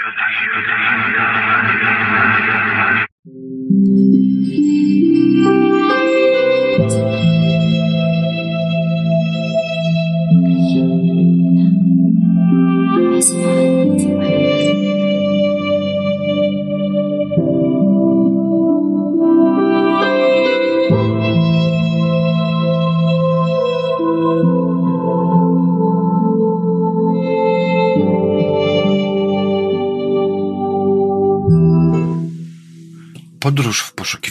Podróż 0.00 0.40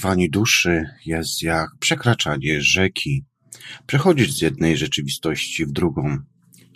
w 0.10 0.12
poszukiwaniu 0.12 0.32
duszy 0.32 0.86
jest 1.06 1.42
jak 1.42 1.70
przekraczanie 1.80 2.62
rzeki. 2.62 3.26
Przechodzisz 3.86 4.34
z 4.34 4.42
jednej 4.42 4.78
rzeczywistości 4.78 5.66
w 5.66 5.72
drugą. 5.72 6.18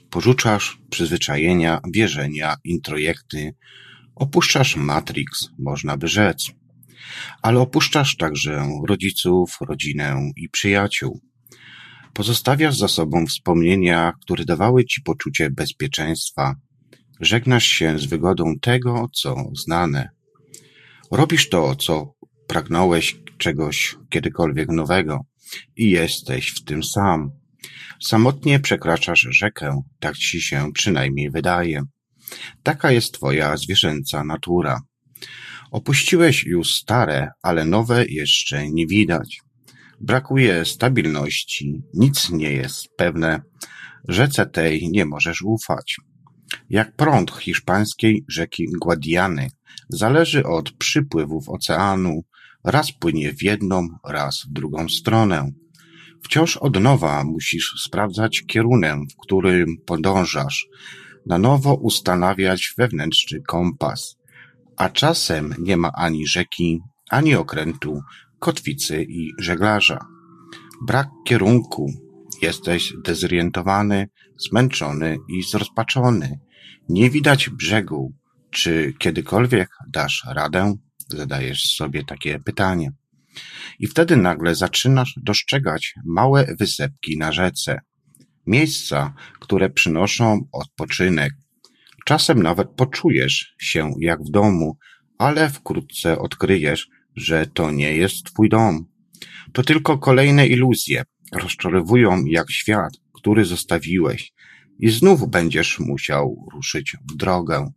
Porzucasz 0.09 0.77
przyzwyczajenia, 0.89 1.79
wierzenia, 1.93 2.55
introjekty. 2.63 3.55
Opuszczasz 4.15 4.75
Matrix, 4.75 5.49
można 5.59 5.97
by 5.97 6.07
rzec. 6.07 6.51
Ale 7.41 7.59
opuszczasz 7.59 8.17
także 8.17 8.67
rodziców, 8.87 9.57
rodzinę 9.61 10.31
i 10.35 10.49
przyjaciół. 10.49 11.21
Pozostawiasz 12.13 12.77
za 12.77 12.87
sobą 12.87 13.25
wspomnienia, 13.25 14.13
które 14.21 14.45
dawały 14.45 14.85
ci 14.85 15.01
poczucie 15.01 15.49
bezpieczeństwa. 15.49 16.55
Żegnasz 17.19 17.65
się 17.65 17.99
z 17.99 18.05
wygodą 18.05 18.59
tego, 18.61 19.09
co 19.13 19.35
znane. 19.53 20.09
Robisz 21.11 21.49
to, 21.49 21.75
co 21.75 22.13
pragnąłeś 22.47 23.22
czegoś 23.37 23.95
kiedykolwiek 24.09 24.69
nowego 24.69 25.19
i 25.75 25.89
jesteś 25.89 26.49
w 26.49 26.63
tym 26.63 26.83
sam. 26.83 27.31
Samotnie 28.01 28.59
przekraczasz 28.59 29.27
rzekę, 29.31 29.81
tak 29.99 30.17
ci 30.17 30.41
się 30.41 30.71
przynajmniej 30.73 31.31
wydaje. 31.31 31.81
Taka 32.63 32.91
jest 32.91 33.13
twoja 33.13 33.57
zwierzęca 33.57 34.23
natura. 34.23 34.81
Opuściłeś 35.71 36.43
już 36.43 36.75
stare, 36.75 37.29
ale 37.41 37.65
nowe 37.65 38.05
jeszcze 38.05 38.69
nie 38.71 38.87
widać. 38.87 39.41
Brakuje 40.01 40.65
stabilności, 40.65 41.81
nic 41.93 42.29
nie 42.29 42.51
jest 42.51 42.87
pewne. 42.97 43.41
Rzece 44.07 44.45
tej 44.45 44.89
nie 44.89 45.05
możesz 45.05 45.41
ufać. 45.41 45.95
Jak 46.69 46.95
prąd 46.95 47.31
hiszpańskiej 47.31 48.25
rzeki 48.27 48.67
Guadiany, 48.81 49.47
zależy 49.89 50.43
od 50.43 50.71
przypływów 50.71 51.49
oceanu, 51.49 52.21
raz 52.63 52.91
płynie 52.91 53.33
w 53.33 53.43
jedną, 53.43 53.87
raz 54.05 54.43
w 54.49 54.53
drugą 54.53 54.89
stronę. 54.89 55.51
Wciąż 56.23 56.57
od 56.57 56.79
nowa 56.79 57.23
musisz 57.23 57.73
sprawdzać 57.85 58.43
kierunek, 58.47 58.99
w 59.13 59.21
którym 59.21 59.67
podążasz, 59.85 60.67
na 61.25 61.37
nowo 61.37 61.75
ustanawiać 61.75 62.73
wewnętrzny 62.77 63.41
kompas. 63.41 64.15
A 64.77 64.89
czasem 64.89 65.55
nie 65.59 65.77
ma 65.77 65.91
ani 65.91 66.27
rzeki, 66.27 66.79
ani 67.09 67.35
okrętu, 67.35 68.01
kotwicy 68.39 69.03
i 69.03 69.31
żeglarza. 69.39 69.99
Brak 70.87 71.09
kierunku. 71.25 71.91
Jesteś 72.41 72.93
dezorientowany, 73.05 74.09
zmęczony 74.37 75.17
i 75.29 75.43
zrozpaczony. 75.43 76.39
Nie 76.89 77.09
widać 77.09 77.49
brzegu. 77.49 78.13
Czy 78.51 78.93
kiedykolwiek 78.99 79.69
dasz 79.93 80.23
radę? 80.27 80.75
Zadajesz 81.07 81.75
sobie 81.75 82.03
takie 82.03 82.39
pytanie. 82.39 82.91
I 83.79 83.87
wtedy 83.87 84.17
nagle 84.17 84.55
zaczynasz 84.55 85.13
dostrzegać 85.23 85.93
małe 86.05 86.55
wysepki 86.59 87.17
na 87.17 87.31
rzece. 87.31 87.79
Miejsca, 88.47 89.13
które 89.39 89.69
przynoszą 89.69 90.47
odpoczynek. 90.51 91.33
Czasem 92.05 92.43
nawet 92.43 92.69
poczujesz 92.69 93.55
się 93.59 93.91
jak 93.99 94.23
w 94.23 94.31
domu, 94.31 94.77
ale 95.17 95.49
wkrótce 95.49 96.19
odkryjesz, 96.19 96.87
że 97.15 97.47
to 97.47 97.71
nie 97.71 97.95
jest 97.95 98.23
twój 98.23 98.49
dom. 98.49 98.85
To 99.53 99.63
tylko 99.63 99.97
kolejne 99.97 100.47
iluzje. 100.47 101.03
Rozczarowują 101.33 102.25
jak 102.25 102.51
świat, 102.51 102.93
który 103.13 103.45
zostawiłeś 103.45 104.33
i 104.79 104.91
znów 104.91 105.29
będziesz 105.29 105.79
musiał 105.79 106.47
ruszyć 106.53 106.97
w 107.11 107.15
drogę. 107.15 107.71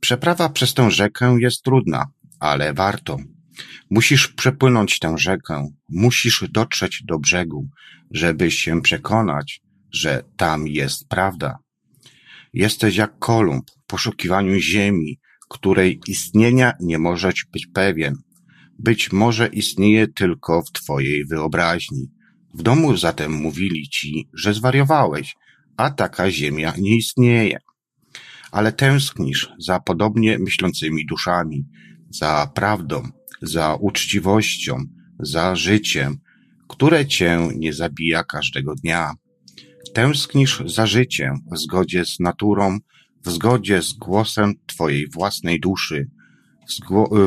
Przeprawa 0.00 0.48
przez 0.48 0.74
tę 0.74 0.90
rzekę 0.90 1.36
jest 1.40 1.62
trudna, 1.62 2.06
ale 2.40 2.74
warto. 2.74 3.16
Musisz 3.90 4.28
przepłynąć 4.28 4.98
tę 4.98 5.18
rzekę, 5.18 5.68
musisz 5.88 6.44
dotrzeć 6.50 7.02
do 7.04 7.18
brzegu, 7.18 7.68
żeby 8.10 8.50
się 8.50 8.82
przekonać, 8.82 9.60
że 9.92 10.22
tam 10.36 10.66
jest 10.66 11.08
prawda. 11.08 11.58
Jesteś 12.52 12.96
jak 12.96 13.18
Kolumb 13.18 13.70
w 13.70 13.86
poszukiwaniu 13.86 14.58
ziemi, 14.58 15.20
której 15.50 16.00
istnienia 16.06 16.72
nie 16.80 16.98
możesz 16.98 17.46
być 17.52 17.66
pewien. 17.66 18.14
Być 18.78 19.12
może 19.12 19.46
istnieje 19.46 20.08
tylko 20.08 20.62
w 20.62 20.72
twojej 20.72 21.26
wyobraźni. 21.26 22.10
W 22.54 22.62
domu 22.62 22.96
zatem 22.96 23.32
mówili 23.32 23.88
ci, 23.88 24.28
że 24.34 24.54
zwariowałeś, 24.54 25.34
a 25.76 25.90
taka 25.90 26.30
ziemia 26.30 26.72
nie 26.78 26.96
istnieje. 26.96 27.58
Ale 28.52 28.72
tęsknisz 28.72 29.50
za 29.58 29.80
podobnie 29.80 30.38
myślącymi 30.38 31.06
duszami, 31.06 31.64
za 32.10 32.50
prawdą, 32.54 33.02
za 33.42 33.74
uczciwością, 33.74 34.84
za 35.18 35.56
życiem, 35.56 36.18
które 36.68 37.06
cię 37.06 37.48
nie 37.56 37.72
zabija 37.72 38.24
każdego 38.24 38.74
dnia. 38.74 39.12
Tęsknisz 39.94 40.62
za 40.66 40.86
życiem 40.86 41.34
w 41.52 41.58
zgodzie 41.58 42.04
z 42.04 42.20
naturą, 42.20 42.78
w 43.24 43.30
zgodzie 43.30 43.82
z 43.82 43.92
głosem 43.92 44.54
twojej 44.66 45.08
własnej 45.08 45.60
duszy, 45.60 46.10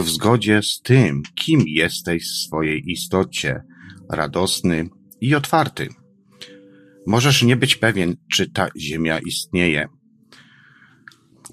w 0.02 0.10
zgodzie 0.10 0.62
z 0.64 0.82
tym, 0.82 1.22
kim 1.36 1.64
jesteś 1.68 2.24
w 2.24 2.38
swojej 2.48 2.92
istocie, 2.92 3.62
radosny 4.10 4.90
i 5.22 5.36
otwarty. 5.36 5.88
Możesz 7.08 7.44
nie 7.44 7.56
być 7.56 7.76
pewien, 7.76 8.16
czy 8.32 8.50
ta 8.50 8.68
ziemia 8.80 9.20
istnieje. 9.20 9.88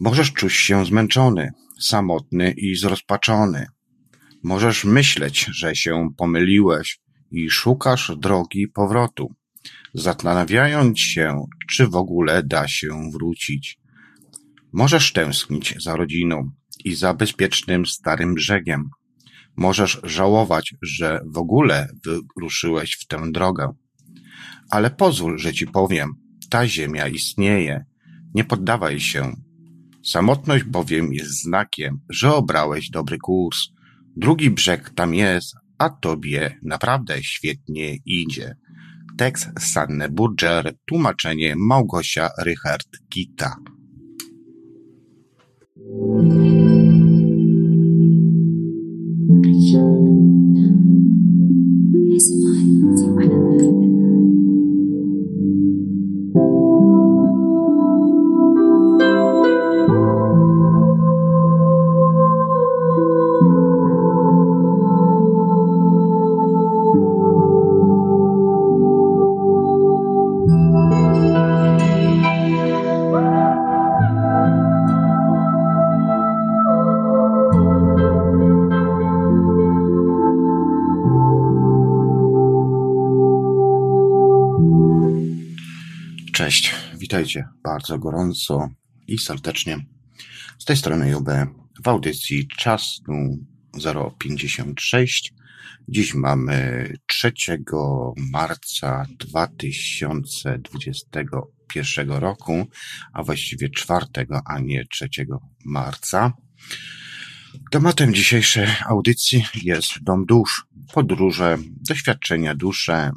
Możesz 0.01 0.33
czuć 0.33 0.53
się 0.53 0.87
zmęczony, 0.87 1.51
samotny 1.81 2.55
i 2.57 2.77
zrozpaczony. 2.77 3.67
Możesz 4.43 4.85
myśleć, 4.85 5.47
że 5.53 5.77
się 5.77 6.09
pomyliłeś 6.17 7.01
i 7.31 7.51
szukasz 7.51 8.13
drogi 8.17 8.69
powrotu, 8.69 9.35
zastanawiając 9.95 11.01
się, 11.01 11.45
czy 11.71 11.87
w 11.87 11.95
ogóle 11.95 12.43
da 12.43 12.69
się 12.69 13.11
wrócić. 13.13 13.79
Możesz 14.73 15.13
tęsknić 15.13 15.75
za 15.83 15.97
rodziną 15.97 16.51
i 16.85 16.95
za 16.95 17.15
bezpiecznym 17.15 17.87
starym 17.87 18.35
brzegiem. 18.35 18.91
Możesz 19.57 20.01
żałować, 20.03 20.75
że 20.83 21.21
w 21.27 21.39
ogóle 21.39 21.89
wyruszyłeś 22.37 22.97
w 23.01 23.07
tę 23.07 23.23
drogę. 23.33 23.73
Ale 24.71 24.91
pozwól, 24.91 25.39
że 25.39 25.53
ci 25.53 25.67
powiem, 25.67 26.15
ta 26.51 26.69
ziemia 26.69 27.09
istnieje. 27.09 27.85
Nie 28.35 28.45
poddawaj 28.45 29.01
się, 29.01 29.33
Samotność 30.05 30.65
bowiem 30.65 31.13
jest 31.13 31.43
znakiem, 31.43 32.01
że 32.09 32.35
obrałeś 32.35 32.91
dobry 32.91 33.19
kurs. 33.19 33.59
Drugi 34.17 34.51
brzeg 34.51 34.91
tam 34.91 35.15
jest, 35.15 35.55
a 35.79 35.91
tobie 35.91 36.59
naprawdę 36.63 37.23
świetnie 37.23 37.97
idzie. 38.07 38.57
Tekst 39.19 39.49
Sanne 39.59 40.09
Burger, 40.09 40.75
tłumaczenie 40.87 41.55
Małgosia 41.57 42.31
witajcie 52.81 53.30
bardzo 87.81 87.99
gorąco 87.99 88.69
i 89.07 89.19
serdecznie. 89.19 89.87
Z 90.59 90.65
tej 90.65 90.77
strony 90.77 91.19
UB 91.19 91.29
w 91.85 91.89
audycji 91.89 92.49
czasu 92.49 93.03
056. 94.19 95.33
Dziś 95.89 96.15
mamy 96.15 96.89
3 97.07 97.33
marca 98.17 99.07
2021 99.19 102.11
roku, 102.11 102.67
a 103.13 103.23
właściwie 103.23 103.71
4, 103.71 104.07
a 104.45 104.59
nie 104.59 104.87
3 104.87 105.09
marca. 105.65 106.33
Tematem 107.71 108.15
dzisiejszej 108.15 108.67
audycji 108.87 109.45
jest 109.63 110.03
Dom 110.03 110.27
Dusz, 110.27 110.67
podróże, 110.93 111.59
doświadczenia 111.89 112.55
dusze, 112.55 113.11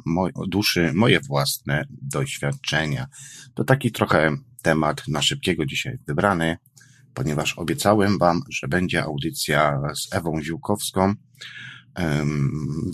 duszy, 0.48 0.92
moje 0.94 1.20
własne 1.20 1.86
doświadczenia. 1.90 3.06
To 3.54 3.64
taki 3.64 3.92
trochę 3.92 4.36
temat 4.64 5.08
na 5.08 5.22
szybkiego 5.22 5.66
dzisiaj 5.66 5.98
wybrany, 6.06 6.56
ponieważ 7.14 7.58
obiecałem 7.58 8.18
Wam, 8.18 8.40
że 8.50 8.68
będzie 8.68 9.02
audycja 9.02 9.80
z 9.94 10.14
Ewą 10.14 10.42
Ziłkowską. 10.42 11.14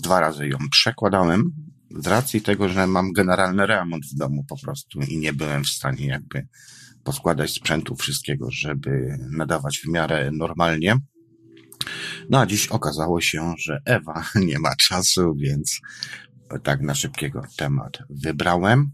Dwa 0.03 0.19
razy 0.19 0.47
ją 0.47 0.57
przekładałem 0.71 1.51
z 1.97 2.07
racji 2.07 2.41
tego, 2.41 2.69
że 2.69 2.87
mam 2.87 3.11
generalny 3.11 3.65
remont 3.65 4.05
w 4.05 4.15
domu 4.15 4.45
po 4.49 4.57
prostu 4.57 4.99
i 5.01 5.17
nie 5.17 5.33
byłem 5.33 5.63
w 5.63 5.69
stanie 5.69 6.07
jakby 6.07 6.47
poskładać 7.03 7.53
sprzętu 7.53 7.95
wszystkiego, 7.95 8.51
żeby 8.51 9.17
nadawać 9.31 9.79
w 9.79 9.87
miarę 9.87 10.31
normalnie. 10.33 10.95
No 12.29 12.39
a 12.39 12.45
dziś 12.45 12.67
okazało 12.67 13.21
się, 13.21 13.53
że 13.57 13.81
Ewa 13.85 14.23
nie 14.49 14.59
ma 14.59 14.75
czasu, 14.75 15.35
więc 15.35 15.81
tak 16.63 16.81
na 16.81 16.95
szybkiego 16.95 17.41
temat 17.57 17.97
wybrałem. 18.09 18.91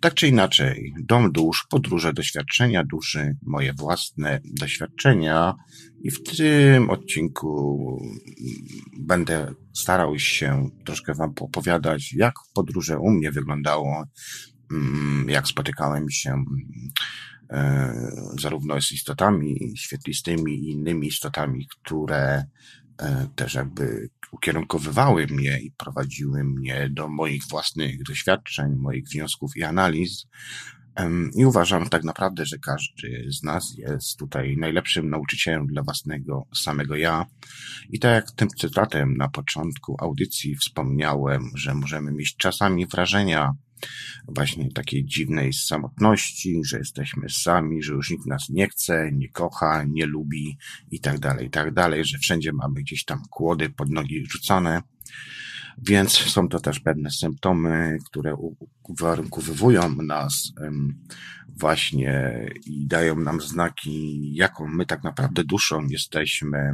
Tak 0.00 0.14
czy 0.14 0.28
inaczej, 0.28 0.94
dom 1.04 1.32
dusz, 1.32 1.66
podróże, 1.70 2.12
doświadczenia 2.12 2.84
duszy, 2.84 3.36
moje 3.42 3.72
własne 3.72 4.40
doświadczenia. 4.44 5.54
I 6.02 6.10
w 6.10 6.22
tym 6.22 6.90
odcinku 6.90 8.02
będę 8.98 9.54
starał 9.76 10.18
się 10.18 10.70
troszkę 10.84 11.14
Wam 11.14 11.32
opowiadać, 11.40 12.12
jak 12.12 12.34
podróże 12.54 12.98
u 12.98 13.10
mnie 13.10 13.32
wyglądało, 13.32 14.04
mm, 14.70 15.28
jak 15.28 15.48
spotykałem 15.48 16.10
się 16.10 16.44
E, 17.50 17.92
zarówno 18.38 18.82
z 18.82 18.92
istotami 18.92 19.74
świetlistymi 19.76 20.54
i 20.54 20.70
innymi 20.70 21.06
istotami, 21.06 21.66
które 21.66 22.44
e, 22.98 23.28
też 23.36 23.54
jakby 23.54 24.08
ukierunkowywały 24.32 25.26
mnie 25.26 25.60
i 25.60 25.70
prowadziły 25.70 26.44
mnie 26.44 26.90
do 26.90 27.08
moich 27.08 27.42
własnych 27.48 28.02
doświadczeń, 28.02 28.76
moich 28.76 29.08
wniosków 29.08 29.56
i 29.56 29.62
analiz. 29.62 30.26
I 31.36 31.44
uważam 31.44 31.88
tak 31.88 32.04
naprawdę, 32.04 32.46
że 32.46 32.58
każdy 32.58 33.26
z 33.32 33.42
nas 33.42 33.74
jest 33.78 34.18
tutaj 34.18 34.56
najlepszym 34.56 35.10
nauczycielem 35.10 35.66
dla 35.66 35.82
własnego 35.82 36.46
samego 36.54 36.96
ja. 36.96 37.26
I 37.90 37.98
tak 37.98 38.14
jak 38.14 38.30
tym 38.30 38.48
cytatem 38.48 39.16
na 39.16 39.28
początku 39.28 39.96
audycji 40.00 40.56
wspomniałem, 40.56 41.50
że 41.54 41.74
możemy 41.74 42.12
mieć 42.12 42.36
czasami 42.36 42.86
wrażenia, 42.86 43.52
właśnie 44.28 44.72
takiej 44.72 45.04
dziwnej 45.04 45.52
samotności, 45.52 46.60
że 46.64 46.78
jesteśmy 46.78 47.28
sami, 47.28 47.82
że 47.82 47.92
już 47.92 48.10
nikt 48.10 48.26
nas 48.26 48.48
nie 48.48 48.68
chce, 48.68 49.10
nie 49.12 49.28
kocha, 49.28 49.84
nie 49.84 50.06
lubi 50.06 50.58
i 50.90 51.00
tak 51.00 51.18
dalej, 51.18 51.46
i 51.46 51.50
tak 51.50 51.74
dalej, 51.74 52.04
że 52.04 52.18
wszędzie 52.18 52.52
mamy 52.52 52.80
gdzieś 52.80 53.04
tam 53.04 53.22
kłody 53.30 53.70
pod 53.70 53.90
nogi 53.90 54.26
rzucone. 54.30 54.82
Więc 55.82 56.12
są 56.12 56.48
to 56.48 56.60
też 56.60 56.80
pewne 56.80 57.10
symptomy, 57.10 57.98
które 58.06 58.34
uwarunkowują 58.82 59.94
nas 59.94 60.52
właśnie 61.48 62.46
i 62.66 62.86
dają 62.86 63.16
nam 63.16 63.40
znaki, 63.40 64.34
jaką 64.34 64.68
my 64.68 64.86
tak 64.86 65.04
naprawdę 65.04 65.44
duszą 65.44 65.86
jesteśmy 65.88 66.72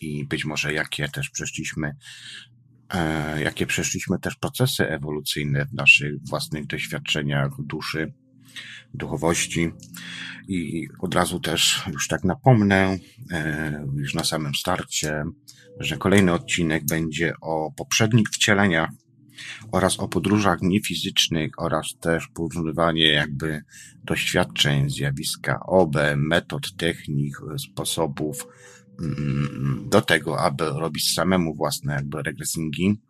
i 0.00 0.26
być 0.26 0.44
może 0.44 0.72
jakie 0.72 1.08
też 1.08 1.30
przeszliśmy 1.30 1.96
jakie 3.38 3.66
przeszliśmy 3.66 4.18
też 4.18 4.36
procesy 4.36 4.88
ewolucyjne 4.88 5.66
w 5.66 5.74
naszych 5.74 6.12
własnych 6.28 6.66
doświadczeniach 6.66 7.50
duszy, 7.58 8.12
duchowości. 8.94 9.70
I 10.48 10.88
od 11.00 11.14
razu 11.14 11.40
też 11.40 11.82
już 11.92 12.08
tak 12.08 12.24
napomnę, 12.24 12.98
e, 13.32 13.86
już 13.96 14.14
na 14.14 14.24
samym 14.24 14.54
starcie, 14.54 15.24
że 15.80 15.96
kolejny 15.96 16.32
odcinek 16.32 16.84
będzie 16.84 17.32
o 17.40 17.72
poprzednich 17.76 18.28
wcieleniach 18.28 18.90
oraz 19.72 20.00
o 20.00 20.08
podróżach 20.08 20.58
niefizycznych 20.62 21.50
oraz 21.58 21.86
też 22.00 22.28
porównywanie 22.34 23.12
jakby 23.12 23.62
doświadczeń, 24.04 24.90
zjawiska 24.90 25.60
OB, 25.66 25.96
metod, 26.16 26.76
technik, 26.76 27.36
sposobów, 27.58 28.46
do 29.84 30.02
tego, 30.02 30.40
aby 30.40 30.64
robić 30.64 31.14
samemu 31.14 31.54
własne 31.54 31.94
jakby 31.94 32.22
regresingi 32.22 33.00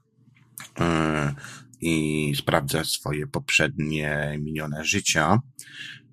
e, 0.81 1.35
i 1.81 2.33
sprawdzać 2.37 2.89
swoje 2.89 3.27
poprzednie 3.27 4.39
minione 4.41 4.85
życia. 4.85 5.39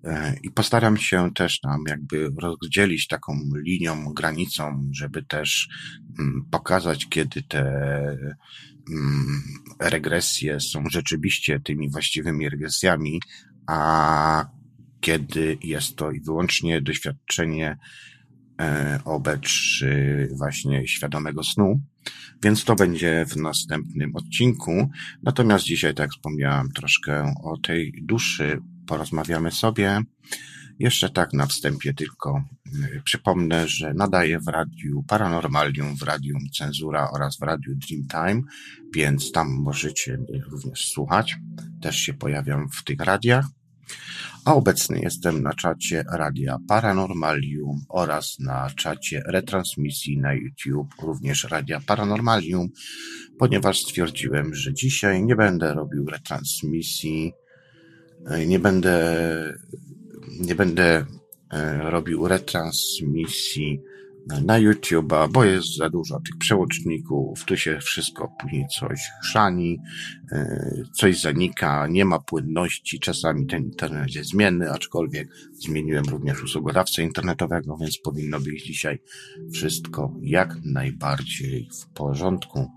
E, 0.03 0.35
I 0.43 0.51
postaram 0.51 0.97
się 0.97 1.33
też 1.33 1.63
nam 1.63 1.83
jakby 1.87 2.31
rozdzielić 2.41 3.07
taką 3.07 3.39
linią, 3.55 4.13
granicą, 4.13 4.89
żeby 4.91 5.23
też 5.23 5.69
mm, 6.19 6.45
pokazać, 6.51 7.07
kiedy 7.09 7.43
te 7.43 7.61
mm, 8.91 9.43
regresje 9.79 10.59
są 10.59 10.83
rzeczywiście 10.89 11.59
tymi 11.59 11.91
właściwymi 11.91 12.49
regresjami, 12.49 13.19
a 13.67 14.45
kiedy 15.01 15.57
jest 15.63 15.95
to 15.95 16.11
wyłącznie 16.25 16.81
doświadczenie 16.81 17.77
E, 18.61 18.99
obecz 19.05 19.83
właśnie 20.31 20.87
świadomego 20.87 21.43
snu, 21.43 21.79
więc 22.43 22.63
to 22.63 22.75
będzie 22.75 23.25
w 23.29 23.35
następnym 23.35 24.15
odcinku. 24.15 24.89
Natomiast 25.23 25.65
dzisiaj, 25.65 25.93
tak 25.93 26.03
jak 26.03 26.11
wspomniałam, 26.11 26.71
troszkę 26.71 27.33
o 27.43 27.57
tej 27.57 27.93
duszy 28.01 28.61
porozmawiamy 28.87 29.51
sobie. 29.51 30.01
Jeszcze 30.79 31.09
tak 31.09 31.33
na 31.33 31.45
wstępie 31.45 31.93
tylko 31.93 32.43
e, 32.65 33.01
przypomnę, 33.03 33.67
że 33.67 33.93
nadaję 33.93 34.39
w 34.39 34.47
radiu 34.47 35.03
Paranormalium, 35.07 35.97
w 35.97 36.01
radiu 36.01 36.35
Cenzura 36.57 37.09
oraz 37.11 37.37
w 37.37 37.41
radiu 37.41 37.75
Dreamtime, 37.75 38.41
więc 38.93 39.31
tam 39.31 39.47
możecie 39.49 40.17
również 40.51 40.91
słuchać. 40.91 41.37
Też 41.81 41.95
się 41.95 42.13
pojawiam 42.13 42.69
w 42.69 42.83
tych 42.83 42.99
radiach 42.99 43.45
a 44.45 44.55
obecny 44.55 44.99
jestem 44.99 45.43
na 45.43 45.53
czacie 45.53 46.03
Radia 46.11 46.57
Paranormalium 46.67 47.85
oraz 47.89 48.39
na 48.39 48.69
czacie 48.69 49.23
retransmisji 49.27 50.17
na 50.17 50.33
YouTube, 50.33 50.93
również 51.01 51.43
Radia 51.43 51.79
Paranormalium, 51.79 52.69
ponieważ 53.39 53.79
stwierdziłem, 53.79 54.55
że 54.55 54.73
dzisiaj 54.73 55.23
nie 55.23 55.35
będę 55.35 55.73
robił 55.73 56.05
retransmisji, 56.05 57.33
e, 58.27 58.45
nie 58.45 58.59
będę, 58.59 58.97
nie 60.39 60.55
będę 60.55 61.05
e, 61.53 61.89
robił 61.89 62.27
retransmisji 62.27 63.81
na 64.45 64.59
YouTube'a, 64.59 65.31
bo 65.31 65.43
jest 65.43 65.77
za 65.77 65.89
dużo 65.89 66.19
tych 66.19 66.37
przełączników, 66.37 67.45
tu 67.45 67.57
się 67.57 67.79
wszystko 67.79 68.35
później 68.39 68.65
coś 68.79 68.99
chrzani, 69.21 69.79
e, 70.31 70.71
coś 70.93 71.21
zanika, 71.21 71.87
nie 71.87 72.05
ma 72.05 72.19
płynności, 72.19 72.99
czasami 72.99 73.47
ten 73.47 73.63
internet 73.63 74.15
jest 74.15 74.29
zmienny, 74.29 74.71
aczkolwiek 74.71 75.29
zmieniłem 75.53 76.05
również 76.05 76.43
usługodawcę 76.43 77.03
internetowego, 77.03 77.77
więc 77.77 77.97
powinno 77.97 78.39
być 78.39 78.65
dzisiaj 78.65 78.99
wszystko 79.53 80.13
jak 80.21 80.55
najbardziej 80.63 81.69
w 81.81 81.93
porządku. 81.93 82.71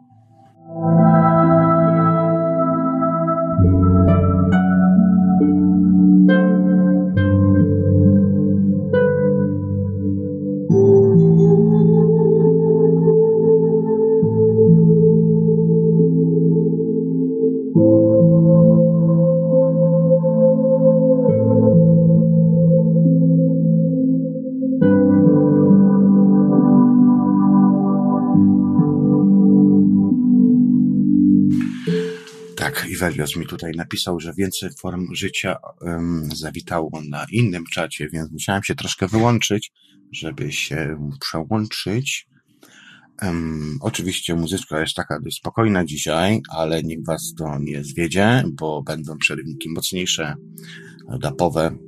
Ivelios 33.19 33.37
mi 33.37 33.47
tutaj 33.47 33.73
napisał, 33.77 34.21
że 34.21 34.33
więcej 34.35 34.71
form 34.81 35.15
życia 35.15 35.57
um, 35.81 36.29
zawitało 36.35 36.91
na 37.09 37.27
innym 37.33 37.65
czacie, 37.67 38.09
więc 38.13 38.31
musiałem 38.33 38.63
się 38.63 38.75
troszkę 38.75 39.09
wyłączyć, 39.09 39.73
żeby 40.13 40.53
się 40.53 41.11
przełączyć. 41.21 42.29
Um, 43.23 43.79
oczywiście 43.81 44.35
muzyczka 44.35 44.81
jest 44.81 44.95
taka 44.95 45.21
dość 45.21 45.37
spokojna 45.37 45.85
dzisiaj, 45.85 46.41
ale 46.49 46.83
nikt 46.83 47.07
was 47.07 47.35
to 47.39 47.59
nie 47.59 47.85
zwiedzie, 47.85 48.45
bo 48.53 48.83
będą 48.83 49.19
przerywniki 49.19 49.71
mocniejsze, 49.71 50.35
dapowe. 51.21 51.79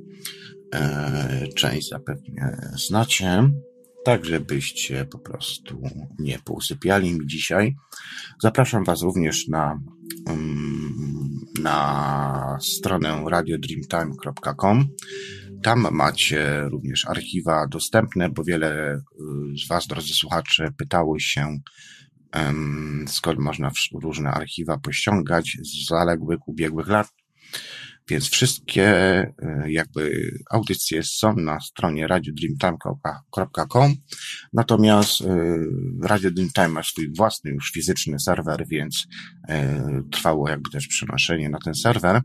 e, 0.73 1.47
część 1.55 1.89
zapewne 1.89 2.71
znacie, 2.87 3.51
tak 4.05 4.25
żebyście 4.25 5.05
po 5.05 5.19
prostu 5.19 5.81
nie 6.19 6.39
pousypiali 6.39 7.13
mi 7.13 7.27
dzisiaj. 7.27 7.75
Zapraszam 8.41 8.83
Was 8.83 9.01
również 9.01 9.47
na, 9.47 9.79
mm, 10.27 11.39
na 11.61 12.57
stronę 12.61 13.23
radiodreamtime.com. 13.27 14.87
Tam 15.63 15.87
macie 15.91 16.61
również 16.61 17.05
archiwa 17.07 17.67
dostępne, 17.67 18.29
bo 18.29 18.43
wiele 18.43 18.95
y, 18.95 19.01
z 19.65 19.67
Was, 19.67 19.87
drodzy 19.87 20.13
słuchacze, 20.13 20.71
pytały 20.77 21.19
się, 21.19 21.57
skąd 23.07 23.39
można 23.39 23.71
różne 24.03 24.29
archiwa 24.31 24.77
pościągać 24.77 25.57
z 25.61 25.87
zaległych, 25.87 26.47
ubiegłych 26.47 26.87
lat. 26.87 27.07
Więc 28.09 28.29
wszystkie 28.29 28.87
e, 28.87 29.35
jakby 29.67 30.31
audycje 30.51 31.03
są 31.03 31.35
na 31.35 31.59
stronie 31.59 32.07
radiodreamtime.com. 32.07 33.95
Natomiast 34.53 35.21
e, 35.21 35.25
Radio 36.03 36.31
Dreamtime 36.31 36.67
ma 36.67 36.83
swój 36.83 37.13
własny 37.17 37.51
już 37.51 37.71
fizyczny 37.71 38.19
serwer, 38.19 38.65
więc 38.67 39.07
e, 39.49 39.83
trwało 40.11 40.49
jakby 40.49 40.69
też 40.69 40.87
przenoszenie 40.87 41.49
na 41.49 41.59
ten 41.65 41.75
serwer. 41.75 42.21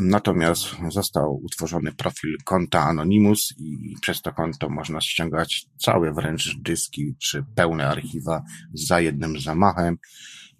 Natomiast 0.00 0.64
został 0.90 1.40
utworzony 1.44 1.92
profil 1.92 2.36
konta 2.44 2.80
Anonymous 2.80 3.54
i 3.58 3.94
przez 4.00 4.22
to 4.22 4.32
konto 4.32 4.68
można 4.68 5.00
ściągać 5.00 5.66
całe 5.78 6.12
wręcz 6.12 6.56
dyski 6.58 7.14
czy 7.18 7.44
pełne 7.54 7.88
archiwa 7.88 8.42
za 8.74 9.00
jednym 9.00 9.40
zamachem 9.40 9.98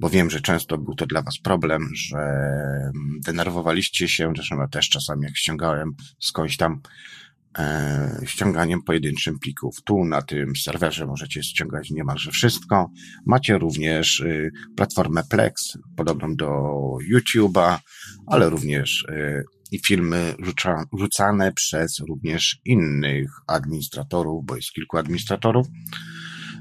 bo 0.01 0.09
wiem, 0.09 0.31
że 0.31 0.41
często 0.41 0.79
był 0.79 0.95
to 0.95 1.07
dla 1.07 1.23
Was 1.23 1.39
problem, 1.39 1.91
że 1.95 2.19
mm, 2.19 3.21
denerwowaliście 3.25 4.09
się, 4.09 4.33
zresztą 4.37 4.61
ja 4.61 4.69
też 4.69 4.89
czasami 4.89 5.25
jak 5.25 5.37
ściągałem 5.37 5.95
skądś 6.19 6.57
tam 6.57 6.81
e, 7.59 8.21
ściąganiem 8.25 8.83
pojedynczym 8.83 9.39
plików. 9.39 9.83
Tu 9.85 10.05
na 10.05 10.23
tym 10.23 10.57
serwerze 10.57 11.07
możecie 11.07 11.43
ściągać 11.43 11.91
niemalże 11.91 12.31
wszystko. 12.31 12.91
Macie 13.27 13.59
również 13.59 14.21
y, 14.21 14.51
platformę 14.77 15.23
Plex, 15.31 15.79
podobną 15.97 16.37
do 16.37 16.49
YouTube'a, 17.13 17.79
ale 18.27 18.51
również 18.51 19.05
y, 19.11 19.45
i 19.73 19.79
filmy 19.79 20.35
rzuca, 20.39 20.85
rzucane 20.99 21.53
przez 21.53 22.01
również 22.09 22.61
innych 22.65 23.31
administratorów, 23.47 24.47
bo 24.47 24.57
jest 24.57 24.73
kilku 24.73 24.97
administratorów 24.97 25.67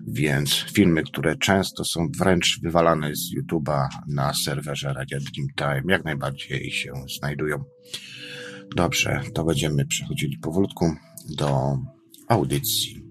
więc 0.07 0.65
filmy, 0.73 1.03
które 1.03 1.35
często 1.35 1.85
są 1.85 2.07
wręcz 2.19 2.59
wywalane 2.63 3.15
z 3.15 3.35
YouTube'a 3.35 3.87
na 4.07 4.33
serwerze 4.33 4.93
Radia 4.93 5.19
Dreamtime, 5.19 5.93
jak 5.93 6.05
najbardziej 6.05 6.71
się 6.71 6.93
znajdują. 7.19 7.63
Dobrze, 8.75 9.21
to 9.33 9.43
będziemy 9.43 9.85
przechodzili 9.85 10.37
powolutku 10.37 10.95
do 11.37 11.77
audycji. 12.27 13.03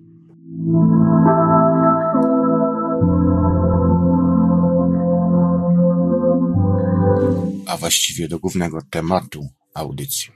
A 7.66 7.76
właściwie 7.76 8.28
do 8.28 8.38
głównego 8.38 8.78
tematu 8.90 9.48
audycji. 9.74 10.35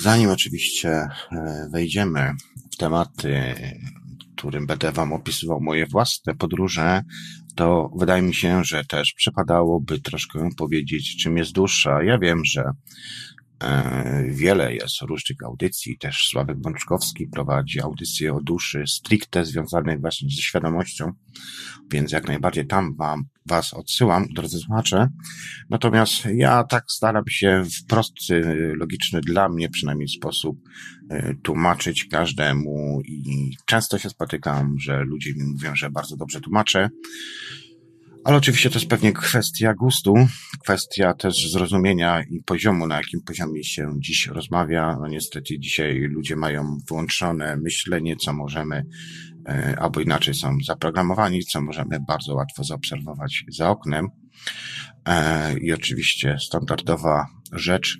Zanim 0.00 0.30
oczywiście 0.30 0.88
e, 0.88 1.08
wejdziemy 1.72 2.32
w 2.72 2.76
tematy, 2.76 3.54
którym 4.36 4.66
będę 4.66 4.92
Wam 4.92 5.12
opisywał 5.12 5.60
moje 5.60 5.86
własne 5.86 6.34
podróże, 6.34 7.02
to 7.54 7.90
wydaje 7.98 8.22
mi 8.22 8.34
się, 8.34 8.64
że 8.64 8.84
też 8.84 9.12
przypadałoby 9.16 10.00
troszkę 10.00 10.48
powiedzieć, 10.56 11.16
czym 11.22 11.36
jest 11.36 11.52
dusza. 11.52 12.02
Ja 12.02 12.18
wiem, 12.18 12.44
że 12.44 12.64
wiele 14.28 14.74
jest 14.74 15.02
różnych 15.02 15.42
audycji, 15.44 15.98
też 15.98 16.28
Sławek 16.30 16.58
Bączkowski 16.58 17.26
prowadzi 17.26 17.80
audycje 17.80 18.34
o 18.34 18.40
duszy 18.40 18.84
stricte 18.86 19.44
związanej 19.44 19.98
właśnie 19.98 20.28
ze 20.30 20.42
świadomością, 20.42 21.12
więc 21.92 22.12
jak 22.12 22.28
najbardziej 22.28 22.66
tam 22.66 22.96
wam, 22.96 23.24
was 23.46 23.74
odsyłam, 23.74 24.26
drodzy 24.34 24.58
słuchacze. 24.58 25.08
Natomiast 25.70 26.12
ja 26.34 26.64
tak 26.64 26.84
staram 26.88 27.24
się 27.28 27.62
w 27.64 27.86
prosty, 27.86 28.42
logiczny 28.76 29.20
dla 29.20 29.48
mnie 29.48 29.68
przynajmniej 29.68 30.08
sposób 30.08 30.58
e, 31.10 31.34
tłumaczyć 31.34 32.04
każdemu 32.04 33.00
i 33.04 33.50
często 33.66 33.98
się 33.98 34.10
spotykam, 34.10 34.78
że 34.78 35.04
ludzie 35.04 35.34
mi 35.34 35.44
mówią, 35.44 35.74
że 35.74 35.90
bardzo 35.90 36.16
dobrze 36.16 36.40
tłumaczę. 36.40 36.90
Ale 38.24 38.36
oczywiście 38.36 38.70
to 38.70 38.78
jest 38.78 38.90
pewnie 38.90 39.12
kwestia 39.12 39.74
gustu, 39.74 40.14
kwestia 40.62 41.14
też 41.14 41.50
zrozumienia 41.50 42.22
i 42.22 42.42
poziomu, 42.42 42.86
na 42.86 42.96
jakim 42.96 43.20
poziomie 43.26 43.64
się 43.64 43.92
dziś 43.98 44.26
rozmawia. 44.26 44.96
No 45.00 45.08
niestety 45.08 45.58
dzisiaj 45.58 45.98
ludzie 46.00 46.36
mają 46.36 46.78
wyłączone 46.88 47.56
myślenie, 47.56 48.16
co 48.16 48.32
możemy, 48.32 48.84
e, 49.48 49.76
albo 49.78 50.00
inaczej 50.00 50.34
są 50.34 50.56
zaprogramowani, 50.66 51.44
co 51.44 51.60
możemy 51.60 52.00
bardzo 52.08 52.34
łatwo 52.34 52.64
zaobserwować 52.64 53.44
za 53.48 53.70
oknem. 53.70 54.08
E, 55.08 55.58
I 55.58 55.72
oczywiście 55.72 56.36
standardowa 56.40 57.26
rzecz, 57.52 57.98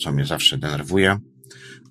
co 0.00 0.12
mnie 0.12 0.24
zawsze 0.24 0.58
denerwuje, 0.58 1.18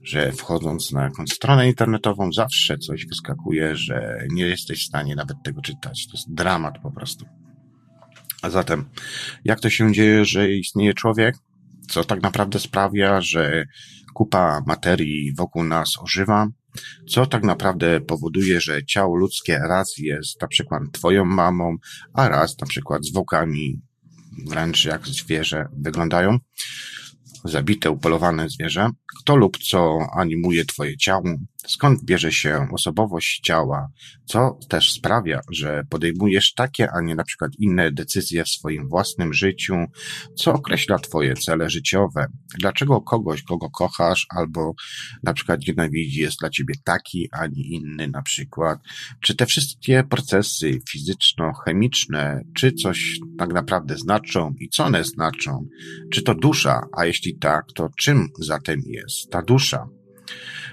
że 0.03 0.31
wchodząc 0.31 0.91
na 0.91 1.03
jakąś 1.03 1.29
stronę 1.29 1.67
internetową 1.67 2.31
zawsze 2.31 2.77
coś 2.77 3.05
wyskakuje, 3.05 3.75
że 3.75 4.27
nie 4.31 4.43
jesteś 4.43 4.83
w 4.83 4.87
stanie 4.87 5.15
nawet 5.15 5.37
tego 5.43 5.61
czytać. 5.61 6.07
To 6.07 6.17
jest 6.17 6.33
dramat 6.33 6.79
po 6.83 6.91
prostu. 6.91 7.40
A 8.41 8.49
zatem, 8.49 8.89
jak 9.45 9.59
to 9.59 9.69
się 9.69 9.93
dzieje, 9.93 10.25
że 10.25 10.51
istnieje 10.51 10.93
człowiek? 10.93 11.35
Co 11.89 12.03
tak 12.03 12.21
naprawdę 12.21 12.59
sprawia, 12.59 13.21
że 13.21 13.65
kupa 14.13 14.61
materii 14.67 15.33
wokół 15.35 15.63
nas 15.63 15.97
ożywa? 16.01 16.47
Co 17.09 17.25
tak 17.25 17.43
naprawdę 17.43 18.01
powoduje, 18.01 18.61
że 18.61 18.85
ciało 18.85 19.15
ludzkie 19.15 19.59
raz 19.69 19.93
jest 19.97 20.41
na 20.41 20.47
przykład 20.47 20.83
twoją 20.91 21.25
mamą, 21.25 21.75
a 22.13 22.29
raz 22.29 22.59
na 22.61 22.67
przykład 22.67 23.05
zwłokami, 23.05 23.81
wręcz 24.47 24.85
jak 24.85 25.07
zwierzę 25.07 25.67
wyglądają? 25.77 26.37
zabite, 27.43 27.91
upolowane 27.91 28.49
zwierzę, 28.49 28.89
kto 29.19 29.35
lub 29.35 29.57
co 29.57 29.99
animuje 30.13 30.65
twoje 30.65 30.97
ciało, 30.97 31.23
skąd 31.67 32.03
bierze 32.03 32.31
się 32.31 32.67
osobowość 32.73 33.39
ciała, 33.39 33.87
co 34.25 34.59
też 34.69 34.91
sprawia, 34.91 35.39
że 35.51 35.83
podejmujesz 35.89 36.53
takie, 36.53 36.91
a 36.91 37.01
nie 37.01 37.15
na 37.15 37.23
przykład 37.23 37.51
inne 37.59 37.91
decyzje 37.91 38.43
w 38.43 38.49
swoim 38.49 38.89
własnym 38.89 39.33
życiu, 39.33 39.75
co 40.35 40.53
określa 40.53 40.99
twoje 40.99 41.33
cele 41.33 41.69
życiowe, 41.69 42.25
dlaczego 42.59 43.01
kogoś, 43.01 43.43
kogo 43.43 43.69
kochasz, 43.69 44.25
albo 44.29 44.73
na 45.23 45.33
przykład 45.33 45.59
nienawidzi 45.67 46.19
jest 46.19 46.39
dla 46.39 46.49
ciebie 46.49 46.75
taki, 46.83 47.29
a 47.31 47.47
nie 47.47 47.63
inny? 47.63 48.07
Na 48.07 48.21
przykład, 48.21 48.79
czy 49.21 49.35
te 49.35 49.45
wszystkie 49.45 50.03
procesy 50.09 50.79
fizyczno-chemiczne, 50.89 52.41
czy 52.55 52.71
coś 52.71 53.19
tak 53.37 53.53
naprawdę 53.53 53.97
znaczą 53.97 54.53
i 54.59 54.69
co 54.69 54.85
one 54.85 55.03
znaczą, 55.03 55.67
czy 56.13 56.21
to 56.21 56.35
dusza, 56.35 56.81
a 56.97 57.05
jeśli 57.05 57.37
tak, 57.37 57.65
to 57.75 57.89
czym 57.99 58.27
zatem 58.39 58.81
jest 58.85 59.29
ta 59.31 59.41
dusza? 59.41 60.00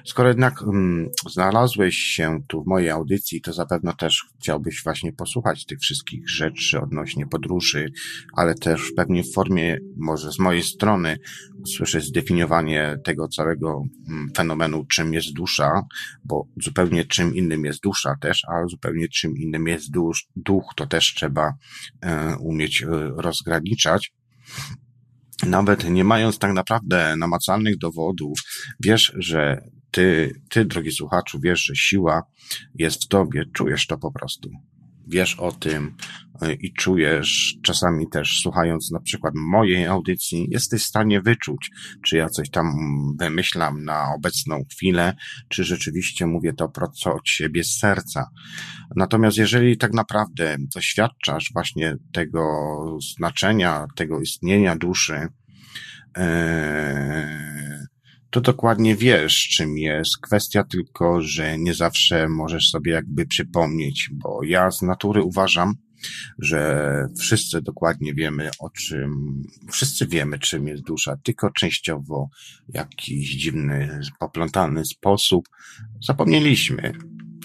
Skoro 0.04 0.28
jednak 0.28 0.62
um, 0.62 1.08
znalazłeś 1.30 1.96
się 1.96 2.38
tu 2.48 2.62
w 2.62 2.66
mojej 2.66 2.90
audycji, 2.90 3.40
to 3.40 3.52
zapewne 3.52 3.94
też 3.98 4.24
chciałbyś 4.40 4.82
właśnie 4.84 5.12
posłuchać 5.12 5.66
tych 5.66 5.78
wszystkich 5.78 6.30
rzeczy 6.30 6.80
odnośnie 6.80 7.26
podróży, 7.26 7.92
ale 8.36 8.54
też 8.54 8.92
pewnie 8.96 9.22
w 9.22 9.32
formie, 9.32 9.78
może 9.96 10.32
z 10.32 10.38
mojej 10.38 10.62
strony, 10.62 11.18
usłyszeć 11.62 12.04
zdefiniowanie 12.04 12.96
tego 13.04 13.28
całego 13.28 13.82
um, 14.08 14.28
fenomenu, 14.36 14.84
czym 14.84 15.14
jest 15.14 15.32
dusza, 15.32 15.82
bo 16.24 16.46
zupełnie 16.62 17.04
czym 17.04 17.34
innym 17.34 17.64
jest 17.64 17.82
dusza 17.82 18.14
też, 18.20 18.42
a 18.44 18.66
zupełnie 18.66 19.08
czym 19.08 19.36
innym 19.36 19.66
jest 19.66 19.90
dusz, 19.90 20.26
duch, 20.36 20.64
to 20.76 20.86
też 20.86 21.14
trzeba 21.14 21.52
e, 22.00 22.36
umieć 22.40 22.82
e, 22.82 22.86
rozgraniczać 23.16 24.12
nawet 25.46 25.90
nie 25.90 26.04
mając 26.04 26.38
tak 26.38 26.52
naprawdę 26.52 27.16
namacalnych 27.16 27.78
dowodów, 27.78 28.38
wiesz, 28.80 29.12
że 29.18 29.62
ty, 29.90 30.32
ty, 30.50 30.64
drogi 30.64 30.92
słuchaczu, 30.92 31.38
wiesz, 31.40 31.64
że 31.64 31.76
siła 31.76 32.22
jest 32.74 33.04
w 33.04 33.08
tobie, 33.08 33.44
czujesz 33.52 33.86
to 33.86 33.98
po 33.98 34.12
prostu. 34.12 34.50
Wiesz 35.08 35.34
o 35.34 35.52
tym 35.52 35.96
y, 36.42 36.54
i 36.54 36.72
czujesz, 36.72 37.56
czasami 37.62 38.08
też 38.08 38.40
słuchając 38.42 38.90
na 38.90 39.00
przykład 39.00 39.34
mojej 39.36 39.86
audycji, 39.86 40.46
jesteś 40.50 40.82
w 40.82 40.86
stanie 40.86 41.20
wyczuć, 41.20 41.70
czy 42.06 42.16
ja 42.16 42.28
coś 42.28 42.50
tam 42.50 42.66
wymyślam 43.18 43.84
na 43.84 44.14
obecną 44.14 44.64
chwilę, 44.72 45.14
czy 45.48 45.64
rzeczywiście 45.64 46.26
mówię 46.26 46.52
to 46.52 46.68
prosto 46.68 47.14
od 47.14 47.28
siebie 47.28 47.64
z 47.64 47.78
serca. 47.78 48.30
Natomiast 48.96 49.36
jeżeli 49.36 49.78
tak 49.78 49.92
naprawdę 49.92 50.56
doświadczasz 50.74 51.50
właśnie 51.52 51.96
tego 52.12 52.42
znaczenia, 53.16 53.86
tego 53.96 54.20
istnienia 54.20 54.76
duszy, 54.76 55.28
yy, 56.16 56.24
to 58.30 58.40
dokładnie 58.40 58.96
wiesz, 58.96 59.48
czym 59.56 59.78
jest. 59.78 60.18
Kwestia 60.22 60.64
tylko, 60.64 61.22
że 61.22 61.58
nie 61.58 61.74
zawsze 61.74 62.28
możesz 62.28 62.68
sobie 62.68 62.92
jakby 62.92 63.26
przypomnieć, 63.26 64.10
bo 64.12 64.40
ja 64.44 64.70
z 64.70 64.82
natury 64.82 65.22
uważam, 65.22 65.74
że 66.38 67.08
wszyscy 67.18 67.62
dokładnie 67.62 68.14
wiemy 68.14 68.50
o 68.58 68.70
czym, 68.70 69.42
wszyscy 69.70 70.06
wiemy 70.06 70.38
czym 70.38 70.68
jest 70.68 70.82
dusza, 70.82 71.16
tylko 71.22 71.50
częściowo 71.50 72.28
w 72.68 72.74
jakiś 72.74 73.30
dziwny, 73.30 74.00
poplątany 74.20 74.84
sposób 74.84 75.48
zapomnieliśmy, 76.06 76.92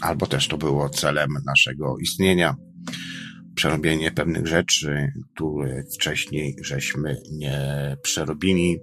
albo 0.01 0.25
też 0.25 0.47
to 0.47 0.57
było 0.57 0.89
celem 0.89 1.29
naszego 1.45 1.97
istnienia 1.97 2.55
przerobienie 3.55 4.11
pewnych 4.11 4.47
rzeczy, 4.47 5.11
które 5.33 5.83
wcześniej 5.95 6.55
żeśmy 6.61 7.17
nie 7.31 7.97
przerobili, 8.01 8.79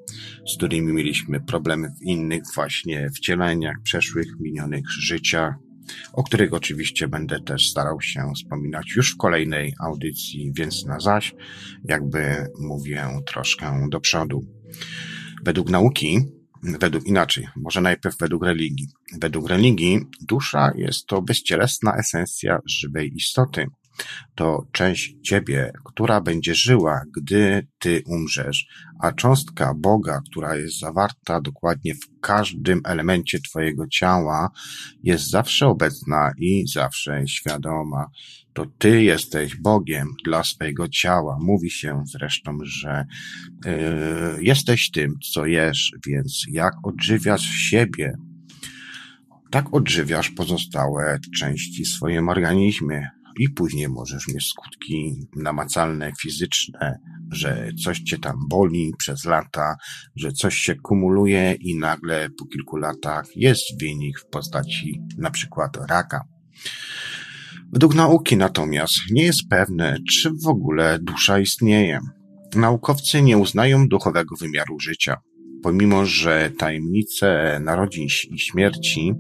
z 0.47 0.57
którymi 0.57 0.93
mieliśmy 0.93 1.41
problemy 1.41 1.89
w 1.89 2.03
innych 2.03 2.43
właśnie 2.55 3.11
wcieleniach, 3.11 3.77
przeszłych, 3.83 4.27
minionych 4.41 4.91
życiach, 4.91 5.55
o 6.13 6.23
których 6.23 6.55
oczywiście 6.55 7.09
będę 7.09 7.41
też 7.41 7.71
starał 7.71 8.01
się 8.01 8.33
wspominać 8.37 8.97
już 8.97 9.15
w 9.15 9.17
kolejnej 9.17 9.75
audycji, 9.81 10.53
więc 10.55 10.87
na 10.87 11.01
zaś, 11.01 11.35
jakby 11.85 12.47
mówię 12.61 13.09
troszkę 13.27 13.87
do 13.91 14.01
przodu. 14.01 14.45
Według 15.45 15.71
nauki, 15.71 16.19
według 16.63 17.07
inaczej, 17.07 17.47
może 17.57 17.81
najpierw 17.81 18.19
według 18.19 18.45
religii. 18.45 18.89
Według 19.21 19.49
religii 19.49 20.01
dusza 20.21 20.73
jest 20.77 21.07
to 21.07 21.23
bezcielesna 21.23 21.97
esencja 21.97 22.61
żywej 22.67 23.17
istoty 23.17 23.67
to 24.35 24.67
część 24.73 25.15
ciebie, 25.23 25.73
która 25.85 26.21
będzie 26.21 26.55
żyła, 26.55 27.03
gdy 27.17 27.67
ty 27.79 28.03
umrzesz, 28.07 28.67
a 29.01 29.13
cząstka 29.13 29.75
Boga, 29.77 30.21
która 30.31 30.57
jest 30.57 30.79
zawarta 30.79 31.41
dokładnie 31.41 31.95
w 31.95 32.21
każdym 32.21 32.81
elemencie 32.85 33.41
twojego 33.41 33.87
ciała, 33.89 34.51
jest 35.03 35.31
zawsze 35.31 35.67
obecna 35.67 36.33
i 36.39 36.65
zawsze 36.67 37.29
świadoma. 37.29 38.07
To 38.53 38.67
ty 38.79 39.03
jesteś 39.03 39.57
Bogiem 39.57 40.09
dla 40.25 40.45
swojego 40.45 40.89
ciała. 40.89 41.39
Mówi 41.41 41.71
się 41.71 42.03
zresztą, 42.07 42.59
że 42.63 43.05
yy, 43.65 43.73
jesteś 44.45 44.91
tym, 44.91 45.15
co 45.33 45.47
jesz, 45.47 45.93
więc 46.07 46.45
jak 46.49 46.75
odżywiasz 46.83 47.51
siebie, 47.51 48.13
tak 49.51 49.75
odżywiasz 49.75 50.31
pozostałe 50.31 51.19
części 51.39 51.85
w 51.85 51.89
swoim 51.89 52.29
organizmie 52.29 53.09
i 53.39 53.49
później 53.49 53.89
możesz 53.89 54.29
mieć 54.29 54.47
skutki 54.47 55.27
namacalne, 55.37 56.13
fizyczne, 56.21 56.99
że 57.33 57.71
coś 57.85 58.01
cię 58.01 58.19
tam 58.19 58.37
boli 58.49 58.93
przez 58.99 59.25
lata, 59.25 59.75
że 60.17 60.33
coś 60.33 60.57
się 60.57 60.75
kumuluje 60.75 61.57
i 61.61 61.79
nagle 61.79 62.29
po 62.39 62.47
kilku 62.47 62.77
latach 62.77 63.25
jest 63.37 63.81
wynik 63.81 64.21
w 64.21 64.27
postaci 64.27 65.01
na 65.19 65.31
przykład 65.31 65.77
raka. 65.91 66.25
Według 67.73 67.95
nauki 67.95 68.37
natomiast 68.37 68.95
nie 69.11 69.23
jest 69.23 69.49
pewne, 69.51 69.97
czy 70.11 70.31
w 70.45 70.49
ogóle 70.49 70.99
dusza 71.03 71.39
istnieje. 71.39 72.01
Naukowcy 72.55 73.23
nie 73.23 73.39
uznają 73.39 73.89
duchowego 73.89 74.37
wymiaru 74.37 74.81
życia 74.81 75.17
pomimo 75.63 76.07
że 76.07 76.51
tajemnice 76.59 77.61
narodzin 77.61 78.07
i 78.31 78.39
śmierci, 78.39 79.15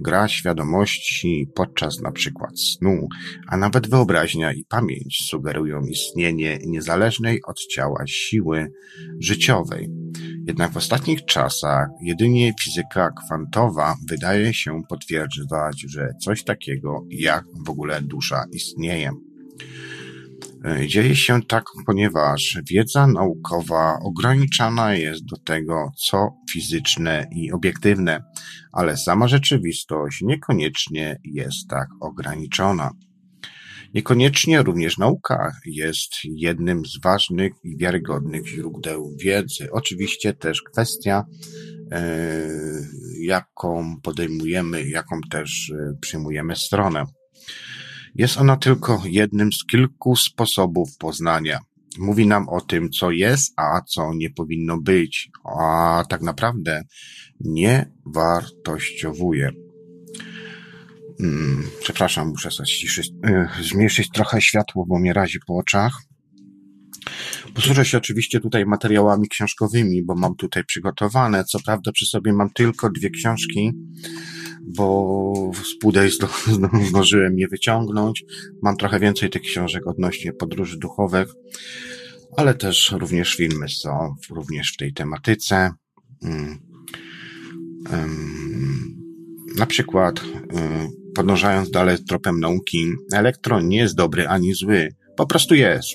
gra 0.00 0.28
świadomości 0.28 1.48
podczas 1.54 2.00
przykład 2.12 2.60
snu, 2.60 3.08
a 3.48 3.56
nawet 3.56 3.90
wyobraźnia 3.90 4.52
i 4.52 4.64
pamięć 4.64 5.18
sugerują 5.28 5.80
istnienie 5.80 6.58
niezależnej 6.66 7.40
od 7.46 7.58
ciała 7.58 8.06
siły 8.06 8.72
życiowej. 9.20 9.88
Jednak 10.46 10.72
w 10.72 10.76
ostatnich 10.76 11.24
czasach 11.24 11.88
jedynie 12.02 12.52
fizyka 12.64 13.10
kwantowa 13.10 13.96
wydaje 14.08 14.54
się 14.54 14.82
potwierdzać, 14.88 15.80
że 15.88 16.08
coś 16.24 16.44
takiego 16.44 17.04
jak 17.10 17.44
w 17.66 17.70
ogóle 17.70 18.02
dusza 18.02 18.44
istnieje. 18.52 19.10
E, 20.64 20.86
dzieje 20.86 21.16
się 21.16 21.42
tak, 21.42 21.64
ponieważ 21.86 22.58
wiedza 22.70 23.06
naukowa 23.06 23.98
ograniczana 24.02 24.94
jest 24.94 25.24
do 25.24 25.36
tego, 25.36 25.92
co 25.96 26.30
fizyczne 26.50 27.26
i 27.32 27.52
obiektywne, 27.52 28.24
ale 28.72 28.96
sama 28.96 29.28
rzeczywistość 29.28 30.22
niekoniecznie 30.22 31.20
jest 31.24 31.68
tak 31.68 31.88
ograniczona. 32.00 32.90
Niekoniecznie 33.94 34.62
również 34.62 34.98
nauka 34.98 35.52
jest 35.66 36.12
jednym 36.24 36.86
z 36.86 37.00
ważnych 37.00 37.52
i 37.64 37.76
wiarygodnych 37.76 38.46
źródeł 38.48 39.16
wiedzy. 39.20 39.68
Oczywiście 39.72 40.32
też 40.32 40.62
kwestia, 40.62 41.24
e, 41.92 42.48
jaką 43.20 43.96
podejmujemy, 44.02 44.88
jaką 44.88 45.20
też 45.30 45.70
e, 45.70 45.94
przyjmujemy 46.00 46.56
stronę. 46.56 47.04
Jest 48.14 48.36
ona 48.36 48.56
tylko 48.56 49.02
jednym 49.04 49.52
z 49.52 49.64
kilku 49.64 50.16
sposobów 50.16 50.96
poznania. 50.98 51.58
Mówi 51.98 52.26
nam 52.26 52.48
o 52.48 52.60
tym, 52.60 52.90
co 52.90 53.10
jest, 53.10 53.52
a 53.56 53.80
co 53.88 54.14
nie 54.14 54.30
powinno 54.30 54.80
być, 54.80 55.30
a 55.44 56.04
tak 56.08 56.22
naprawdę 56.22 56.82
nie 57.40 57.90
wartościowuje. 58.06 59.50
Hmm, 61.20 61.64
przepraszam, 61.80 62.28
muszę 62.28 62.50
ściszyć, 62.66 63.10
yy, 63.58 63.64
zmniejszyć 63.64 64.10
trochę 64.10 64.40
światło, 64.40 64.86
bo 64.88 64.98
mnie 64.98 65.12
razi 65.12 65.38
po 65.46 65.56
oczach. 65.56 66.02
Posłużę 67.54 67.84
się 67.84 67.98
oczywiście 67.98 68.40
tutaj 68.40 68.66
materiałami 68.66 69.28
książkowymi, 69.28 70.02
bo 70.04 70.14
mam 70.14 70.34
tutaj 70.36 70.64
przygotowane. 70.64 71.44
Co 71.44 71.58
prawda 71.66 71.92
przy 71.92 72.06
sobie 72.06 72.32
mam 72.32 72.50
tylko 72.50 72.90
dwie 72.90 73.10
książki, 73.10 73.72
bo 74.76 75.32
z 75.64 75.78
pudej 75.78 76.10
zdążyłem 76.88 77.38
je 77.38 77.48
wyciągnąć. 77.48 78.24
Mam 78.62 78.76
trochę 78.76 79.00
więcej 79.00 79.30
tych 79.30 79.42
książek 79.42 79.86
odnośnie 79.86 80.32
podróży 80.32 80.78
duchowych, 80.78 81.28
ale 82.36 82.54
też 82.54 82.92
również 82.98 83.34
filmy 83.34 83.68
są 83.68 84.14
również 84.30 84.72
w 84.72 84.76
tej 84.76 84.92
tematyce. 84.92 85.70
Mm. 86.22 86.58
Na 89.56 89.66
przykład, 89.66 90.18
y, 90.18 90.24
podążając 91.14 91.70
dalej 91.70 91.96
tropem 92.08 92.40
nauki, 92.40 92.92
elektron 93.12 93.68
nie 93.68 93.78
jest 93.78 93.94
dobry 93.94 94.28
ani 94.28 94.54
zły, 94.54 94.94
po 95.16 95.26
prostu 95.26 95.54
jest. 95.54 95.88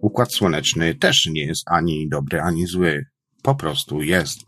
Układ 0.00 0.32
słoneczny 0.32 0.94
też 0.94 1.26
nie 1.26 1.46
jest 1.46 1.64
ani 1.66 2.08
dobry, 2.08 2.40
ani 2.40 2.66
zły, 2.66 3.04
po 3.42 3.54
prostu 3.54 4.02
jest. 4.02 4.38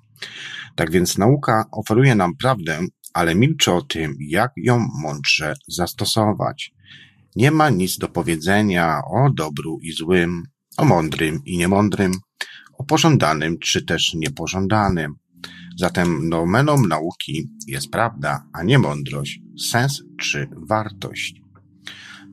Tak 0.77 0.90
więc 0.90 1.18
nauka 1.18 1.64
oferuje 1.72 2.14
nam 2.14 2.37
prawdę 2.37 2.81
ale 3.14 3.35
milczy 3.35 3.72
o 3.72 3.83
tym, 3.83 4.16
jak 4.20 4.53
ją 4.57 4.88
mądrze 5.03 5.55
zastosować. 5.68 6.72
Nie 7.37 7.50
ma 7.50 7.70
nic 7.70 7.98
do 7.98 8.09
powiedzenia 8.09 9.00
o 9.11 9.31
dobru 9.31 9.79
i 9.83 9.92
złym, 9.92 10.42
o 10.77 10.85
mądrym 10.85 11.40
i 11.44 11.59
niemądrym, 11.59 12.12
o 12.79 12.85
pożądanym 12.85 13.59
czy 13.59 13.85
też 13.85 14.14
niepożądanym. 14.14 15.14
Zatem 15.77 16.29
nomeną 16.29 16.87
nauki 16.87 17.50
jest 17.66 17.90
prawda, 17.90 18.46
a 18.53 18.62
nie 18.62 18.79
mądrość, 18.79 19.40
sens 19.70 20.03
czy 20.20 20.48
wartość. 20.68 21.42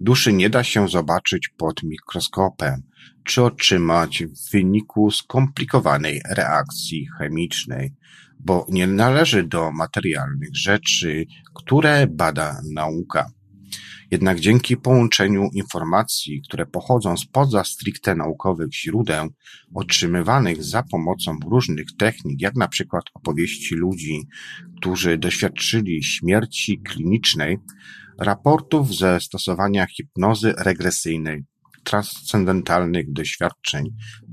Duszy 0.02 0.34
nie 0.34 0.50
da 0.50 0.64
się 0.64 0.88
zobaczyć 0.88 1.50
pod 1.58 1.84
mikroskopem, 1.84 2.84
czy 3.24 3.44
otrzymać 3.44 4.24
w 4.24 4.52
wyniku 4.52 5.12
skomplikowanej 5.12 6.22
reakcji 6.30 7.08
chemicznej 7.18 7.94
bo 8.46 8.66
nie 8.70 8.88
należy 8.88 9.44
do 9.44 9.72
materialnych 9.72 10.56
rzeczy, 10.56 11.26
które 11.54 12.08
bada 12.08 12.62
nauka. 12.74 13.32
Jednak 14.12 14.40
dzięki 14.40 14.78
połączeniu 14.78 15.50
informacji, 15.54 16.42
które 16.48 16.66
pochodzą 16.66 17.18
spoza 17.18 17.64
stricte 17.64 18.16
naukowych 18.16 18.74
źródeł, 18.76 19.30
otrzymywanych 19.76 20.64
za 20.64 20.84
pomocą 20.84 21.38
różnych 21.50 21.88
technik, 22.00 22.42
jak 22.42 22.56
na 22.56 22.68
przykład 22.68 23.04
opowieści 23.14 23.76
ludzi, 23.76 24.28
którzy 24.78 25.18
doświadczyli 25.18 26.04
śmierci 26.04 26.82
klinicznej, 26.82 27.58
raportów 28.20 28.96
ze 28.96 29.20
stosowania 29.20 29.86
hipnozy 29.86 30.54
regresyjnej, 30.58 31.44
transcendentalnych 31.84 33.14
doświadczeń 33.14 33.86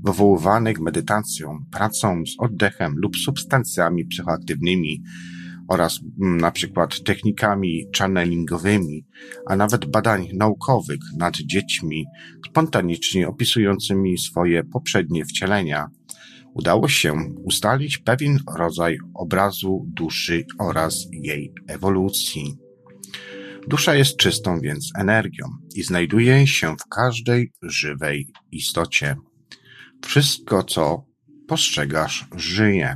wywoływanych 0.03 0.79
medytacją, 0.79 1.65
pracą 1.71 2.23
z 2.25 2.35
oddechem 2.39 2.93
lub 2.97 3.17
substancjami 3.17 4.05
psychoaktywnymi 4.05 5.03
oraz 5.67 5.99
mm, 6.21 6.37
na 6.37 6.51
przykład 6.51 7.03
technikami 7.03 7.85
channelingowymi, 7.97 9.05
a 9.47 9.55
nawet 9.55 9.85
badań 9.85 10.27
naukowych 10.33 10.99
nad 11.17 11.35
dziećmi 11.35 12.05
spontanicznie 12.49 13.27
opisującymi 13.27 14.17
swoje 14.17 14.63
poprzednie 14.63 15.25
wcielenia, 15.25 15.87
udało 16.53 16.87
się 16.87 17.13
ustalić 17.43 17.97
pewien 17.97 18.39
rodzaj 18.57 18.97
obrazu 19.13 19.85
duszy 19.87 20.45
oraz 20.59 21.07
jej 21.11 21.53
ewolucji. 21.67 22.68
Dusza 23.69 23.95
jest 23.95 24.17
czystą 24.17 24.59
więc 24.59 24.91
energią 24.95 25.45
i 25.75 25.83
znajduje 25.83 26.47
się 26.47 26.75
w 26.77 26.89
każdej 26.89 27.51
żywej 27.61 28.27
istocie. 28.51 29.15
Wszystko, 30.05 30.63
co 30.63 31.05
postrzegasz, 31.47 32.27
żyje. 32.35 32.95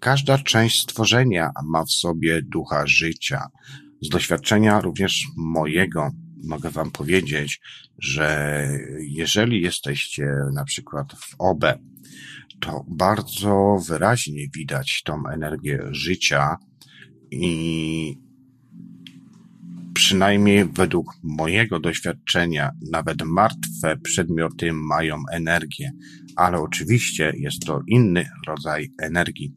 Każda 0.00 0.38
część 0.38 0.82
stworzenia 0.82 1.50
ma 1.64 1.84
w 1.84 1.90
sobie 1.90 2.42
ducha 2.42 2.86
życia. 2.86 3.46
Z 4.02 4.08
doświadczenia 4.08 4.80
również 4.80 5.26
mojego 5.36 6.10
mogę 6.44 6.70
Wam 6.70 6.90
powiedzieć, 6.90 7.60
że 7.98 8.68
jeżeli 8.98 9.62
jesteście 9.62 10.26
na 10.54 10.64
przykład 10.64 11.12
w 11.12 11.34
OB, 11.38 11.64
to 12.60 12.84
bardzo 12.88 13.78
wyraźnie 13.88 14.48
widać 14.54 15.02
tą 15.04 15.22
energię 15.32 15.82
życia 15.90 16.56
i 17.30 18.25
przynajmniej 19.96 20.64
według 20.64 21.12
mojego 21.22 21.80
doświadczenia, 21.80 22.70
nawet 22.90 23.22
martwe 23.22 23.96
przedmioty 24.02 24.72
mają 24.72 25.22
energię, 25.32 25.90
ale 26.36 26.58
oczywiście 26.60 27.32
jest 27.36 27.64
to 27.66 27.80
inny 27.88 28.28
rodzaj 28.46 28.92
energii. 29.02 29.54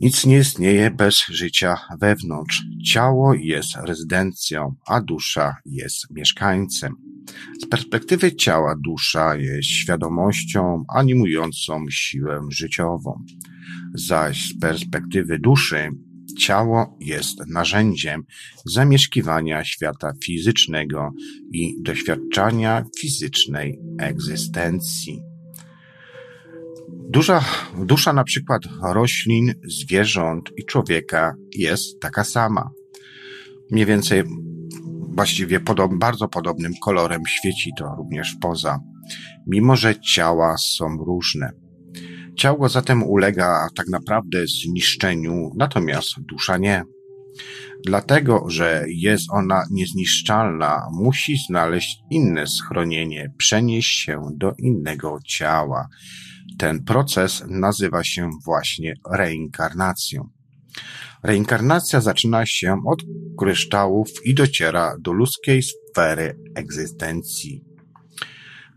Nic 0.00 0.26
nie 0.26 0.38
istnieje 0.38 0.90
bez 0.90 1.24
życia 1.28 1.76
wewnątrz. 2.00 2.62
Ciało 2.86 3.34
jest 3.34 3.76
rezydencją, 3.76 4.74
a 4.86 5.00
dusza 5.00 5.56
jest 5.64 6.10
mieszkańcem. 6.10 6.94
Z 7.62 7.68
perspektywy 7.68 8.36
ciała 8.36 8.74
dusza 8.84 9.36
jest 9.36 9.68
świadomością 9.68 10.84
animującą 10.88 11.84
siłę 11.90 12.40
życiową, 12.50 13.24
zaś 13.94 14.48
z 14.48 14.58
perspektywy 14.60 15.38
duszy 15.38 15.90
ciało 16.38 16.96
jest 17.00 17.46
narzędziem 17.46 18.22
zamieszkiwania 18.64 19.64
świata 19.64 20.12
fizycznego 20.24 21.10
i 21.52 21.76
doświadczania 21.82 22.84
fizycznej 23.00 23.78
egzystencji. 24.00 25.22
Dusza, 27.10 27.44
dusza 27.78 28.12
na 28.12 28.24
przykład 28.24 28.62
roślin, 28.82 29.54
zwierząt 29.64 30.50
i 30.56 30.64
człowieka 30.64 31.34
jest 31.56 32.00
taka 32.00 32.24
sama. 32.24 32.70
Mniej 33.70 33.86
więcej 33.86 34.22
właściwie 35.14 35.60
podob, 35.60 35.94
bardzo 35.94 36.28
podobnym 36.28 36.72
kolorem 36.82 37.22
świeci 37.26 37.70
to 37.78 37.94
również 37.96 38.36
poza, 38.40 38.78
mimo 39.46 39.76
że 39.76 40.00
ciała 40.00 40.56
są 40.58 40.96
różne. 40.96 41.67
Ciało 42.38 42.68
zatem 42.68 43.02
ulega 43.02 43.68
tak 43.74 43.88
naprawdę 43.88 44.38
zniszczeniu, 44.46 45.50
natomiast 45.56 46.20
dusza 46.20 46.58
nie. 46.58 46.84
Dlatego, 47.84 48.44
że 48.48 48.84
jest 48.88 49.26
ona 49.30 49.62
niezniszczalna, 49.70 50.88
musi 50.92 51.36
znaleźć 51.48 51.98
inne 52.10 52.46
schronienie, 52.46 53.32
przenieść 53.38 54.04
się 54.04 54.20
do 54.36 54.52
innego 54.58 55.18
ciała. 55.26 55.88
Ten 56.58 56.84
proces 56.84 57.44
nazywa 57.48 58.04
się 58.04 58.30
właśnie 58.44 58.94
reinkarnacją. 59.10 60.28
Reinkarnacja 61.22 62.00
zaczyna 62.00 62.46
się 62.46 62.76
od 62.86 63.02
kryształów 63.38 64.08
i 64.24 64.34
dociera 64.34 64.96
do 65.00 65.12
ludzkiej 65.12 65.62
sfery 65.62 66.38
egzystencji. 66.54 67.67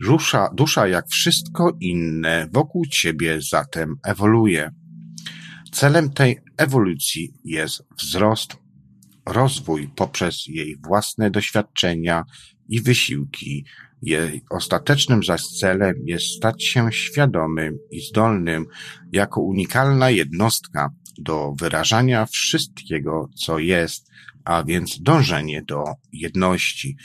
Dusza, 0.01 0.49
dusza 0.53 0.87
jak 0.87 1.07
wszystko 1.07 1.77
inne 1.79 2.49
wokół 2.53 2.85
ciebie 2.85 3.39
zatem 3.41 3.95
ewoluuje. 4.03 4.71
Celem 5.71 6.13
tej 6.13 6.37
ewolucji 6.57 7.33
jest 7.43 7.83
wzrost, 7.99 8.57
rozwój 9.25 9.89
poprzez 9.95 10.47
jej 10.47 10.77
własne 10.77 11.31
doświadczenia 11.31 12.23
i 12.69 12.81
wysiłki. 12.81 13.65
Jej 14.01 14.41
ostatecznym 14.49 15.23
zaś 15.23 15.41
celem 15.41 15.95
jest 16.05 16.25
stać 16.25 16.63
się 16.63 16.91
świadomym 16.91 17.77
i 17.91 18.01
zdolnym 18.01 18.65
jako 19.11 19.41
unikalna 19.41 20.09
jednostka 20.09 20.89
do 21.17 21.53
wyrażania 21.59 22.25
wszystkiego, 22.25 23.29
co 23.35 23.59
jest, 23.59 24.09
a 24.45 24.63
więc 24.63 25.01
dążenie 25.01 25.61
do 25.67 25.83
jedności. 26.13 26.95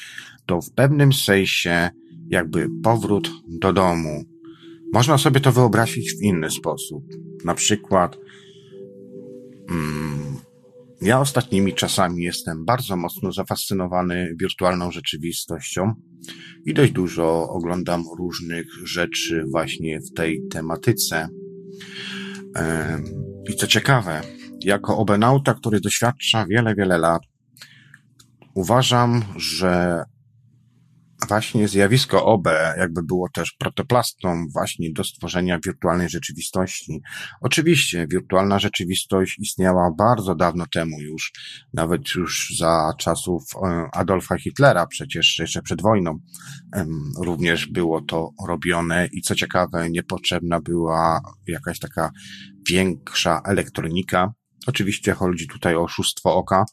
To 0.47 0.61
w 0.61 0.71
pewnym 0.71 1.13
sensie 1.13 1.91
jakby 2.31 2.69
powrót 2.83 3.31
do 3.49 3.73
domu. 3.73 4.25
Można 4.93 5.19
sobie 5.19 5.41
to 5.41 5.53
wyobrazić 5.53 6.13
w 6.13 6.23
inny 6.23 6.51
sposób. 6.51 7.05
Na 7.45 7.55
przykład, 7.55 8.19
mm, 9.71 10.37
ja 11.01 11.21
ostatnimi 11.21 11.75
czasami 11.75 12.23
jestem 12.23 12.65
bardzo 12.65 12.97
mocno 12.97 13.33
zafascynowany 13.33 14.35
wirtualną 14.41 14.91
rzeczywistością 14.91 15.95
i 16.65 16.75
dość 16.75 16.93
dużo 16.93 17.49
oglądam 17.49 18.05
różnych 18.19 18.67
rzeczy 18.85 19.45
właśnie 19.51 20.01
w 20.01 20.13
tej 20.17 20.41
tematyce. 20.51 21.29
I 23.51 23.55
co 23.57 23.67
ciekawe, 23.67 24.21
jako 24.65 24.99
obenauta, 24.99 25.55
który 25.55 25.81
doświadcza 25.81 26.47
wiele, 26.47 26.75
wiele 26.75 26.99
lat, 26.99 27.23
uważam, 28.55 29.25
że 29.37 30.03
właśnie 31.29 31.69
zjawisko 31.69 32.25
OB 32.25 32.49
jakby 32.79 33.03
było 33.03 33.29
też 33.35 33.57
protoplastą 33.59 34.47
właśnie 34.53 34.93
do 34.93 35.05
stworzenia 35.05 35.59
wirtualnej 35.67 36.09
rzeczywistości. 36.09 37.01
Oczywiście 37.41 38.07
wirtualna 38.11 38.59
rzeczywistość 38.59 39.39
istniała 39.39 39.91
bardzo 39.99 40.35
dawno 40.35 40.67
temu 40.75 41.01
już, 41.01 41.33
nawet 41.75 42.15
już 42.15 42.55
za 42.59 42.93
czasów 42.99 43.43
e, 43.55 43.89
Adolfa 43.93 44.39
Hitlera, 44.39 44.87
przecież 44.87 45.39
jeszcze 45.39 45.63
przed 45.63 45.83
wojną 45.83 46.19
również 47.23 47.67
było 47.67 48.01
to 48.01 48.31
robione 48.49 49.09
i 49.13 49.23
co 49.23 49.35
ciekawe, 49.35 49.91
niepotrzebna 49.91 50.61
była 50.61 51.21
jakaś 51.47 51.79
taka 51.79 52.11
większa 52.69 53.41
elektronika. 53.45 54.33
Oczywiście 54.67 55.13
chodzi 55.13 55.49
tutaj 55.49 55.75
o 55.75 55.83
oszustwo 55.83 56.35
oka, 56.35 56.65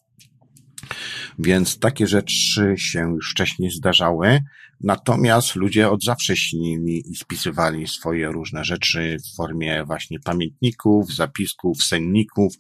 więc 1.39 1.80
takie 1.80 2.08
rzeczy 2.08 2.74
się 2.78 3.00
już 3.00 3.32
wcześniej 3.32 3.72
zdarzały. 3.72 4.39
Natomiast 4.82 5.56
ludzie 5.56 5.89
od 5.89 6.04
zawsze 6.04 6.36
śnili 6.36 7.04
i 7.12 7.15
spisywali 7.15 7.88
swoje 7.88 8.28
różne 8.28 8.63
rzeczy 8.63 9.17
w 9.19 9.36
formie 9.36 9.84
właśnie 9.86 10.19
pamiętników, 10.19 11.13
zapisków, 11.15 11.84
senników 11.84 12.54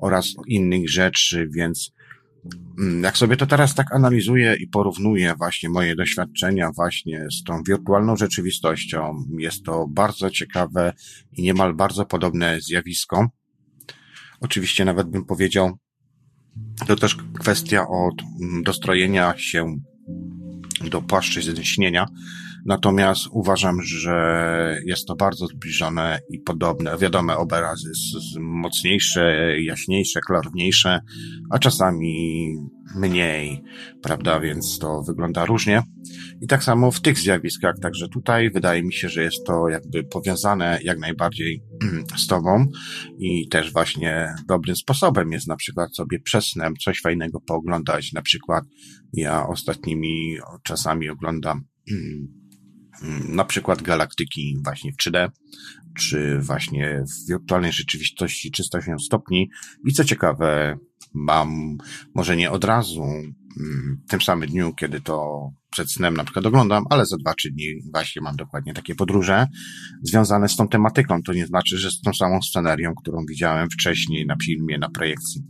oraz 0.00 0.34
innych 0.46 0.90
rzeczy, 0.90 1.48
więc 1.50 1.92
mm, 2.78 3.02
jak 3.02 3.16
sobie 3.16 3.36
to 3.36 3.46
teraz 3.46 3.74
tak 3.74 3.94
analizuję 3.94 4.56
i 4.60 4.68
porównuję 4.68 5.34
właśnie 5.38 5.68
moje 5.68 5.96
doświadczenia 5.96 6.70
właśnie 6.76 7.26
z 7.30 7.44
tą 7.44 7.62
wirtualną 7.62 8.16
rzeczywistością, 8.16 9.24
jest 9.38 9.64
to 9.64 9.86
bardzo 9.88 10.30
ciekawe 10.30 10.92
i 11.32 11.42
niemal 11.42 11.74
bardzo 11.74 12.06
podobne 12.06 12.60
zjawisko. 12.60 13.28
Oczywiście 14.40 14.84
nawet 14.84 15.08
bym 15.08 15.24
powiedział, 15.24 15.78
to 16.86 16.96
też 16.96 17.16
kwestia 17.38 17.88
od 17.88 18.14
dostrojenia 18.62 19.34
się 19.36 19.76
do 20.90 21.02
płaszczyzn 21.02 21.62
śnienia. 21.62 22.06
Natomiast 22.66 23.26
uważam, 23.30 23.82
że 23.82 24.80
jest 24.86 25.06
to 25.06 25.16
bardzo 25.16 25.46
zbliżone 25.46 26.18
i 26.30 26.38
podobne. 26.38 26.98
Wiadome, 26.98 27.36
obrazy 27.36 27.90
mocniejsze, 28.40 29.54
jaśniejsze, 29.60 30.20
klarowniejsze, 30.20 31.00
a 31.50 31.58
czasami 31.58 32.54
mniej, 32.96 33.62
prawda? 34.02 34.40
Więc 34.40 34.78
to 34.78 35.02
wygląda 35.02 35.44
różnie. 35.44 35.82
I 36.40 36.46
tak 36.46 36.64
samo 36.64 36.90
w 36.90 37.00
tych 37.00 37.18
zjawiskach, 37.18 37.74
także 37.82 38.08
tutaj 38.08 38.50
wydaje 38.50 38.82
mi 38.82 38.92
się, 38.92 39.08
że 39.08 39.22
jest 39.22 39.46
to 39.46 39.68
jakby 39.68 40.04
powiązane 40.04 40.78
jak 40.82 40.98
najbardziej 40.98 41.62
z 42.24 42.26
tobą 42.26 42.66
i 43.18 43.48
też 43.48 43.72
właśnie 43.72 44.34
dobrym 44.48 44.76
sposobem 44.76 45.32
jest 45.32 45.48
na 45.48 45.56
przykład 45.56 45.96
sobie 45.96 46.20
przesnem 46.20 46.74
coś 46.84 47.00
fajnego 47.00 47.40
pooglądać. 47.40 48.12
Na 48.12 48.22
przykład 48.22 48.64
ja 49.12 49.46
ostatnimi 49.48 50.36
czasami 50.64 51.08
oglądam 51.08 51.64
na 53.28 53.44
przykład 53.44 53.82
galaktyki 53.82 54.58
właśnie 54.64 54.92
w 54.92 54.96
3D, 54.96 55.30
czy 55.98 56.38
właśnie 56.40 57.04
w 57.04 57.28
wirtualnej 57.28 57.72
rzeczywistości 57.72 58.50
360 58.50 59.02
stopni. 59.02 59.50
I 59.84 59.92
co 59.92 60.04
ciekawe, 60.04 60.78
mam 61.14 61.78
może 62.14 62.36
nie 62.36 62.50
od 62.50 62.64
razu, 62.64 63.04
w 64.06 64.10
tym 64.10 64.20
samym 64.20 64.48
dniu, 64.48 64.74
kiedy 64.74 65.00
to 65.00 65.48
przed 65.76 65.92
snem 65.92 66.16
na 66.16 66.24
przykład 66.24 66.46
oglądam, 66.46 66.84
ale 66.90 67.06
za 67.06 67.16
dwa, 67.16 67.34
trzy 67.34 67.50
dni 67.50 67.66
właśnie 67.92 68.22
mam 68.22 68.36
dokładnie 68.36 68.74
takie 68.74 68.94
podróże 68.94 69.46
związane 70.02 70.48
z 70.48 70.56
tą 70.56 70.68
tematyką. 70.68 71.22
To 71.22 71.32
nie 71.32 71.46
znaczy, 71.46 71.78
że 71.78 71.90
z 71.90 72.00
tą 72.00 72.14
samą 72.14 72.42
scenerią, 72.42 72.94
którą 72.94 73.24
widziałem 73.28 73.70
wcześniej 73.70 74.26
na 74.26 74.36
filmie, 74.44 74.78
na 74.78 74.88
projekcji. 74.88 75.42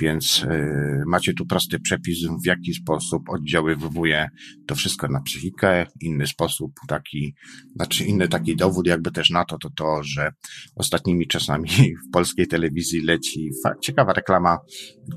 Więc 0.00 0.38
yy, 0.38 1.02
macie 1.06 1.34
tu 1.34 1.46
prosty 1.46 1.80
przepis, 1.80 2.18
w 2.42 2.46
jaki 2.46 2.74
sposób 2.74 3.22
oddziaływuje 3.28 4.28
to 4.66 4.74
wszystko 4.74 5.08
na 5.08 5.20
psychikę. 5.20 5.86
Inny 6.00 6.26
sposób, 6.26 6.72
taki, 6.88 7.34
znaczy 7.76 8.04
inny 8.04 8.28
taki 8.28 8.56
dowód 8.56 8.86
jakby 8.86 9.10
też 9.10 9.30
na 9.30 9.44
to, 9.44 9.58
to 9.58 9.70
to, 9.70 10.02
że 10.02 10.32
ostatnimi 10.74 11.26
czasami 11.26 11.68
w 12.08 12.12
polskiej 12.12 12.46
telewizji 12.46 13.00
leci 13.00 13.50
ciekawa 13.82 14.12
reklama 14.12 14.58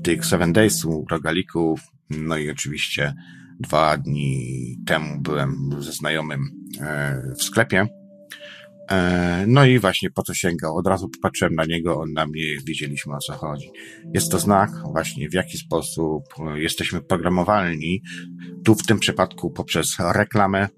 tych 0.02 0.26
Seven 0.26 0.52
Days'u, 0.52 1.02
rogalików, 1.10 1.80
no 2.10 2.38
i 2.38 2.50
oczywiście 2.50 3.14
dwa 3.60 3.96
dni 3.96 4.76
temu 4.86 5.20
byłem 5.20 5.70
ze 5.78 5.92
znajomym 5.92 6.40
e, 6.80 7.22
w 7.38 7.42
sklepie. 7.42 7.86
E, 8.90 9.44
no 9.46 9.64
i 9.64 9.78
właśnie 9.78 10.10
po 10.10 10.22
co 10.22 10.34
sięgał. 10.34 10.76
Od 10.76 10.86
razu 10.86 11.08
popatrzyłem 11.08 11.54
na 11.54 11.64
niego, 11.64 12.00
on 12.00 12.12
na 12.12 12.26
mnie, 12.26 12.42
wiedzieliśmy 12.66 13.14
o 13.14 13.18
co 13.18 13.32
chodzi. 13.32 13.70
Jest 14.14 14.30
to 14.30 14.38
znak 14.38 14.70
właśnie 14.92 15.28
w 15.28 15.34
jaki 15.34 15.58
sposób 15.58 16.24
jesteśmy 16.54 17.02
programowalni. 17.02 18.02
Tu 18.64 18.74
w 18.74 18.86
tym 18.86 18.98
przypadku 18.98 19.50
poprzez 19.50 19.96
reklamę, 20.14 20.68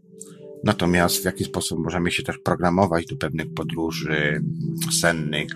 Natomiast 0.64 1.22
w 1.22 1.25
jaki 1.25 1.44
sposób 1.44 1.79
możemy 1.79 2.11
się 2.11 2.22
też 2.22 2.38
programować 2.38 3.07
do 3.07 3.16
pewnych 3.16 3.55
podróży 3.55 4.42
sennych, 5.01 5.46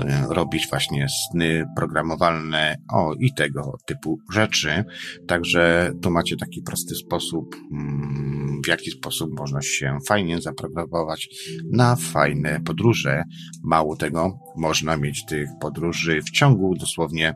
e, 0.00 0.26
robić 0.30 0.66
właśnie 0.70 1.06
sny 1.08 1.64
programowalne, 1.76 2.76
o 2.92 3.14
i 3.14 3.34
tego 3.34 3.78
typu 3.86 4.18
rzeczy. 4.32 4.84
Także 5.26 5.92
tu 6.02 6.10
macie 6.10 6.36
taki 6.36 6.62
prosty 6.62 6.94
sposób, 6.94 7.56
mm, 7.72 8.60
w 8.64 8.68
jaki 8.68 8.90
sposób 8.90 9.38
można 9.38 9.62
się 9.62 9.98
fajnie 10.08 10.40
zaprogramować 10.40 11.28
na 11.72 11.96
fajne 11.96 12.60
podróże. 12.60 13.22
Mało 13.62 13.96
tego, 13.96 14.38
można 14.56 14.96
mieć 14.96 15.24
tych 15.24 15.48
podróży 15.60 16.22
w 16.22 16.30
ciągu 16.30 16.74
dosłownie 16.74 17.34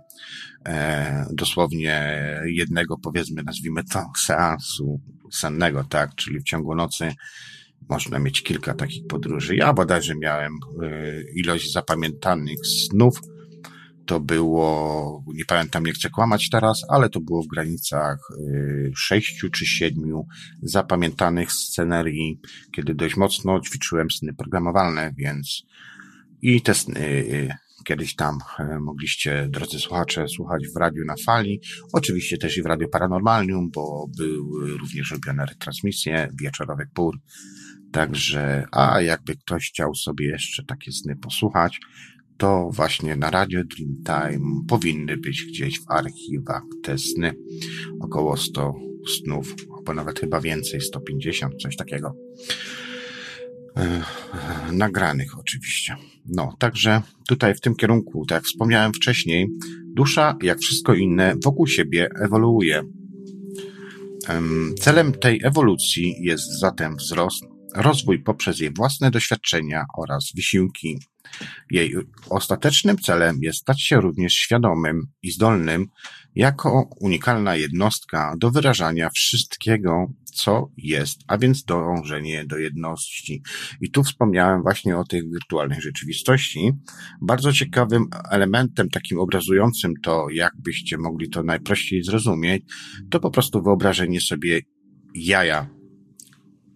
e, 0.67 1.27
dosłownie 1.33 2.17
jednego, 2.45 2.99
powiedzmy, 2.99 3.43
nazwijmy 3.43 3.85
to, 3.85 4.11
seansu 4.27 5.01
sennego, 5.33 5.85
tak, 5.85 6.15
czyli 6.15 6.41
w 6.41 6.45
ciągu 6.45 6.75
nocy 6.75 7.15
można 7.89 8.19
mieć 8.19 8.43
kilka 8.43 8.75
takich 8.75 9.07
podróży. 9.07 9.57
Ja 9.57 9.73
bodajże 9.73 10.15
miałem 10.15 10.53
e, 10.53 10.89
ilość 11.35 11.73
zapamiętanych 11.73 12.59
snów, 12.67 13.21
to 14.07 14.21
było, 14.21 15.25
nie 15.35 15.45
pamiętam, 15.45 15.87
nie 15.87 15.93
chcę 15.93 16.11
kłamać 16.11 16.51
teraz, 16.51 16.83
ale 16.89 17.09
to 17.09 17.21
było 17.21 17.43
w 17.43 17.47
granicach 17.47 18.19
e, 18.31 18.45
sześciu 18.97 19.51
czy 19.51 19.67
siedmiu 19.67 20.27
zapamiętanych 20.63 21.53
scenerii, 21.53 22.41
kiedy 22.75 22.95
dość 22.95 23.17
mocno 23.17 23.61
ćwiczyłem 23.61 24.11
sny 24.11 24.35
programowalne, 24.35 25.13
więc 25.17 25.63
i 26.43 26.63
te 26.63 26.75
sny 26.75 27.25
e, 27.49 27.62
kiedyś 27.83 28.15
tam 28.15 28.39
e, 28.59 28.79
mogliście, 28.81 29.49
drodzy 29.51 29.79
słuchacze, 29.79 30.29
słuchać 30.29 30.69
w 30.69 30.77
radiu 30.77 31.05
na 31.05 31.15
fali. 31.27 31.61
Oczywiście 31.93 32.39
też 32.39 32.57
i 32.57 32.63
w 32.63 32.67
radiu 32.67 32.89
Paranormalium, 32.89 33.71
bo 33.71 34.07
były 34.19 34.79
również 34.79 35.11
robione 35.11 35.47
retransmisje 35.47 36.29
wieczorowych 36.41 36.89
pór. 36.95 37.19
Także, 37.93 38.65
a 38.73 39.01
jakby 39.01 39.37
ktoś 39.37 39.69
chciał 39.69 39.95
sobie 39.95 40.27
jeszcze 40.27 40.65
takie 40.65 40.93
sny 40.93 41.17
posłuchać, 41.17 41.81
to 42.37 42.71
właśnie 42.73 43.17
na 43.17 43.31
Radio 43.31 43.61
Dreamtime 43.65 44.65
powinny 44.69 45.17
być 45.17 45.45
gdzieś 45.45 45.81
w 45.81 45.91
archiwach 45.91 46.63
te 46.83 46.99
sny. 46.99 47.35
Około 48.01 48.37
100 48.37 48.75
snów, 49.19 49.55
albo 49.77 49.95
nawet 49.95 50.21
chyba 50.21 50.41
więcej, 50.41 50.81
150, 50.81 51.55
coś 51.63 51.77
takiego. 51.77 52.17
Nagranych 54.73 55.39
oczywiście. 55.39 55.97
No, 56.27 56.57
także 56.59 57.03
tutaj 57.29 57.55
w 57.55 57.61
tym 57.61 57.75
kierunku, 57.75 58.27
tak 58.27 58.37
jak 58.37 58.45
wspomniałem 58.45 58.93
wcześniej, 58.93 59.49
dusza, 59.97 60.37
jak 60.43 60.59
wszystko 60.59 60.95
inne, 60.95 61.35
wokół 61.45 61.67
siebie 61.67 62.09
ewoluuje. 62.25 62.83
Celem 64.81 65.13
tej 65.13 65.41
ewolucji 65.45 66.15
jest 66.21 66.61
zatem 66.61 66.97
wzrost, 66.97 67.45
rozwój 67.77 68.23
poprzez 68.23 68.61
jej 68.61 68.73
własne 68.77 69.11
doświadczenia 69.11 69.85
oraz 69.99 70.33
wysiłki. 70.37 70.99
Jej 71.71 71.95
ostatecznym 72.31 72.99
celem 72.99 73.39
jest 73.43 73.59
stać 73.59 73.83
się 73.83 74.01
również 74.01 74.33
świadomym 74.33 75.07
i 75.23 75.31
zdolnym 75.31 75.87
jako 76.35 76.89
unikalna 77.01 77.57
jednostka 77.57 78.35
do 78.39 78.51
wyrażania 78.51 79.11
wszystkiego, 79.11 80.07
co 80.35 80.71
jest, 80.77 81.21
a 81.27 81.39
więc 81.39 81.65
dążenie 81.65 82.45
do 82.45 82.59
jedności. 82.59 83.43
I 83.81 83.91
tu 83.91 84.03
wspomniałem 84.03 84.63
właśnie 84.63 84.99
o 84.99 85.05
tych 85.05 85.23
wirtualnych 85.33 85.83
rzeczywistości. 85.83 86.73
Bardzo 87.21 87.53
ciekawym 87.53 88.07
elementem, 88.31 88.89
takim 88.91 89.19
obrazującym 89.19 89.93
to, 90.03 90.27
jakbyście 90.33 90.99
mogli 90.99 91.31
to 91.31 91.43
najprościej 91.43 92.05
zrozumieć, 92.05 92.63
to 93.11 93.21
po 93.21 93.31
prostu 93.31 93.63
wyobrażenie 93.63 94.21
sobie 94.21 94.61
jaja 95.15 95.69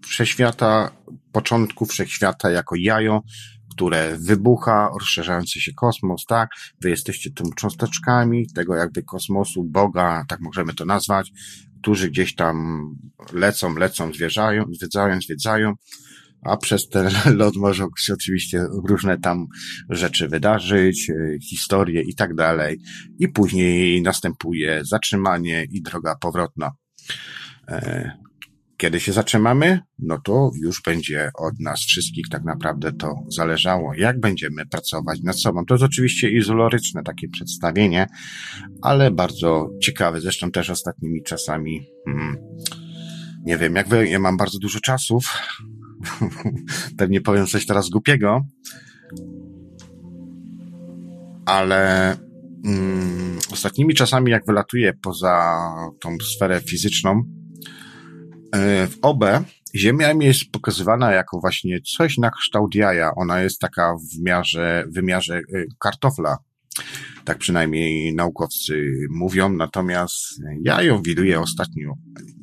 wszechświata, 0.06 0.90
początku 1.32 1.86
wszechświata 1.86 2.50
jako 2.50 2.76
jajo, 2.78 3.22
które 3.70 4.16
wybucha, 4.18 4.90
rozszerzający 5.00 5.60
się 5.60 5.72
kosmos, 5.72 6.24
tak? 6.24 6.48
Wy 6.80 6.90
jesteście 6.90 7.30
tym 7.30 7.52
cząsteczkami 7.52 8.46
tego 8.54 8.74
jakby 8.74 9.02
kosmosu, 9.02 9.64
Boga, 9.64 10.24
tak 10.28 10.40
możemy 10.40 10.74
to 10.74 10.84
nazwać, 10.84 11.32
którzy 11.86 12.10
gdzieś 12.10 12.34
tam 12.34 12.86
lecą, 13.32 13.74
lecą, 13.74 14.12
zwiedzają, 14.12 14.64
zwiedzają, 14.72 15.20
zwiedzają, 15.20 15.74
a 16.42 16.56
przez 16.56 16.88
ten 16.88 17.10
lot 17.40 17.56
może 17.56 17.84
się 17.98 18.12
oczywiście 18.12 18.66
różne 18.88 19.18
tam 19.18 19.46
rzeczy 19.90 20.28
wydarzyć, 20.28 21.10
e, 21.10 21.38
historie 21.40 22.02
i 22.02 22.14
tak 22.14 22.34
dalej. 22.34 22.80
I 23.18 23.28
później 23.28 24.02
następuje 24.02 24.84
zatrzymanie 24.84 25.66
i 25.70 25.82
droga 25.82 26.14
powrotna. 26.20 26.70
Kiedy 28.76 29.00
się 29.00 29.12
zatrzymamy, 29.12 29.80
no 29.98 30.18
to 30.24 30.50
już 30.62 30.82
będzie 30.82 31.30
od 31.34 31.60
nas 31.60 31.80
wszystkich 31.80 32.28
tak 32.28 32.44
naprawdę 32.44 32.92
to 32.92 33.14
zależało, 33.28 33.94
jak 33.94 34.20
będziemy 34.20 34.66
pracować 34.66 35.20
nad 35.22 35.40
sobą. 35.40 35.64
To 35.64 35.74
jest 35.74 35.84
oczywiście 35.84 36.30
izoloryczne 36.30 37.02
takie 37.02 37.28
przedstawienie, 37.28 38.06
ale 38.82 39.10
bardzo 39.10 39.70
ciekawe. 39.82 40.20
Zresztą 40.20 40.50
też 40.50 40.70
ostatnimi 40.70 41.22
czasami, 41.22 41.86
hmm, 42.04 42.36
nie 43.44 43.58
wiem 43.58 43.74
jak 43.74 43.88
wy, 43.88 44.08
ja 44.08 44.18
mam 44.18 44.36
bardzo 44.36 44.58
dużo 44.58 44.80
czasów. 44.80 45.24
Pewnie 46.98 47.20
powiem 47.20 47.46
coś 47.46 47.66
teraz 47.66 47.88
głupiego, 47.90 48.40
ale 51.46 52.16
hmm, 52.64 53.38
ostatnimi 53.52 53.94
czasami, 53.94 54.30
jak 54.30 54.46
wylatuję 54.46 54.92
poza 55.02 55.58
tą 56.00 56.16
sferę 56.36 56.60
fizyczną, 56.60 57.35
w 58.88 58.96
OB 59.02 59.24
Ziemia 59.76 60.14
mi 60.14 60.26
jest 60.26 60.50
pokazywana 60.52 61.12
jako 61.12 61.40
właśnie 61.40 61.80
coś 61.80 62.18
na 62.18 62.30
kształt 62.30 62.74
jaja. 62.74 63.14
Ona 63.16 63.42
jest 63.42 63.60
taka 63.60 63.96
w 63.96 64.22
miarze, 64.22 64.84
wymiarze 64.88 65.36
e, 65.36 65.42
kartofla. 65.78 66.36
Tak 67.24 67.38
przynajmniej 67.38 68.14
naukowcy 68.14 68.90
mówią, 69.10 69.52
natomiast 69.52 70.16
ja 70.62 70.82
ją 70.82 71.02
widuję 71.02 71.40
ostatnio 71.40 71.94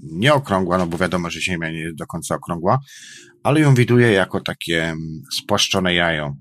nie 0.03 0.33
okrągła, 0.33 0.77
no 0.77 0.87
bo 0.87 0.97
wiadomo, 0.97 1.29
że 1.29 1.41
Ziemia 1.41 1.71
nie 1.71 1.79
jest 1.79 1.97
do 1.97 2.05
końca 2.05 2.35
okrągła, 2.35 2.79
ale 3.43 3.59
ją 3.59 3.73
widuję 3.73 4.11
jako 4.11 4.41
takie 4.41 4.83
mm, 4.83 5.21
spłaszczone 5.31 5.93
jajo. 5.93 6.35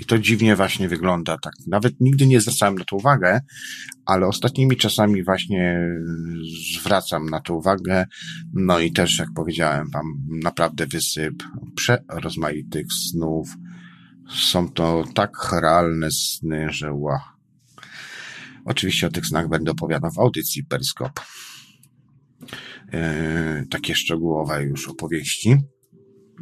I 0.00 0.04
to 0.04 0.18
dziwnie 0.18 0.56
właśnie 0.56 0.88
wygląda. 0.88 1.38
Tak, 1.38 1.52
nawet 1.66 2.00
nigdy 2.00 2.26
nie 2.26 2.40
zwracałem 2.40 2.74
na 2.74 2.84
to 2.84 2.96
uwagę, 2.96 3.40
ale 4.06 4.26
ostatnimi 4.26 4.76
czasami 4.76 5.24
właśnie 5.24 5.78
zwracam 6.74 7.30
na 7.30 7.40
to 7.40 7.54
uwagę. 7.54 8.04
No 8.52 8.78
i 8.78 8.92
też, 8.92 9.18
jak 9.18 9.28
powiedziałem 9.36 9.90
wam, 9.90 10.04
naprawdę 10.42 10.86
wysyp 10.86 11.34
przerozmaitych 11.74 12.86
snów. 12.92 13.48
Są 14.34 14.68
to 14.68 15.04
tak 15.14 15.52
realne 15.52 16.10
sny, 16.10 16.66
że 16.70 16.92
ła. 16.92 17.38
Oczywiście 18.64 19.06
o 19.06 19.10
tych 19.10 19.26
snach 19.26 19.48
będę 19.48 19.70
opowiadał 19.70 20.10
w 20.10 20.18
audycji 20.18 20.64
Periskop. 20.64 21.20
Yy, 22.92 23.66
takie 23.70 23.94
szczegółowe 23.94 24.62
już 24.62 24.88
opowieści. 24.88 25.56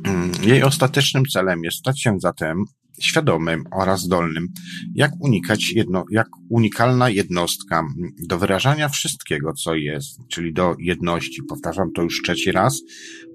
Yy, 0.07 0.47
jej 0.49 0.63
ostatecznym 0.63 1.25
celem 1.25 1.65
jest 1.65 1.77
stać 1.77 2.03
się 2.03 2.21
zatem 2.21 2.65
świadomym 3.01 3.65
oraz 3.73 4.01
zdolnym, 4.01 4.49
jak 4.95 5.11
unikać 5.21 5.73
jedno, 5.73 6.05
jak 6.11 6.27
unikalna 6.51 7.11
jednostka 7.11 7.85
do 8.29 8.39
wyrażania 8.39 8.89
wszystkiego, 8.89 9.53
co 9.53 9.75
jest, 9.75 10.19
czyli 10.29 10.53
do 10.53 10.75
jedności. 10.79 11.43
Powtarzam 11.49 11.93
to 11.93 12.03
już 12.03 12.23
trzeci 12.23 12.53
raz, 12.53 12.83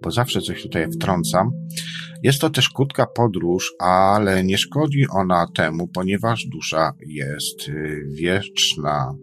bo 0.03 0.11
zawsze 0.11 0.41
coś 0.41 0.63
tutaj 0.63 0.91
wtrącam. 0.91 1.51
Jest 2.23 2.41
to 2.41 2.49
też 2.49 2.69
krótka 2.69 3.05
podróż, 3.15 3.71
ale 3.79 4.43
nie 4.43 4.57
szkodzi 4.57 5.05
ona 5.09 5.47
temu, 5.55 5.87
ponieważ 5.87 6.45
dusza 6.45 6.91
jest 7.07 7.67
y, 7.67 8.03
wieczna. 8.13 9.15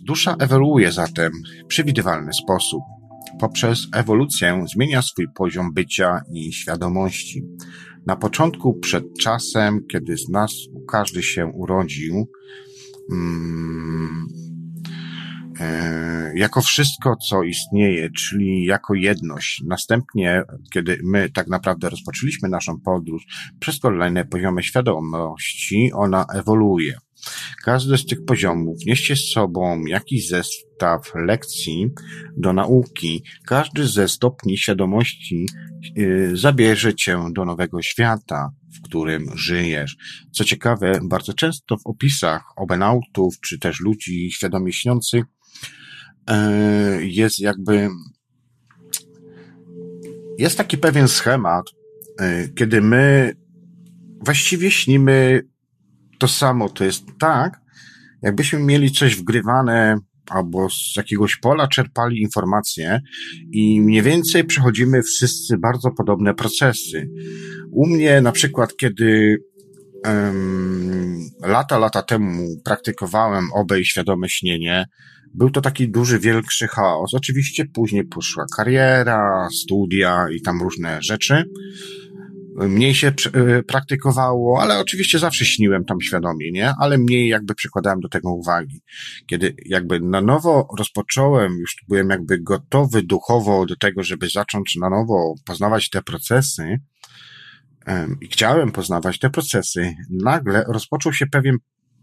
Dusza 0.00 0.36
ewoluuje 0.40 0.92
zatem 0.92 1.32
w 1.64 1.66
przewidywalny 1.66 2.32
sposób. 2.32 2.80
Poprzez 3.40 3.86
ewolucję 3.94 4.64
zmienia 4.74 5.02
swój 5.02 5.26
poziom 5.34 5.72
bycia 5.74 6.20
i 6.32 6.52
świadomości. 6.52 7.42
Na 8.06 8.16
początku, 8.16 8.74
przed 8.74 9.04
czasem, 9.20 9.86
kiedy 9.92 10.16
z 10.16 10.28
nas 10.28 10.52
każdy 10.88 11.22
się 11.22 11.46
urodził, 11.46 12.28
E, 15.60 16.32
jako 16.34 16.60
wszystko, 16.62 17.16
co 17.16 17.42
istnieje, 17.42 18.10
czyli 18.10 18.64
jako 18.64 18.94
jedność. 18.94 19.62
Następnie, 19.66 20.42
kiedy 20.72 21.00
my 21.04 21.30
tak 21.30 21.48
naprawdę 21.48 21.90
rozpoczęliśmy 21.90 22.48
naszą 22.48 22.80
podróż 22.80 23.22
przez 23.60 23.78
kolejne 23.80 24.24
poziomy 24.24 24.62
świadomości, 24.62 25.90
ona 25.94 26.26
ewoluuje. 26.34 26.98
Każdy 27.64 27.98
z 27.98 28.06
tych 28.06 28.24
poziomów 28.24 28.76
niesie 28.86 29.16
z 29.16 29.30
sobą 29.30 29.80
jakiś 29.86 30.28
zestaw 30.28 31.12
lekcji 31.14 31.90
do 32.36 32.52
nauki. 32.52 33.22
Każdy 33.46 33.86
ze 33.86 34.08
stopni 34.08 34.58
świadomości 34.58 35.46
zabierze 36.32 36.94
cię 36.94 37.24
do 37.32 37.44
nowego 37.44 37.82
świata, 37.82 38.50
w 38.78 38.82
którym 38.82 39.26
żyjesz. 39.34 39.96
Co 40.32 40.44
ciekawe, 40.44 41.00
bardzo 41.02 41.34
często 41.34 41.76
w 41.76 41.86
opisach 41.86 42.42
obenautów, 42.56 43.40
czy 43.40 43.58
też 43.58 43.80
ludzi 43.80 44.30
świadomie 44.32 44.72
śniących, 44.72 45.24
E, 46.28 46.98
jest 47.02 47.38
jakby, 47.38 47.88
jest 50.38 50.58
taki 50.58 50.78
pewien 50.78 51.08
schemat, 51.08 51.66
e, 52.20 52.48
kiedy 52.48 52.80
my 52.80 53.32
właściwie 54.20 54.70
śnimy 54.70 55.42
to 56.18 56.28
samo. 56.28 56.68
To 56.68 56.84
jest 56.84 57.04
tak, 57.18 57.60
jakbyśmy 58.22 58.58
mieli 58.58 58.90
coś 58.92 59.16
wgrywane 59.16 59.98
albo 60.30 60.70
z 60.70 60.96
jakiegoś 60.96 61.36
pola 61.36 61.68
czerpali 61.68 62.20
informacje 62.20 63.00
i 63.52 63.80
mniej 63.80 64.02
więcej 64.02 64.44
przechodzimy 64.44 65.02
wszyscy 65.02 65.58
bardzo 65.58 65.90
podobne 65.90 66.34
procesy. 66.34 67.08
U 67.70 67.86
mnie 67.86 68.20
na 68.20 68.32
przykład, 68.32 68.76
kiedy 68.76 69.36
um, 70.06 71.18
lata, 71.42 71.78
lata 71.78 72.02
temu 72.02 72.46
praktykowałem 72.64 73.48
obej 73.52 73.84
świadome 73.84 74.28
śnienie, 74.28 74.84
był 75.34 75.50
to 75.50 75.60
taki 75.60 75.90
duży, 75.90 76.18
większy 76.18 76.68
chaos. 76.68 77.14
Oczywiście 77.14 77.64
później 77.66 78.04
poszła 78.04 78.44
kariera, 78.56 79.48
studia 79.52 80.26
i 80.36 80.42
tam 80.42 80.62
różne 80.62 80.98
rzeczy. 81.02 81.44
Mniej 82.58 82.94
się 82.94 83.12
y, 83.36 83.62
praktykowało, 83.62 84.62
ale 84.62 84.78
oczywiście 84.78 85.18
zawsze 85.18 85.44
śniłem 85.44 85.84
tam 85.84 86.00
świadomie, 86.00 86.52
nie? 86.52 86.72
Ale 86.80 86.98
mniej 86.98 87.28
jakby 87.28 87.54
przykładałem 87.54 88.00
do 88.00 88.08
tego 88.08 88.34
uwagi. 88.34 88.80
Kiedy 89.26 89.56
jakby 89.66 90.00
na 90.00 90.20
nowo 90.20 90.68
rozpocząłem, 90.78 91.52
już 91.58 91.76
byłem 91.88 92.10
jakby 92.10 92.38
gotowy 92.38 93.02
duchowo 93.02 93.66
do 93.66 93.76
tego, 93.76 94.02
żeby 94.02 94.28
zacząć 94.28 94.76
na 94.76 94.90
nowo 94.90 95.34
poznawać 95.44 95.90
te 95.90 96.02
procesy, 96.02 96.78
i 98.20 98.26
chciałem 98.26 98.72
poznawać 98.72 99.18
te 99.18 99.30
procesy, 99.30 99.94
nagle 100.10 100.64
rozpoczął 100.68 101.12
się 101.12 101.26
pewien 101.26 101.56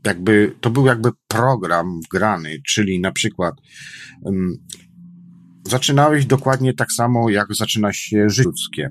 jakby, 0.06 0.56
to 0.62 0.70
był 0.70 0.86
jakby 0.86 1.10
program 1.28 2.00
wgrany, 2.06 2.62
czyli 2.68 3.00
na 3.00 3.12
przykład 3.12 3.56
um, 4.22 4.54
zaczynałeś 5.64 6.26
dokładnie 6.26 6.74
tak 6.74 6.92
samo, 6.92 7.30
jak 7.30 7.48
zaczyna 7.56 7.94
się 7.94 8.30
życie 8.30 8.44
ludzkie. 8.44 8.90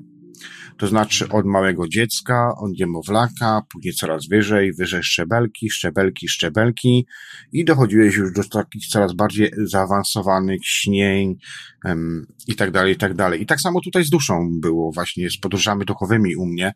To 0.76 0.86
znaczy 0.86 1.28
od 1.28 1.46
małego 1.46 1.88
dziecka, 1.88 2.54
od 2.58 2.70
niemowlaka, 2.80 3.62
później 3.72 3.94
coraz 3.94 4.28
wyżej, 4.28 4.72
wyżej 4.72 5.02
szczebelki, 5.02 5.70
szczebelki, 5.70 6.28
szczebelki 6.28 7.06
i 7.52 7.64
dochodziłeś 7.64 8.16
już 8.16 8.32
do 8.32 8.44
takich 8.44 8.86
coraz 8.86 9.12
bardziej 9.12 9.50
zaawansowanych 9.64 10.60
śnień 10.64 11.36
um, 11.84 12.26
i 12.48 12.54
tak 12.54 12.70
dalej, 12.70 12.94
i 12.94 12.96
tak 12.96 13.14
dalej. 13.14 13.42
I 13.42 13.46
tak 13.46 13.60
samo 13.60 13.80
tutaj 13.80 14.04
z 14.04 14.10
duszą 14.10 14.60
było 14.60 14.92
właśnie, 14.92 15.30
z 15.30 15.38
podróżami 15.38 15.84
duchowymi 15.84 16.36
u 16.36 16.46
mnie, 16.46 16.72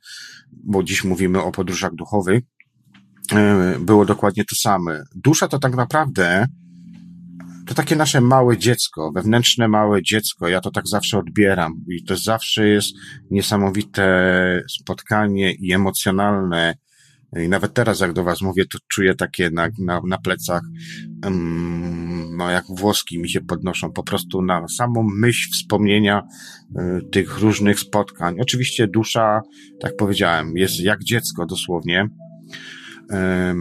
bo 0.53 0.83
dziś 0.83 1.05
mówimy 1.05 1.42
o 1.42 1.53
podróżach 1.53 1.94
duchowych, 1.94 2.42
E, 3.33 3.79
było 3.81 4.05
dokładnie 4.05 4.44
to 4.44 4.57
same. 4.57 5.05
Dusza 5.14 5.49
to 5.49 5.59
tak 5.59 5.77
naprawdę 5.77 6.47
to 7.69 7.75
takie 7.75 7.97
nasze 7.97 8.21
małe 8.21 8.59
dziecko, 8.59 9.13
wewnętrzne 9.15 9.69
małe 9.69 10.03
dziecko. 10.03 10.49
Ja 10.49 10.61
to 10.61 10.71
tak 10.71 10.89
zawsze 10.89 11.19
odbieram 11.19 11.85
i 11.89 12.05
to 12.05 12.17
zawsze 12.17 12.69
jest 12.69 12.89
niesamowite 13.31 14.63
spotkanie 14.81 15.53
i 15.53 15.73
emocjonalne. 15.73 16.75
I 17.45 17.49
nawet 17.49 17.75
teraz, 17.75 18.01
jak 18.01 18.13
do 18.13 18.25
Was 18.25 18.41
mówię, 18.41 18.65
to 18.73 18.79
czuję 18.89 19.15
takie 19.15 19.51
na, 19.51 19.69
na, 19.79 20.01
na 20.07 20.19
plecach, 20.19 20.63
um, 21.25 22.37
no 22.37 22.51
jak 22.51 22.65
włoski 22.69 23.19
mi 23.19 23.31
się 23.31 23.41
podnoszą 23.41 23.93
po 23.93 24.03
prostu 24.03 24.43
na 24.43 24.69
samą 24.69 25.07
myśl 25.19 25.51
wspomnienia 25.53 26.23
y, 26.23 27.11
tych 27.11 27.39
różnych 27.39 27.81
spotkań. 27.81 28.41
Oczywiście 28.41 28.87
dusza, 28.87 29.41
tak 29.81 29.93
powiedziałem, 29.99 30.57
jest 30.57 30.81
jak 30.81 31.05
dziecko 31.05 31.47
dosłownie 31.47 32.09
E, 33.11 33.55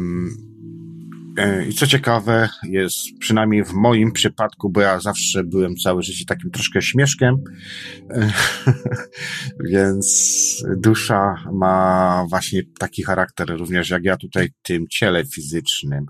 I 1.70 1.74
co 1.74 1.88
ciekawe, 1.88 2.50
jest 2.70 2.98
przynajmniej 3.20 3.64
w 3.64 3.74
moim 3.74 4.12
przypadku, 4.12 4.70
bo 4.70 4.82
ja 4.82 5.00
zawsze 5.00 5.44
byłem 5.44 5.76
całe 5.76 6.04
życie 6.04 6.26
takim 6.26 6.52
troszkę 6.52 6.82
śmieszkiem, 6.82 7.36
e, 8.12 8.32
więc 9.74 10.08
dusza 10.78 11.36
ma 11.54 12.26
właśnie 12.30 12.62
taki 12.80 13.04
charakter 13.04 13.48
również 13.50 13.90
jak 13.90 14.04
ja 14.04 14.18
tutaj 14.18 14.50
tym 14.62 14.86
ciele 14.90 15.26
fizycznym. 15.26 16.06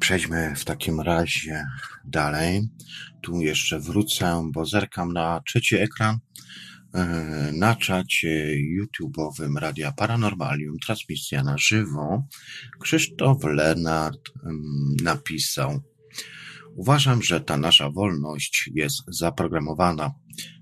Przejdźmy 0.00 0.52
w 0.56 0.64
takim 0.64 1.00
razie 1.00 1.64
dalej. 2.04 2.68
Tu 3.22 3.40
jeszcze 3.40 3.80
wrócę, 3.80 4.50
bo 4.52 4.66
zerkam 4.66 5.12
na 5.12 5.40
trzeci 5.46 5.76
ekran 5.76 6.18
E, 6.18 6.23
na 7.52 7.76
czacie 7.76 8.54
YouTube'owym 8.78 9.58
Radia 9.58 9.92
Paranormalium, 9.92 10.78
transmisja 10.86 11.42
na 11.42 11.58
żywo, 11.58 12.26
Krzysztof 12.80 13.44
Lenart 13.44 14.30
napisał 15.02 15.80
Uważam, 16.74 17.22
że 17.22 17.40
ta 17.40 17.56
nasza 17.56 17.90
wolność 17.90 18.70
jest 18.74 19.02
zaprogramowana. 19.08 20.14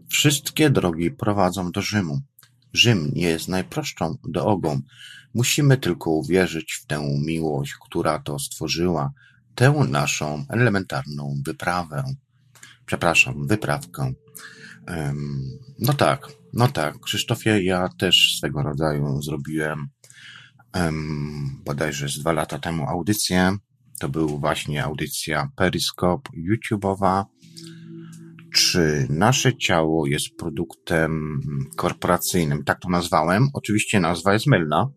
Wszystkie 0.08 0.70
drogi 0.70 1.10
prowadzą 1.10 1.72
do 1.72 1.82
Rzymu. 1.82 2.20
Rzym 2.72 3.10
nie 3.14 3.26
jest 3.26 3.48
najprostszą 3.48 4.16
drogą. 4.28 4.80
Musimy 5.34 5.76
tylko 5.76 6.10
uwierzyć 6.10 6.72
w 6.72 6.86
tę 6.86 7.20
miłość, 7.26 7.74
która 7.74 8.18
to 8.18 8.38
stworzyła, 8.38 9.12
tę 9.54 9.70
naszą 9.88 10.44
elementarną 10.48 11.42
wyprawę. 11.46 12.04
Przepraszam, 12.86 13.46
wyprawkę. 13.46 14.12
No 15.78 15.92
tak, 15.92 16.28
no 16.52 16.68
tak. 16.68 17.00
Krzysztofie, 17.00 17.62
ja 17.62 17.88
też 17.98 18.34
swego 18.38 18.62
rodzaju 18.62 19.22
zrobiłem 19.22 19.88
bodajże 21.64 22.08
z 22.08 22.18
dwa 22.18 22.32
lata 22.32 22.58
temu 22.58 22.88
audycję. 22.88 23.56
To 24.00 24.08
był 24.08 24.28
właśnie 24.38 24.84
audycja 24.84 25.48
Periscope 25.56 26.30
YouTube'owa. 26.30 27.24
Czy 28.54 29.06
nasze 29.10 29.56
ciało 29.56 30.06
jest 30.06 30.36
produktem 30.38 31.40
korporacyjnym? 31.76 32.64
Tak 32.64 32.80
to 32.80 32.88
nazwałem. 32.88 33.48
Oczywiście 33.54 34.00
nazwa 34.00 34.32
jest 34.32 34.46
mylna, 34.46 34.90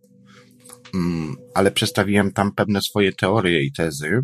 mm, 0.94 1.36
ale 1.54 1.72
przedstawiłem 1.72 2.32
tam 2.32 2.52
pewne 2.52 2.82
swoje 2.82 3.14
teorie 3.14 3.64
i 3.64 3.72
tezy, 3.72 4.22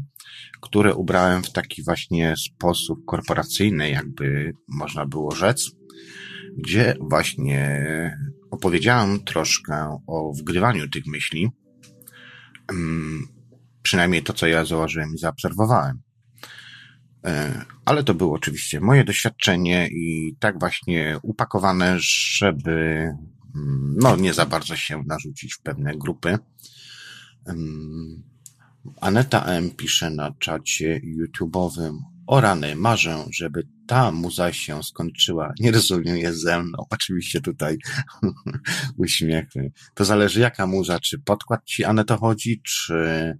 które 0.62 0.96
ubrałem 0.96 1.44
w 1.44 1.52
taki 1.52 1.84
właśnie 1.84 2.34
sposób 2.38 3.06
korporacyjny, 3.06 3.90
jakby 3.90 4.54
można 4.68 5.06
było 5.06 5.36
rzec, 5.36 5.72
gdzie 6.58 6.96
właśnie 7.00 7.82
opowiedziałem 8.52 9.24
troszkę 9.24 9.98
o 10.08 10.34
wgrywaniu 10.34 10.90
tych 10.90 11.06
myśli, 11.08 11.52
mm, 12.72 13.28
przynajmniej 13.82 14.24
to, 14.24 14.34
co 14.34 14.48
ja 14.48 14.66
zauważyłem 14.66 15.14
i 15.16 15.18
zaobserwowałem. 15.18 16.02
E, 17.26 17.66
ale 17.86 18.04
to 18.04 18.14
było 18.14 18.34
oczywiście 18.34 18.80
moje 18.80 19.04
doświadczenie 19.04 19.88
i 19.88 20.36
tak 20.40 20.60
właśnie 20.60 21.20
upakowane, 21.24 21.96
żeby 22.00 22.72
mm, 23.56 23.96
no 24.00 24.16
nie 24.16 24.34
za 24.34 24.46
bardzo 24.46 24.76
się 24.76 25.04
narzucić 25.08 25.54
w 25.54 25.62
pewne 25.62 25.98
grupy. 25.98 26.38
Aneta 29.02 29.46
M. 29.46 29.72
pisze 29.72 30.10
na 30.10 30.32
czacie 30.40 31.02
YouTube'owym 31.18 31.98
o 32.28 32.42
rany, 32.42 32.76
marzę, 32.76 33.26
żeby 33.34 33.68
ta 33.88 34.12
muza 34.12 34.54
się 34.54 34.84
skończyła. 34.84 35.54
Nie 35.60 35.72
jest 36.20 36.42
ze 36.42 36.64
mną. 36.64 36.86
Oczywiście 36.90 37.42
tutaj 37.42 37.78
uśmiechy. 38.98 39.72
To 39.96 40.06
zależy 40.06 40.40
jaka 40.40 40.68
muza, 40.68 41.00
czy 41.00 41.20
podkład 41.20 41.66
ci 41.66 41.84
Aneto 41.84 42.18
chodzi, 42.18 42.62
czy, 42.62 43.38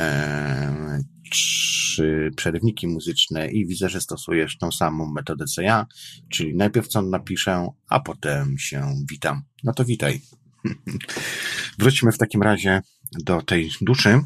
e, 0.00 1.00
czy 1.32 2.30
przerywniki 2.36 2.86
muzyczne 2.86 3.50
i 3.50 3.66
widzę, 3.66 3.88
że 3.88 4.00
stosujesz 4.00 4.58
tą 4.58 4.72
samą 4.72 5.12
metodę 5.12 5.44
co 5.44 5.62
ja, 5.62 5.86
czyli 6.28 6.56
najpierw 6.56 6.88
co 6.88 7.02
napiszę, 7.02 7.68
a 7.88 8.00
potem 8.00 8.58
się 8.58 8.94
witam. 9.10 9.42
No 9.64 9.72
to 9.72 9.84
witaj. 9.84 10.20
Wróćmy 11.78 12.12
w 12.12 12.18
takim 12.18 12.42
razie 12.42 12.82
do 13.24 13.42
tej 13.42 13.70
duszy. 13.80 14.20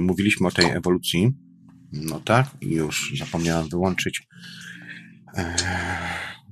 Mówiliśmy 0.00 0.46
o 0.46 0.50
tej 0.50 0.70
ewolucji. 0.70 1.32
No 1.92 2.20
tak, 2.20 2.46
już 2.60 3.12
zapomniałem 3.18 3.68
wyłączyć. 3.68 4.26
Eee, 5.34 5.56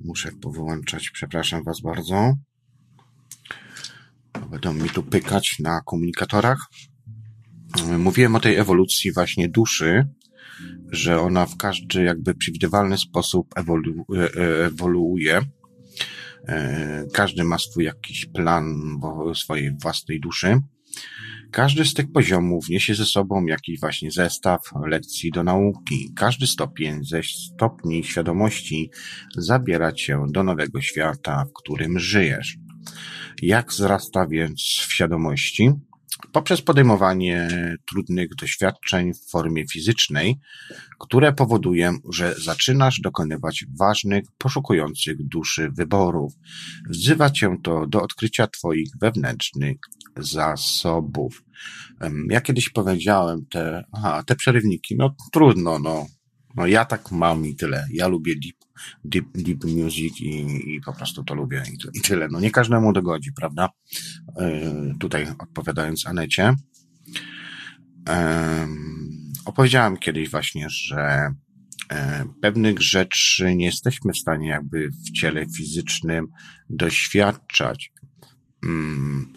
muszę 0.03 0.31
powyłączać, 0.31 1.09
przepraszam 1.09 1.63
Was 1.63 1.81
bardzo. 1.81 2.33
Będą 4.51 4.73
mi 4.73 4.89
tu 4.89 5.03
pykać 5.03 5.55
na 5.59 5.81
komunikatorach. 5.81 6.67
Eee, 7.79 7.97
mówiłem 7.97 8.35
o 8.35 8.39
tej 8.39 8.55
ewolucji 8.55 9.11
właśnie 9.13 9.49
duszy, 9.49 10.07
że 10.91 11.21
ona 11.21 11.45
w 11.45 11.57
każdy 11.57 12.03
jakby 12.03 12.35
przewidywalny 12.35 12.97
sposób 12.97 13.47
ewolu 13.55 14.05
e, 14.15 14.65
ewoluuje. 14.65 15.41
Każdy 17.13 17.43
ma 17.43 17.57
swój 17.57 17.83
jakiś 17.83 18.25
plan 18.25 18.81
swojej 19.35 19.71
własnej 19.81 20.19
duszy. 20.19 20.61
Każdy 21.51 21.85
z 21.85 21.93
tych 21.93 22.11
poziomów 22.11 22.69
niesie 22.69 22.95
ze 22.95 23.05
sobą 23.05 23.45
jakiś 23.45 23.79
właśnie 23.79 24.11
zestaw 24.11 24.61
lekcji 24.85 25.31
do 25.31 25.43
nauki. 25.43 26.13
Każdy 26.15 26.47
stopień 26.47 27.03
ze 27.03 27.23
stopni 27.23 28.03
świadomości 28.03 28.91
zabiera 29.37 29.91
cię 29.91 30.25
do 30.29 30.43
nowego 30.43 30.81
świata, 30.81 31.45
w 31.49 31.53
którym 31.53 31.99
żyjesz. 31.99 32.57
Jak 33.41 33.69
wzrasta 33.69 34.27
więc 34.27 34.61
w 34.61 34.93
świadomości? 34.93 35.71
Poprzez 36.31 36.61
podejmowanie 36.61 37.47
trudnych 37.89 38.35
doświadczeń 38.35 39.13
w 39.13 39.29
formie 39.29 39.67
fizycznej, 39.67 40.39
które 40.99 41.33
powodują, 41.33 41.97
że 42.09 42.35
zaczynasz 42.43 42.99
dokonywać 42.99 43.65
ważnych, 43.79 44.23
poszukujących 44.37 45.27
duszy 45.27 45.69
wyborów. 45.77 46.33
Wzywa 46.89 47.29
cię 47.29 47.57
to 47.63 47.87
do 47.87 48.01
odkrycia 48.01 48.47
Twoich 48.47 48.89
wewnętrznych 49.01 49.77
zasobów. 50.17 51.43
Ja 52.29 52.41
kiedyś 52.41 52.69
powiedziałem 52.69 53.45
te, 53.45 53.83
aha, 53.91 54.23
te 54.25 54.35
przerywniki, 54.35 54.95
no 54.97 55.15
trudno, 55.31 55.79
no. 55.79 56.05
No 56.55 56.67
ja 56.67 56.85
tak 56.85 57.11
mam 57.11 57.45
i 57.45 57.55
tyle. 57.55 57.87
Ja 57.93 58.07
lubię 58.07 58.35
deep, 58.35 58.55
deep, 59.05 59.25
deep 59.33 59.63
music 59.63 60.21
i, 60.21 60.61
i 60.75 60.81
po 60.81 60.93
prostu 60.93 61.23
to 61.23 61.35
lubię 61.35 61.63
i, 61.71 61.97
i 61.97 62.01
tyle. 62.01 62.27
No 62.31 62.39
nie 62.39 62.51
każdemu 62.51 62.93
dogodzi, 62.93 63.33
prawda? 63.33 63.69
Yy, 64.39 64.95
tutaj 64.99 65.27
odpowiadając 65.39 66.07
Anecie. 66.07 66.53
Yy, 68.07 68.15
opowiedziałem 69.45 69.97
kiedyś 69.97 70.29
właśnie, 70.29 70.69
że 70.69 71.33
yy, 71.91 71.97
pewnych 72.41 72.81
rzeczy 72.81 73.55
nie 73.55 73.65
jesteśmy 73.65 74.13
w 74.13 74.17
stanie 74.17 74.49
jakby 74.49 74.89
w 74.89 75.11
ciele 75.11 75.45
fizycznym 75.57 76.27
doświadczać. 76.69 77.91
Mm, 78.63 79.33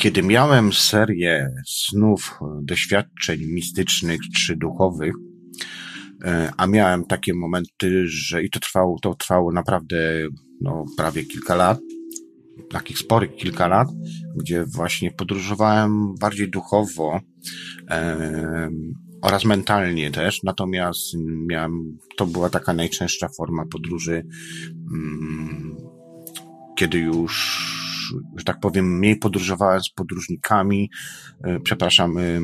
Kiedy 0.00 0.22
miałem 0.22 0.72
serię 0.72 1.50
snów, 1.66 2.38
doświadczeń 2.62 3.40
mistycznych 3.46 4.20
czy 4.36 4.56
duchowych, 4.56 5.14
e, 5.14 5.29
a 6.56 6.66
miałem 6.66 7.04
takie 7.04 7.34
momenty, 7.34 8.06
że 8.06 8.42
i 8.42 8.50
to 8.50 8.60
trwało, 8.60 8.98
to 9.02 9.14
trwało 9.14 9.52
naprawdę 9.52 10.28
no, 10.60 10.84
prawie 10.96 11.24
kilka 11.24 11.54
lat, 11.54 11.78
takich 12.70 12.98
sporych 12.98 13.36
kilka 13.36 13.68
lat, 13.68 13.88
gdzie 14.36 14.64
właśnie 14.64 15.10
podróżowałem 15.10 16.14
bardziej 16.14 16.50
duchowo 16.50 17.20
e, 17.90 18.70
oraz 19.22 19.44
mentalnie 19.44 20.10
też, 20.10 20.42
natomiast 20.42 21.14
miałem, 21.46 21.98
to 22.16 22.26
była 22.26 22.50
taka 22.50 22.72
najczęstsza 22.72 23.28
forma 23.28 23.66
podróży, 23.66 24.26
mm, 24.92 25.76
kiedy 26.76 26.98
już 26.98 27.79
że 28.36 28.44
tak 28.44 28.60
powiem, 28.60 28.98
mniej 28.98 29.16
podróżowałem 29.16 29.80
z 29.80 29.90
podróżnikami, 29.90 30.90
e, 31.44 31.60
przepraszam, 31.60 32.18
e, 32.18 32.40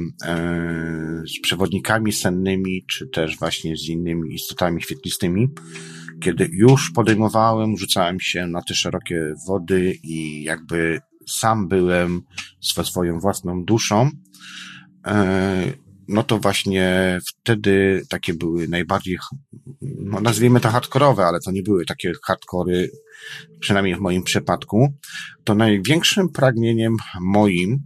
z 1.26 1.40
przewodnikami 1.42 2.12
sennymi, 2.12 2.84
czy 2.86 3.08
też 3.08 3.38
właśnie 3.38 3.76
z 3.76 3.88
innymi 3.88 4.34
istotami 4.34 4.82
świetlistymi. 4.82 5.48
Kiedy 6.20 6.48
już 6.52 6.90
podejmowałem, 6.90 7.76
rzucałem 7.76 8.20
się 8.20 8.46
na 8.46 8.62
te 8.62 8.74
szerokie 8.74 9.34
wody 9.46 9.94
i 10.02 10.42
jakby 10.42 11.00
sam 11.28 11.68
byłem 11.68 12.22
ze 12.60 12.84
swoją 12.84 13.20
własną 13.20 13.64
duszą, 13.64 14.10
e, 15.06 15.85
no 16.08 16.22
to 16.22 16.38
właśnie 16.38 17.18
wtedy 17.26 18.02
takie 18.08 18.34
były 18.34 18.68
najbardziej, 18.68 19.18
no 19.82 20.20
nazwijmy 20.20 20.60
to 20.60 20.68
hardkorowe, 20.70 21.26
ale 21.26 21.40
to 21.40 21.50
nie 21.50 21.62
były 21.62 21.84
takie 21.84 22.12
hardkory, 22.24 22.90
przynajmniej 23.60 23.94
w 23.94 24.00
moim 24.00 24.22
przypadku. 24.22 24.92
To 25.44 25.54
największym 25.54 26.28
pragnieniem 26.28 26.96
moim 27.20 27.82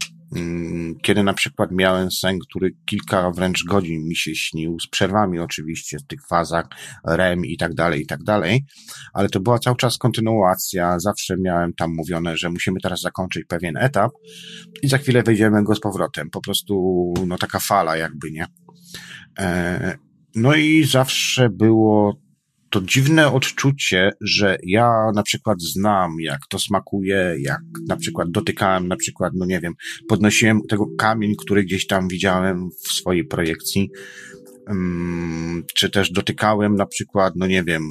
kiedy 1.02 1.22
na 1.22 1.34
przykład 1.34 1.70
miałem 1.72 2.10
sen, 2.10 2.38
który 2.38 2.70
kilka 2.86 3.30
wręcz 3.30 3.64
godzin 3.64 4.08
mi 4.08 4.16
się 4.16 4.34
śnił, 4.34 4.80
z 4.80 4.88
przerwami 4.88 5.38
oczywiście 5.38 5.98
w 5.98 6.06
tych 6.06 6.26
fazach 6.26 6.66
REM 7.06 7.44
i 7.44 7.56
tak 7.56 7.74
dalej, 7.74 8.02
i 8.02 8.06
tak 8.06 8.22
dalej, 8.22 8.64
ale 9.12 9.28
to 9.28 9.40
była 9.40 9.58
cały 9.58 9.76
czas 9.76 9.98
kontynuacja, 9.98 10.98
zawsze 10.98 11.36
miałem 11.36 11.72
tam 11.72 11.94
mówione, 11.94 12.36
że 12.36 12.50
musimy 12.50 12.80
teraz 12.80 13.00
zakończyć 13.00 13.44
pewien 13.44 13.76
etap 13.76 14.12
i 14.82 14.88
za 14.88 14.98
chwilę 14.98 15.22
wejdziemy 15.22 15.64
go 15.64 15.74
z 15.74 15.80
powrotem, 15.80 16.30
po 16.30 16.40
prostu 16.40 17.14
no 17.26 17.38
taka 17.38 17.58
fala 17.58 17.96
jakby, 17.96 18.30
nie? 18.30 18.46
E, 19.38 19.98
no 20.34 20.54
i 20.54 20.84
zawsze 20.84 21.48
było 21.50 22.20
to 22.70 22.80
dziwne 22.80 23.32
odczucie, 23.32 24.10
że 24.20 24.56
ja 24.62 25.10
na 25.14 25.22
przykład 25.22 25.62
znam, 25.62 26.16
jak 26.20 26.40
to 26.48 26.58
smakuje, 26.58 27.36
jak 27.38 27.60
na 27.88 27.96
przykład 27.96 28.30
dotykałem, 28.30 28.88
na 28.88 28.96
przykład, 28.96 29.32
no 29.36 29.46
nie 29.46 29.60
wiem, 29.60 29.74
podnosiłem 30.08 30.60
tego 30.68 30.86
kamień, 30.98 31.34
który 31.38 31.64
gdzieś 31.64 31.86
tam 31.86 32.08
widziałem 32.08 32.70
w 32.70 32.92
swojej 32.92 33.24
projekcji, 33.24 33.90
um, 34.66 35.64
czy 35.74 35.90
też 35.90 36.12
dotykałem 36.12 36.74
na 36.74 36.86
przykład, 36.86 37.34
no 37.36 37.46
nie 37.46 37.64
wiem, 37.64 37.82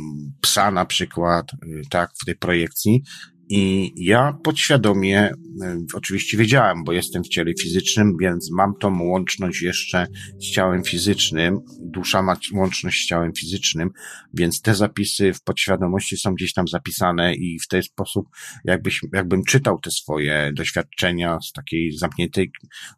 psa 0.41 0.71
na 0.71 0.85
przykład, 0.85 1.51
y, 1.53 1.81
tak, 1.89 2.11
w 2.21 2.25
tej 2.25 2.35
projekcji 2.35 3.03
i 3.51 3.93
ja 3.95 4.33
podświadomie, 4.43 5.19
e, 5.61 5.77
oczywiście 5.93 6.37
wiedziałem, 6.37 6.83
bo 6.83 6.93
jestem 6.93 7.23
w 7.23 7.27
ciele 7.27 7.53
fizycznym, 7.61 8.17
więc 8.21 8.51
mam 8.51 8.73
tą 8.79 9.03
łączność 9.03 9.61
jeszcze 9.61 10.07
z 10.39 10.51
ciałem 10.51 10.83
fizycznym. 10.83 11.59
Dusza 11.81 12.21
ma 12.21 12.37
łączność 12.53 13.03
z 13.03 13.07
ciałem 13.07 13.33
fizycznym, 13.33 13.89
więc 14.33 14.61
te 14.61 14.75
zapisy 14.75 15.33
w 15.33 15.43
podświadomości 15.43 16.17
są 16.17 16.33
gdzieś 16.33 16.53
tam 16.53 16.67
zapisane 16.67 17.33
i 17.33 17.59
w 17.59 17.67
ten 17.67 17.83
sposób, 17.83 18.27
jakbyś, 18.65 19.01
jakbym 19.13 19.43
czytał 19.43 19.79
te 19.79 19.91
swoje 19.91 20.51
doświadczenia 20.53 21.39
z 21.41 21.51
takiej 21.51 21.91
zamkniętej, 21.97 22.51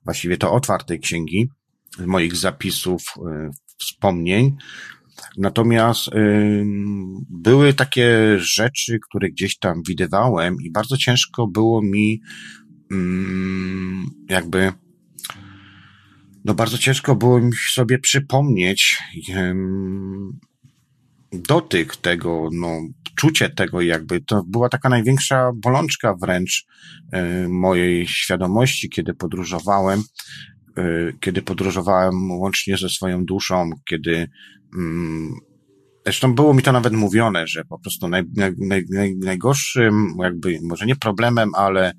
właściwie 0.05 0.37
to 0.37 0.53
otwartej 0.53 0.99
księgi, 0.99 1.49
moich 2.05 2.35
zapisów, 2.35 3.03
e, 3.31 3.49
wspomnień, 3.79 4.55
Natomiast 5.37 6.07
y, 6.07 6.63
były 7.29 7.73
takie 7.73 8.39
rzeczy, 8.39 8.99
które 9.09 9.29
gdzieś 9.29 9.57
tam 9.57 9.81
widywałem 9.87 10.55
i 10.63 10.71
bardzo 10.71 10.97
ciężko 10.97 11.47
było 11.47 11.81
mi 11.81 12.21
y, 12.91 12.95
jakby 14.29 14.71
no 16.45 16.53
bardzo 16.53 16.77
ciężko 16.77 17.15
było 17.15 17.41
mi 17.41 17.51
sobie 17.73 17.99
przypomnieć 17.99 18.97
y, 19.29 19.55
dotyk 21.33 21.95
tego, 21.95 22.49
no 22.53 22.81
czucie 23.15 23.49
tego 23.49 23.81
jakby, 23.81 24.21
to 24.21 24.43
była 24.47 24.69
taka 24.69 24.89
największa 24.89 25.51
bolączka 25.55 26.15
wręcz 26.21 26.65
y, 27.13 27.49
mojej 27.49 28.07
świadomości, 28.07 28.89
kiedy 28.89 29.13
podróżowałem, 29.13 30.03
y, 30.79 31.13
kiedy 31.19 31.41
podróżowałem 31.41 32.31
łącznie 32.31 32.77
ze 32.77 32.89
swoją 32.89 33.25
duszą, 33.25 33.69
kiedy 33.89 34.29
Mm, 34.77 35.33
zresztą 36.05 36.35
było 36.35 36.53
mi 36.53 36.63
to 36.63 36.71
nawet 36.71 36.93
mówione, 36.93 37.47
że 37.47 37.65
po 37.65 37.79
prostu 37.79 38.07
naj, 38.07 38.23
naj, 38.35 38.85
naj, 38.89 39.15
najgorszym, 39.15 40.15
jakby, 40.19 40.59
może 40.63 40.85
nie 40.85 40.95
problemem, 40.95 41.49
ale 41.55 41.93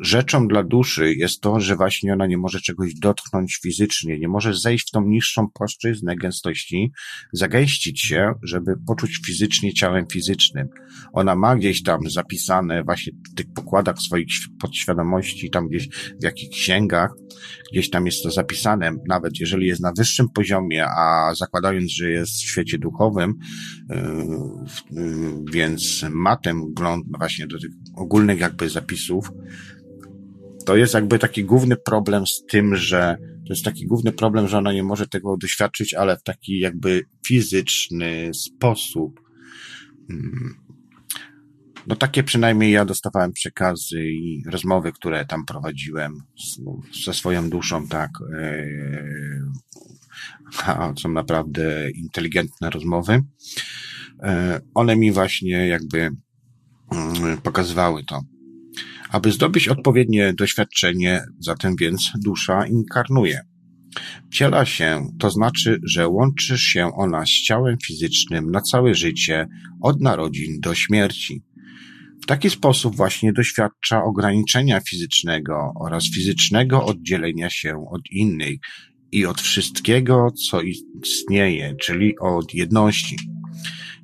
rzeczą 0.00 0.48
dla 0.48 0.62
duszy 0.62 1.14
jest 1.14 1.40
to, 1.40 1.60
że 1.60 1.76
właśnie 1.76 2.12
ona 2.12 2.26
nie 2.26 2.38
może 2.38 2.60
czegoś 2.60 2.94
dotknąć 2.94 3.58
fizycznie, 3.62 4.18
nie 4.18 4.28
może 4.28 4.54
zejść 4.54 4.88
w 4.88 4.90
tą 4.90 5.04
niższą 5.04 5.48
płaszczyznę 5.54 6.16
gęstości, 6.16 6.92
zagęścić 7.32 8.00
się, 8.00 8.34
żeby 8.42 8.74
poczuć 8.86 9.20
fizycznie 9.26 9.72
ciałem 9.72 10.06
fizycznym. 10.12 10.68
Ona 11.12 11.36
ma 11.36 11.56
gdzieś 11.56 11.82
tam 11.82 12.10
zapisane 12.10 12.84
właśnie 12.84 13.12
w 13.32 13.34
tych 13.34 13.46
pokładach 13.54 13.98
swoich 13.98 14.26
podświadomości, 14.60 15.50
tam 15.50 15.68
gdzieś 15.68 15.88
w 16.20 16.24
jakichś 16.24 16.56
księgach, 16.56 17.10
gdzieś 17.72 17.90
tam 17.90 18.06
jest 18.06 18.22
to 18.22 18.30
zapisane, 18.30 18.92
nawet 19.08 19.40
jeżeli 19.40 19.66
jest 19.66 19.80
na 19.80 19.92
wyższym 19.96 20.28
poziomie, 20.28 20.86
a 20.86 21.34
zakładając, 21.34 21.92
że 21.92 22.10
jest 22.10 22.32
w 22.32 22.50
świecie 22.50 22.78
duchowym, 22.78 23.34
yy, 23.90 23.96
yy, 24.90 25.44
więc 25.52 26.04
ma 26.10 26.36
ten 26.36 26.60
wgląd 26.60 27.04
właśnie 27.18 27.46
do 27.46 27.58
tych 27.58 27.70
ogólnych 27.96 28.40
jakby 28.40 28.68
zapisów, 28.68 29.30
to 30.66 30.76
jest 30.76 30.94
jakby 30.94 31.18
taki 31.18 31.44
główny 31.44 31.76
problem 31.76 32.26
z 32.26 32.44
tym, 32.50 32.76
że 32.76 33.16
to 33.46 33.52
jest 33.52 33.64
taki 33.64 33.86
główny 33.86 34.12
problem, 34.12 34.48
że 34.48 34.58
ona 34.58 34.72
nie 34.72 34.82
może 34.82 35.08
tego 35.08 35.36
doświadczyć, 35.36 35.94
ale 35.94 36.16
w 36.16 36.22
taki 36.22 36.58
jakby 36.58 37.02
fizyczny 37.26 38.30
sposób. 38.34 39.20
Mm. 40.10 40.54
No 41.86 41.96
takie 41.96 42.22
przynajmniej 42.22 42.72
ja 42.72 42.84
dostawałem 42.84 43.32
przekazy 43.32 44.04
i 44.04 44.42
rozmowy, 44.46 44.92
które 44.92 45.24
tam 45.26 45.44
prowadziłem 45.46 46.22
z, 46.38 46.60
ze 47.04 47.14
swoją 47.14 47.50
duszą, 47.50 47.88
tak. 47.88 48.10
A 50.66 50.92
są 50.96 51.08
naprawdę 51.08 51.90
inteligentne 51.90 52.70
rozmowy. 52.70 53.22
One 54.74 54.96
mi 54.96 55.12
właśnie 55.12 55.68
jakby 55.68 56.10
mm, 56.90 57.38
pokazywały 57.42 58.04
to. 58.04 58.22
Aby 59.10 59.32
zdobyć 59.32 59.68
odpowiednie 59.68 60.34
doświadczenie, 60.34 61.24
zatem 61.38 61.76
więc 61.76 62.12
dusza 62.24 62.66
inkarnuje. 62.66 63.40
Wciela 64.30 64.64
się, 64.64 65.06
to 65.18 65.30
znaczy, 65.30 65.80
że 65.82 66.08
łączy 66.08 66.58
się 66.58 66.90
ona 66.94 67.26
z 67.26 67.30
ciałem 67.30 67.76
fizycznym 67.86 68.50
na 68.50 68.60
całe 68.60 68.94
życie, 68.94 69.46
od 69.80 70.00
narodzin 70.00 70.60
do 70.60 70.74
śmierci. 70.74 71.42
W 72.22 72.26
taki 72.26 72.50
sposób 72.50 72.96
właśnie 72.96 73.32
doświadcza 73.32 74.04
ograniczenia 74.04 74.80
fizycznego 74.80 75.72
oraz 75.80 76.04
fizycznego 76.04 76.84
oddzielenia 76.84 77.50
się 77.50 77.86
od 77.90 78.00
innych 78.10 78.58
i 79.12 79.26
od 79.26 79.40
wszystkiego, 79.40 80.30
co 80.48 80.60
istnieje, 80.62 81.74
czyli 81.80 82.18
od 82.18 82.54
jedności. 82.54 83.16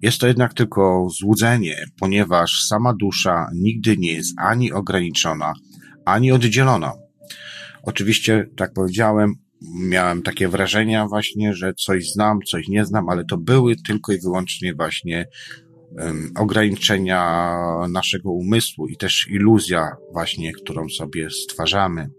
Jest 0.03 0.19
to 0.19 0.27
jednak 0.27 0.55
tylko 0.55 1.09
złudzenie, 1.21 1.85
ponieważ 2.01 2.63
sama 2.69 2.95
dusza 2.95 3.47
nigdy 3.55 3.97
nie 3.97 4.13
jest 4.13 4.35
ani 4.39 4.73
ograniczona, 4.73 5.53
ani 6.05 6.33
oddzielona. 6.33 6.93
Oczywiście, 7.83 8.47
tak 8.57 8.73
powiedziałem, 8.73 9.35
miałem 9.81 10.23
takie 10.23 10.49
wrażenia 10.49 11.07
właśnie, 11.07 11.55
że 11.55 11.75
coś 11.75 12.11
znam, 12.13 12.39
coś 12.47 12.69
nie 12.69 12.85
znam, 12.85 13.09
ale 13.09 13.25
to 13.25 13.37
były 13.37 13.77
tylko 13.87 14.13
i 14.13 14.21
wyłącznie 14.21 14.75
właśnie 14.75 15.27
um, 15.99 16.33
ograniczenia 16.37 17.47
naszego 17.89 18.33
umysłu 18.33 18.87
i 18.89 18.97
też 18.97 19.27
iluzja 19.31 19.97
właśnie, 20.13 20.53
którą 20.53 20.89
sobie 20.89 21.31
stwarzamy. 21.31 22.11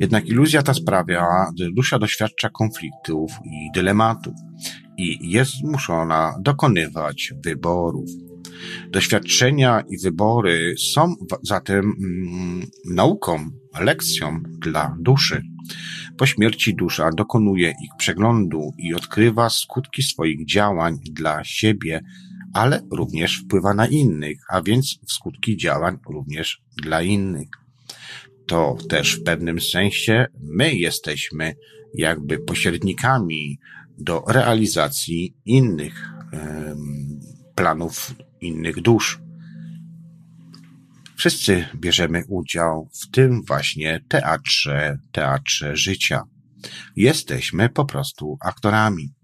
Jednak 0.00 0.26
iluzja 0.26 0.62
ta 0.62 0.74
sprawia, 0.74 1.26
że 1.58 1.70
dusza 1.70 1.98
doświadcza 1.98 2.48
konfliktów 2.50 3.32
i 3.44 3.70
dylematów 3.74 4.34
i 4.98 5.30
jest 5.30 5.52
zmuszona 5.52 6.34
dokonywać 6.40 7.32
wyborów. 7.44 8.10
Doświadczenia 8.90 9.84
i 9.88 9.98
wybory 9.98 10.74
są 10.94 11.14
zatem 11.42 11.78
mm, 11.78 12.66
nauką, 12.94 13.50
lekcją 13.80 14.40
dla 14.42 14.96
duszy. 15.00 15.42
Po 16.16 16.26
śmierci 16.26 16.74
dusza 16.74 17.10
dokonuje 17.16 17.68
ich 17.70 17.90
przeglądu 17.98 18.72
i 18.78 18.94
odkrywa 18.94 19.50
skutki 19.50 20.02
swoich 20.02 20.46
działań 20.46 20.98
dla 21.10 21.44
siebie, 21.44 22.00
ale 22.54 22.82
również 22.92 23.36
wpływa 23.36 23.74
na 23.74 23.86
innych, 23.86 24.38
a 24.50 24.62
więc 24.62 24.98
skutki 25.06 25.56
działań 25.56 25.98
również 26.10 26.62
dla 26.82 27.02
innych. 27.02 27.48
To 28.48 28.76
też 28.88 29.16
w 29.16 29.22
pewnym 29.22 29.60
sensie 29.60 30.26
my 30.40 30.74
jesteśmy 30.74 31.54
jakby 31.94 32.38
pośrednikami 32.38 33.58
do 33.98 34.24
realizacji 34.28 35.34
innych 35.44 36.08
planów 37.54 38.14
innych 38.40 38.80
dusz. 38.80 39.20
Wszyscy 41.16 41.64
bierzemy 41.76 42.24
udział 42.28 42.88
w 43.02 43.10
tym 43.10 43.42
właśnie 43.46 44.04
teatrze, 44.08 44.98
teatrze 45.12 45.76
życia. 45.76 46.22
Jesteśmy 46.96 47.68
po 47.68 47.84
prostu 47.84 48.38
aktorami. 48.40 49.14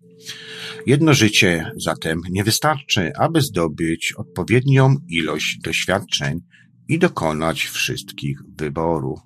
Jedno 0.87 1.15
życie 1.15 1.71
zatem 1.77 2.21
nie 2.31 2.45
wystarczy, 2.45 3.13
aby 3.19 3.41
zdobyć 3.41 4.13
odpowiednią 4.13 4.97
ilość 5.09 5.59
doświadczeń 5.59 6.41
i 6.89 6.99
dokonać 6.99 7.63
wszystkich 7.63 8.39
wyborów. 8.59 9.21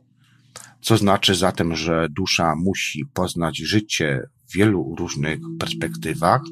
Co 0.81 0.97
znaczy 0.97 1.35
zatem, 1.35 1.77
że 1.77 2.09
dusza 2.11 2.55
musi 2.57 3.05
poznać 3.15 3.59
życie 3.59 4.23
w 4.49 4.57
wielu 4.57 4.95
różnych 4.99 5.39
perspektywach? 5.61 6.43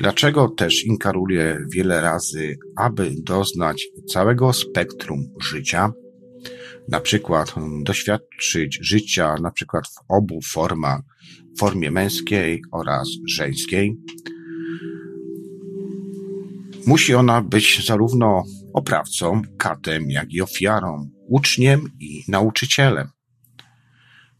Dlaczego 0.00 0.48
też 0.48 0.84
inkaruje 0.84 1.66
wiele 1.72 2.00
razy, 2.00 2.58
aby 2.76 3.14
doznać 3.22 3.86
całego 4.08 4.52
spektrum 4.52 5.26
życia? 5.40 5.92
Na 6.88 7.00
przykład 7.00 7.54
doświadczyć 7.82 8.78
życia 8.82 9.34
na 9.42 9.50
przykład 9.50 9.84
w 9.88 9.98
obu 10.08 10.40
formach, 10.42 11.00
formie 11.58 11.90
męskiej 11.90 12.62
oraz 12.72 13.08
żeńskiej. 13.26 13.96
Musi 16.86 17.14
ona 17.14 17.42
być 17.42 17.86
zarówno 17.86 18.42
oprawcą, 18.74 19.42
katem, 19.58 20.10
jak 20.10 20.32
i 20.32 20.42
ofiarą, 20.42 21.10
uczniem 21.28 21.90
i 22.00 22.24
nauczycielem. 22.28 23.08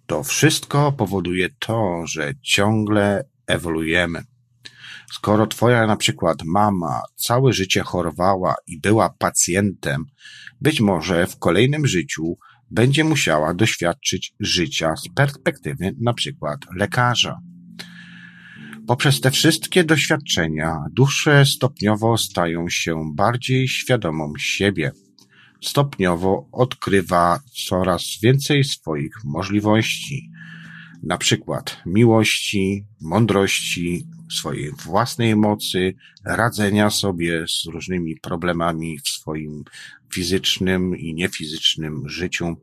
To 0.07 0.23
wszystko 0.23 0.93
powoduje 0.93 1.49
to, 1.59 2.03
że 2.07 2.33
ciągle 2.43 3.25
ewoluujemy. 3.47 4.23
Skoro 5.13 5.47
twoja 5.47 5.87
na 5.87 5.97
przykład 5.97 6.39
mama 6.45 7.01
całe 7.17 7.53
życie 7.53 7.83
chorowała 7.83 8.55
i 8.67 8.81
była 8.81 9.11
pacjentem, 9.19 10.05
być 10.61 10.81
może 10.81 11.27
w 11.27 11.39
kolejnym 11.39 11.87
życiu 11.87 12.37
będzie 12.71 13.05
musiała 13.05 13.55
doświadczyć 13.55 14.35
życia 14.41 14.97
z 14.97 15.09
perspektywy 15.15 15.95
na 16.01 16.15
przykład 16.15 16.61
lekarza. 16.77 17.39
Poprzez 18.87 19.21
te 19.21 19.31
wszystkie 19.31 19.85
doświadczenia 19.85 20.85
dusze 20.93 21.47
stopniowo 21.47 22.19
stają 22.19 22.69
się 22.69 23.15
bardziej 23.15 23.69
świadomą 23.69 24.33
siebie. 24.39 24.93
Stopniowo 25.63 26.49
odkrywa 26.53 27.41
coraz 27.69 28.19
więcej 28.23 28.65
swoich 28.65 29.15
możliwości, 29.25 30.31
na 31.03 31.19
przykład 31.19 31.83
miłości, 31.87 32.87
mądrości, 33.01 34.07
swojej 34.39 34.71
własnej 34.71 35.37
mocy, 35.37 35.95
radzenia 36.25 36.91
sobie 36.91 37.45
z 37.49 37.67
różnymi 37.67 38.17
problemami 38.17 38.99
w 38.99 39.09
swoim 39.09 39.65
fizycznym 40.13 40.97
i 40.97 41.15
niefizycznym 41.15 42.09
życiu 42.09 42.57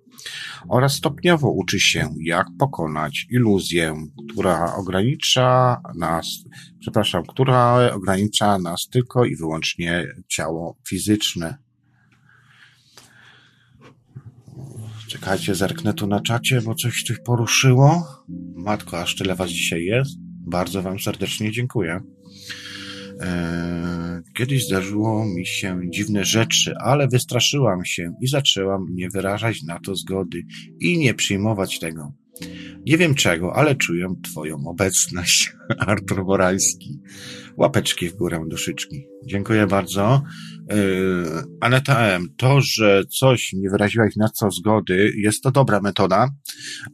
oraz 0.69 0.93
stopniowo 0.93 1.51
uczy 1.51 1.79
się, 1.79 2.09
jak 2.19 2.47
pokonać 2.59 3.27
iluzję, 3.29 4.07
która 4.29 4.75
ogranicza 4.75 5.81
nas, 5.95 6.25
przepraszam, 6.79 7.23
która 7.25 7.91
ogranicza 7.93 8.57
nas 8.57 8.87
tylko 8.91 9.25
i 9.25 9.35
wyłącznie 9.35 10.07
ciało 10.27 10.77
fizyczne. 10.87 11.57
Czekajcie, 15.07 15.55
zerknę 15.55 15.93
tu 15.93 16.07
na 16.07 16.19
czacie, 16.19 16.61
bo 16.61 16.75
coś 16.75 17.03
tu 17.03 17.13
poruszyło. 17.25 18.07
Matko, 18.55 19.01
aż 19.01 19.15
tyle 19.15 19.35
was 19.35 19.49
dzisiaj 19.49 19.83
jest. 19.85 20.15
Bardzo 20.47 20.81
Wam 20.81 20.99
serdecznie 20.99 21.51
dziękuję. 21.51 22.01
E, 23.21 24.21
kiedyś 24.37 24.65
zdarzyło 24.65 25.25
mi 25.25 25.45
się 25.45 25.81
dziwne 25.89 26.25
rzeczy, 26.25 26.73
ale 26.77 27.07
wystraszyłam 27.07 27.85
się 27.85 28.13
i 28.21 28.27
zaczęłam 28.27 28.85
nie 28.89 29.09
wyrażać 29.09 29.63
na 29.63 29.79
to 29.79 29.95
zgody 29.95 30.43
i 30.79 30.97
nie 30.97 31.13
przyjmować 31.13 31.79
tego. 31.79 32.13
Nie 32.85 32.97
wiem 32.97 33.15
czego, 33.15 33.55
ale 33.55 33.75
czuję 33.75 34.15
Twoją 34.23 34.67
obecność. 34.67 35.53
Artur 35.87 36.25
Boralski. 36.25 36.99
Łapeczki 37.57 38.09
w 38.09 38.15
górę, 38.15 38.43
duszyczki. 38.47 39.07
Dziękuję 39.25 39.67
bardzo. 39.67 40.23
Yy, 40.75 41.43
Aneta 41.61 41.99
M. 41.99 42.27
To, 42.37 42.61
że 42.61 43.03
coś 43.19 43.53
nie 43.53 43.69
wyraziłaś 43.69 44.15
na 44.15 44.29
co 44.29 44.51
zgody, 44.51 45.13
jest 45.17 45.43
to 45.43 45.51
dobra 45.51 45.81
metoda, 45.81 46.29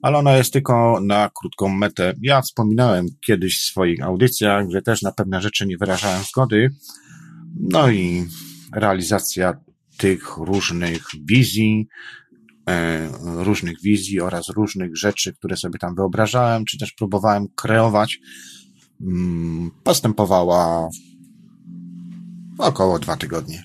ale 0.02 0.18
ona 0.18 0.38
jest 0.38 0.54
tylko 0.54 1.00
na 1.02 1.30
krótką 1.40 1.70
metę. 1.70 2.14
Ja 2.22 2.42
wspominałem 2.42 3.06
kiedyś 3.26 3.60
w 3.60 3.66
swoich 3.66 4.04
audycjach, 4.04 4.66
że 4.72 4.82
też 4.82 5.02
na 5.02 5.12
pewne 5.12 5.42
rzeczy 5.42 5.68
nie 5.68 5.78
wyrażałem 5.78 6.24
zgody. 6.24 6.70
No 7.60 7.90
i 7.90 8.26
realizacja 8.74 9.54
tych 9.98 10.38
różnych 10.38 11.04
wizji, 11.30 11.88
E, 12.70 13.10
różnych 13.24 13.82
wizji 13.82 14.22
oraz 14.22 14.50
różnych 14.50 14.98
rzeczy, 14.98 15.34
które 15.34 15.58
sobie 15.58 15.80
tam 15.80 15.96
wyobrażałem, 15.96 16.66
czy 16.66 16.78
też 16.78 16.92
próbowałem 16.92 17.48
kreować, 17.56 18.20
mm, 19.02 19.72
postępowała 19.84 20.90
około 22.58 23.00
dwa 23.00 23.18
tygodnie. 23.18 23.64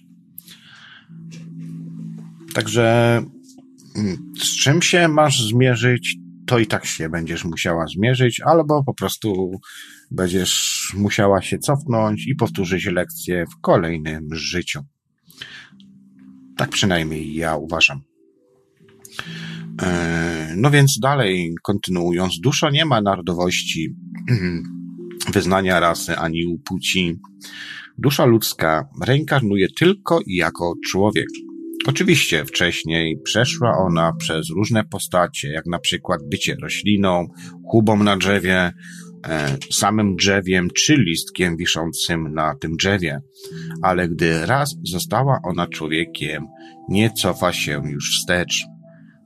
Także 2.55 3.17
mm, 3.97 4.33
z 4.39 4.57
czym 4.57 4.83
się 4.83 5.09
masz 5.09 5.43
zmierzyć, 5.43 6.17
to 6.47 6.59
i 6.59 6.67
tak 6.67 6.87
się 6.87 7.09
będziesz 7.09 7.45
musiała 7.45 7.87
zmierzyć, 7.87 8.41
albo 8.41 8.85
po 8.85 8.95
prostu 8.95 9.61
będziesz 10.11 10.93
musiała 10.97 11.43
się 11.43 11.59
cofnąć 11.59 12.27
i 12.27 12.35
powtórzyć 12.35 12.85
lekcję 12.85 13.45
w 13.47 13.61
kolejnym 13.61 14.29
życiu. 14.33 14.81
Tak 16.57 16.71
przynajmniej 16.71 17.35
ja 17.35 17.57
uważam. 17.57 18.01
E, 19.83 20.55
no 20.57 20.71
więc 20.71 20.99
dalej, 20.99 21.55
kontynuując, 21.63 22.41
dusza 22.41 22.71
nie 22.71 22.85
ma 22.85 23.01
narodowości. 23.01 23.95
wyznania 25.33 25.81
rasy 25.81 26.17
ani 26.17 26.59
płci. 26.65 27.19
Dusza 27.99 28.25
ludzka 28.25 28.89
reinkarnuje 29.07 29.69
tylko 29.79 30.21
jako 30.27 30.75
człowiek. 30.91 31.29
Oczywiście 31.87 32.45
wcześniej 32.45 33.19
przeszła 33.25 33.79
ona 33.79 34.13
przez 34.13 34.51
różne 34.51 34.85
postacie, 34.85 35.53
jak 35.53 35.67
na 35.67 35.79
przykład 35.79 36.21
bycie 36.29 36.57
rośliną, 36.63 37.29
chubą 37.71 38.03
na 38.03 38.17
drzewie, 38.17 38.73
e, 39.29 39.57
samym 39.71 40.17
drzewiem 40.17 40.69
czy 40.71 40.97
listkiem 40.97 41.57
wiszącym 41.57 42.35
na 42.35 42.55
tym 42.55 42.77
drzewie. 42.77 43.21
Ale 43.83 44.09
gdy 44.09 44.47
raz 44.47 44.77
została 44.85 45.39
ona 45.45 45.67
człowiekiem, 45.67 46.47
nie 46.89 47.11
cofa 47.11 47.53
się 47.53 47.83
już 47.91 48.19
wstecz 48.19 48.73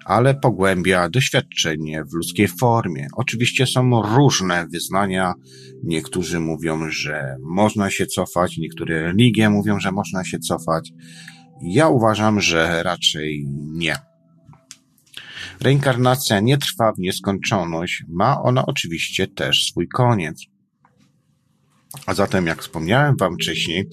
ale 0.07 0.35
pogłębia 0.35 1.09
doświadczenie 1.09 2.05
w 2.05 2.15
ludzkiej 2.15 2.49
formie. 2.49 3.07
Oczywiście 3.17 3.67
są 3.67 4.03
różne 4.03 4.67
wyznania. 4.73 5.35
Niektórzy 5.85 6.41
mówią, 6.41 6.91
że 6.91 7.37
można 7.43 7.91
się 7.91 8.07
cofać, 8.07 8.59
niektóre 8.59 9.03
religie 9.03 9.51
mówią, 9.51 9.81
że 9.81 9.93
można 9.93 10.25
się 10.25 10.39
cofać. 10.39 10.93
Ja 11.63 11.89
uważam, 11.89 12.41
że 12.41 12.83
raczej 12.83 13.47
nie. 13.73 13.97
Reinkarnacja 15.61 16.41
nie 16.41 16.59
trwa 16.59 16.93
w 16.93 16.99
nieskończoność, 16.99 18.05
ma 18.09 18.43
ona 18.43 18.67
oczywiście 18.67 19.27
też 19.27 19.65
swój 19.65 19.89
koniec. 19.89 20.43
A 22.07 22.15
zatem, 22.15 22.47
jak 22.47 22.63
wspomniałem 22.63 23.17
Wam 23.17 23.35
wcześniej, 23.35 23.89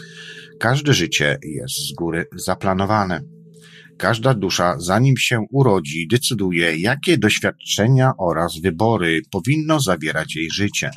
każde 0.59 0.93
życie 0.93 1.37
jest 1.43 1.89
z 1.89 1.93
góry 1.93 2.25
zaplanowane. 2.35 3.21
Każda 3.97 4.33
dusza, 4.33 4.75
zanim 4.79 5.17
się 5.17 5.45
urodzi, 5.51 6.07
decyduje, 6.07 6.77
jakie 6.77 7.17
doświadczenia 7.17 8.11
oraz 8.17 8.59
wybory 8.59 9.21
powinno 9.31 9.79
zawierać 9.79 10.35
jej 10.35 10.51
życie. 10.51 10.91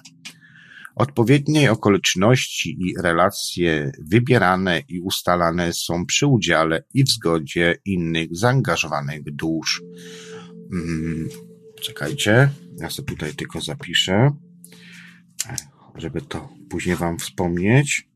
Odpowiednie 0.97 1.73
okoliczności 1.73 2.77
i 2.81 2.95
relacje 3.03 3.93
wybierane 4.11 4.83
i 4.89 5.01
ustalane 5.01 5.73
są 5.73 6.07
przy 6.07 6.27
udziale 6.27 6.85
i 6.95 7.05
w 7.05 7.09
zgodzie 7.09 7.75
innych 7.85 8.29
zaangażowanych 8.37 9.23
dusz. 9.25 9.83
Hmm, 10.71 11.29
czekajcie, 11.83 12.49
ja 12.81 12.91
sobie 12.91 13.09
tutaj 13.09 13.35
tylko 13.35 13.61
zapiszę, 13.61 14.31
żeby 15.95 16.23
to 16.23 16.49
później 16.71 16.97
Wam 16.97 17.19
wspomnieć. 17.19 18.09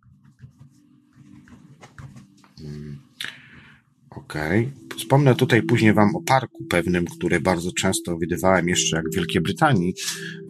Okej. 4.10 4.66
Okay. 4.66 4.89
Wspomnę 4.96 5.34
tutaj 5.34 5.62
później 5.62 5.92
Wam 5.92 6.16
o 6.16 6.22
parku 6.22 6.64
pewnym, 6.64 7.04
który 7.04 7.40
bardzo 7.40 7.72
często 7.72 8.18
widywałem 8.18 8.68
jeszcze 8.68 8.96
jak 8.96 9.04
w 9.12 9.14
Wielkiej 9.14 9.40
Brytanii. 9.40 9.94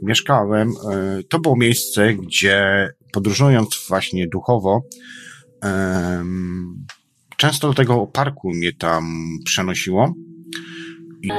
Mieszkałem. 0.02 0.68
E, 0.92 1.22
to 1.28 1.38
było 1.38 1.56
miejsce, 1.56 2.14
gdzie 2.14 2.88
podróżując 3.12 3.86
właśnie 3.88 4.28
duchowo, 4.28 4.82
często 7.36 7.68
do 7.68 7.74
tego 7.74 8.06
parku 8.06 8.50
mnie 8.50 8.72
tam 8.72 9.04
przenosiło. 9.44 10.14
I... 11.22 11.30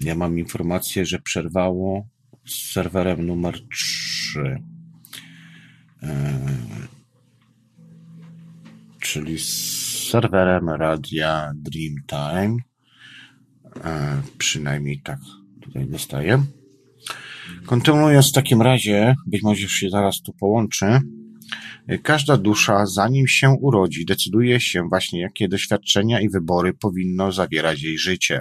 Ja 0.00 0.14
mam 0.14 0.38
informację, 0.38 1.06
że 1.06 1.18
przerwało 1.18 2.06
z 2.46 2.72
serwerem 2.72 3.26
numer 3.26 3.60
3. 3.68 4.62
E, 6.02 6.40
czyli 9.00 9.38
z 9.38 10.08
serwerem 10.10 10.68
radia 10.68 11.52
Dreamtime. 11.54 12.69
E, 13.84 14.22
przynajmniej 14.38 15.00
tak 15.04 15.18
tutaj 15.60 15.86
dostaję. 15.86 16.42
Kontynuując 17.66 18.30
w 18.30 18.32
takim 18.32 18.62
razie, 18.62 19.14
być 19.26 19.42
może 19.42 19.68
się 19.68 19.90
zaraz 19.90 20.22
tu 20.22 20.32
połączy. 20.32 20.86
Każda 22.02 22.36
dusza, 22.36 22.86
zanim 22.86 23.28
się 23.28 23.50
urodzi, 23.60 24.04
decyduje 24.04 24.60
się 24.60 24.82
właśnie, 24.88 25.20
jakie 25.20 25.48
doświadczenia 25.48 26.20
i 26.20 26.28
wybory 26.28 26.72
powinno 26.72 27.32
zawierać 27.32 27.82
jej 27.82 27.98
życie. 27.98 28.40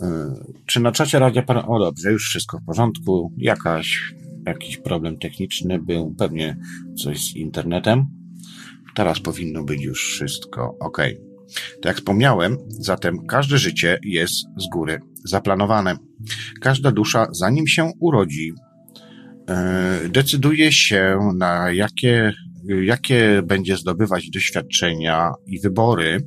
E, 0.00 0.34
czy 0.66 0.80
na 0.80 0.92
czacie 0.92 1.18
radia 1.18 1.42
pan, 1.42 1.62
o 1.66 1.78
dobrze, 1.78 2.12
już 2.12 2.28
wszystko 2.28 2.58
w 2.58 2.64
porządku, 2.64 3.32
jakaś, 3.38 4.14
jakiś 4.46 4.76
problem 4.76 5.18
techniczny 5.18 5.78
był, 5.78 6.14
pewnie 6.18 6.56
coś 7.02 7.20
z 7.20 7.36
internetem. 7.36 8.06
Teraz 8.94 9.20
powinno 9.20 9.64
być 9.64 9.82
już 9.82 10.04
wszystko 10.04 10.76
ok. 10.80 10.98
Tak 11.54 11.84
jak 11.84 11.96
wspomniałem, 11.96 12.56
zatem 12.68 13.26
każde 13.26 13.58
życie 13.58 13.98
jest 14.02 14.34
z 14.56 14.68
góry 14.72 15.00
zaplanowane. 15.24 15.96
Każda 16.60 16.92
dusza, 16.92 17.26
zanim 17.32 17.66
się 17.66 17.90
urodzi, 18.00 18.52
e, 19.48 20.08
decyduje 20.08 20.72
się 20.72 21.18
na 21.36 21.72
jakie, 21.72 22.32
jakie 22.82 23.42
będzie 23.44 23.76
zdobywać 23.76 24.30
doświadczenia 24.30 25.32
i 25.46 25.60
wybory, 25.60 26.16
e, 26.16 26.22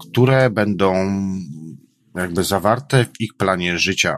które 0.00 0.50
będą 0.50 0.94
jakby 2.14 2.44
zawarte 2.44 3.04
w 3.04 3.20
ich 3.20 3.34
planie 3.34 3.78
życia. 3.78 4.16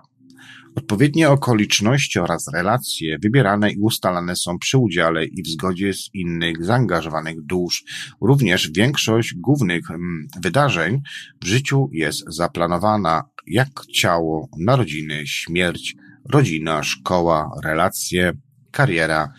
Odpowiednie 0.79 1.31
okoliczności 1.31 2.19
oraz 2.19 2.49
relacje 2.55 3.19
wybierane 3.19 3.71
i 3.73 3.79
ustalane 3.79 4.37
są 4.37 4.59
przy 4.59 4.79
udziale 4.79 5.25
i 5.25 5.43
w 5.43 5.49
zgodzie 5.49 5.95
z 5.95 6.11
innych 6.15 6.65
zaangażowanych 6.65 7.41
dusz. 7.41 7.85
Również 8.21 8.71
większość 8.71 9.35
głównych 9.35 9.91
mm, 9.91 10.29
wydarzeń 10.43 11.01
w 11.43 11.47
życiu 11.47 11.89
jest 11.93 12.25
zaplanowana, 12.27 13.23
jak 13.47 13.69
ciało, 13.95 14.49
narodziny, 14.59 15.27
śmierć, 15.27 15.97
rodzina, 16.33 16.83
szkoła, 16.83 17.51
relacje, 17.65 18.33
kariera, 18.71 19.33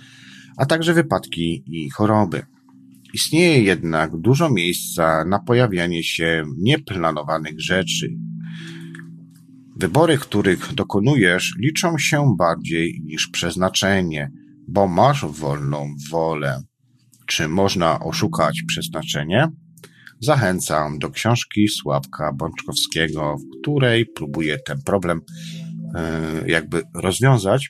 a 0.58 0.66
także 0.66 0.94
wypadki 0.94 1.64
i 1.68 1.90
choroby. 1.90 2.46
Istnieje 3.14 3.64
jednak 3.64 4.18
dużo 4.18 4.50
miejsca 4.50 5.26
na 5.26 5.40
pojawianie 5.40 6.04
się 6.04 6.46
nieplanowanych 6.58 7.62
rzeczy, 7.62 8.10
Wybory, 9.80 10.18
których 10.18 10.74
dokonujesz, 10.74 11.56
liczą 11.60 11.98
się 11.98 12.36
bardziej 12.38 13.02
niż 13.04 13.28
przeznaczenie, 13.28 14.32
bo 14.68 14.88
masz 14.88 15.26
wolną 15.26 15.96
wolę. 16.12 16.62
Czy 17.26 17.48
można 17.48 18.00
oszukać 18.00 18.62
przeznaczenie? 18.68 19.48
Zachęcam 20.22 21.00
do 21.00 21.10
książki 21.10 21.68
Sławka 21.68 22.34
Bączkowskiego, 22.34 23.36
w 23.38 23.62
której 23.62 24.06
próbuję 24.16 24.58
ten 24.66 24.82
problem 24.82 25.22
e, 25.96 26.44
jakby 26.48 26.84
rozwiązać. 26.96 27.70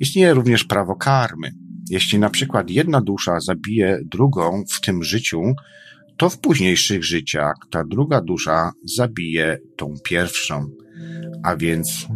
Istnieje 0.00 0.34
również 0.34 0.64
prawo 0.64 0.96
karmy. 0.96 1.50
Jeśli 1.90 2.18
na 2.18 2.30
przykład 2.30 2.70
jedna 2.70 3.00
dusza 3.00 3.40
zabije 3.40 3.98
drugą 4.04 4.64
w 4.72 4.80
tym 4.80 5.04
życiu, 5.04 5.42
to 6.16 6.30
w 6.30 6.38
późniejszych 6.38 7.04
życiach 7.04 7.54
ta 7.70 7.84
druga 7.84 8.20
dusza 8.20 8.72
zabije 8.84 9.58
tą 9.76 9.94
pierwszą. 10.04 10.83
A 11.42 11.56
więc 11.56 12.06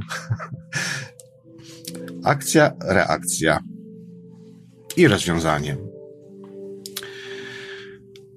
akcja, 2.25 2.73
reakcja 2.89 3.59
i 4.97 5.09
rozwiązanie. 5.09 5.77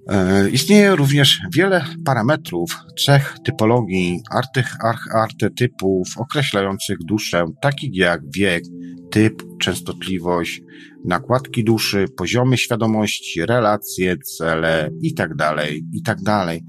E, 0.09 0.49
istnieje 0.49 0.95
również 0.95 1.39
wiele 1.55 1.85
parametrów, 2.05 2.75
cech, 3.05 3.35
typologii, 3.43 4.21
artych, 4.31 4.75
archetypów 5.13 6.07
określających 6.17 6.97
duszę, 6.97 7.45
takich 7.61 7.95
jak 7.95 8.21
wiek, 8.35 8.63
typ, 9.11 9.43
częstotliwość, 9.61 10.61
nakładki 11.05 11.63
duszy, 11.63 12.05
poziomy 12.17 12.57
świadomości, 12.57 13.45
relacje, 13.45 14.17
cele 14.17 14.89
itd., 15.01 15.35
tak 15.37 15.69
itd. 15.93 16.23
Tak 16.23 16.59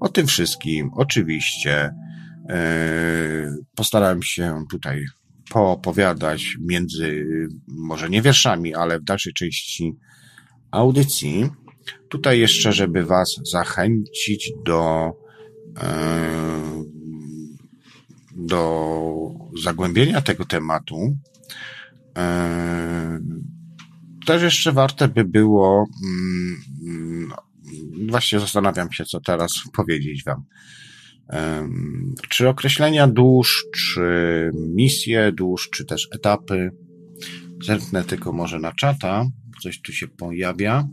o 0.00 0.08
tym 0.08 0.26
wszystkim 0.26 0.90
oczywiście 0.96 1.90
postarałem 3.74 4.22
się 4.22 4.64
tutaj 4.70 5.04
poopowiadać 5.50 6.56
między, 6.60 7.26
może 7.66 8.10
nie 8.10 8.22
wierszami, 8.22 8.74
ale 8.74 9.00
w 9.00 9.04
dalszej 9.04 9.32
części 9.32 9.96
audycji. 10.70 11.50
Tutaj 12.08 12.40
jeszcze, 12.40 12.72
żeby 12.72 13.04
Was 13.04 13.40
zachęcić 13.52 14.52
do 14.64 15.12
e, 15.82 16.58
do 18.38 18.88
zagłębienia 19.62 20.22
tego 20.22 20.44
tematu, 20.44 21.16
też 24.26 24.42
jeszcze 24.42 24.72
warte 24.72 25.08
by 25.08 25.24
było, 25.24 25.86
mm, 26.04 27.32
właśnie 28.10 28.40
zastanawiam 28.40 28.92
się, 28.92 29.04
co 29.04 29.20
teraz 29.20 29.52
powiedzieć 29.72 30.24
Wam. 30.24 30.44
Czy 32.28 32.48
określenia 32.48 33.08
dusz, 33.08 33.66
czy 33.74 34.02
misje 34.54 35.32
dusz, 35.32 35.70
czy 35.70 35.84
też 35.84 36.08
etapy. 36.14 36.70
Zerknę 37.64 38.04
tylko 38.04 38.32
może 38.32 38.58
na 38.58 38.72
czata, 38.72 39.26
coś 39.62 39.80
tu 39.80 39.92
się 39.92 40.08
pojawia. 40.08 40.88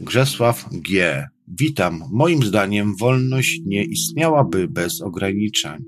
Grzesław 0.00 0.68
G. 0.72 1.24
Witam. 1.48 2.02
Moim 2.12 2.42
zdaniem 2.42 2.96
wolność 2.96 3.60
nie 3.66 3.84
istniałaby 3.84 4.68
bez 4.68 5.00
ograniczeń, 5.00 5.84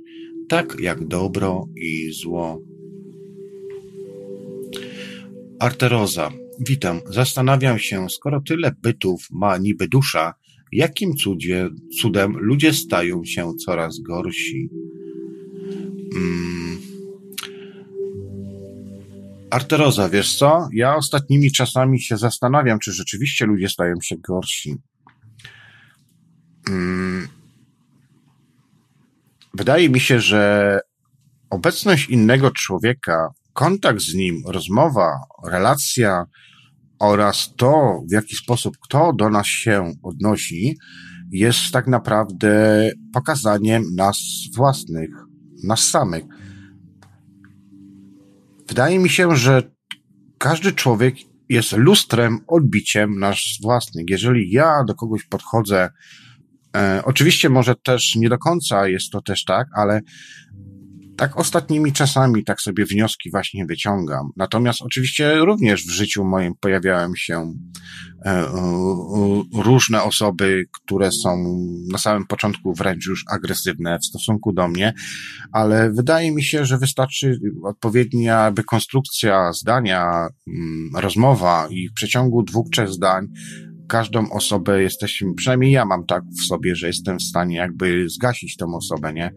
tak 0.49 0.77
jak 0.81 1.07
dobro 1.07 1.67
i 1.77 2.13
zło. 2.13 2.61
Arteroza. 5.61 6.31
Witam. 6.61 7.01
Zastanawiam 7.07 7.79
się, 7.79 8.09
skoro 8.11 8.41
tyle 8.41 8.75
bytów 8.83 9.27
ma 9.31 9.59
niby 9.59 9.89
dusza, 9.89 10.35
jakim 10.73 11.17
cudzie, 11.17 11.71
cudem 12.01 12.33
ludzie 12.39 12.73
stają 12.73 13.25
się 13.25 13.53
coraz 13.65 13.99
gorsi? 13.99 14.71
Hmm. 16.15 16.79
Arteroza, 19.51 20.09
wiesz 20.09 20.39
co? 20.39 20.69
Ja 20.73 20.97
ostatnimi 20.97 21.53
czasami 21.53 22.01
się 22.01 22.17
zastanawiam, 22.17 22.79
czy 22.79 22.93
rzeczywiście 22.93 23.47
ludzie 23.47 23.69
stają 23.69 23.95
się 24.03 24.17
gorsi. 24.17 24.77
Hmm. 26.67 27.29
Wydaje 29.55 29.89
mi 29.89 30.01
się, 30.01 30.21
że 30.21 30.81
obecność 31.51 32.09
innego 32.09 32.51
człowieka, 32.51 33.29
kontakt 33.53 34.01
z 34.01 34.15
nim, 34.15 34.43
rozmowa, 34.47 35.11
relacja 35.45 36.25
oraz 37.01 37.55
to, 37.57 38.03
w 38.11 38.13
jaki 38.13 38.37
sposób 38.37 38.77
kto 38.83 39.13
do 39.13 39.31
nas 39.31 39.47
się 39.47 39.93
odnosi, 40.03 40.79
jest 41.31 41.71
tak 41.73 41.87
naprawdę 41.87 42.91
pokazaniem 43.13 43.95
nas 43.95 44.19
własnych, 44.57 45.11
nas 45.65 45.81
samych. 45.81 46.25
Wydaje 48.69 48.99
mi 48.99 49.09
się, 49.09 49.37
że 49.37 49.63
każdy 50.39 50.73
człowiek 50.73 51.15
jest 51.49 51.73
lustrem, 51.73 52.39
odbiciem 52.47 53.19
nasz 53.19 53.59
własnych. 53.63 54.05
Jeżeli 54.09 54.51
ja 54.51 54.85
do 54.85 54.95
kogoś 54.95 55.25
podchodzę, 55.25 55.89
e, 56.77 57.03
oczywiście 57.05 57.49
może 57.49 57.75
też 57.75 58.17
nie 58.17 58.29
do 58.29 58.39
końca 58.39 58.89
jest 58.89 59.11
to 59.11 59.23
też 59.23 59.45
tak, 59.45 59.67
ale 59.77 60.01
tak 61.21 61.37
ostatnimi 61.37 61.93
czasami 61.93 62.45
tak 62.45 62.61
sobie 62.61 62.87
wnioski 62.87 63.31
właśnie 63.31 63.67
wyciągam. 63.67 64.31
Natomiast 64.37 64.83
oczywiście 64.83 65.39
również 65.39 65.87
w 65.87 65.91
życiu 65.91 66.25
moim 66.25 66.55
pojawiają 66.61 67.13
się 67.17 67.55
e, 68.25 68.47
różne 69.55 70.03
osoby, 70.03 70.65
które 70.73 71.13
są 71.13 71.57
na 71.93 71.99
samym 71.99 72.27
początku 72.27 72.75
wręcz 72.75 73.07
już 73.07 73.25
agresywne 73.31 73.99
w 73.99 74.07
stosunku 74.07 74.53
do 74.53 74.69
mnie, 74.69 74.95
ale 75.53 75.93
wydaje 75.93 76.33
mi 76.33 76.43
się, 76.43 76.65
że 76.65 76.79
wystarczy 76.79 77.39
odpowiednia 77.65 78.45
jakby 78.45 78.65
konstrukcja 78.65 79.53
zdania, 79.53 80.29
mm, 80.47 80.91
rozmowa 80.95 81.69
i 81.71 81.89
w 81.89 81.93
przeciągu 81.93 82.43
dwóch, 82.43 82.67
trzech 82.73 82.89
zdań 82.89 83.27
każdą 83.91 84.31
osobę 84.31 84.83
jesteśmy, 84.83 85.35
przynajmniej 85.35 85.73
ja 85.73 85.85
mam 85.85 86.07
tak 86.07 86.25
w 86.41 86.45
sobie, 86.45 86.77
że 86.77 86.87
jestem 86.87 87.19
w 87.19 87.23
stanie 87.23 87.57
jakby 87.57 88.09
zgasić 88.09 88.57
tą 88.57 88.75
osobę, 88.75 89.13
nie? 89.13 89.35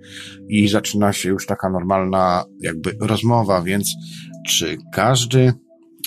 I 0.49 0.68
zaczyna 0.68 1.14
się 1.14 1.30
już 1.30 1.45
taka 1.45 1.70
normalna 1.70 2.43
jakby 2.62 2.95
rozmowa, 2.99 3.62
więc 3.62 3.93
czy 4.47 4.78
każdy, 4.93 5.54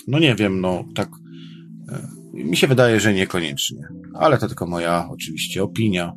no 0.09 0.19
nie 0.19 0.35
wiem, 0.35 0.61
no 0.61 0.85
tak, 0.95 1.09
e, 1.93 2.09
mi 2.33 2.57
się 2.57 2.67
wydaje, 2.67 3.01
że 3.01 3.15
niekoniecznie, 3.15 3.89
ale 4.15 4.39
to 4.39 4.47
tylko 4.47 4.67
moja 4.67 5.09
oczywiście 5.11 5.63
opinia. 5.63 6.13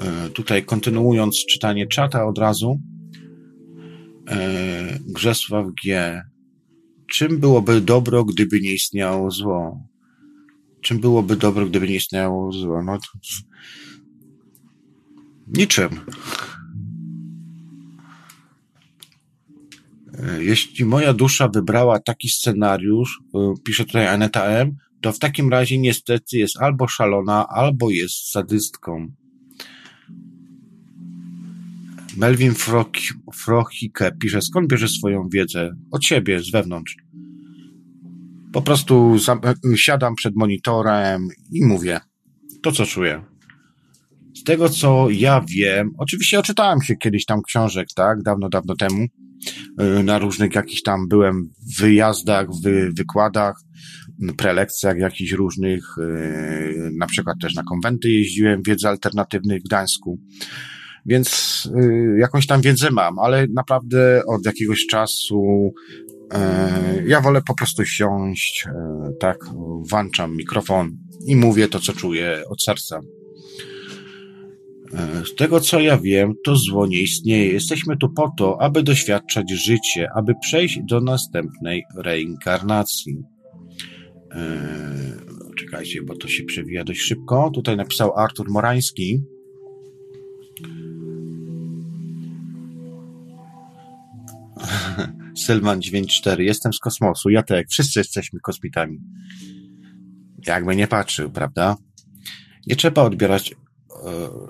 E, 0.00 0.30
tutaj 0.30 0.64
kontynuując 0.64 1.44
czytanie 1.46 1.86
czata 1.86 2.26
od 2.26 2.38
razu, 2.38 2.80
e, 4.30 4.98
Grzesław 5.14 5.66
G. 5.84 6.22
Czym 7.14 7.38
byłoby 7.38 7.80
dobro, 7.80 8.24
gdyby 8.24 8.60
nie 8.60 8.74
istniało 8.74 9.30
zło? 9.30 9.88
Czym 10.80 10.98
byłoby 10.98 11.36
dobro, 11.36 11.66
gdyby 11.66 11.88
nie 11.88 11.94
istniało 11.94 12.52
zło? 12.52 12.82
No 12.82 12.98
to... 12.98 13.08
Niczym. 15.46 15.90
Jeśli 20.38 20.84
moja 20.84 21.12
dusza 21.12 21.48
wybrała 21.48 22.00
taki 22.00 22.28
scenariusz, 22.28 23.20
y, 23.34 23.62
pisze 23.64 23.84
tutaj 23.84 24.06
Aneta 24.06 24.44
M., 24.44 24.76
to 25.00 25.12
w 25.12 25.18
takim 25.18 25.50
razie 25.50 25.78
niestety 25.78 26.38
jest 26.38 26.56
albo 26.56 26.88
szalona, 26.88 27.48
albo 27.48 27.90
jest 27.90 28.30
sadystką. 28.30 29.12
Melvin 32.16 32.54
Frohike 33.34 34.12
pisze, 34.20 34.42
skąd 34.42 34.68
bierze 34.70 34.88
swoją 34.88 35.28
wiedzę? 35.28 35.76
Od 35.90 36.04
siebie, 36.04 36.40
z 36.40 36.50
wewnątrz. 36.50 37.03
Po 38.54 38.62
prostu 38.62 39.16
siadam 39.76 40.14
przed 40.14 40.36
monitorem 40.36 41.28
i 41.52 41.64
mówię 41.64 42.00
to, 42.62 42.72
co 42.72 42.86
czuję. 42.86 43.24
Z 44.36 44.44
tego, 44.44 44.68
co 44.68 45.10
ja 45.10 45.44
wiem, 45.48 45.90
oczywiście 45.98 46.38
oczytałem 46.38 46.82
się 46.82 46.96
kiedyś 46.96 47.24
tam 47.24 47.42
książek, 47.42 47.88
tak, 47.96 48.22
dawno, 48.22 48.48
dawno 48.48 48.76
temu, 48.76 49.06
y, 49.80 50.02
na 50.02 50.18
różnych 50.18 50.54
jakichś 50.54 50.82
tam 50.82 51.08
byłem 51.08 51.50
wyjazdach, 51.78 52.46
wy, 52.62 52.90
wykładach, 52.98 53.56
prelekcjach 54.36 54.98
jakichś 54.98 55.32
różnych, 55.32 55.98
y, 55.98 56.90
na 56.98 57.06
przykład 57.06 57.36
też 57.40 57.54
na 57.54 57.62
konwenty 57.62 58.10
jeździłem, 58.10 58.62
wiedzy 58.66 58.88
alternatywnej 58.88 59.60
w 59.60 59.64
Gdańsku. 59.64 60.18
Więc 61.06 61.68
y, 61.80 62.18
jakąś 62.18 62.46
tam 62.46 62.60
wiedzę 62.60 62.90
mam, 62.90 63.18
ale 63.18 63.46
naprawdę 63.46 64.22
od 64.26 64.46
jakiegoś 64.46 64.86
czasu 64.86 65.72
ja 67.06 67.20
wolę 67.20 67.42
po 67.46 67.54
prostu 67.54 67.84
siąść, 67.84 68.66
e, 68.66 69.10
tak, 69.20 69.38
włączam 69.90 70.36
mikrofon 70.36 70.96
i 71.26 71.36
mówię 71.36 71.68
to, 71.68 71.80
co 71.80 71.92
czuję 71.92 72.42
od 72.48 72.62
serca. 72.62 73.00
E, 74.94 75.24
z 75.26 75.34
tego, 75.34 75.60
co 75.60 75.80
ja 75.80 75.98
wiem, 75.98 76.32
to 76.44 76.56
zło 76.56 76.86
nie 76.86 77.00
istnieje. 77.00 77.52
Jesteśmy 77.52 77.96
tu 77.96 78.08
po 78.08 78.32
to, 78.38 78.62
aby 78.62 78.82
doświadczać 78.82 79.50
życie, 79.50 80.08
aby 80.16 80.32
przejść 80.42 80.80
do 80.88 81.00
następnej 81.00 81.82
reinkarnacji. 81.96 83.16
Czekajcie, 85.58 86.02
bo 86.02 86.16
to 86.16 86.28
się 86.28 86.44
przewija 86.44 86.84
dość 86.84 87.00
szybko. 87.00 87.50
Tutaj 87.54 87.76
napisał 87.76 88.18
Artur 88.18 88.50
Morański. 88.50 89.22
Sylwan 95.46 95.82
94. 95.82 96.44
Jestem 96.44 96.72
z 96.72 96.78
kosmosu. 96.78 97.30
Ja 97.30 97.42
tak. 97.42 97.68
Wszyscy 97.68 98.00
jesteśmy 98.00 98.40
kosmitami. 98.40 98.98
Jakby 100.46 100.76
nie 100.76 100.86
patrzył, 100.86 101.30
prawda? 101.30 101.76
Nie 102.66 102.76
trzeba 102.76 103.02
odbierać 103.02 103.52
e, 103.52 103.54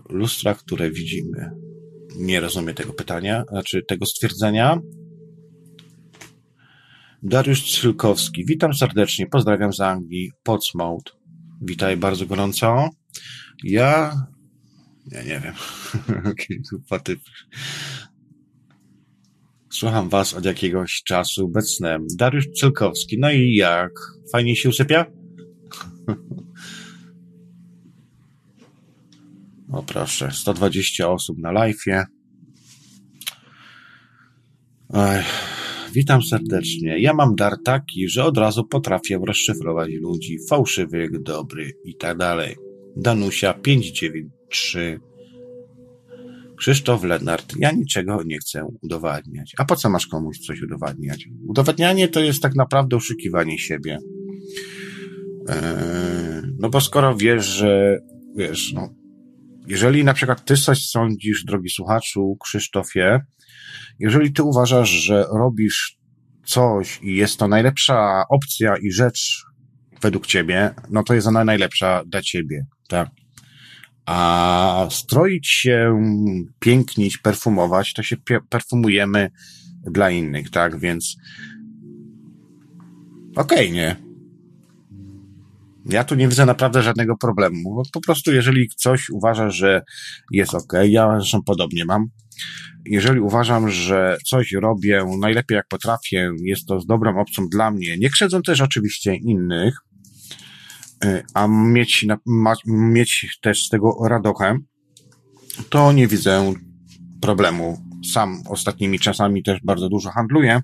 lustra, 0.08 0.54
które 0.54 0.90
widzimy. 0.90 1.50
Nie 2.16 2.40
rozumiem 2.40 2.74
tego 2.74 2.92
pytania, 2.92 3.44
znaczy 3.50 3.82
tego 3.88 4.06
stwierdzenia. 4.06 4.78
Dariusz 7.22 7.80
Cylkowski. 7.80 8.44
Witam 8.46 8.74
serdecznie. 8.74 9.26
Pozdrawiam 9.26 9.72
z 9.72 9.80
Anglii. 9.80 10.32
Portsmouth. 10.42 11.12
Witaj 11.62 11.96
bardzo 11.96 12.26
gorąco. 12.26 12.90
Ja 13.64 14.16
ja 15.06 15.22
nie 15.22 15.40
wiem. 15.40 15.54
Słucham 19.74 20.08
was 20.08 20.34
od 20.34 20.44
jakiegoś 20.44 21.02
czasu 21.02 21.48
bez 21.48 21.76
snem. 21.76 22.06
Dariusz 22.16 22.46
Cylkowski. 22.60 23.18
No 23.18 23.32
i 23.32 23.54
jak? 23.54 23.92
Fajnie 24.32 24.56
się 24.56 24.68
usypia? 24.68 25.06
O 29.72 29.82
proszę, 29.82 30.30
120 30.32 31.10
osób 31.10 31.38
na 31.38 31.52
live'ie. 31.52 32.04
Witam 35.92 36.22
serdecznie. 36.22 36.98
Ja 36.98 37.14
mam 37.14 37.34
dar 37.34 37.52
taki, 37.64 38.08
że 38.08 38.24
od 38.24 38.38
razu 38.38 38.64
potrafię 38.64 39.20
rozszyfrować 39.26 39.90
ludzi, 39.92 40.38
fałszywych, 40.50 41.22
dobry 41.22 41.72
i 41.84 41.96
tak 41.96 42.18
dalej. 42.18 42.56
Danusia 42.96 43.54
593 43.54 45.00
Krzysztof 46.64 47.04
Lenart, 47.04 47.54
ja 47.58 47.70
niczego 47.72 48.22
nie 48.22 48.38
chcę 48.38 48.66
udowadniać. 48.82 49.52
A 49.58 49.64
po 49.64 49.76
co 49.76 49.90
masz 49.90 50.06
komuś 50.06 50.38
coś 50.38 50.62
udowadniać? 50.62 51.28
Udowadnianie 51.46 52.08
to 52.08 52.20
jest 52.20 52.42
tak 52.42 52.54
naprawdę 52.54 52.96
oszukiwanie 52.96 53.58
siebie. 53.58 53.98
Eee, 55.48 56.42
no 56.58 56.68
bo 56.68 56.80
skoro 56.80 57.16
wiesz, 57.16 57.46
że 57.46 57.98
wiesz, 58.36 58.72
no, 58.72 58.88
jeżeli 59.66 60.04
na 60.04 60.14
przykład 60.14 60.44
ty 60.44 60.56
coś 60.56 60.88
sądzisz, 60.88 61.44
drogi 61.44 61.70
słuchaczu, 61.70 62.36
Krzysztofie, 62.42 63.20
jeżeli 63.98 64.32
ty 64.32 64.42
uważasz, 64.42 64.90
że 64.90 65.24
robisz 65.32 65.98
coś 66.46 67.00
i 67.02 67.16
jest 67.16 67.38
to 67.38 67.48
najlepsza 67.48 68.24
opcja 68.30 68.76
i 68.76 68.92
rzecz 68.92 69.44
według 70.02 70.26
ciebie, 70.26 70.74
no 70.90 71.02
to 71.02 71.14
jest 71.14 71.26
ona 71.26 71.44
najlepsza 71.44 72.04
dla 72.06 72.22
ciebie, 72.22 72.66
tak? 72.88 73.08
A 74.06 74.86
stroić 74.90 75.48
się, 75.48 76.02
pięknić, 76.60 77.18
perfumować, 77.18 77.92
to 77.92 78.02
się 78.02 78.16
perfumujemy 78.48 79.30
dla 79.90 80.10
innych, 80.10 80.50
tak? 80.50 80.78
Więc 80.78 81.16
okej, 83.36 83.58
okay, 83.58 83.70
nie? 83.70 83.96
Ja 85.86 86.04
tu 86.04 86.14
nie 86.14 86.28
widzę 86.28 86.46
naprawdę 86.46 86.82
żadnego 86.82 87.16
problemu. 87.16 87.82
Po 87.92 88.00
prostu, 88.00 88.32
jeżeli 88.32 88.68
coś 88.68 89.10
uważa, 89.10 89.50
że 89.50 89.82
jest 90.30 90.54
ok, 90.54 90.72
ja 90.88 91.20
zresztą 91.20 91.42
podobnie 91.42 91.84
mam. 91.84 92.06
Jeżeli 92.86 93.20
uważam, 93.20 93.70
że 93.70 94.18
coś 94.26 94.52
robię 94.52 95.04
najlepiej 95.20 95.56
jak 95.56 95.68
potrafię, 95.68 96.30
jest 96.42 96.66
to 96.66 96.80
z 96.80 96.86
dobrą 96.86 97.20
opcją 97.20 97.48
dla 97.48 97.70
mnie, 97.70 97.98
nie 97.98 98.10
krzedzą 98.10 98.42
też 98.42 98.60
oczywiście 98.60 99.14
innych, 99.14 99.78
a 101.34 101.46
mieć, 101.48 102.06
mieć 102.66 103.38
też 103.42 103.62
z 103.62 103.68
tego 103.68 103.96
radochę, 104.08 104.58
to 105.68 105.92
nie 105.92 106.06
widzę 106.06 106.54
problemu. 107.20 107.78
Sam 108.12 108.42
ostatnimi 108.48 108.98
czasami 108.98 109.42
też 109.42 109.58
bardzo 109.64 109.88
dużo 109.88 110.10
handluję 110.10 110.60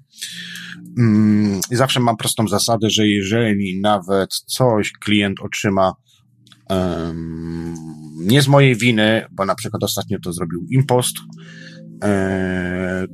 Mm, 0.99 1.61
I 1.70 1.76
zawsze 1.76 2.01
mam 2.01 2.16
prostą 2.16 2.49
zasadę, 2.49 2.91
że 2.91 3.07
jeżeli 3.07 3.80
nawet 3.80 4.34
coś 4.34 4.93
klient 4.93 5.41
otrzyma 5.41 5.93
um, 6.70 7.74
nie 8.16 8.43
z 8.43 8.49
mojej 8.49 8.76
winy, 8.76 9.26
bo 9.32 9.47
na 9.47 9.55
przykład 9.55 9.82
ostatnio 9.82 10.18
to 10.24 10.32
zrobił 10.32 10.66
impost, 10.70 11.16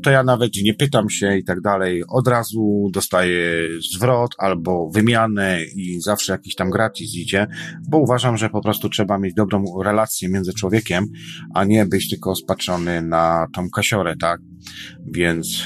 to 0.03 0.11
ja 0.11 0.22
nawet 0.22 0.53
nie 0.64 0.74
pytam 0.74 1.11
się 1.11 1.37
i 1.37 1.45
tak 1.45 1.61
dalej, 1.61 2.05
od 2.09 2.28
razu 2.28 2.91
dostaję 2.93 3.68
zwrot 3.93 4.30
albo 4.39 4.91
wymianę 4.91 5.61
i 5.76 6.01
zawsze 6.01 6.32
jakiś 6.32 6.55
tam 6.55 6.70
gratis 6.70 7.14
idzie, 7.14 7.47
bo 7.89 7.99
uważam, 7.99 8.37
że 8.37 8.51
po 8.51 8.62
prostu 8.62 8.89
trzeba 8.89 9.18
mieć 9.18 9.34
dobrą 9.34 9.64
relację 9.84 10.28
między 10.28 10.53
człowiekiem, 10.53 11.07
a 11.55 11.64
nie 11.64 11.87
być 11.87 12.11
tylko 12.11 12.34
spatrzony 12.34 13.03
na 13.03 13.47
tą 13.55 13.70
kasiorę, 13.70 14.14
tak? 14.20 14.41
Więc 15.12 15.64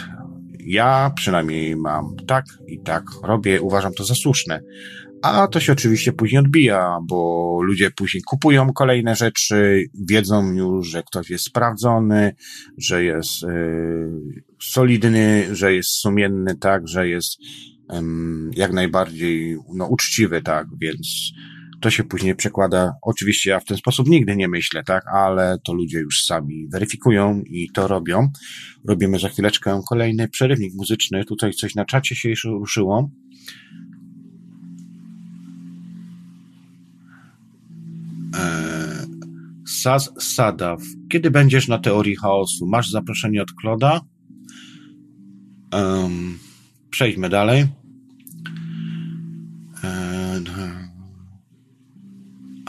ja 0.67 1.13
przynajmniej 1.17 1.77
mam 1.77 2.17
tak 2.27 2.45
i 2.67 2.81
tak 2.81 3.05
robię, 3.25 3.61
uważam 3.61 3.93
to 3.93 4.05
za 4.05 4.15
słuszne. 4.15 4.61
A 5.23 5.49
to 5.49 5.61
się 5.61 5.73
oczywiście 5.73 6.13
później 6.13 6.39
odbija, 6.39 6.99
bo 7.03 7.59
ludzie 7.63 7.91
później 7.91 8.23
kupują 8.23 8.73
kolejne 8.73 9.17
rzeczy, 9.17 9.85
wiedzą 10.09 10.53
już, 10.53 10.89
że 10.89 11.03
ktoś 11.03 11.31
jest 11.31 11.45
sprawdzony, 11.45 12.35
że 12.79 13.05
jest 13.05 13.43
y, 13.43 13.47
solidny, 14.63 15.57
że 15.57 15.75
jest 15.75 15.91
sumienny, 15.91 16.55
tak, 16.57 16.89
że 16.89 17.09
jest 17.09 17.39
y, 17.41 17.97
jak 18.57 18.73
najbardziej 18.73 19.57
no, 19.75 19.87
uczciwy, 19.87 20.43
tak, 20.43 20.67
więc 20.81 21.33
to 21.81 21.91
się 21.91 22.05
później 22.05 22.35
przekłada. 22.35 22.95
Oczywiście 23.03 23.51
ja 23.51 23.61
w 23.61 23.65
ten 23.65 23.77
sposób 23.77 24.09
nigdy 24.09 24.37
nie 24.37 24.49
myślę, 24.49 24.83
tak, 24.85 25.05
ale 25.15 25.59
to 25.65 25.75
ludzie 25.75 25.99
już 25.99 26.25
sami 26.25 26.69
weryfikują 26.73 27.43
i 27.47 27.71
to 27.75 27.89
robią. 27.89 28.29
Robimy 28.89 29.19
za 29.19 29.29
chwileczkę 29.29 29.81
kolejny 29.89 30.29
przerywnik 30.29 30.75
muzyczny. 30.75 31.25
Tutaj 31.25 31.53
coś 31.53 31.75
na 31.75 31.85
czacie 31.85 32.17
się 32.17 32.29
ruszyło. 32.45 33.11
Eee, 38.35 39.07
Saz 39.67 40.13
Sadaw. 40.19 40.83
Kiedy 41.13 41.31
będziesz 41.31 41.69
na 41.69 41.79
teorii 41.79 42.17
chaosu? 42.17 42.67
Masz 42.67 42.91
zaproszenie 42.91 43.43
od 43.43 43.53
Kloda? 43.53 44.01
Um, 45.73 46.39
przejdźmy 46.91 47.29
dalej. 47.29 47.67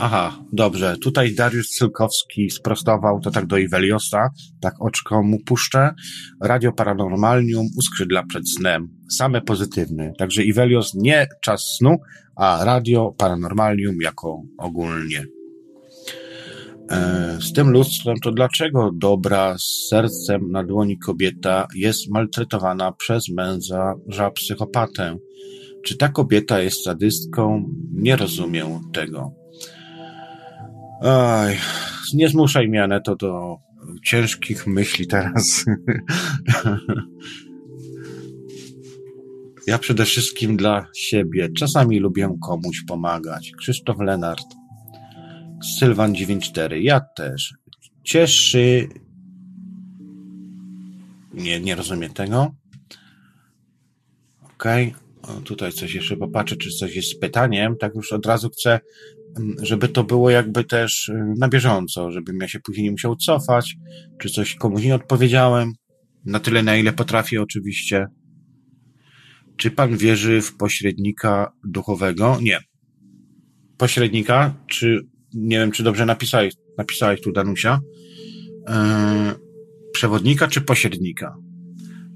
Aha, 0.03 0.43
dobrze. 0.53 0.97
Tutaj 0.97 1.35
Dariusz 1.35 1.69
Cylkowski 1.69 2.49
sprostował 2.49 3.19
to 3.19 3.31
tak 3.31 3.45
do 3.45 3.57
Iweliosa, 3.57 4.29
tak 4.61 4.73
oczko 4.79 5.23
mu 5.23 5.39
puszczę. 5.39 5.93
Radio 6.43 6.71
Paranormalium 6.71 7.67
uskrzydla 7.77 8.23
przed 8.23 8.43
snem. 8.51 8.87
Same 9.11 9.41
pozytywne. 9.41 10.13
Także 10.17 10.43
Iwelios 10.43 10.93
nie 10.93 11.27
czas 11.41 11.75
snu, 11.77 11.97
a 12.35 12.65
Radio 12.65 13.15
Paranormalium 13.17 13.95
jako 14.01 14.41
ogólnie. 14.57 15.25
E, 16.91 17.37
z 17.41 17.53
tym 17.53 17.69
lustrem 17.69 18.15
to 18.23 18.31
dlaczego 18.31 18.91
dobra 18.93 19.57
z 19.57 19.87
sercem 19.89 20.51
na 20.51 20.63
dłoni 20.63 20.97
kobieta 20.97 21.67
jest 21.75 22.09
maltretowana 22.09 22.91
przez 22.91 23.29
męża 23.29 24.31
psychopatę? 24.35 25.17
Czy 25.85 25.97
ta 25.97 26.09
kobieta 26.09 26.59
jest 26.59 26.83
sadystką? 26.83 27.69
Nie 27.93 28.15
rozumiem 28.15 28.67
tego. 28.93 29.31
Aj, 31.01 31.57
nie 32.13 32.29
zmuszaj 32.29 32.67
mnie, 32.67 32.83
Aneto, 32.83 33.15
do 33.15 33.57
ciężkich 34.05 34.67
myśli 34.67 35.07
teraz. 35.07 35.65
ja 39.67 39.77
przede 39.77 40.05
wszystkim 40.05 40.57
dla 40.57 40.87
siebie. 40.95 41.49
Czasami 41.57 41.99
lubię 41.99 42.35
komuś 42.43 42.83
pomagać. 42.87 43.51
Krzysztof 43.57 43.99
Lenart. 43.99 44.60
Sylwan 45.79 46.15
94. 46.15 46.81
Ja 46.81 46.99
też. 46.99 47.53
Cieszy. 48.03 48.89
Nie, 51.33 51.59
nie 51.59 51.75
rozumiem 51.75 52.13
tego. 52.13 52.51
Okej. 54.55 54.95
Okay. 55.21 55.41
tutaj 55.41 55.71
coś 55.71 55.93
jeszcze 55.93 56.17
popatrzę, 56.17 56.55
czy 56.55 56.69
coś 56.69 56.95
jest 56.95 57.09
z 57.09 57.19
pytaniem. 57.19 57.77
Tak 57.77 57.95
już 57.95 58.13
od 58.13 58.25
razu 58.25 58.49
chcę 58.49 58.79
żeby 59.61 59.87
to 59.87 60.03
było 60.03 60.29
jakby 60.29 60.63
też 60.63 61.09
y, 61.09 61.33
na 61.37 61.49
bieżąco, 61.49 62.11
żebym 62.11 62.37
ja 62.41 62.47
się 62.47 62.59
później 62.59 62.83
nie 62.83 62.91
musiał 62.91 63.15
cofać, 63.15 63.75
czy 64.19 64.29
coś 64.29 64.55
komuś 64.55 64.83
nie 64.83 64.95
odpowiedziałem, 64.95 65.73
na 66.25 66.39
tyle 66.39 66.63
na 66.63 66.75
ile 66.75 66.93
potrafię 66.93 67.41
oczywiście. 67.41 68.07
Czy 69.57 69.71
pan 69.71 69.97
wierzy 69.97 70.41
w 70.41 70.57
pośrednika 70.57 71.51
duchowego? 71.63 72.37
Nie. 72.41 72.59
Pośrednika, 73.77 74.55
czy 74.67 75.07
nie 75.33 75.59
wiem, 75.59 75.71
czy 75.71 75.83
dobrze 75.83 76.05
napisałeś, 76.05 76.53
napisałeś 76.77 77.21
tu 77.21 77.31
Danusia, 77.31 77.79
yy, 78.67 78.75
przewodnika 79.93 80.47
czy 80.47 80.61
pośrednika? 80.61 81.35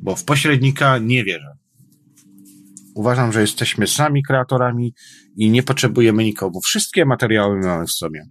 Bo 0.01 0.16
w 0.16 0.24
pośrednika 0.24 0.97
nie 0.97 1.24
wierzę. 1.24 1.55
Uważam, 2.95 3.32
że 3.32 3.41
jesteśmy 3.41 3.88
sami 3.88 4.24
kreatorami 4.24 4.93
i 5.38 5.51
nie 5.51 5.63
potrzebujemy 5.63 6.24
nikogo. 6.24 6.59
Wszystkie 6.59 7.05
materiały 7.05 7.59
mamy 7.59 7.86
w 7.86 7.91
sobie. 7.91 8.26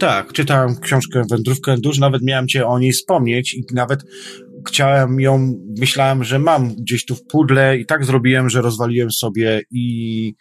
Tak, 0.00 0.32
czytałem 0.32 0.80
książkę 0.80 1.22
Wędrówkę 1.30 1.76
Dusz, 1.78 1.98
nawet 1.98 2.22
miałem 2.22 2.48
cię 2.48 2.66
o 2.66 2.78
niej 2.78 2.92
wspomnieć 2.92 3.54
i 3.54 3.64
nawet 3.74 4.04
chciałem 4.68 5.20
ją, 5.20 5.54
myślałem, 5.78 6.24
że 6.24 6.38
mam 6.38 6.74
gdzieś 6.74 7.04
tu 7.04 7.14
w 7.14 7.26
pudle 7.26 7.78
i 7.78 7.86
tak 7.86 8.04
zrobiłem, 8.04 8.50
że 8.50 8.62
rozwaliłem 8.62 9.10
sobie 9.10 9.62
i 9.70 10.34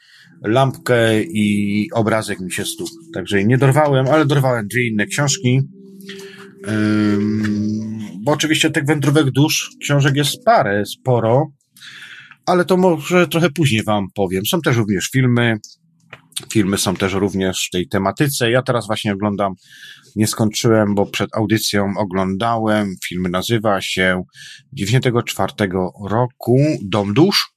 lampkę 0.47 1.23
i 1.23 1.87
obrazek 1.93 2.39
mi 2.39 2.51
się 2.51 2.65
stukł. 2.65 2.91
Także 3.13 3.43
nie 3.43 3.57
dorwałem, 3.57 4.07
ale 4.07 4.25
dorwałem 4.25 4.67
dwie 4.67 4.87
inne 4.87 5.05
książki. 5.05 5.61
bo 8.25 8.31
oczywiście 8.31 8.69
tych 8.69 8.85
wędrówek 8.85 9.31
dusz, 9.31 9.69
książek 9.81 10.15
jest 10.15 10.43
parę, 10.45 10.83
sporo 10.85 11.51
ale 12.45 12.65
to 12.65 12.77
może 12.77 13.27
trochę 13.27 13.49
później 13.49 13.83
wam 13.83 14.07
powiem. 14.15 14.45
Są 14.45 14.61
też 14.61 14.77
również 14.77 15.09
filmy, 15.13 15.57
filmy 16.51 16.77
są 16.77 16.95
też 16.95 17.13
również 17.13 17.67
w 17.67 17.71
tej 17.71 17.87
tematyce. 17.87 18.51
Ja 18.51 18.61
teraz 18.61 18.87
właśnie 18.87 19.13
oglądam, 19.13 19.53
nie 20.15 20.27
skończyłem, 20.27 20.95
bo 20.95 21.05
przed 21.05 21.29
audycją 21.35 21.93
oglądałem, 21.97 22.95
film 23.07 23.27
nazywa 23.31 23.81
się 23.81 24.23
94 24.73 25.53
roku 26.09 26.57
Dom 26.83 27.13
Dusz. 27.13 27.54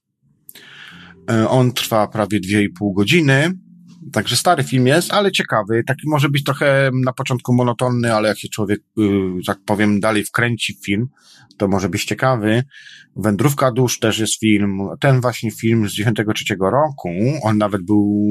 E, 1.29 1.49
on 1.49 1.73
trwa 1.73 2.07
prawie 2.07 2.39
2,5 2.39 2.93
godziny. 2.95 3.51
Także 4.13 4.35
stary 4.35 4.63
film 4.63 4.87
jest, 4.87 5.13
ale 5.13 5.31
ciekawy. 5.31 5.83
Taki 5.87 6.09
może 6.09 6.29
być 6.29 6.43
trochę 6.43 6.91
na 6.93 7.13
początku 7.13 7.53
monotonny, 7.53 8.13
ale 8.13 8.29
jak 8.29 8.39
się 8.39 8.49
człowiek, 8.49 8.79
y, 8.99 9.03
tak 9.45 9.57
powiem, 9.65 9.99
dalej 9.99 10.23
wkręci 10.23 10.73
w 10.73 10.85
film, 10.85 11.07
to 11.57 11.67
może 11.67 11.89
być 11.89 12.05
ciekawy. 12.05 12.63
Wędrówka 13.15 13.71
dusz 13.71 13.99
też 13.99 14.19
jest 14.19 14.39
film. 14.39 14.79
Ten 14.99 15.21
właśnie 15.21 15.51
film 15.51 15.89
z 15.89 15.93
93 15.93 16.55
roku, 16.59 17.09
on 17.43 17.57
nawet 17.57 17.81
był 17.85 18.27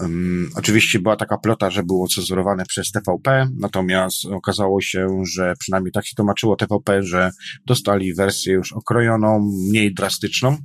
Um, 0.00 0.50
oczywiście 0.56 0.98
była 0.98 1.16
taka 1.16 1.38
plota, 1.38 1.70
że 1.70 1.82
było 1.82 2.08
cenzurowane 2.08 2.64
przez 2.64 2.90
TVP, 2.90 3.48
natomiast 3.58 4.24
okazało 4.24 4.80
się, 4.80 5.22
że 5.34 5.54
przynajmniej 5.58 5.92
tak 5.92 6.06
się 6.06 6.14
tłumaczyło 6.16 6.56
TVP, 6.56 7.02
że 7.02 7.30
dostali 7.66 8.14
wersję 8.14 8.52
już 8.52 8.72
okrojoną, 8.72 9.52
mniej 9.68 9.94
drastyczną. 9.94 10.56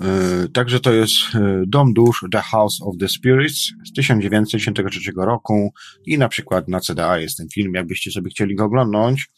E, 0.00 0.48
także 0.48 0.80
to 0.80 0.92
jest 0.92 1.14
e, 1.34 1.62
Dom 1.66 1.92
Dusz 1.92 2.24
The 2.32 2.40
House 2.40 2.82
of 2.82 2.94
the 3.00 3.08
Spirits 3.08 3.72
z 3.84 3.92
1963 3.92 5.12
roku 5.16 5.72
i 6.06 6.18
na 6.18 6.28
przykład 6.28 6.68
na 6.68 6.80
CDA 6.80 7.18
jest 7.18 7.36
ten 7.36 7.48
film, 7.48 7.74
jakbyście 7.74 8.10
sobie 8.10 8.30
chcieli 8.30 8.54
go 8.54 8.64
oglądnąć. 8.64 9.28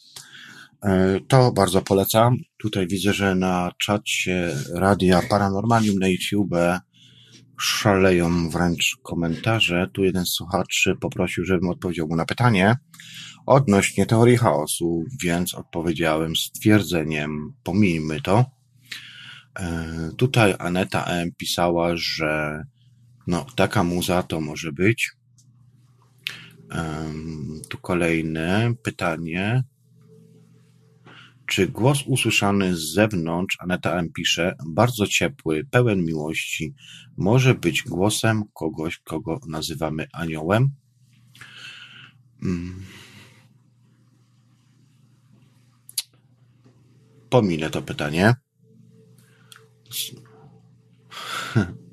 E, 0.83 1.19
to 1.27 1.51
bardzo 1.51 1.81
polecam. 1.81 2.37
Tutaj 2.57 2.87
widzę, 2.87 3.13
że 3.13 3.35
na 3.35 3.71
czacie 3.77 4.55
Radia 4.73 5.21
Paranormalium 5.29 5.99
na 5.99 6.07
YouTube 6.07 6.55
szaleją 7.59 8.49
wręcz 8.49 8.97
komentarze. 9.03 9.87
Tu 9.93 10.03
jeden 10.03 10.25
z 10.25 10.29
słuchaczy 10.29 10.95
poprosił, 11.01 11.45
żebym 11.45 11.69
odpowiedział 11.69 12.07
mu 12.07 12.15
na 12.15 12.25
pytanie 12.25 12.75
odnośnie 13.47 14.05
teorii 14.05 14.37
chaosu, 14.37 15.03
więc 15.23 15.55
odpowiedziałem 15.55 16.35
stwierdzeniem, 16.35 17.53
pomijmy 17.63 18.21
to. 18.21 18.56
E, 19.59 20.11
tutaj 20.17 20.55
Aneta 20.59 21.03
M. 21.03 21.29
pisała, 21.37 21.91
że 21.95 22.63
no, 23.27 23.45
taka 23.55 23.83
muza 23.83 24.23
to 24.23 24.41
może 24.41 24.71
być. 24.71 25.11
Tu 27.69 27.77
kolejne 27.77 28.73
pytanie. 28.83 29.63
Czy 31.45 31.67
głos 31.67 32.03
usłyszany 32.05 32.75
z 32.75 32.93
zewnątrz, 32.93 33.57
Aneta 33.59 33.99
M. 33.99 34.09
pisze, 34.13 34.55
bardzo 34.67 35.07
ciepły, 35.07 35.65
pełen 35.71 36.05
miłości, 36.05 36.73
może 37.17 37.55
być 37.55 37.83
głosem 37.83 38.43
kogoś, 38.53 38.97
kogo 38.97 39.39
nazywamy 39.47 40.07
aniołem? 40.13 40.69
Hmm. 42.41 42.83
Pominę 47.29 47.69
to 47.69 47.81
pytanie. 47.81 48.35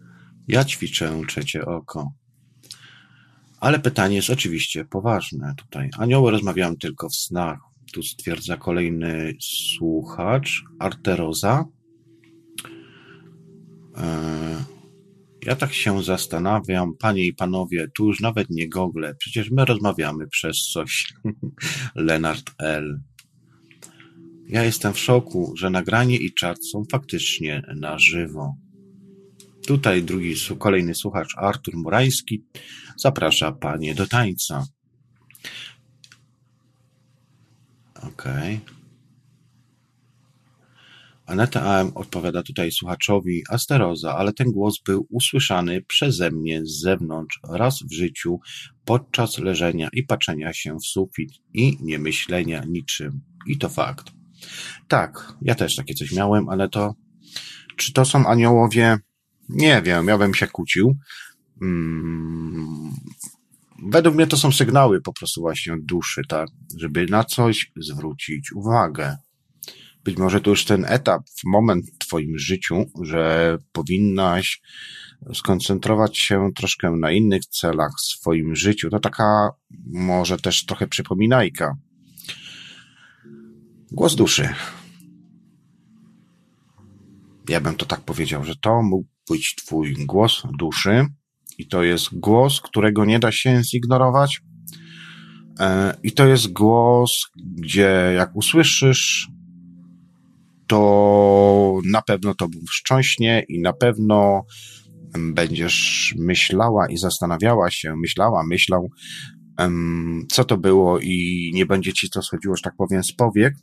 Ja 0.49 0.65
ćwiczę 0.65 1.21
trzecie 1.29 1.65
oko. 1.67 2.13
Ale 3.61 3.79
pytanie 3.79 4.17
jest 4.17 4.31
oczywiście 4.31 4.85
poważne 4.85 5.55
tutaj. 5.57 5.91
Anioły 5.99 6.31
rozmawiają 6.31 6.77
tylko 6.77 7.09
w 7.09 7.15
snach. 7.17 7.59
Tu 7.93 8.03
stwierdza 8.03 8.57
kolejny 8.57 9.33
słuchacz, 9.41 10.63
Arteroza. 10.79 11.65
E, 13.97 14.65
ja 15.47 15.57
tak 15.57 15.73
się 15.73 16.03
zastanawiam, 16.03 16.97
panie 16.99 17.27
i 17.27 17.35
panowie, 17.35 17.87
tu 17.95 18.07
już 18.07 18.21
nawet 18.21 18.51
nie 18.51 18.69
gogle, 18.69 19.15
przecież 19.15 19.51
my 19.51 19.65
rozmawiamy 19.65 20.27
przez 20.29 20.59
coś. 20.73 21.15
Lenart 21.95 22.51
L. 22.59 23.01
Ja 24.49 24.65
jestem 24.65 24.93
w 24.93 24.99
szoku, 24.99 25.55
że 25.57 25.71
nagranie 25.71 26.17
i 26.17 26.35
czat 26.35 26.67
są 26.67 26.85
faktycznie 26.93 27.63
na 27.77 27.99
żywo. 27.99 28.57
Tutaj 29.67 30.03
drugi, 30.03 30.35
kolejny 30.59 30.95
słuchacz, 30.95 31.35
Artur 31.37 31.77
Murański, 31.77 32.45
zaprasza 32.97 33.53
panie 33.53 33.95
do 33.95 34.07
tańca. 34.07 34.67
Okej. 37.95 38.61
Okay. 38.65 38.75
Aneta 41.27 41.63
AM 41.63 41.93
odpowiada 41.95 42.43
tutaj 42.43 42.73
słuchaczowi 42.73 43.43
Asteroza, 43.51 44.17
ale 44.17 44.33
ten 44.33 44.53
głos 44.53 44.83
był 44.87 45.07
usłyszany 45.11 45.83
przeze 45.83 46.31
mnie 46.31 46.67
z 46.67 46.81
zewnątrz 46.81 47.41
raz 47.51 47.83
w 47.83 47.93
życiu 47.93 48.41
podczas 48.85 49.39
leżenia 49.39 49.89
i 49.93 50.03
patrzenia 50.03 50.53
się 50.53 50.77
w 50.77 50.87
sufit 50.87 51.31
i 51.55 51.79
nie 51.81 51.99
myślenia 51.99 52.65
niczym. 52.65 53.21
I 53.47 53.59
to 53.59 53.69
fakt. 53.69 54.24
Tak, 54.89 55.33
ja 55.43 55.55
też 55.55 55.77
takie 55.77 55.95
coś 55.95 56.13
miałem, 56.13 56.49
ale 56.49 56.69
to, 56.69 56.95
czy 57.77 57.93
to 57.93 58.05
są 58.05 58.27
aniołowie? 58.27 58.97
Nie 59.49 59.83
wiem, 59.83 60.09
ja 60.09 60.19
bym 60.19 60.35
się 60.35 60.47
kłócił. 60.47 60.97
Hmm. 61.61 62.91
Według 63.83 64.15
mnie 64.15 64.27
to 64.27 64.37
są 64.37 64.53
sygnały 64.53 65.01
po 65.01 65.13
prostu 65.13 65.41
właśnie 65.41 65.73
od 65.73 65.85
duszy, 65.85 66.23
tak, 66.29 66.49
żeby 66.77 67.07
na 67.07 67.25
coś 67.25 67.73
zwrócić 67.77 68.53
uwagę. 68.53 69.17
Być 70.05 70.17
może 70.17 70.41
to 70.41 70.51
już 70.51 70.65
ten 70.65 70.85
etap, 70.89 71.23
moment 71.45 71.87
w 71.87 71.99
Twoim 71.99 72.39
życiu, 72.39 72.85
że 73.03 73.57
powinnaś 73.73 74.61
skoncentrować 75.35 76.19
się 76.19 76.51
troszkę 76.57 76.91
na 76.91 77.13
innych 77.13 77.47
celach 77.47 77.91
w 77.99 78.01
swoim 78.01 78.57
życiu. 78.57 78.91
To 78.91 79.01
taka 79.01 79.51
może 79.93 80.37
też 80.37 80.67
trochę 80.67 80.87
przypominajka. 80.89 81.77
Głos 83.95 84.17
duszy. 84.17 84.49
Ja 87.49 87.61
bym 87.61 87.75
to 87.75 87.87
tak 87.87 88.01
powiedział, 88.01 88.45
że 88.45 88.55
to 88.57 88.83
mógł 88.83 89.09
być 89.31 89.55
Twój 89.55 89.95
głos 90.07 90.43
duszy 90.59 91.07
i 91.59 91.69
to 91.69 91.83
jest 91.83 92.19
głos, 92.19 92.61
którego 92.61 93.05
nie 93.05 93.19
da 93.19 93.33
się 93.33 93.63
zignorować. 93.63 94.41
E, 95.61 95.95
I 96.03 96.13
to 96.13 96.27
jest 96.27 96.53
głos, 96.53 97.27
gdzie 97.37 98.13
jak 98.17 98.37
usłyszysz, 98.37 99.29
to 100.67 101.81
na 101.91 102.03
pewno 102.03 102.35
to 102.35 102.49
wstrząśnie 102.71 103.45
i 103.49 103.61
na 103.61 103.73
pewno 103.73 104.45
będziesz 105.19 106.15
myślała 106.19 106.89
i 106.89 106.97
zastanawiała 106.97 107.71
się, 107.71 107.97
myślała, 107.97 108.45
myślał, 108.47 108.89
co 110.31 110.45
to 110.45 110.59
było 110.59 110.99
i 110.99 111.51
nie 111.55 111.67
będzie 111.67 111.93
ci 111.93 112.11
to 112.11 112.23
schodziło, 112.23 112.57
że 112.57 112.63
tak 112.63 112.75
powiem, 112.77 113.05
z 113.05 113.13
powiek. 113.13 113.55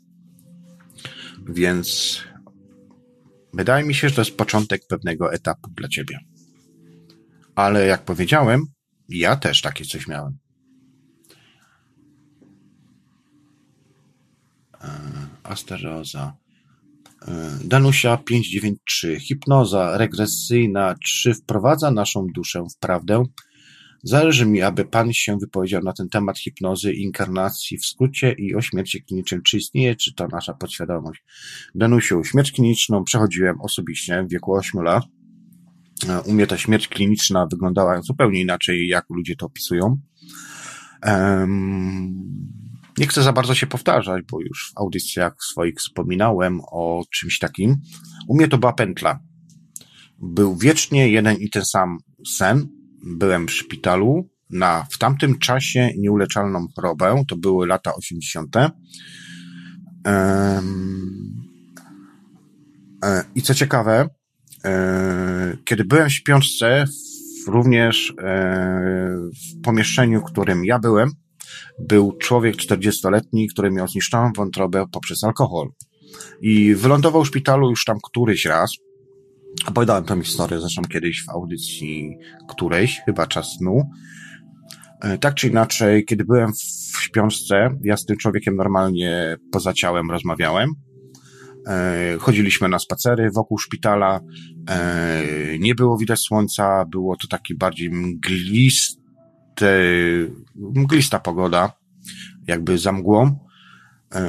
Więc 1.49 2.17
wydaje 3.53 3.85
mi 3.85 3.95
się, 3.95 4.09
że 4.09 4.15
to 4.15 4.21
jest 4.21 4.37
początek 4.37 4.81
pewnego 4.87 5.33
etapu 5.33 5.69
dla 5.69 5.87
ciebie. 5.87 6.19
Ale 7.55 7.85
jak 7.85 8.05
powiedziałem, 8.05 8.65
ja 9.09 9.35
też 9.35 9.61
takie 9.61 9.85
coś 9.85 10.07
miałem. 10.07 10.37
E, 14.81 14.89
Asteroza. 15.43 16.37
E, 17.27 17.59
Danusia 17.63 18.17
593. 18.17 19.19
Hipnoza 19.19 19.97
regresyjna. 19.97 20.95
Czy 21.05 21.33
wprowadza 21.33 21.91
naszą 21.91 22.27
duszę 22.35 22.63
w 22.63 22.77
prawdę? 22.79 23.23
Zależy 24.03 24.45
mi, 24.45 24.61
aby 24.61 24.85
Pan 24.85 25.13
się 25.13 25.37
wypowiedział 25.37 25.81
na 25.83 25.93
ten 25.93 26.09
temat 26.09 26.39
hipnozy, 26.39 26.93
inkarnacji 26.93 27.77
w 27.77 27.85
skrócie 27.85 28.31
i 28.31 28.55
o 28.55 28.61
śmierci 28.61 29.03
klinicznej. 29.03 29.41
Czy 29.41 29.57
istnieje, 29.57 29.95
czy 29.95 30.13
to 30.13 30.27
nasza 30.27 30.53
podświadomość? 30.53 31.23
Danusiu, 31.75 32.23
śmierć 32.23 32.51
kliniczną 32.51 33.03
przechodziłem 33.03 33.61
osobiście 33.61 34.23
w 34.23 34.31
wieku 34.31 34.53
8 34.53 34.81
lat. 34.81 35.03
E, 36.09 36.21
u 36.21 36.33
mnie 36.33 36.47
ta 36.47 36.57
śmierć 36.57 36.87
kliniczna 36.87 37.47
wyglądała 37.51 38.01
zupełnie 38.01 38.41
inaczej, 38.41 38.87
jak 38.87 39.05
ludzie 39.09 39.35
to 39.35 39.45
opisują. 39.45 39.97
Nie 42.97 43.07
chcę 43.07 43.23
za 43.23 43.33
bardzo 43.33 43.55
się 43.55 43.67
powtarzać, 43.67 44.23
bo 44.31 44.41
już 44.41 44.71
w 44.71 44.77
audycjach 44.77 45.35
swoich 45.39 45.75
wspominałem 45.75 46.61
o 46.71 47.03
czymś 47.13 47.39
takim. 47.39 47.75
U 48.27 48.35
mnie 48.35 48.47
to 48.47 48.57
była 48.57 48.73
pętla. 48.73 49.19
Był 50.19 50.55
wiecznie 50.55 51.09
jeden 51.09 51.37
i 51.37 51.49
ten 51.49 51.65
sam 51.65 51.97
sen. 52.27 52.80
Byłem 53.03 53.47
w 53.47 53.51
szpitalu 53.51 54.29
na 54.49 54.85
w 54.91 54.97
tamtym 54.97 55.39
czasie 55.39 55.89
nieuleczalną 55.97 56.67
chorobę. 56.75 57.23
To 57.27 57.35
były 57.35 57.67
lata 57.67 57.95
80. 57.95 58.55
Um, 58.55 58.71
e, 63.03 63.23
I 63.35 63.41
co 63.41 63.53
ciekawe, 63.53 64.09
e, 64.65 65.57
kiedy 65.65 65.85
byłem 65.85 66.09
w 66.09 66.13
śpiączce, 66.13 66.85
również 67.47 68.13
e, 68.19 69.17
w 69.17 69.61
pomieszczeniu, 69.63 70.21
w 70.21 70.23
którym 70.23 70.65
ja 70.65 70.79
byłem, 70.79 71.11
był 71.79 72.17
człowiek 72.17 72.55
40-letni, 72.55 73.47
który 73.47 73.71
miał 73.71 73.87
zniszczoną 73.87 74.31
wątrobę 74.35 74.85
poprzez 74.91 75.23
alkohol. 75.23 75.69
I 76.41 76.75
wylądował 76.75 77.23
w 77.23 77.27
szpitalu 77.27 77.69
już 77.69 77.85
tam 77.85 77.97
któryś 78.03 78.45
raz. 78.45 78.71
Opowiadałem 79.67 80.03
tę 80.03 80.23
historię 80.23 80.59
zresztą 80.59 80.81
kiedyś 80.81 81.25
w 81.25 81.29
audycji 81.29 82.17
którejś, 82.49 83.01
chyba 83.05 83.27
czas 83.27 83.55
snu. 83.57 83.89
E, 85.01 85.17
tak 85.17 85.35
czy 85.35 85.47
inaczej, 85.47 86.05
kiedy 86.05 86.25
byłem 86.25 86.53
w 86.53 87.01
śpiączce, 87.01 87.69
ja 87.83 87.97
z 87.97 88.05
tym 88.05 88.17
człowiekiem 88.17 88.55
normalnie 88.55 89.37
poza 89.51 89.73
ciałem 89.73 90.11
rozmawiałem. 90.11 90.69
E, 91.67 92.17
chodziliśmy 92.19 92.69
na 92.69 92.79
spacery 92.79 93.31
wokół 93.31 93.57
szpitala. 93.57 94.19
E, 94.69 95.23
nie 95.59 95.75
było 95.75 95.97
widać 95.97 96.19
słońca, 96.19 96.85
było 96.85 97.15
to 97.17 97.27
taki 97.27 97.55
bardziej 97.55 97.89
mglisty 97.89 98.81
mglista 100.55 101.19
pogoda, 101.19 101.73
jakby 102.47 102.77
za 102.77 102.91
mgłą, 102.91 103.39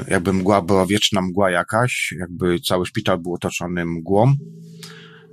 jakby 0.08 0.32
mgła 0.32 0.62
była 0.62 0.86
wieczna 0.86 1.22
mgła 1.22 1.50
jakaś, 1.50 2.14
jakby 2.18 2.60
cały 2.60 2.86
szpital 2.86 3.18
był 3.18 3.34
otoczony 3.34 3.84
mgłą. 3.84 4.34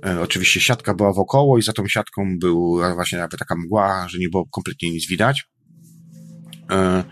E, 0.06 0.20
oczywiście 0.20 0.60
siatka 0.60 0.94
była 0.94 1.12
wokoło 1.12 1.58
i 1.58 1.62
za 1.62 1.72
tą 1.72 1.88
siatką 1.88 2.38
była 2.38 2.94
właśnie 2.94 3.18
jakby 3.18 3.36
taka 3.36 3.56
mgła, 3.56 4.06
że 4.08 4.18
nie 4.18 4.28
było 4.28 4.46
kompletnie 4.46 4.90
nic 4.90 5.08
widać. 5.08 5.44
E, 6.70 7.04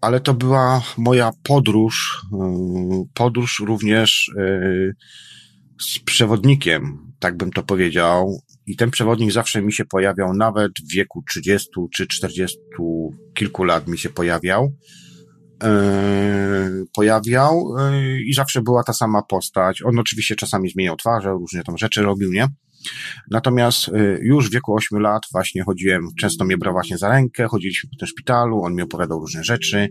ale 0.00 0.20
to 0.20 0.34
była 0.34 0.82
moja 0.96 1.30
podróż, 1.42 2.22
podróż 3.14 3.62
również 3.66 4.30
z 5.80 5.98
przewodnikiem, 5.98 7.12
tak 7.18 7.36
bym 7.36 7.52
to 7.52 7.62
powiedział. 7.62 8.42
I 8.66 8.76
ten 8.76 8.90
przewodnik 8.90 9.32
zawsze 9.32 9.62
mi 9.62 9.72
się 9.72 9.84
pojawiał, 9.84 10.34
nawet 10.34 10.72
w 10.72 10.92
wieku 10.94 11.22
30 11.28 11.68
czy 11.94 12.06
40 12.06 12.58
kilku 13.34 13.64
lat 13.64 13.88
mi 13.88 13.98
się 13.98 14.10
pojawiał. 14.10 14.72
Yy, 15.62 16.86
pojawiał 16.94 17.74
yy, 17.78 18.22
i 18.22 18.34
zawsze 18.34 18.62
była 18.62 18.82
ta 18.84 18.92
sama 18.92 19.22
postać. 19.22 19.82
On 19.82 19.98
oczywiście 19.98 20.36
czasami 20.36 20.70
zmieniał 20.70 20.96
twarze, 20.96 21.30
różne 21.30 21.62
tam 21.62 21.78
rzeczy 21.78 22.02
robił, 22.02 22.32
nie? 22.32 22.46
Natomiast 23.30 23.88
yy, 23.88 24.18
już 24.22 24.48
w 24.48 24.52
wieku 24.52 24.74
8 24.74 24.98
lat 24.98 25.22
właśnie 25.32 25.62
chodziłem, 25.62 26.08
często 26.20 26.44
mnie 26.44 26.58
brał 26.58 26.72
właśnie 26.72 26.98
za 26.98 27.08
rękę, 27.08 27.46
chodziliśmy 27.48 27.90
po 27.90 27.96
tym 27.96 28.08
szpitalu, 28.08 28.62
on 28.62 28.74
mi 28.74 28.82
opowiadał 28.82 29.20
różne 29.20 29.44
rzeczy 29.44 29.88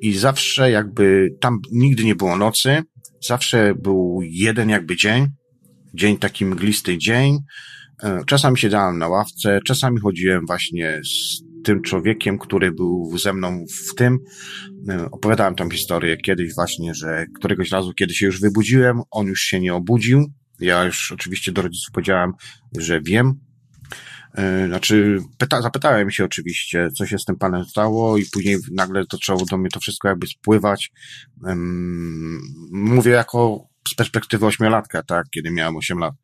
i 0.00 0.18
zawsze 0.18 0.70
jakby 0.70 1.28
tam 1.40 1.60
nigdy 1.72 2.04
nie 2.04 2.14
było 2.14 2.36
nocy, 2.36 2.82
zawsze 3.26 3.74
był 3.74 4.20
jeden 4.22 4.68
jakby 4.68 4.96
dzień, 4.96 5.26
dzień 5.94 6.18
taki 6.18 6.44
mglisty 6.44 6.98
dzień. 6.98 7.38
Czasami 8.26 8.58
siedziałem 8.58 8.98
na 8.98 9.08
ławce, 9.08 9.60
czasami 9.66 10.00
chodziłem 10.00 10.46
właśnie 10.46 11.00
z 11.04 11.47
tym 11.64 11.82
człowiekiem, 11.82 12.38
który 12.38 12.72
był 12.72 13.18
ze 13.18 13.32
mną 13.32 13.64
w 13.90 13.94
tym. 13.94 14.18
E, 14.88 15.10
opowiadałem 15.10 15.54
tam 15.54 15.70
historię 15.70 16.16
kiedyś 16.16 16.54
właśnie, 16.54 16.94
że 16.94 17.26
któregoś 17.34 17.70
razu, 17.70 17.94
kiedy 17.94 18.14
się 18.14 18.26
już 18.26 18.40
wybudziłem, 18.40 19.02
on 19.10 19.26
już 19.26 19.40
się 19.40 19.60
nie 19.60 19.74
obudził. 19.74 20.26
Ja 20.60 20.84
już 20.84 21.12
oczywiście 21.12 21.52
do 21.52 21.62
rodziców 21.62 21.92
powiedziałem, 21.92 22.32
że 22.78 23.00
wiem. 23.00 23.34
E, 24.34 24.66
znaczy, 24.66 25.18
pyta, 25.38 25.62
zapytałem 25.62 26.10
się 26.10 26.24
oczywiście, 26.24 26.88
co 26.96 27.06
się 27.06 27.18
z 27.18 27.24
tym 27.24 27.36
panem 27.36 27.64
stało 27.64 28.18
i 28.18 28.24
później 28.32 28.56
nagle 28.72 29.04
zaczęło 29.12 29.44
do 29.50 29.58
mnie 29.58 29.68
to 29.72 29.80
wszystko 29.80 30.08
jakby 30.08 30.26
spływać. 30.26 30.92
Mówię 32.70 33.10
jako 33.10 33.67
z 33.88 33.94
perspektywy 33.94 34.46
ośmiolatka, 34.46 35.02
tak, 35.02 35.26
kiedy 35.30 35.50
miałem 35.50 35.76
8 35.76 35.98
lat. 35.98 36.14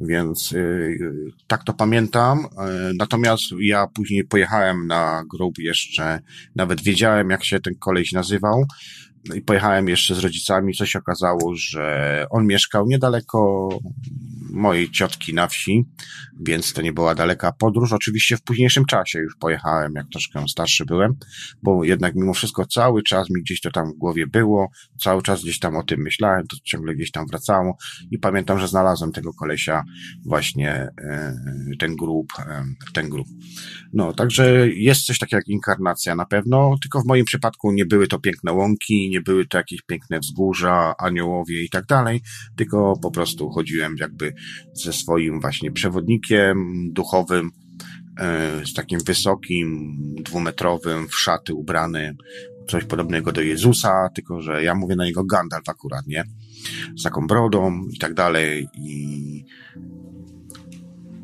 Więc 0.00 0.50
yy, 0.50 0.98
tak 1.46 1.64
to 1.64 1.72
pamiętam. 1.74 2.38
Yy, 2.38 2.92
natomiast 2.98 3.42
ja 3.60 3.86
później 3.86 4.24
pojechałem 4.24 4.86
na 4.86 5.24
grób 5.30 5.58
jeszcze, 5.58 6.20
nawet 6.56 6.82
wiedziałem, 6.82 7.30
jak 7.30 7.44
się 7.44 7.60
ten 7.60 7.74
koleś 7.74 8.12
nazywał 8.12 8.64
i 9.34 9.40
pojechałem 9.40 9.88
jeszcze 9.88 10.14
z 10.14 10.18
rodzicami, 10.18 10.74
co 10.74 10.86
się 10.86 10.98
okazało, 10.98 11.54
że 11.54 12.26
on 12.30 12.46
mieszkał 12.46 12.86
niedaleko 12.86 13.68
mojej 14.54 14.90
ciotki 14.90 15.34
na 15.34 15.46
wsi, 15.46 15.84
więc 16.40 16.72
to 16.72 16.82
nie 16.82 16.92
była 16.92 17.14
daleka 17.14 17.52
podróż. 17.52 17.92
Oczywiście 17.92 18.36
w 18.36 18.42
późniejszym 18.42 18.84
czasie 18.84 19.18
już 19.18 19.36
pojechałem, 19.40 19.92
jak 19.94 20.06
troszkę 20.12 20.48
starszy 20.48 20.84
byłem, 20.84 21.14
bo 21.62 21.84
jednak 21.84 22.14
mimo 22.14 22.34
wszystko 22.34 22.66
cały 22.66 23.02
czas 23.02 23.30
mi 23.30 23.42
gdzieś 23.42 23.60
to 23.60 23.70
tam 23.70 23.92
w 23.92 23.98
głowie 23.98 24.26
było, 24.26 24.68
cały 25.00 25.22
czas 25.22 25.42
gdzieś 25.42 25.58
tam 25.58 25.76
o 25.76 25.82
tym 25.82 26.00
myślałem, 26.00 26.46
to 26.46 26.56
ciągle 26.64 26.94
gdzieś 26.94 27.10
tam 27.10 27.26
wracało 27.26 27.76
i 28.10 28.18
pamiętam, 28.18 28.58
że 28.58 28.68
znalazłem 28.68 29.12
tego 29.12 29.32
kolesia 29.32 29.84
właśnie 30.26 30.70
e, 30.72 31.36
ten 31.78 31.96
grup, 31.96 32.32
e, 32.38 32.64
ten 32.92 33.08
grup. 33.08 33.26
No, 33.92 34.12
także 34.12 34.68
jest 34.68 35.06
coś 35.06 35.18
takiego 35.18 35.38
jak 35.38 35.48
inkarnacja 35.48 36.14
na 36.14 36.26
pewno, 36.26 36.74
tylko 36.82 37.00
w 37.00 37.06
moim 37.06 37.24
przypadku 37.24 37.72
nie 37.72 37.86
były 37.86 38.06
to 38.06 38.18
piękne 38.18 38.52
łąki, 38.52 39.10
nie 39.14 39.20
były 39.20 39.46
to 39.46 39.58
jakieś 39.58 39.82
piękne 39.82 40.20
wzgórza, 40.20 40.94
aniołowie 40.98 41.64
i 41.64 41.68
tak 41.70 41.86
dalej, 41.86 42.20
tylko 42.56 42.98
po 43.02 43.10
prostu 43.10 43.50
chodziłem 43.50 43.94
jakby 44.00 44.34
ze 44.72 44.92
swoim 44.92 45.40
właśnie 45.40 45.72
przewodnikiem 45.72 46.56
duchowym, 46.92 47.50
e, 48.20 48.66
z 48.66 48.74
takim 48.74 49.00
wysokim, 49.00 49.96
dwumetrowym, 50.22 51.08
w 51.08 51.16
szaty 51.16 51.54
ubrany, 51.54 52.16
coś 52.68 52.84
podobnego 52.84 53.32
do 53.32 53.40
Jezusa, 53.40 54.08
tylko 54.14 54.42
że 54.42 54.64
ja 54.64 54.74
mówię 54.74 54.96
na 54.96 55.04
niego 55.04 55.24
Gandalf 55.24 55.68
akurat, 55.68 56.06
nie? 56.06 56.24
Z 56.96 57.02
taką 57.02 57.26
brodą 57.26 57.82
i 57.92 57.98
tak 57.98 58.14
dalej 58.14 58.68
i 58.74 59.44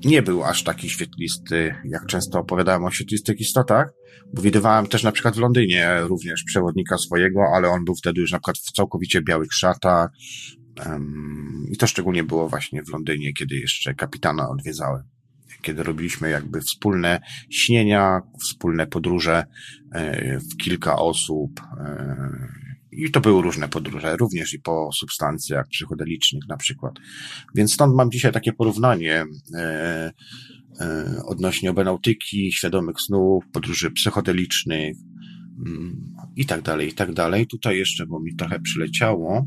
nie 0.05 0.22
był 0.22 0.44
aż 0.44 0.64
taki 0.64 0.90
świetlisty, 0.90 1.74
jak 1.84 2.07
często 2.07 2.38
opowiadałem 2.38 2.84
o 2.84 2.90
świetlistych 2.90 3.40
istotach, 3.40 3.92
bo 4.34 4.42
widywałem 4.42 4.86
też 4.86 5.03
na 5.03 5.12
przykład 5.12 5.36
w 5.36 5.38
Londynie 5.38 6.01
również 6.01 6.44
przewodnika 6.44 6.98
swojego, 6.98 7.40
ale 7.55 7.68
on 7.68 7.84
był 7.84 7.94
wtedy 7.94 8.20
już 8.20 8.32
na 8.32 8.38
przykład 8.38 8.59
w 8.59 8.72
całkowicie 8.72 9.22
białych 9.22 9.55
szatach, 9.55 10.11
i 11.70 11.76
to 11.76 11.86
szczególnie 11.86 12.24
było 12.24 12.48
właśnie 12.48 12.82
w 12.82 12.88
Londynie, 12.88 13.32
kiedy 13.32 13.57
jeszcze 13.57 13.94
kapitana 13.94 14.48
odwiedzałem. 14.48 15.03
Kiedy 15.62 15.82
robiliśmy 15.82 16.30
jakby 16.30 16.61
wspólne 16.61 17.20
śnienia, 17.51 18.22
wspólne 18.40 18.86
podróże 18.86 19.44
e, 19.92 20.38
w 20.38 20.57
kilka 20.57 20.96
osób. 20.96 21.61
E, 21.80 22.70
I 22.93 23.11
to 23.11 23.20
były 23.20 23.43
różne 23.43 23.68
podróże, 23.68 24.16
również 24.16 24.55
i 24.55 24.59
po 24.59 24.91
substancjach 24.93 25.68
psychodelicznych 25.68 26.49
na 26.49 26.57
przykład. 26.57 26.95
Więc 27.55 27.74
stąd 27.74 27.95
mam 27.95 28.11
dzisiaj 28.11 28.32
takie 28.32 28.53
porównanie 28.53 29.24
e, 29.55 30.12
odnośnie 31.26 31.70
obenautyki, 31.70 32.53
świadomych 32.53 33.01
snów, 33.01 33.45
podróży 33.53 33.91
psychodelicznych, 33.91 34.97
i 36.36 36.47
tak 36.47 36.62
dalej, 36.62 36.88
i 36.88 36.93
tak 36.93 37.12
dalej. 37.12 37.47
Tutaj 37.47 37.78
jeszcze, 37.78 38.07
bo 38.07 38.20
mi 38.20 38.36
trochę 38.36 38.61
przyleciało, 38.61 39.47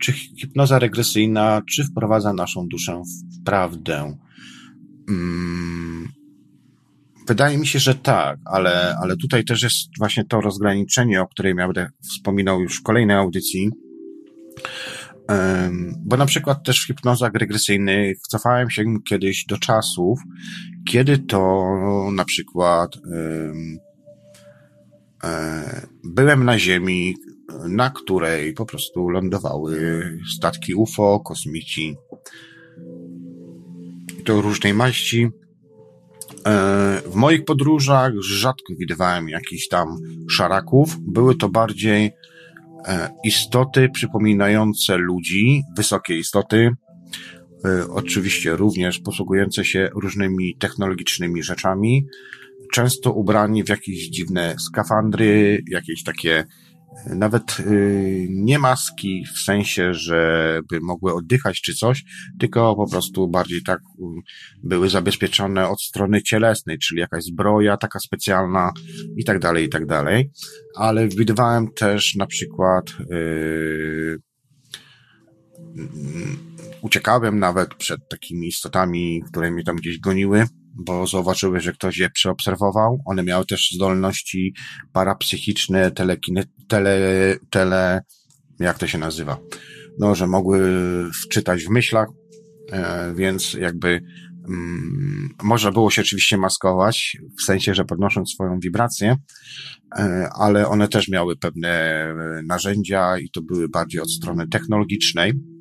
czy 0.00 0.12
hipnoza 0.12 0.78
regresyjna, 0.78 1.62
czy 1.70 1.84
wprowadza 1.84 2.32
naszą 2.32 2.68
duszę 2.68 3.02
w 3.02 3.44
prawdę? 3.44 4.16
Hmm. 5.08 6.08
Wydaje 7.28 7.58
mi 7.58 7.66
się, 7.66 7.78
że 7.78 7.94
tak, 7.94 8.38
ale, 8.44 8.96
ale 9.02 9.16
tutaj 9.16 9.44
też 9.44 9.62
jest 9.62 9.98
właśnie 9.98 10.24
to 10.24 10.40
rozgraniczenie, 10.40 11.22
o 11.22 11.26
którym 11.26 11.58
ja 11.58 11.66
będę 11.66 11.90
wspominał 12.02 12.60
już 12.60 12.78
w 12.78 12.82
kolejnej 12.82 13.16
audycji. 13.16 13.70
Bo 15.98 16.16
na 16.16 16.26
przykład 16.26 16.64
też 16.64 16.82
w 16.82 16.86
hipnozach 16.86 17.34
regresyjnych 17.34 18.18
cofałem 18.20 18.70
się 18.70 18.84
kiedyś 19.08 19.44
do 19.44 19.58
czasów, 19.58 20.20
kiedy 20.86 21.18
to 21.18 21.68
na 22.12 22.24
przykład 22.24 22.90
E, 25.24 25.86
byłem 26.04 26.44
na 26.44 26.58
Ziemi, 26.58 27.16
na 27.68 27.90
której 27.90 28.52
po 28.52 28.66
prostu 28.66 29.08
lądowały 29.08 30.02
statki 30.36 30.74
UFO, 30.74 31.20
kosmici. 31.20 31.96
To 34.24 34.40
różnej 34.40 34.74
maści. 34.74 35.28
E, 36.48 37.02
w 37.06 37.14
moich 37.14 37.44
podróżach 37.44 38.12
rzadko 38.20 38.74
widywałem 38.78 39.28
jakichś 39.28 39.68
tam 39.68 39.96
szaraków. 40.30 40.96
Były 41.00 41.34
to 41.34 41.48
bardziej 41.48 42.10
e, 42.86 43.10
istoty 43.24 43.88
przypominające 43.88 44.96
ludzi, 44.96 45.62
wysokie 45.76 46.18
istoty, 46.18 46.70
oczywiście 47.90 48.56
również 48.56 48.98
posługujące 48.98 49.64
się 49.64 49.88
różnymi 49.94 50.56
technologicznymi 50.58 51.42
rzeczami, 51.42 52.06
często 52.72 53.12
ubrani 53.12 53.64
w 53.64 53.68
jakieś 53.68 54.08
dziwne 54.08 54.54
skafandry, 54.58 55.62
jakieś 55.70 56.02
takie 56.02 56.44
nawet 57.06 57.60
y, 57.60 58.26
nie 58.30 58.58
maski 58.58 59.24
w 59.34 59.38
sensie, 59.38 59.94
żeby 59.94 60.80
mogły 60.82 61.14
oddychać 61.14 61.60
czy 61.60 61.74
coś, 61.74 62.04
tylko 62.38 62.76
po 62.76 62.90
prostu 62.90 63.28
bardziej 63.28 63.62
tak 63.62 63.78
y, 63.78 64.02
były 64.62 64.90
zabezpieczone 64.90 65.68
od 65.68 65.82
strony 65.82 66.22
cielesnej, 66.22 66.78
czyli 66.78 67.00
jakaś 67.00 67.24
zbroja 67.24 67.76
taka 67.76 67.98
specjalna 67.98 68.72
i 69.16 69.24
tak 69.24 69.38
dalej, 69.38 69.64
i 69.64 69.68
tak 69.68 69.86
dalej. 69.86 70.30
Ale 70.76 71.08
widywałem 71.08 71.72
też 71.72 72.14
na 72.14 72.26
przykład 72.26 72.84
yy, 73.10 74.18
uciekałem 76.82 77.38
nawet 77.38 77.74
przed 77.74 78.08
takimi 78.08 78.46
istotami, 78.48 79.22
które 79.30 79.50
mnie 79.50 79.64
tam 79.64 79.76
gdzieś 79.76 79.98
goniły, 79.98 80.44
bo 80.78 81.06
zauważyły, 81.06 81.60
że 81.60 81.72
ktoś 81.72 81.98
je 81.98 82.10
przeobserwował. 82.10 83.02
One 83.04 83.22
miały 83.22 83.46
też 83.46 83.70
zdolności 83.74 84.54
parapsychiczne, 84.92 85.90
telekine, 85.90 86.44
tele, 86.68 86.98
tele, 87.50 88.02
jak 88.60 88.78
to 88.78 88.86
się 88.86 88.98
nazywa? 88.98 89.38
No, 89.98 90.14
że 90.14 90.26
mogły 90.26 90.60
wczytać 91.24 91.64
w 91.64 91.70
myślach, 91.70 92.08
e, 92.72 93.14
więc 93.16 93.54
jakby 93.54 94.00
mm, 94.48 95.34
można 95.42 95.72
było 95.72 95.90
się 95.90 96.02
oczywiście 96.02 96.38
maskować, 96.38 97.16
w 97.40 97.42
sensie, 97.42 97.74
że 97.74 97.84
podnosząc 97.84 98.30
swoją 98.30 98.58
wibrację, 98.58 99.16
e, 99.98 100.28
ale 100.38 100.68
one 100.68 100.88
też 100.88 101.08
miały 101.08 101.36
pewne 101.36 102.04
narzędzia 102.44 103.18
i 103.18 103.30
to 103.30 103.42
były 103.42 103.68
bardziej 103.68 104.00
od 104.00 104.12
strony 104.12 104.48
technologicznej 104.48 105.32
E, 105.32 105.57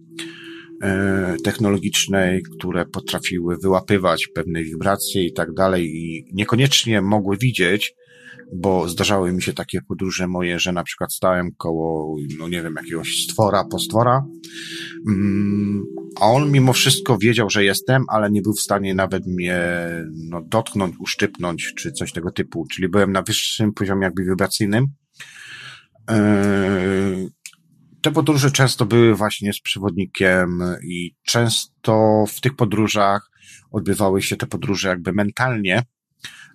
technologicznej, 1.44 2.44
które 2.44 2.86
potrafiły 2.86 3.58
wyłapywać 3.58 4.28
pewne 4.28 4.64
wibracje 4.64 5.26
i 5.26 5.34
tak 5.34 5.54
dalej 5.54 5.86
i 5.86 6.26
niekoniecznie 6.34 7.02
mogły 7.02 7.38
widzieć, 7.38 7.94
bo 8.54 8.90
zdarzały 8.90 9.34
mi 9.34 9.41
się 9.41 9.54
takie 9.54 9.82
podróże 9.82 10.28
moje, 10.28 10.60
że 10.60 10.72
na 10.72 10.84
przykład 10.84 11.14
stałem 11.14 11.52
koło, 11.58 12.16
no 12.40 12.48
nie 12.48 12.64
wiem, 12.64 12.76
jakiegoś 12.78 13.24
stwora, 13.24 13.66
postwora, 13.66 14.26
mm, 15.08 15.84
a 16.22 16.26
on 16.26 16.52
mimo 16.52 16.74
wszystko 16.74 17.18
wiedział, 17.18 17.49
że 17.49 17.64
jestem, 17.64 18.04
ale 18.10 18.32
nie 18.32 18.41
był 18.41 18.54
w 18.54 18.62
stanie 18.62 18.95
nawet 18.95 19.28
mnie 19.28 19.62
no, 20.30 20.41
dotknąć, 20.41 20.95
uszczypnąć, 20.99 21.74
czy 21.78 21.91
coś 21.91 22.12
tego 22.12 22.32
typu, 22.32 22.66
czyli 22.72 22.90
byłem 22.90 23.12
na 23.12 23.22
wyższym 23.22 23.74
poziomie 23.74 24.04
jakby 24.04 24.24
wibracyjnym. 24.24 24.86
E, 26.10 27.28
te 28.07 28.11
podróże 28.11 28.51
często 28.51 28.85
były 28.85 29.15
właśnie 29.15 29.53
z 29.53 29.61
przewodnikiem 29.61 30.59
i 30.84 31.15
często 31.23 32.23
w 32.27 32.41
tych 32.41 32.55
podróżach 32.55 33.29
odbywały 33.71 34.21
się 34.21 34.35
te 34.35 34.47
podróże 34.47 34.88
jakby 34.88 35.13
mentalnie, 35.13 35.84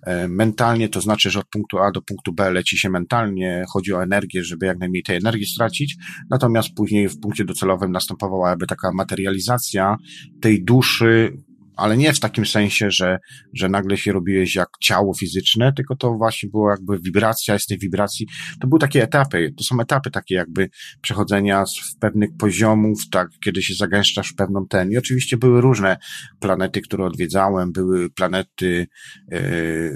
E, 0.05 0.27
mentalnie, 0.27 0.89
to 0.89 1.01
znaczy, 1.01 1.29
że 1.29 1.39
od 1.39 1.49
punktu 1.49 1.79
A 1.79 1.91
do 1.91 2.01
punktu 2.01 2.33
B 2.33 2.51
leci 2.51 2.77
się 2.77 2.89
mentalnie, 2.89 3.65
chodzi 3.69 3.93
o 3.93 4.03
energię, 4.03 4.43
żeby 4.43 4.65
jak 4.65 4.79
najmniej 4.79 5.03
tej 5.03 5.17
energii 5.17 5.45
stracić, 5.45 5.95
natomiast 6.29 6.69
później 6.75 7.09
w 7.09 7.19
punkcie 7.19 7.45
docelowym 7.45 7.91
następowała 7.91 8.49
jakby 8.49 8.67
taka 8.67 8.91
materializacja 8.93 9.97
tej 10.41 10.63
duszy 10.63 11.37
ale 11.75 11.97
nie 11.97 12.13
w 12.13 12.19
takim 12.19 12.45
sensie, 12.45 12.91
że, 12.91 13.19
że 13.53 13.69
nagle 13.69 13.97
się 13.97 14.11
robiłeś 14.11 14.55
jak 14.55 14.69
ciało 14.81 15.13
fizyczne, 15.13 15.73
tylko 15.73 15.95
to 15.95 16.13
właśnie 16.13 16.49
było 16.49 16.69
jakby 16.69 16.99
wibracja, 16.99 17.59
z 17.59 17.65
tej 17.65 17.77
wibracji, 17.77 18.27
to 18.61 18.67
były 18.67 18.79
takie 18.79 19.03
etapy, 19.03 19.53
to 19.57 19.63
są 19.63 19.79
etapy 19.79 20.11
takie 20.11 20.35
jakby 20.35 20.69
przechodzenia 21.01 21.65
z 21.65 21.95
pewnych 21.99 22.29
poziomów, 22.37 23.09
tak, 23.11 23.29
kiedy 23.43 23.61
się 23.61 23.73
zagęszczasz 23.73 24.29
w 24.29 24.35
pewną 24.35 24.67
ten. 24.67 24.91
I 24.91 24.97
oczywiście 24.97 25.37
były 25.37 25.61
różne 25.61 25.97
planety, 26.39 26.81
które 26.81 27.05
odwiedzałem, 27.05 27.71
były 27.71 28.09
planety 28.09 28.87
e, 29.31 29.41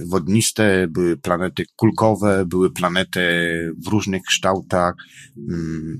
wodniste, 0.06 0.88
były 0.88 1.18
planety 1.18 1.64
kulkowe, 1.76 2.46
były 2.46 2.74
planety 2.74 3.20
w 3.86 3.88
różnych 3.88 4.22
kształtach, 4.24 4.94
mm, 5.38 6.00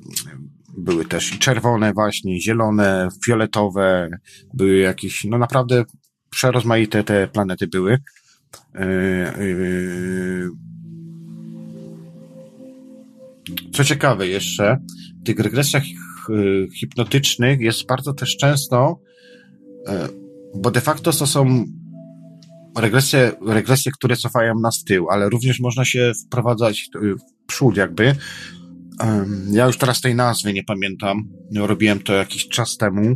były 0.78 1.06
też 1.06 1.36
i 1.36 1.40
czerwone 1.40 1.94
właśnie, 1.94 2.42
zielone, 2.42 3.08
fioletowe, 3.26 4.10
były 4.54 4.78
jakieś, 4.78 5.24
no 5.24 5.38
naprawdę 5.38 5.84
przerozmaite 6.30 7.04
te 7.04 7.28
planety 7.28 7.68
były. 7.68 7.98
E, 8.76 8.80
e, 8.80 9.38
co 13.74 13.84
ciekawe 13.84 14.28
jeszcze, 14.28 14.78
w 15.22 15.26
tych 15.26 15.40
regresjach 15.40 15.84
hipnotycznych 16.80 17.60
jest 17.60 17.88
bardzo 17.88 18.14
też 18.14 18.38
często, 18.38 19.00
e, 19.88 20.08
bo 20.56 20.72
de 20.72 20.82
facto 20.82 21.12
to 21.12 21.28
są 21.28 21.66
regresje, 22.78 23.32
regresje, 23.48 23.92
które 23.92 24.16
cofają 24.16 24.60
nas 24.60 24.80
w 24.80 24.84
tył, 24.84 25.10
ale 25.10 25.30
również 25.30 25.60
można 25.60 25.86
się 25.86 26.12
wprowadzać 26.26 26.90
w 26.96 27.48
przód 27.48 27.78
jakby, 27.78 28.16
ja 29.52 29.66
już 29.66 29.78
teraz 29.78 30.02
tej 30.02 30.16
nazwy 30.16 30.54
nie 30.54 30.64
pamiętam. 30.64 31.30
Robiłem 31.56 32.00
to 32.00 32.14
jakiś 32.14 32.48
czas 32.48 32.78
temu. 32.78 33.16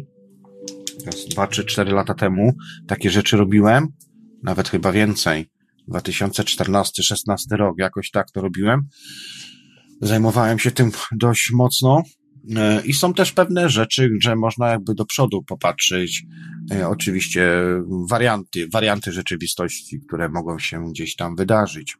Dwa 1.32 1.48
czy 1.48 1.66
cztery 1.66 1.91
lata 1.91 2.14
temu. 2.14 2.53
Takie 2.88 3.10
rzeczy 3.10 3.38
robiłem. 3.38 3.88
Nawet 4.44 4.70
chyba 4.70 4.91
więcej. 4.91 5.49
2014-16 5.90 7.36
rok, 7.52 7.76
jakoś 7.80 8.12
tak 8.12 8.32
to 8.32 8.41
robiłem. 8.41 8.88
Zajmowałem 10.02 10.60
się 10.60 10.72
tym 10.72 10.91
dość 11.12 11.52
mocno. 11.53 12.03
E, 12.56 12.82
I 12.86 12.94
są 12.94 13.14
też 13.14 13.32
pewne 13.32 13.70
rzeczy, 13.70 14.10
że 14.22 14.36
można 14.36 14.70
jakby 14.70 14.95
do 14.95 15.06
przodu 15.06 15.44
popatrzeć. 15.44 16.24
E, 16.72 16.88
oczywiście 16.88 17.52
warianty, 18.10 18.68
warianty 18.74 19.12
rzeczywistości, 19.12 19.99
które 20.08 20.30
mogą 20.30 20.60
się 20.60 20.90
gdzieś 20.90 21.16
tam 21.16 21.36
wydarzyć. 21.36 21.98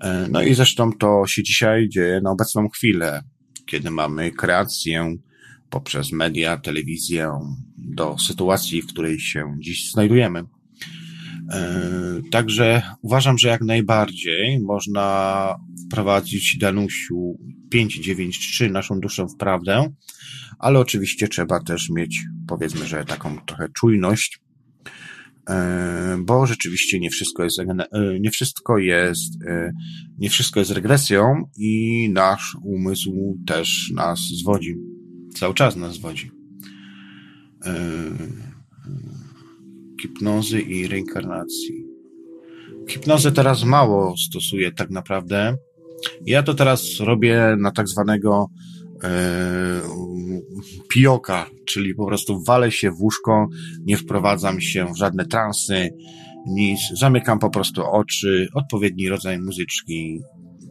E, 0.00 0.28
no 0.30 0.42
i 0.42 0.54
zresztą 0.54 0.92
to 0.92 1.26
się 1.26 1.42
dzisiaj 1.42 1.88
dzieje 1.88 2.20
na 2.20 2.30
obecną 2.30 2.68
chwilę, 2.68 3.22
kiedy 3.66 3.90
mamy 3.90 4.30
kreację 4.30 5.16
poprzez 5.70 6.12
media, 6.12 6.56
telewizję 6.56 7.30
do 7.78 8.18
sytuacji, 8.18 8.82
w 8.82 8.86
której 8.86 9.20
się 9.20 9.56
dziś 9.58 9.90
znajdujemy. 9.90 10.44
E, 11.52 12.20
także 12.30 12.82
uważam, 13.02 13.38
że 13.38 13.48
jak 13.48 13.60
najbardziej 13.60 14.60
można 14.60 15.54
wprowadzić 15.86 16.58
Danusiu 16.58 17.38
593 17.70 18.70
naszą 18.70 19.00
duszę 19.00 19.26
w 19.26 19.36
prawdę, 19.36 19.92
ale 20.58 20.78
oczywiście 20.78 21.28
trzeba 21.28 21.60
też 21.60 21.90
mieć, 21.90 22.22
powiedzmy, 22.48 22.86
że 22.86 23.04
taką 23.04 23.38
trochę 23.38 23.68
czujność, 23.68 24.40
bo 26.18 26.46
rzeczywiście 26.46 27.00
nie 27.00 27.10
wszystko 27.10 27.44
jest, 27.44 27.58
e, 27.58 28.20
nie 28.20 28.30
wszystko 28.30 28.78
jest, 28.78 29.42
e, 29.46 29.72
nie 30.18 30.30
wszystko 30.30 30.60
jest 30.60 30.72
regresją 30.72 31.42
i 31.58 32.08
nasz 32.12 32.56
umysł 32.62 33.38
też 33.46 33.92
nas 33.94 34.20
zwodzi. 34.20 34.74
Cały 35.34 35.54
czas 35.54 35.76
nas 35.76 35.94
zwodzi. 35.94 36.30
Hipnozy 40.02 40.60
i 40.60 40.88
reinkarnacji. 40.88 41.86
Hipnozę 42.90 43.32
teraz 43.32 43.64
mało 43.64 44.14
stosuję 44.16 44.72
tak 44.72 44.90
naprawdę. 44.90 45.56
Ja 46.26 46.42
to 46.42 46.54
teraz 46.54 47.00
robię 47.00 47.56
na 47.58 47.70
tak 47.70 47.88
zwanego 47.88 48.50
e, 49.04 49.80
pioka, 50.88 51.50
czyli 51.66 51.94
po 51.94 52.06
prostu 52.06 52.44
walę 52.44 52.72
się 52.72 52.90
w 52.90 53.00
łóżko, 53.00 53.48
nie 53.80 53.96
wprowadzam 53.96 54.60
się 54.60 54.86
w 54.94 54.98
żadne 54.98 55.26
transy, 55.26 55.90
nic, 56.46 56.80
zamykam 56.92 57.38
po 57.38 57.50
prostu 57.50 57.82
oczy, 57.86 58.48
odpowiedni 58.54 59.08
rodzaj 59.08 59.38
muzyczki, 59.38 60.20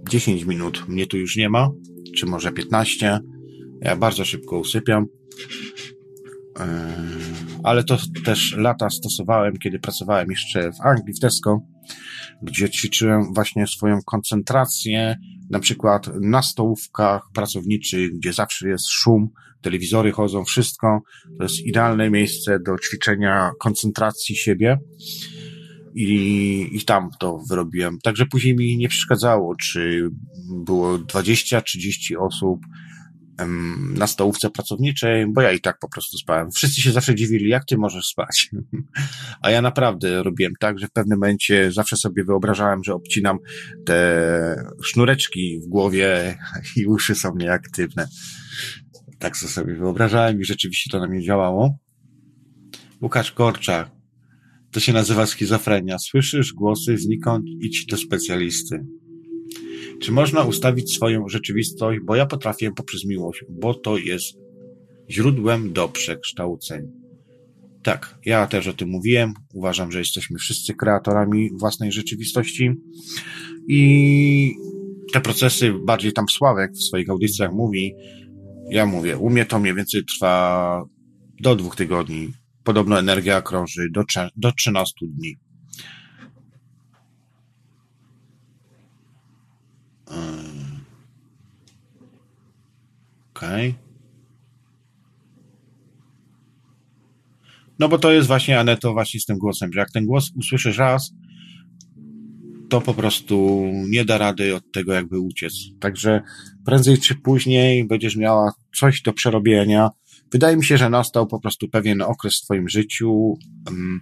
10 0.10 0.45
minut 0.45 0.88
mnie 0.88 1.07
tu 1.07 1.18
już 1.18 1.38
nie 1.38 1.49
ma, 1.49 1.69
czy 2.18 2.26
może 2.26 2.51
15, 2.51 3.19
ja 3.81 3.95
bardzo 3.95 4.26
szybko 4.26 4.60
usypiam, 4.60 5.05
e, 6.60 6.93
ale 7.64 7.84
to 7.84 7.97
też 8.26 8.55
lata 8.57 8.89
stosowałem, 8.89 9.57
kiedy 9.57 9.80
pracowałem 9.80 10.31
jeszcze 10.31 10.72
w 10.72 10.81
Anglii, 10.81 11.14
w 11.14 11.19
Tesco, 11.19 11.60
gdzie 12.41 12.69
ćwiczyłem 12.69 13.34
właśnie 13.34 13.68
swoją 13.68 13.99
koncentrację, 14.05 15.18
na 15.49 15.60
przykład 15.60 16.10
na 16.22 16.41
stołówkach 16.41 17.22
pracowniczych, 17.34 18.18
gdzie 18.18 18.34
zawsze 18.34 18.70
jest 18.70 18.90
szum, 18.90 19.30
telewizory 19.61 20.11
chodzą, 20.11 20.44
wszystko. 20.44 21.02
To 21.38 21.44
jest 21.44 21.60
idealne 21.60 22.10
miejsce 22.10 22.60
do 22.60 22.76
ćwiczenia 22.78 23.52
koncentracji 23.60 24.36
siebie. 24.36 24.78
I, 25.95 26.70
i 26.72 26.86
tam 26.86 27.10
to 27.20 27.40
wyrobiłem. 27.49 27.98
Także 28.03 28.26
później 28.26 28.56
mi 28.56 28.78
nie 28.78 28.90
przeszkadzało, 28.90 29.56
czy 29.56 30.10
było 30.65 30.98
20-30 30.98 32.15
osób, 32.20 32.60
na 33.95 34.07
stołówce 34.07 34.49
pracowniczej, 34.49 35.26
bo 35.34 35.41
ja 35.41 35.51
i 35.51 35.60
tak 35.60 35.80
po 35.80 35.89
prostu 35.89 36.18
spałem. 36.18 36.51
Wszyscy 36.51 36.81
się 36.81 36.91
zawsze 36.91 37.15
dziwili, 37.15 37.49
jak 37.49 37.65
ty 37.65 37.77
możesz 37.77 38.05
spać? 38.05 38.49
A 39.41 39.51
ja 39.51 39.61
naprawdę 39.61 40.23
robiłem 40.23 40.53
tak, 40.60 40.80
że 40.80 40.88
w 40.88 40.91
pewnym 40.91 41.19
momencie 41.19 41.72
zawsze 41.72 41.97
sobie 41.97 42.23
wyobrażałem, 42.23 42.84
że 42.84 42.93
obcinam 42.93 43.38
te 43.85 44.73
sznureczki 44.84 45.60
w 45.65 45.69
głowie 45.69 46.38
i 46.77 46.85
uszy 46.85 47.15
są 47.15 47.35
nieaktywne. 47.35 48.07
Tak 49.19 49.38
sobie 49.38 49.76
wyobrażałem 49.76 50.41
i 50.41 50.45
rzeczywiście 50.45 50.89
to 50.91 50.99
na 50.99 51.07
mnie 51.07 51.22
działało. 51.22 51.77
Łukasz 53.01 53.31
Korczak. 53.31 53.91
To 54.72 54.80
się 54.80 54.93
nazywa 54.93 55.26
schizofrenia. 55.26 55.99
Słyszysz 55.99 56.53
głosy 56.53 56.97
znikąd, 56.97 57.45
idź 57.61 57.85
do 57.85 57.97
specjalisty. 57.97 58.85
Czy 60.04 60.12
można 60.12 60.44
ustawić 60.44 60.94
swoją 60.94 61.28
rzeczywistość, 61.30 62.00
bo 62.04 62.16
ja 62.16 62.26
potrafię 62.26 62.72
poprzez 62.72 63.06
miłość, 63.06 63.44
bo 63.50 63.74
to 63.74 63.98
jest 63.98 64.38
źródłem 65.10 65.74
do 65.74 65.90
przekształceń. 65.90 66.82
Tak, 67.84 68.20
ja 68.26 68.48
też 68.48 68.68
o 68.68 68.74
tym 68.74 68.90
mówiłem. 68.90 69.34
Uważam, 69.54 69.92
że 69.92 70.00
jesteśmy 70.00 70.40
wszyscy 70.40 70.74
kreatorami 70.74 71.50
własnej 71.60 71.92
rzeczywistości 71.92 72.72
i 73.68 74.54
te 75.14 75.22
procesy, 75.22 75.74
bardziej 75.86 76.14
tam 76.14 76.26
Sławek 76.30 76.72
w 76.72 76.84
swoich 76.84 77.10
audycjach 77.10 77.54
mówi, 77.54 77.94
ja 78.70 78.86
mówię, 78.86 79.18
u 79.18 79.30
mnie 79.30 79.46
to 79.46 79.60
mniej 79.60 79.76
więcej 79.76 80.06
trwa 80.06 80.84
do 81.42 81.56
dwóch 81.56 81.76
tygodni. 81.76 82.30
Podobno 82.64 83.00
energia 83.00 83.42
krąży 83.42 83.90
do, 83.92 84.04
do 84.36 84.52
13 84.52 84.94
dni. 85.02 85.36
Okej. 93.45 93.70
Okay. 93.70 93.84
No 97.80 97.90
bo 97.90 97.98
to 97.98 98.11
jest 98.11 98.28
właśnie, 98.28 98.60
Aneto, 98.60 98.94
właśnie 98.94 99.20
z 99.20 99.26
tym 99.26 99.38
głosem, 99.38 99.74
że 99.74 99.80
jak 99.80 99.91
ten 99.91 100.06
głos 100.06 100.32
usłyszysz 100.36 100.78
raz, 100.78 101.14
to 102.70 102.82
po 102.82 102.94
prostu 102.94 103.65
nie 103.90 104.06
da 104.06 104.18
rady 104.18 104.56
od 104.56 104.72
tego 104.72 104.94
jakby 104.94 105.20
uciec. 105.20 105.53
Także 105.80 106.22
prędzej 106.65 106.98
czy 106.98 107.15
później 107.15 107.88
będziesz 107.88 108.15
miała 108.15 108.53
coś 108.76 109.02
do 109.02 109.14
przerobienia, 109.14 109.90
Wydaje 110.34 110.57
mi 110.57 110.65
się, 110.65 110.77
że 110.77 110.89
nastał 110.89 111.27
po 111.27 111.39
prostu 111.39 111.69
pewien 111.69 112.01
okres 112.01 112.39
w 112.39 112.43
twoim 112.43 112.69
życiu, 112.69 113.34
mm, 113.69 113.99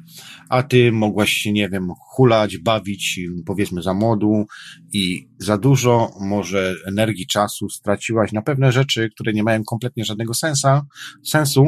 a 0.50 0.64
ty 0.64 0.92
mogłaś 0.92 1.32
się, 1.32 1.52
nie 1.52 1.70
wiem, 1.70 1.90
hulać, 2.00 2.58
bawić, 2.58 3.20
powiedzmy, 3.46 3.82
za 3.82 3.94
młodu 3.94 4.46
i 4.94 5.30
za 5.38 5.58
dużo 5.58 6.12
może 6.22 6.76
energii, 6.88 7.28
czasu 7.28 7.70
straciłaś 7.70 8.32
na 8.32 8.42
pewne 8.42 8.72
rzeczy, 8.72 9.10
które 9.10 9.34
nie 9.34 9.44
mają 9.44 9.64
kompletnie 9.64 10.06
żadnego 10.06 10.34
sensa, 10.34 10.86
sensu, 11.26 11.66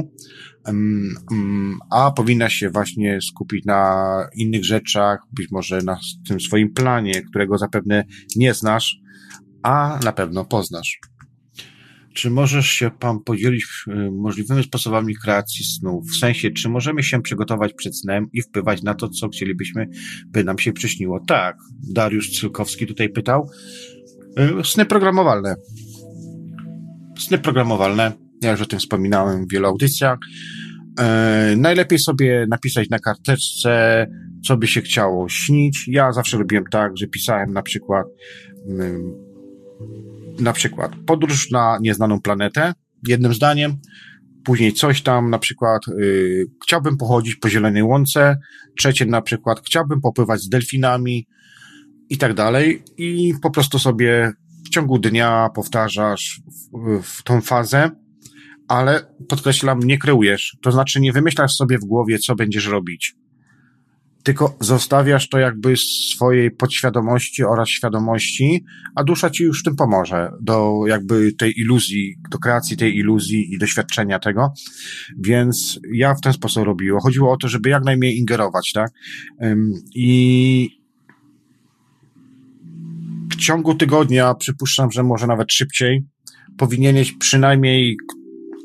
mm, 0.66 1.16
mm, 1.32 1.80
a 1.92 2.12
powinnaś 2.12 2.54
się 2.54 2.70
właśnie 2.70 3.22
skupić 3.22 3.66
na 3.66 4.04
innych 4.36 4.66
rzeczach, 4.66 5.20
być 5.32 5.52
może 5.52 5.82
na 5.82 6.00
tym 6.28 6.40
swoim 6.40 6.74
planie, 6.74 7.22
którego 7.22 7.58
zapewne 7.58 8.06
nie 8.36 8.54
znasz, 8.54 8.98
a 9.64 10.00
na 10.04 10.12
pewno 10.12 10.46
poznasz. 10.46 11.00
Czy 12.14 12.30
możesz 12.30 12.68
się 12.68 12.92
Pan 13.00 13.20
podzielić 13.20 13.66
y, 13.88 14.12
możliwymi 14.12 14.64
sposobami 14.64 15.16
kreacji 15.16 15.66
snów? 15.66 16.06
W 16.08 16.18
sensie, 16.18 16.52
czy 16.52 16.70
możemy 16.70 17.04
się 17.04 17.22
przygotować 17.22 17.74
przed 17.74 17.98
snem 17.98 18.28
i 18.34 18.42
wpływać 18.42 18.84
na 18.84 18.94
to, 18.94 19.10
co 19.10 19.30
chcielibyśmy, 19.30 19.88
by 20.28 20.44
nam 20.44 20.60
się 20.60 20.74
przyśniło? 20.74 21.20
Tak, 21.28 21.58
Dariusz 21.94 22.40
Cylkowski 22.40 22.88
tutaj 22.88 23.10
pytał. 23.10 23.50
Y, 24.62 24.64
sny 24.64 24.86
programowalne. 24.86 25.56
Sny 27.20 27.38
programowalne. 27.38 28.12
Ja 28.42 28.52
już 28.52 28.62
o 28.62 28.66
tym 28.66 28.80
wspominałem 28.80 29.46
w 29.46 29.52
wielu 29.52 29.68
audycjach. 29.68 30.20
E, 31.00 31.56
najlepiej 31.58 32.00
sobie 32.00 32.46
napisać 32.50 32.90
na 32.90 33.00
karteczce, 33.00 34.08
co 34.46 34.58
by 34.58 34.68
się 34.68 34.82
chciało 34.82 35.30
śnić. 35.30 35.86
Ja 35.88 36.12
zawsze 36.12 36.38
robiłem 36.38 36.64
tak, 36.72 36.98
że 36.98 37.08
pisałem 37.08 37.54
na 37.54 37.62
przykład 37.62 38.06
na 40.40 40.54
przykład 40.54 40.92
podróż 41.06 41.52
na 41.52 41.78
nieznaną 41.82 42.22
planetę, 42.22 42.74
jednym 43.08 43.34
zdaniem, 43.34 43.78
później 44.44 44.74
coś 44.74 45.02
tam, 45.02 45.30
na 45.30 45.40
przykład 45.40 45.82
yy, 45.88 46.46
chciałbym 46.64 46.98
pochodzić 46.98 47.36
po 47.36 47.50
zielonej 47.50 47.84
łące, 47.84 48.38
trzecie 48.78 49.06
na 49.06 49.22
przykład 49.22 49.62
chciałbym 49.66 50.02
popływać 50.02 50.42
z 50.42 50.50
delfinami 50.50 51.28
i 52.10 52.18
tak 52.18 52.34
dalej 52.34 52.84
i 52.98 53.34
po 53.42 53.52
prostu 53.52 53.80
sobie 53.80 54.32
w 54.66 54.70
ciągu 54.70 55.00
dnia 55.00 55.50
powtarzasz 55.56 56.42
w, 56.74 57.04
w 57.04 57.24
tą 57.24 57.42
fazę, 57.42 57.92
ale 58.68 59.16
podkreślam, 59.30 59.80
nie 59.80 59.98
kreujesz, 59.98 60.58
to 60.62 60.72
znaczy 60.72 61.02
nie 61.02 61.14
wymyślasz 61.14 61.54
sobie 61.54 61.78
w 61.78 61.86
głowie, 61.86 62.20
co 62.20 62.36
będziesz 62.36 62.68
robić 62.68 63.16
tylko 64.24 64.58
zostawiasz 64.60 65.30
to 65.30 65.40
jakby 65.40 65.74
swojej 66.14 66.52
podświadomości 66.52 67.44
oraz 67.44 67.70
świadomości, 67.70 68.66
a 68.96 69.04
dusza 69.04 69.30
ci 69.30 69.44
już 69.44 69.60
w 69.60 69.64
tym 69.64 69.76
pomoże 69.76 70.32
do 70.42 70.82
jakby 70.88 71.34
tej 71.34 71.60
iluzji, 71.60 72.16
do 72.32 72.38
kreacji 72.38 72.78
tej 72.78 72.98
iluzji 72.98 73.54
i 73.54 73.58
doświadczenia 73.58 74.20
tego. 74.20 74.54
Więc 75.20 75.80
ja 75.94 76.16
w 76.16 76.22
ten 76.22 76.34
sposób 76.34 76.64
robiło. 76.64 77.00
Chodziło 77.00 77.32
o 77.32 77.38
to, 77.38 77.48
żeby 77.48 77.70
jak 77.70 77.84
najmniej 77.84 78.18
ingerować, 78.18 78.72
tak? 78.74 78.92
I 79.96 80.70
w 83.32 83.36
ciągu 83.36 83.76
tygodnia, 83.76 84.34
przypuszczam, 84.34 84.92
że 84.92 85.04
może 85.04 85.28
nawet 85.28 85.54
szybciej, 85.54 86.06
powinieneś 86.58 87.12
przynajmniej 87.12 87.98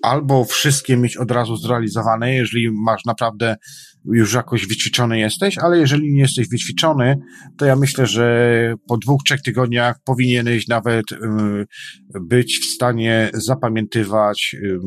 albo 0.02 0.44
wszystkie 0.44 0.96
mieć 0.96 1.16
od 1.16 1.30
razu 1.30 1.56
zrealizowane, 1.56 2.34
jeżeli 2.34 2.70
masz 2.72 3.04
naprawdę 3.04 3.56
już 4.04 4.34
jakoś 4.34 4.66
wyćwiczony 4.66 5.18
jesteś, 5.18 5.58
ale 5.58 5.78
jeżeli 5.78 6.12
nie 6.12 6.20
jesteś 6.20 6.48
wyćwiczony, 6.48 7.16
to 7.58 7.66
ja 7.66 7.76
myślę, 7.76 8.06
że 8.06 8.74
po 8.88 8.96
dwóch, 8.96 9.22
trzech 9.26 9.42
tygodniach 9.42 9.96
powinieneś 10.04 10.68
nawet 10.68 11.12
y, 11.12 11.16
być 12.20 12.58
w 12.58 12.64
stanie 12.64 13.30
zapamiętywać, 13.34 14.56
y, 14.62 14.78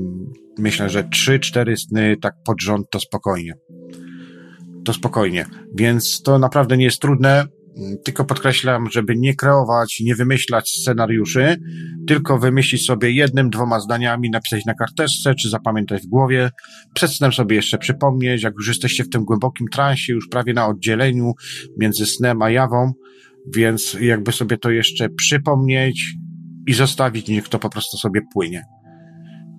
myślę, 0.60 0.90
że 0.90 1.04
trzy, 1.04 1.40
cztery 1.40 1.78
sny 1.78 2.16
tak 2.22 2.34
pod 2.46 2.62
rząd 2.62 2.86
to 2.92 3.00
spokojnie. 3.00 3.54
To 4.86 4.94
spokojnie. 4.94 5.46
Więc 5.76 6.22
to 6.22 6.40
naprawdę 6.40 6.78
nie 6.78 6.86
jest 6.86 7.02
trudne. 7.02 7.46
Tylko 8.04 8.26
podkreślam, 8.26 8.90
żeby 8.92 9.16
nie 9.18 9.36
kreować, 9.36 10.00
nie 10.00 10.16
wymyślać 10.16 10.70
scenariuszy, 10.70 11.58
tylko 12.08 12.40
wymyślić 12.40 12.86
sobie 12.86 13.12
jednym, 13.12 13.50
dwoma 13.50 13.80
zdaniami, 13.80 14.30
napisać 14.30 14.66
na 14.66 14.74
karteczce, 14.74 15.36
czy 15.36 15.50
zapamiętać 15.50 16.02
w 16.02 16.08
głowie. 16.08 16.50
Przed 16.94 17.12
snem 17.12 17.34
sobie 17.34 17.56
jeszcze 17.56 17.78
przypomnieć, 17.78 18.44
jak 18.44 18.54
już 18.54 18.68
jesteście 18.68 19.04
w 19.04 19.10
tym 19.10 19.26
głębokim 19.26 19.68
transie, 19.68 20.14
już 20.14 20.28
prawie 20.28 20.54
na 20.54 20.68
oddzieleniu 20.68 21.32
między 21.78 22.06
snem 22.06 22.42
a 22.42 22.50
jawą, 22.50 22.92
więc 23.56 23.98
jakby 24.02 24.32
sobie 24.32 24.58
to 24.58 24.72
jeszcze 24.72 25.10
przypomnieć 25.10 26.16
i 26.68 26.74
zostawić, 26.74 27.28
niech 27.28 27.50
to 27.50 27.60
po 27.60 27.70
prostu 27.70 27.98
sobie 27.98 28.22
płynie. 28.34 28.64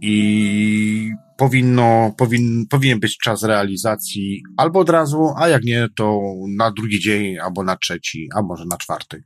I 0.05 1.11
powinno, 1.37 2.15
powin, 2.19 2.67
powinien 2.71 3.01
być 3.01 3.19
czas 3.19 3.43
realizacji 3.43 4.43
albo 4.57 4.81
od 4.81 4.91
razu, 4.91 5.33
a 5.37 5.49
jak 5.49 5.63
nie, 5.63 5.89
to 5.97 6.21
na 6.57 6.71
drugi 6.71 7.01
dzień, 7.01 7.39
albo 7.39 7.63
na 7.65 7.77
trzeci, 7.77 8.29
a 8.35 8.43
może 8.43 8.65
na 8.65 8.77
czwarty. 8.77 9.23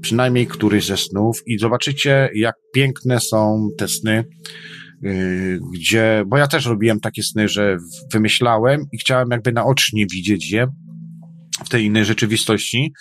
Przynajmniej 0.00 0.46
któryś 0.46 0.86
ze 0.86 0.96
snów 0.96 1.42
i 1.46 1.58
zobaczycie, 1.58 2.30
jak 2.34 2.54
piękne 2.74 3.20
są 3.20 3.68
te 3.78 3.88
sny, 3.88 4.24
yy, 5.02 5.60
gdzie, 5.74 6.24
bo 6.26 6.38
ja 6.38 6.46
też 6.46 6.66
robiłem 6.66 7.00
takie 7.00 7.22
sny, 7.22 7.48
że 7.48 7.76
wymyślałem 8.12 8.80
i 8.92 8.98
chciałem 8.98 9.28
jakby 9.30 9.52
naocznie 9.52 10.06
widzieć 10.06 10.50
je 10.50 10.66
w 11.64 11.68
tej 11.68 11.84
innej 11.84 12.04
rzeczywistości, 12.04 12.92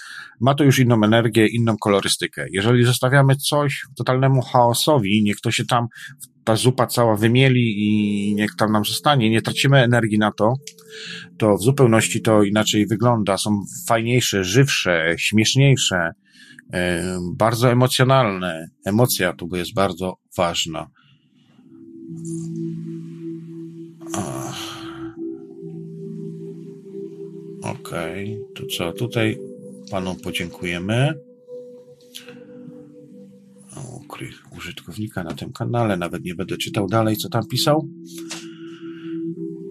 ma 0.41 0.55
to 0.55 0.63
już 0.63 0.79
inną 0.79 1.03
energię, 1.03 1.47
inną 1.47 1.77
kolorystykę. 1.77 2.45
Jeżeli 2.51 2.83
zostawiamy 2.83 3.35
coś 3.35 3.81
totalnemu 3.97 4.41
chaosowi, 4.41 5.23
niech 5.23 5.41
to 5.41 5.51
się 5.51 5.65
tam 5.65 5.87
ta 6.47 6.55
zupa 6.55 6.87
cała 6.87 7.15
wymieli 7.15 7.75
i 7.77 8.35
niech 8.35 8.55
tam 8.57 8.71
nam 8.71 8.85
zostanie, 8.85 9.29
nie 9.29 9.41
tracimy 9.41 9.83
energii 9.83 10.17
na 10.17 10.31
to, 10.31 10.53
to 11.37 11.57
w 11.57 11.63
zupełności 11.63 12.21
to 12.21 12.43
inaczej 12.43 12.87
wygląda. 12.87 13.37
Są 13.37 13.61
fajniejsze, 13.87 14.43
żywsze, 14.43 15.15
śmieszniejsze, 15.17 16.11
e, 16.73 17.03
bardzo 17.35 17.71
emocjonalne. 17.71 18.69
Emocja 18.85 19.33
tu 19.33 19.49
jest 19.53 19.73
bardzo 19.73 20.17
ważna. 20.37 20.87
Okej, 27.61 28.39
okay. 28.41 28.53
to 28.55 28.65
co, 28.77 28.91
tutaj 28.91 29.37
panom 29.91 30.19
podziękujemy 30.19 31.13
użytkownika 34.57 35.23
na 35.23 35.33
tym 35.33 35.53
kanale. 35.53 35.97
Nawet 35.97 36.23
nie 36.23 36.35
będę 36.35 36.57
czytał 36.57 36.87
dalej, 36.87 37.17
co 37.17 37.29
tam 37.29 37.47
pisał. 37.47 37.89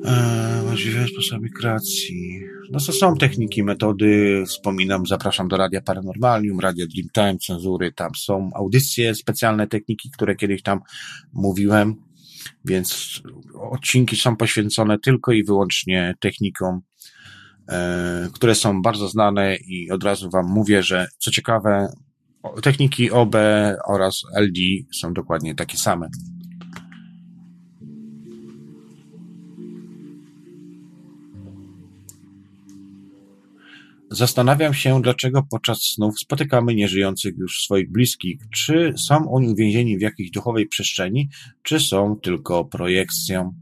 Eee, 0.05 0.63
możliwe 0.71 1.07
sposoby 1.09 1.51
kreacji. 1.51 2.41
No 2.71 2.79
to 2.81 2.93
są 2.93 3.17
techniki, 3.17 3.63
metody. 3.63 4.43
Wspominam, 4.47 5.07
zapraszam 5.07 5.49
do 5.49 5.57
Radia 5.57 5.81
Paranormalium, 5.81 6.61
Radia 6.61 6.87
Dreamtime, 6.87 7.39
cenzury. 7.39 7.93
Tam 7.93 8.11
są 8.15 8.51
audycje, 8.55 9.15
specjalne 9.15 9.67
techniki, 9.67 10.11
które 10.11 10.37
kiedyś 10.37 10.63
tam 10.63 10.81
mówiłem. 11.33 11.97
Więc 12.65 13.21
odcinki 13.71 14.17
są 14.17 14.37
poświęcone 14.37 14.99
tylko 14.99 15.33
i 15.33 15.45
wyłącznie 15.45 16.15
technikom, 16.21 16.81
e, 17.69 18.29
które 18.35 18.55
są 18.55 18.83
bardzo 18.83 19.09
znane 19.09 19.57
i 19.57 19.91
od 19.91 20.05
razu 20.05 20.31
Wam 20.31 20.47
mówię, 20.47 20.83
że 20.83 21.09
co 21.19 21.31
ciekawe, 21.31 21.89
Techniki 22.63 23.11
OB 23.11 23.35
oraz 23.89 24.23
LD 24.35 24.61
są 24.93 25.13
dokładnie 25.13 25.55
takie 25.55 25.79
same. 25.79 26.09
Zastanawiam 34.11 34.75
się, 34.75 35.03
dlaczego 35.03 35.43
podczas 35.51 35.79
snów 35.83 36.21
spotykamy 36.21 36.75
nieżyjących 36.75 37.35
już 37.39 37.63
swoich 37.63 37.93
bliskich. 37.93 38.41
Czy 38.55 38.95
są 39.09 39.33
oni 39.33 39.49
uwięzieni 39.49 39.99
w 39.99 40.01
jakiejś 40.01 40.31
duchowej 40.31 40.69
przestrzeni, 40.69 41.29
czy 41.63 41.81
są 41.81 42.17
tylko 42.23 42.65
projekcją? 42.65 43.55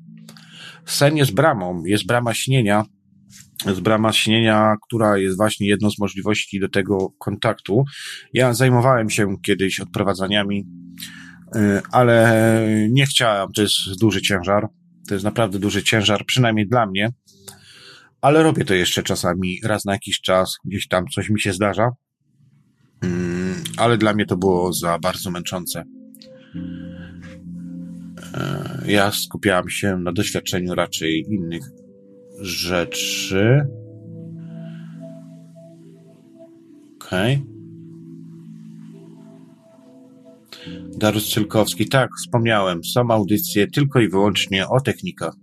Sen 0.86 1.16
jest 1.16 1.34
bramą, 1.34 1.84
jest 1.84 2.06
brama 2.06 2.34
śnienia, 2.34 2.84
brama 3.80 4.12
śnienia, 4.12 4.76
która 4.86 5.18
jest 5.18 5.36
właśnie 5.36 5.68
jedną 5.68 5.90
z 5.90 5.98
możliwości 5.98 6.60
do 6.60 6.68
tego 6.68 7.10
kontaktu. 7.18 7.84
Ja 8.32 8.54
zajmowałem 8.54 9.10
się 9.10 9.36
kiedyś 9.46 9.80
odprowadzaniami, 9.80 10.66
y, 11.56 11.80
ale 11.92 12.68
nie 12.90 13.06
chciałem, 13.06 13.48
to 13.52 13.62
jest 13.62 14.00
duży 14.00 14.22
ciężar. 14.22 14.68
To 15.08 15.14
jest 15.14 15.24
naprawdę 15.24 15.58
duży 15.58 15.82
ciężar, 15.82 16.24
przynajmniej 16.26 16.68
dla 16.68 16.86
mnie. 16.86 17.08
Ale 18.20 18.42
robię 18.42 18.64
to 18.64 18.74
jeszcze 18.74 19.02
czasami, 19.02 19.60
raz 19.64 19.84
na 19.84 19.92
jakiś 19.92 20.20
czas, 20.20 20.56
gdzieś 20.64 20.88
tam 20.88 21.06
coś 21.06 21.30
mi 21.30 21.40
się 21.40 21.52
zdarza. 21.52 21.90
Mm, 23.02 23.64
ale 23.76 23.98
dla 23.98 24.14
mnie 24.14 24.26
to 24.26 24.36
było 24.36 24.72
za 24.72 24.98
bardzo 24.98 25.30
męczące. 25.30 25.84
Y, 28.86 28.92
ja 28.92 29.12
skupiałem 29.12 29.68
się 29.68 29.96
na 29.96 30.12
doświadczeniu 30.12 30.74
raczej 30.74 31.24
innych 31.30 31.62
rzeczy. 32.40 33.66
Okej. 36.96 37.34
Okay. 37.34 37.54
Dariusz 40.98 41.34
Cylkowski, 41.34 41.88
tak, 41.88 42.10
wspomniałem, 42.18 42.84
są 42.84 43.10
audycje 43.10 43.66
tylko 43.66 44.00
i 44.00 44.08
wyłącznie 44.08 44.68
o 44.68 44.80
technikach. 44.80 45.34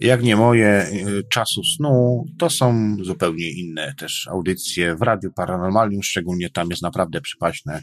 Jak 0.00 0.22
nie 0.22 0.36
moje 0.36 0.86
y, 0.92 1.22
czasu 1.28 1.64
snu, 1.64 2.24
to 2.38 2.50
są 2.50 2.96
zupełnie 3.02 3.50
inne 3.50 3.94
też 3.98 4.28
audycje 4.28 4.96
w 4.96 5.02
Radiu 5.02 5.32
Paranormalium, 5.32 6.02
szczególnie 6.02 6.50
tam 6.50 6.70
jest 6.70 6.82
naprawdę 6.82 7.20
przypaśne 7.20 7.82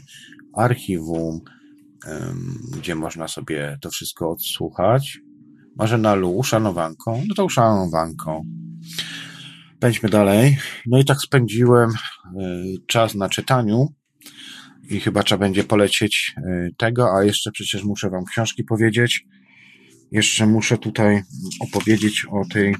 archiwum, 0.54 1.40
gdzie 2.78 2.94
można 2.94 3.28
sobie 3.28 3.78
to 3.80 3.90
wszystko 3.90 4.30
odsłuchać. 4.30 5.18
Marzenalu, 5.76 6.36
uszanowanką. 6.36 7.22
No 7.28 7.34
to 7.34 7.44
uszanowanką. 7.44 8.42
Pędźmy 9.78 10.08
dalej. 10.08 10.58
No 10.86 10.98
i 10.98 11.04
tak 11.04 11.18
spędziłem 11.20 11.90
y, 11.90 11.94
czas 12.86 13.14
na 13.14 13.28
czytaniu. 13.28 13.88
i 14.90 15.00
chyba 15.00 15.22
trzeba 15.22 15.38
będzie 15.38 15.64
polecieć 15.64 16.34
y, 16.38 16.74
tego, 16.78 17.16
a 17.16 17.24
jeszcze 17.24 17.50
przecież 17.50 17.84
muszę 17.84 18.10
wam 18.10 18.24
książki 18.24 18.64
powiedzieć. 18.64 19.26
Jeszcze 20.12 20.46
muszę 20.46 20.78
tutaj 20.78 21.22
opowiedzieć 21.60 22.26
o 22.30 22.42
tej, 22.52 22.76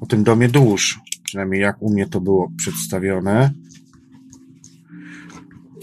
o 0.00 0.06
tym 0.06 0.24
domie 0.24 0.48
dusz. 0.48 1.00
Przynajmniej 1.24 1.60
jak 1.60 1.82
u 1.82 1.92
mnie 1.92 2.06
to 2.06 2.20
było 2.20 2.52
przedstawione. 2.56 3.50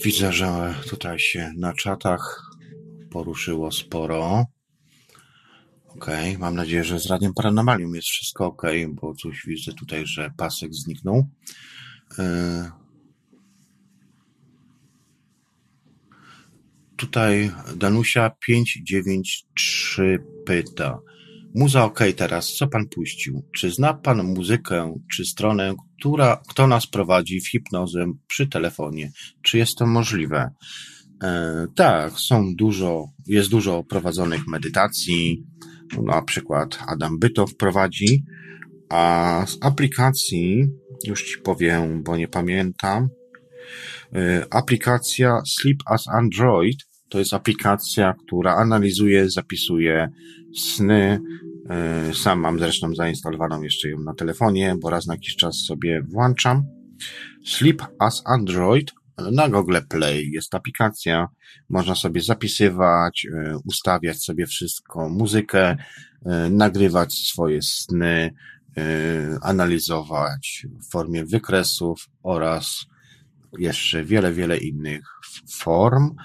Widzę, 0.05 0.33
że 0.33 0.75
tutaj 0.89 1.19
się 1.19 1.51
na 1.57 1.73
czatach 1.73 2.51
poruszyło 3.11 3.71
sporo. 3.71 4.45
Ok, 5.99 6.07
mam 6.39 6.55
nadzieję, 6.55 6.83
że 6.83 6.99
z 6.99 7.05
Radiem 7.05 7.33
Paranormalium 7.33 7.95
jest 7.95 8.07
wszystko 8.07 8.45
ok, 8.45 8.61
bo 8.89 9.13
coś 9.13 9.43
widzę 9.47 9.73
tutaj, 9.73 10.05
że 10.05 10.31
pasek 10.37 10.73
zniknął. 10.73 11.27
Yy. 12.17 12.25
Tutaj 16.95 17.51
Danusia 17.75 18.31
593 18.47 20.19
pyta. 20.45 20.99
Muza 21.55 21.83
ok 21.83 21.99
teraz, 22.15 22.53
co 22.53 22.67
pan 22.67 22.87
puścił? 22.89 23.43
Czy 23.55 23.71
zna 23.71 23.93
pan 23.93 24.23
muzykę, 24.23 24.95
czy 25.11 25.25
stronę, 25.25 25.75
która, 25.99 26.41
kto 26.49 26.67
nas 26.67 26.87
prowadzi 26.87 27.41
w 27.41 27.49
hipnozę 27.49 28.05
przy 28.27 28.47
telefonie? 28.47 29.11
Czy 29.41 29.57
jest 29.57 29.75
to 29.75 29.85
możliwe? 29.85 30.49
E, 31.23 31.65
tak, 31.75 32.19
są 32.19 32.55
dużo, 32.55 33.07
jest 33.27 33.49
dużo 33.49 33.83
prowadzonych 33.83 34.47
medytacji, 34.47 35.43
na 36.03 36.21
przykład 36.21 36.79
Adam 36.87 37.19
Bytow 37.19 37.55
prowadzi, 37.55 38.23
a 38.89 39.43
z 39.47 39.57
aplikacji, 39.61 40.69
już 41.07 41.23
ci 41.23 41.37
powiem, 41.41 42.03
bo 42.03 42.17
nie 42.17 42.27
pamiętam, 42.27 43.09
e, 44.15 44.45
aplikacja 44.49 45.41
Sleep 45.45 45.77
as 45.85 46.07
Android 46.07 46.89
to 47.09 47.19
jest 47.19 47.33
aplikacja, 47.33 48.13
która 48.25 48.55
analizuje, 48.55 49.29
zapisuje 49.29 50.09
sny. 50.55 51.19
E, 51.69 52.13
sam 52.13 52.39
mam 52.39 52.59
zresztą 52.59 52.95
zainstalowaną 52.95 53.61
jeszcze 53.61 53.89
ją 53.89 53.99
na 53.99 54.13
telefonie, 54.13 54.75
bo 54.81 54.89
raz 54.89 55.07
na 55.07 55.13
jakiś 55.13 55.35
czas 55.35 55.55
sobie 55.55 56.01
włączam. 56.01 56.63
Sleep 57.45 57.81
as 57.99 58.21
Android 58.25 58.91
na 59.31 59.49
Google 59.49 59.77
Play 59.89 60.31
jest 60.31 60.55
aplikacja, 60.55 61.27
można 61.69 61.95
sobie 61.95 62.21
zapisywać, 62.21 63.27
e, 63.33 63.57
ustawiać 63.65 64.23
sobie 64.23 64.45
wszystko, 64.45 65.09
muzykę, 65.09 65.77
e, 66.25 66.49
nagrywać 66.49 67.13
swoje 67.13 67.61
sny, 67.61 68.33
analizować 69.41 70.67
w 70.81 70.91
formie 70.91 71.25
wykresów 71.25 72.09
oraz 72.23 72.85
jeszcze 73.57 74.03
wiele, 74.03 74.33
wiele 74.33 74.57
innych 74.57 75.03
form 75.51 76.15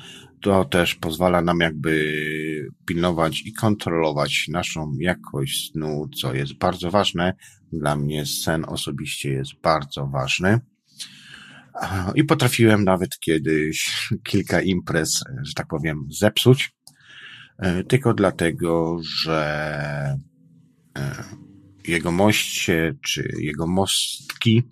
to 0.45 0.65
też 0.65 0.95
pozwala 0.95 1.43
nam 1.43 1.61
jakby 1.61 2.71
pilnować 2.87 3.43
i 3.47 3.53
kontrolować 3.53 4.49
naszą 4.49 4.93
jakość 4.99 5.73
snu, 5.73 6.09
co 6.21 6.35
jest 6.35 6.55
bardzo 6.59 6.91
ważne. 6.91 7.35
Dla 7.73 7.97
mnie 7.97 8.27
sen 8.27 8.65
osobiście 8.69 9.31
jest 9.31 9.53
bardzo 9.63 10.07
ważny. 10.07 10.61
I 12.15 12.25
potrafiłem 12.25 12.85
nawet 12.85 13.19
kiedyś 13.19 14.09
kilka 14.25 14.61
imprez, 14.61 15.25
że 15.43 15.55
tak 15.55 15.67
powiem, 15.67 16.09
zepsuć, 16.11 16.73
e, 17.59 17.85
tylko 17.85 18.15
dlatego, 18.15 18.99
że 19.03 20.19
e, 20.99 21.25
jego 21.89 22.13
moście 22.13 22.95
czy 23.03 23.35
jego 23.39 23.67
mostki 23.67 24.63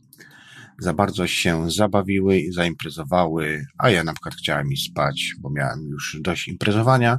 za 0.78 0.92
bardzo 0.92 1.26
się 1.26 1.70
zabawiły 1.70 2.38
i 2.38 2.52
zaimprezowały, 2.52 3.64
a 3.78 3.90
ja 3.90 4.04
na 4.04 4.12
przykład 4.12 4.34
chciałem 4.34 4.72
iść 4.72 4.90
spać, 4.90 5.34
bo 5.40 5.50
miałem 5.50 5.88
już 5.90 6.16
dość 6.20 6.48
imprezowania, 6.48 7.18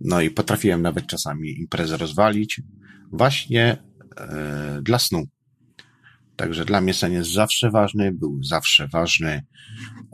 no 0.00 0.20
i 0.20 0.30
potrafiłem 0.30 0.82
nawet 0.82 1.06
czasami 1.06 1.60
imprezę 1.60 1.96
rozwalić, 1.96 2.62
właśnie 3.12 3.82
e, 4.16 4.80
dla 4.82 4.98
snu. 4.98 5.24
Także 6.38 6.64
dla 6.64 6.80
mnie 6.80 6.94
sen 6.94 7.12
jest 7.12 7.32
zawsze 7.32 7.70
ważny, 7.70 8.12
był 8.12 8.42
zawsze 8.42 8.88
ważny. 8.88 9.42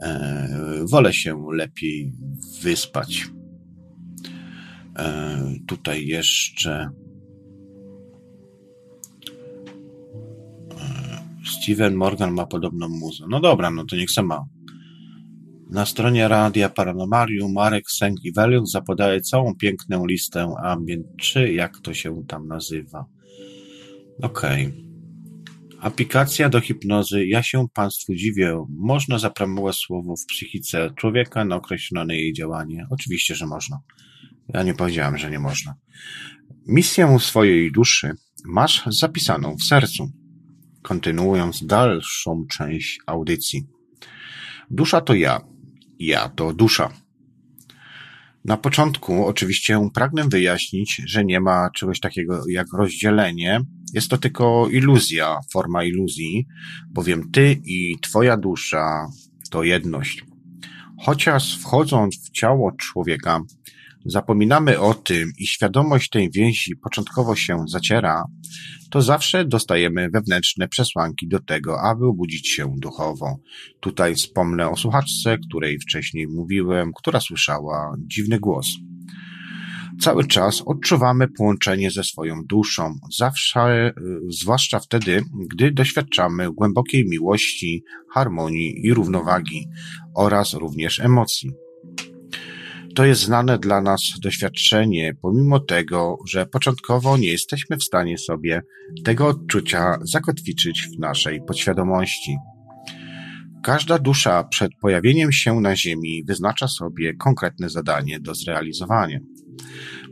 E, 0.03 0.85
wolę 0.89 1.13
się 1.13 1.45
lepiej 1.53 2.13
wyspać. 2.61 3.27
E, 4.97 5.41
tutaj 5.67 6.05
jeszcze 6.07 6.89
Steven 11.45 11.95
Morgan 11.95 12.33
ma 12.33 12.45
podobną 12.45 12.89
muzę. 12.89 13.25
No 13.29 13.39
dobra, 13.39 13.71
no 13.71 13.85
to 13.85 13.95
niech 13.95 14.11
se 14.11 14.23
ma. 14.23 14.45
Na 15.71 15.85
stronie 15.85 16.27
Radia 16.27 16.69
Paranormalium 16.69 17.53
Marek 17.53 17.91
Sęk 17.91 18.25
i 18.25 18.33
Velius 18.33 18.71
zapodaje 18.71 19.21
całą 19.21 19.55
piękną 19.55 20.05
listę 20.05 20.53
ambient, 20.63 21.07
czy 21.21 21.53
jak 21.53 21.79
to 21.79 21.93
się 21.93 22.23
tam 22.27 22.47
nazywa. 22.47 23.05
Okej. 24.21 24.67
Okay. 24.67 24.84
Aplikacja 25.79 26.49
do 26.49 26.61
hipnozy. 26.61 27.25
Ja 27.25 27.43
się 27.43 27.67
Państwu 27.73 28.15
dziwię. 28.15 28.65
Można 28.69 29.19
zapromować 29.19 29.75
słowo 29.75 30.15
w 30.15 30.25
psychice 30.25 30.91
człowieka 30.95 31.45
na 31.45 31.55
określone 31.55 32.15
jej 32.15 32.33
działanie? 32.33 32.87
Oczywiście, 32.89 33.35
że 33.35 33.47
można. 33.47 33.79
Ja 34.53 34.63
nie 34.63 34.73
powiedziałem, 34.73 35.17
że 35.17 35.31
nie 35.31 35.39
można. 35.39 35.75
Misję 36.67 37.17
swojej 37.19 37.71
duszy 37.71 38.11
masz 38.45 38.83
zapisaną 38.87 39.55
w 39.57 39.63
sercu 39.63 40.11
kontynuując 40.81 41.65
dalszą 41.65 42.45
część 42.51 42.99
audycji. 43.05 43.67
Dusza 44.71 45.01
to 45.01 45.13
ja, 45.13 45.41
ja 45.99 46.29
to 46.29 46.53
dusza. 46.53 46.93
Na 48.45 48.57
początku 48.57 49.25
oczywiście 49.25 49.89
pragnę 49.93 50.27
wyjaśnić, 50.29 51.01
że 51.05 51.25
nie 51.25 51.39
ma 51.39 51.69
czegoś 51.75 51.99
takiego 51.99 52.43
jak 52.49 52.67
rozdzielenie. 52.73 53.61
Jest 53.95 54.09
to 54.09 54.17
tylko 54.17 54.67
iluzja, 54.71 55.39
forma 55.53 55.83
iluzji, 55.83 56.45
bowiem 56.89 57.31
ty 57.31 57.61
i 57.65 57.95
twoja 58.01 58.37
dusza 58.37 59.07
to 59.51 59.63
jedność. 59.63 60.23
Chociaż 61.01 61.59
wchodząc 61.59 62.15
w 62.27 62.31
ciało 62.31 62.71
człowieka, 62.71 63.41
zapominamy 64.05 64.79
o 64.79 64.93
tym 64.93 65.31
i 65.37 65.47
świadomość 65.47 66.09
tej 66.09 66.31
więzi 66.31 66.75
początkowo 66.75 67.35
się 67.35 67.57
zaciera, 67.67 68.23
to 68.89 69.01
zawsze 69.01 69.45
dostajemy 69.45 70.09
wewnętrzne 70.09 70.67
przesłanki 70.67 71.27
do 71.27 71.39
tego, 71.39 71.81
aby 71.81 72.05
obudzić 72.05 72.49
się 72.49 72.75
duchowo. 72.77 73.37
Tutaj 73.79 74.15
wspomnę 74.15 74.69
o 74.69 74.75
słuchaczce, 74.75 75.37
której 75.37 75.79
wcześniej 75.79 76.27
mówiłem, 76.27 76.91
która 76.95 77.19
słyszała 77.19 77.95
dziwny 77.99 78.39
głos. 78.39 78.67
Cały 80.01 80.27
czas 80.27 80.61
odczuwamy 80.65 81.27
połączenie 81.27 81.91
ze 81.91 82.03
swoją 82.03 82.43
duszą, 82.49 82.95
zawsze, 83.17 83.93
zwłaszcza 84.29 84.79
wtedy, 84.79 85.23
gdy 85.51 85.71
doświadczamy 85.71 86.51
głębokiej 86.51 87.05
miłości, 87.09 87.83
harmonii 88.13 88.85
i 88.85 88.93
równowagi 88.93 89.67
oraz 90.15 90.53
również 90.53 90.99
emocji. 90.99 91.51
To 92.95 93.05
jest 93.05 93.21
znane 93.21 93.59
dla 93.59 93.81
nas 93.81 94.01
doświadczenie, 94.23 95.13
pomimo 95.21 95.59
tego, 95.59 96.17
że 96.27 96.45
początkowo 96.45 97.17
nie 97.17 97.27
jesteśmy 97.27 97.77
w 97.77 97.83
stanie 97.83 98.17
sobie 98.17 98.61
tego 99.03 99.27
odczucia 99.27 99.97
zakotwiczyć 100.01 100.87
w 100.95 100.99
naszej 100.99 101.39
podświadomości. 101.47 102.35
Każda 103.65 103.99
dusza 103.99 104.43
przed 104.43 104.71
pojawieniem 104.81 105.31
się 105.31 105.61
na 105.61 105.75
Ziemi 105.75 106.23
wyznacza 106.27 106.67
sobie 106.67 107.13
konkretne 107.13 107.69
zadanie 107.69 108.19
do 108.19 108.35
zrealizowania. 108.35 109.19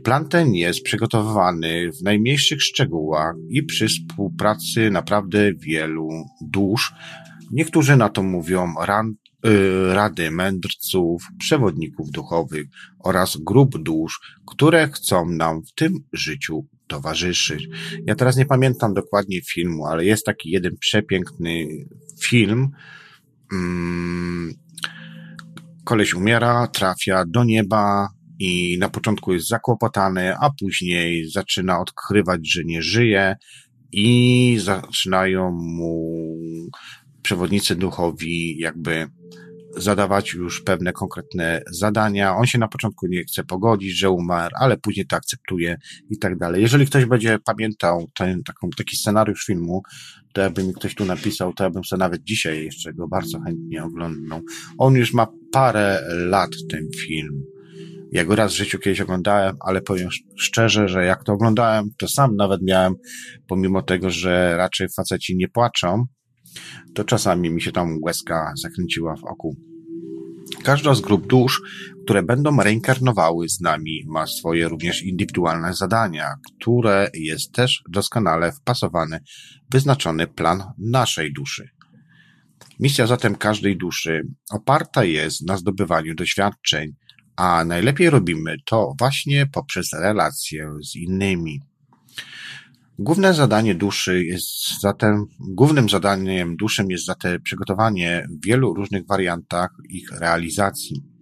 Plan 0.03 0.29
ten 0.29 0.53
jest 0.53 0.83
przygotowywany 0.83 1.91
w 1.91 2.03
najmniejszych 2.03 2.63
szczegółach 2.63 3.35
i 3.49 3.63
przy 3.63 3.87
współpracy 3.87 4.91
naprawdę 4.91 5.53
wielu 5.53 6.09
dusz. 6.41 6.93
Niektórzy 7.51 7.95
na 7.95 8.09
to 8.09 8.23
mówią 8.23 8.73
ran, 8.79 9.15
Y, 9.45 9.93
rady 9.93 10.31
mędrców, 10.31 11.23
przewodników 11.39 12.11
duchowych 12.11 12.67
oraz 12.99 13.37
grup 13.37 13.77
dusz, 13.77 14.19
które 14.47 14.87
chcą 14.87 15.29
nam 15.29 15.61
w 15.65 15.73
tym 15.73 15.99
życiu 16.13 16.65
towarzyszyć. 16.87 17.67
Ja 18.05 18.15
teraz 18.15 18.37
nie 18.37 18.45
pamiętam 18.45 18.93
dokładnie 18.93 19.41
filmu, 19.41 19.85
ale 19.85 20.05
jest 20.05 20.25
taki 20.25 20.49
jeden 20.49 20.77
przepiękny 20.77 21.67
film. 22.21 22.71
Mm, 23.51 24.53
koleś 25.83 26.13
umiera, 26.13 26.67
trafia 26.67 27.23
do 27.27 27.43
nieba 27.43 28.09
i 28.39 28.77
na 28.79 28.89
początku 28.89 29.33
jest 29.33 29.47
zakłopotany, 29.47 30.35
a 30.37 30.49
później 30.59 31.29
zaczyna 31.29 31.79
odkrywać, 31.79 32.51
że 32.51 32.63
nie 32.63 32.81
żyje 32.81 33.35
i 33.91 34.57
zaczynają 34.63 35.51
mu 35.51 36.23
przewodnicy 37.21 37.75
duchowi 37.75 38.59
jakby 38.59 39.07
zadawać 39.77 40.33
już 40.33 40.61
pewne 40.61 40.93
konkretne 40.93 41.61
zadania. 41.71 42.35
On 42.35 42.45
się 42.45 42.57
na 42.57 42.67
początku 42.67 43.07
nie 43.07 43.23
chce 43.23 43.43
pogodzić, 43.43 43.97
że 43.97 44.09
umarł, 44.09 44.55
ale 44.59 44.77
później 44.77 45.07
to 45.07 45.15
akceptuje 45.15 45.77
i 46.09 46.17
tak 46.17 46.37
dalej. 46.37 46.61
Jeżeli 46.61 46.85
ktoś 46.85 47.05
będzie 47.05 47.39
pamiętał 47.45 48.09
ten, 48.15 48.43
taką, 48.43 48.69
taki 48.77 48.97
scenariusz 48.97 49.45
filmu, 49.45 49.81
to 50.33 50.41
jakby 50.41 50.63
mi 50.63 50.73
ktoś 50.73 50.95
tu 50.95 51.05
napisał, 51.05 51.53
to 51.53 51.63
ja 51.63 51.69
bym 51.69 51.83
sobie 51.83 51.99
nawet 51.99 52.23
dzisiaj 52.23 52.63
jeszcze 52.63 52.93
go 52.93 53.07
bardzo 53.07 53.39
chętnie 53.39 53.83
oglądał. 53.83 54.41
On 54.77 54.95
już 54.95 55.13
ma 55.13 55.27
parę 55.51 56.01
lat, 56.07 56.51
ten 56.69 56.87
film. 56.97 57.43
Ja 58.11 58.25
go 58.25 58.35
raz 58.35 58.53
w 58.53 58.57
życiu 58.57 58.79
kiedyś 58.79 59.01
oglądałem, 59.01 59.55
ale 59.59 59.81
powiem 59.81 60.09
szczerze, 60.37 60.87
że 60.87 61.05
jak 61.05 61.23
to 61.23 61.33
oglądałem, 61.33 61.89
to 61.97 62.07
sam 62.07 62.35
nawet 62.35 62.61
miałem, 62.61 62.95
pomimo 63.47 63.81
tego, 63.81 64.09
że 64.09 64.57
raczej 64.57 64.87
faceci 64.95 65.37
nie 65.37 65.49
płaczą, 65.49 66.05
to 66.93 67.03
czasami 67.03 67.49
mi 67.49 67.61
się 67.61 67.71
tam 67.71 67.97
łezka 68.01 68.53
zakręciła 68.61 69.15
w 69.15 69.23
oku. 69.23 69.55
Każda 70.63 70.95
z 70.95 71.01
grup 71.01 71.27
dusz, 71.27 71.61
które 72.03 72.23
będą 72.23 72.57
reinkarnowały 72.57 73.49
z 73.49 73.61
nami, 73.61 74.03
ma 74.07 74.27
swoje 74.27 74.67
również 74.67 75.03
indywidualne 75.03 75.73
zadania, 75.73 76.33
które 76.61 77.09
jest 77.13 77.51
też 77.51 77.83
doskonale 77.89 78.51
wpasowany, 78.51 79.19
wyznaczony 79.71 80.27
plan 80.27 80.63
naszej 80.77 81.33
duszy. 81.33 81.69
Misja 82.79 83.07
zatem 83.07 83.35
każdej 83.35 83.77
duszy 83.77 84.21
oparta 84.51 85.03
jest 85.03 85.47
na 85.47 85.57
zdobywaniu 85.57 86.15
doświadczeń, 86.15 86.91
a 87.35 87.65
najlepiej 87.65 88.09
robimy 88.09 88.55
to 88.65 88.93
właśnie 88.99 89.45
poprzez 89.45 89.93
relacje 89.93 90.69
z 90.91 90.95
innymi. 90.95 91.59
Główne 92.99 93.33
zadanie 93.33 93.75
duszy 93.75 94.23
jest 94.25 94.81
zatem, 94.81 95.25
głównym 95.39 95.89
zadaniem 95.89 96.55
duszy 96.55 96.85
jest 96.89 97.05
zatem 97.05 97.41
przygotowanie 97.41 98.27
w 98.29 98.45
wielu 98.45 98.73
różnych 98.73 99.07
wariantach 99.07 99.69
ich 99.89 100.11
realizacji. 100.11 101.12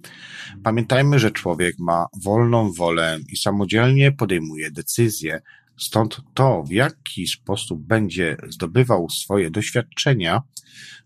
Pamiętajmy, 0.64 1.20
że 1.20 1.32
człowiek 1.32 1.76
ma 1.80 2.06
wolną 2.24 2.72
wolę 2.72 3.20
i 3.30 3.38
samodzielnie 3.38 4.12
podejmuje 4.12 4.72
decyzje, 4.72 5.42
stąd 5.78 6.22
to, 6.34 6.64
w 6.64 6.72
jaki 6.72 7.28
sposób 7.28 7.88
będzie 7.88 8.38
zdobywał 8.50 9.10
swoje 9.10 9.52
doświadczenia, 9.52 10.42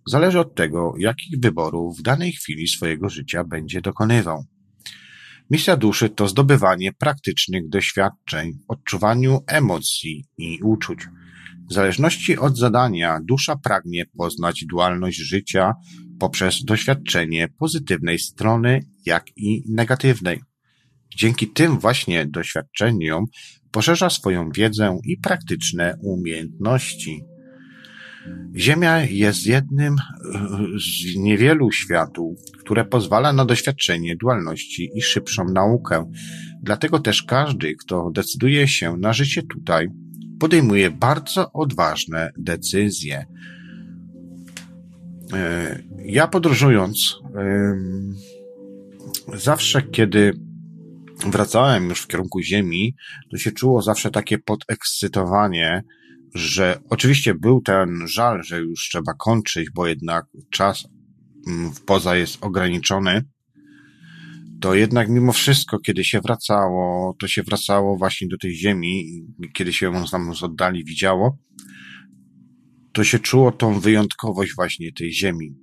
zależy 0.07 0.39
od 0.39 0.55
tego, 0.55 0.93
jakich 0.97 1.39
wyborów 1.39 1.99
w 1.99 2.01
danej 2.01 2.31
chwili 2.31 2.67
swojego 2.67 3.09
życia 3.09 3.43
będzie 3.43 3.81
dokonywał. 3.81 4.45
Misja 5.49 5.77
duszy 5.77 6.09
to 6.09 6.27
zdobywanie 6.27 6.93
praktycznych 6.93 7.69
doświadczeń, 7.69 8.51
odczuwaniu 8.67 9.39
emocji 9.47 10.25
i 10.37 10.59
uczuć. 10.63 10.99
W 11.69 11.73
zależności 11.73 12.37
od 12.37 12.57
zadania 12.57 13.19
dusza 13.23 13.55
pragnie 13.55 14.05
poznać 14.17 14.65
dualność 14.65 15.17
życia 15.17 15.73
poprzez 16.19 16.63
doświadczenie 16.63 17.47
pozytywnej 17.47 18.19
strony, 18.19 18.79
jak 19.05 19.37
i 19.37 19.63
negatywnej. 19.69 20.41
Dzięki 21.15 21.47
tym 21.47 21.79
właśnie 21.79 22.25
doświadczeniom 22.25 23.25
poszerza 23.71 24.09
swoją 24.09 24.49
wiedzę 24.51 24.99
i 25.03 25.17
praktyczne 25.17 25.97
umiejętności. 26.01 27.23
Ziemia 28.55 28.99
jest 28.99 29.45
jednym 29.45 29.95
z 30.77 31.15
niewielu 31.15 31.71
światów, 31.71 32.39
które 32.59 32.85
pozwala 32.85 33.33
na 33.33 33.45
doświadczenie 33.45 34.15
dualności 34.15 34.89
i 34.95 35.01
szybszą 35.01 35.45
naukę. 35.45 36.11
Dlatego 36.63 36.99
też 36.99 37.23
każdy, 37.23 37.75
kto 37.75 38.11
decyduje 38.11 38.67
się 38.67 38.97
na 38.97 39.13
życie 39.13 39.43
tutaj, 39.43 39.87
podejmuje 40.39 40.91
bardzo 40.91 41.51
odważne 41.53 42.31
decyzje. 42.37 43.25
E, 45.35 45.83
ja 46.05 46.27
podróżując, 46.27 47.15
zawsze 49.33 49.81
kiedy 49.81 50.33
wracałem 51.25 51.89
już 51.89 52.01
w 52.01 52.07
kierunku 52.07 52.41
Ziemi, 52.41 52.95
to 53.31 53.37
się 53.37 53.51
czuło 53.51 53.81
zawsze 53.81 54.11
takie 54.11 54.37
podekscytowanie, 54.37 55.83
że 56.35 56.79
oczywiście 56.89 57.33
był 57.33 57.61
ten 57.61 58.07
żal, 58.07 58.43
że 58.43 58.59
już 58.59 58.89
trzeba 58.89 59.13
kończyć, 59.13 59.69
bo 59.75 59.87
jednak 59.87 60.25
czas 60.51 60.87
w 61.75 61.81
poza 61.81 62.15
jest 62.15 62.37
ograniczony, 62.41 63.25
to 64.61 64.75
jednak 64.75 65.09
mimo 65.09 65.33
wszystko, 65.33 65.79
kiedy 65.79 66.03
się 66.03 66.21
wracało, 66.21 67.15
to 67.19 67.27
się 67.27 67.43
wracało 67.43 67.97
właśnie 67.97 68.27
do 68.27 68.37
tej 68.37 68.55
ziemi, 68.55 69.25
kiedy 69.53 69.73
się 69.73 69.85
ją 69.85 70.07
z 70.35 70.43
oddali 70.43 70.85
widziało, 70.85 71.37
to 72.95 73.03
się 73.03 73.19
czuło 73.19 73.51
tą 73.51 73.79
wyjątkowość 73.79 74.55
właśnie 74.55 74.91
tej 74.93 75.13
ziemi. 75.13 75.55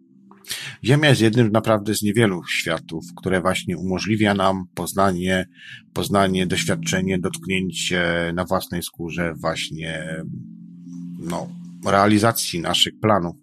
Ziemia 0.84 1.09
jest 1.09 1.20
jednym 1.20 1.52
naprawdę 1.52 1.94
z 1.94 2.02
niewielu 2.02 2.42
światów, 2.44 3.04
które 3.16 3.40
właśnie 3.40 3.78
umożliwia 3.78 4.34
nam 4.34 4.64
poznanie, 4.74 5.48
poznanie, 5.92 6.46
doświadczenie, 6.46 7.18
dotknięcie 7.18 8.32
na 8.34 8.44
własnej 8.44 8.82
skórze 8.82 9.34
właśnie 9.34 10.04
no, 11.18 11.48
realizacji 11.86 12.60
naszych 12.60 12.92
planów. 13.00 13.36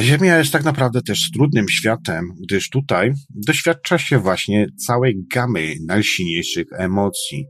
Ziemia 0.00 0.38
jest 0.38 0.52
tak 0.52 0.64
naprawdę 0.64 1.02
też 1.02 1.30
trudnym 1.30 1.68
światem, 1.68 2.32
gdyż 2.42 2.70
tutaj 2.70 3.12
doświadcza 3.30 3.98
się 3.98 4.18
właśnie 4.18 4.66
całej 4.86 5.26
gamy 5.34 5.74
najsilniejszych 5.86 6.66
emocji. 6.72 7.46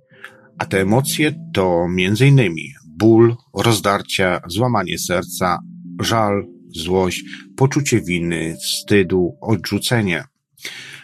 A 0.58 0.66
te 0.66 0.80
emocje 0.80 1.32
to 1.54 1.86
m.in. 1.98 2.85
ból, 2.96 3.36
rozdarcia, 3.54 4.40
złamanie 4.46 4.98
serca, 4.98 5.58
żal, 6.00 6.46
złość, 6.76 7.24
poczucie 7.56 8.00
winy, 8.00 8.56
wstydu, 8.62 9.36
odrzucenie. 9.40 10.24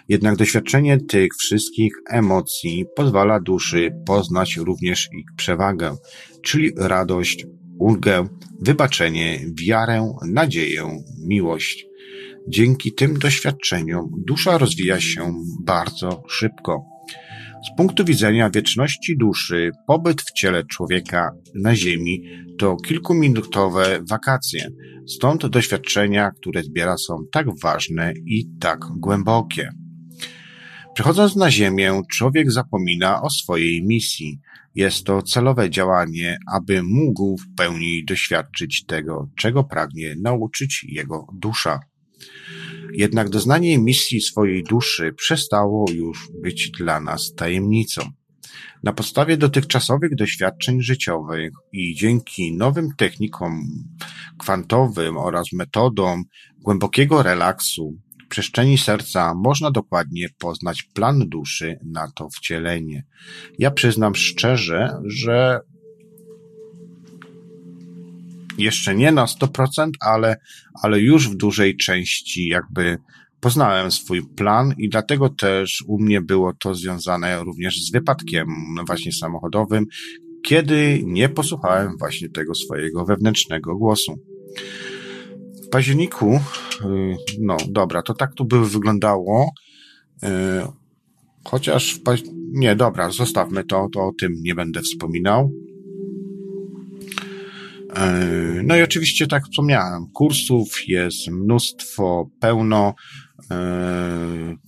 Jednak 0.09 0.37
doświadczenie 0.37 1.01
tych 1.01 1.29
wszystkich 1.39 1.93
emocji 2.11 2.85
pozwala 2.97 3.41
duszy 3.41 3.91
poznać 4.07 4.57
również 4.57 5.09
ich 5.19 5.27
przewagę, 5.37 5.97
czyli 6.43 6.71
radość, 6.77 7.47
ulgę, 7.79 8.29
wybaczenie, 8.61 9.41
wiarę, 9.63 10.15
nadzieję, 10.27 11.03
miłość. 11.27 11.87
Dzięki 12.49 12.95
tym 12.95 13.19
doświadczeniom 13.19 14.11
dusza 14.27 14.59
rozwija 14.59 15.01
się 15.01 15.35
bardzo 15.65 16.23
szybko. 16.29 16.92
Z 17.67 17.77
punktu 17.77 18.05
widzenia 18.05 18.51
wieczności 18.51 19.17
duszy, 19.17 19.71
pobyt 19.87 20.23
w 20.23 20.33
ciele 20.33 20.65
człowieka 20.65 21.31
na 21.55 21.77
Ziemi 21.77 22.23
to 22.59 22.77
kilkuminutowe 22.77 24.01
wakacje, 24.11 24.69
stąd 25.07 25.47
doświadczenia, 25.47 26.31
które 26.31 26.63
zbiera 26.63 26.97
są 26.97 27.25
tak 27.33 27.47
ważne 27.63 28.13
i 28.27 28.47
tak 28.61 28.79
głębokie. 28.97 29.71
Przechodząc 30.95 31.37
na 31.37 31.51
Ziemię, 31.51 32.03
człowiek 32.13 32.53
zapomina 32.53 33.23
o 33.23 33.31
swojej 33.31 33.87
misji. 33.87 34.41
Jest 34.75 35.05
to 35.05 35.23
celowe 35.23 35.71
działanie, 35.71 36.39
aby 36.55 36.83
mógł 36.83 37.37
w 37.37 37.55
pełni 37.57 38.05
doświadczyć 38.05 38.85
tego, 38.87 39.29
czego 39.37 39.65
pragnie 39.65 40.15
nauczyć 40.23 40.87
jego 40.89 41.27
dusza. 41.35 41.81
Jednak 42.93 43.29
doznanie 43.29 43.79
misji 43.79 44.21
swojej 44.21 44.65
duszy 44.65 45.13
przestało 45.13 45.91
już 45.91 46.29
być 46.43 46.71
dla 46.71 47.01
nas 47.01 47.35
tajemnicą. 47.35 48.03
Na 48.83 48.93
podstawie 48.93 49.37
dotychczasowych 49.37 50.15
doświadczeń 50.15 50.83
życiowych 50.83 51.53
i 51.73 51.95
dzięki 51.95 52.57
nowym 52.57 52.89
technikom 52.97 53.63
kwantowym 54.39 55.17
oraz 55.17 55.53
metodom 55.53 56.25
głębokiego 56.59 57.23
relaksu, 57.23 57.99
przestrzeni 58.29 58.79
serca 58.79 59.35
można 59.35 59.71
dokładnie 59.71 60.29
poznać 60.39 60.83
plan 60.83 61.29
duszy 61.29 61.79
na 61.85 62.11
to 62.11 62.29
wcielenie. 62.29 63.05
Ja 63.59 63.71
przyznam 63.71 64.15
szczerze, 64.15 64.89
że 65.05 65.61
jeszcze 68.59 68.95
nie 68.95 69.13
na 69.13 69.25
100%, 69.25 69.91
ale, 70.01 70.37
ale 70.83 71.01
już 71.01 71.29
w 71.29 71.37
dużej 71.37 71.77
części 71.77 72.49
jakby 72.49 72.99
poznałem 73.41 73.91
swój 73.91 74.23
plan 74.37 74.75
i 74.79 74.89
dlatego 74.89 75.29
też 75.29 75.85
u 75.87 76.03
mnie 76.03 76.21
było 76.21 76.53
to 76.53 76.75
związane 76.75 77.45
również 77.45 77.85
z 77.85 77.93
wypadkiem 77.93 78.47
właśnie 78.87 79.13
samochodowym, 79.13 79.87
kiedy 80.45 81.03
nie 81.05 81.29
posłuchałem 81.29 81.97
właśnie 81.99 82.29
tego 82.29 82.55
swojego 82.55 83.05
wewnętrznego 83.05 83.77
głosu 83.77 84.19
październiku, 85.73 86.41
y, 86.85 87.17
no 87.41 87.57
dobra, 87.69 88.03
to 88.03 88.15
tak 88.15 88.35
to 88.35 88.45
by 88.45 88.69
wyglądało. 88.69 89.53
Y, 90.23 90.27
chociaż 91.45 91.95
w. 91.95 92.01
Nie, 92.55 92.77
dobra, 92.77 93.11
zostawmy 93.11 93.65
to, 93.65 93.89
to 93.93 94.01
o 94.01 94.13
tym 94.21 94.33
nie 94.43 94.55
będę 94.55 94.81
wspominał. 94.81 95.51
Y, 97.99 98.63
no 98.65 98.77
i 98.77 98.83
oczywiście, 98.83 99.27
tak 99.27 99.45
wspomniałem, 99.45 100.07
kursów 100.15 100.89
jest 100.89 101.29
mnóstwo, 101.29 102.31
pełno. 102.41 102.95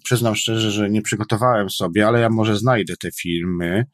Przyznam 0.04 0.34
szczerze, 0.34 0.70
że 0.70 0.90
nie 0.90 1.02
przygotowałem 1.02 1.70
sobie, 1.70 2.06
ale 2.06 2.20
ja 2.20 2.28
może 2.30 2.56
znajdę 2.56 2.94
te 2.96 3.12
filmy. 3.12 3.84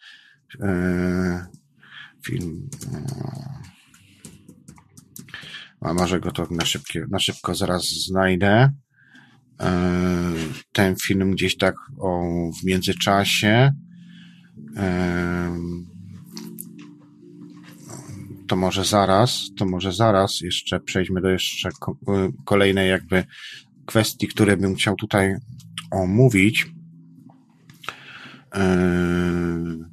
Film 2.27 2.69
A 5.81 5.94
może 5.94 6.20
go 6.20 6.31
to 6.31 6.47
na, 6.51 6.65
szybkie, 6.65 7.07
na 7.11 7.19
szybko 7.19 7.55
zaraz 7.55 7.89
znajdę. 7.89 8.73
E, 9.61 10.32
ten 10.73 10.97
film 10.97 11.31
gdzieś 11.31 11.57
tak 11.57 11.74
o, 11.98 12.23
w 12.61 12.65
międzyczasie. 12.65 13.73
E, 14.77 15.59
to 18.51 18.56
może 18.56 18.85
zaraz, 18.85 19.51
to 19.56 19.66
może 19.66 19.93
zaraz 19.93 20.40
jeszcze 20.40 20.81
przejdźmy 20.81 21.20
do 21.20 21.28
jeszcze 21.28 21.68
kolejnej 22.44 22.90
jakby 22.90 23.24
kwestii, 23.86 24.28
które 24.28 24.56
bym 24.56 24.74
chciał 24.74 24.97
tutaj 24.97 25.35
omówić. 25.90 26.66
Yy, 28.55 29.85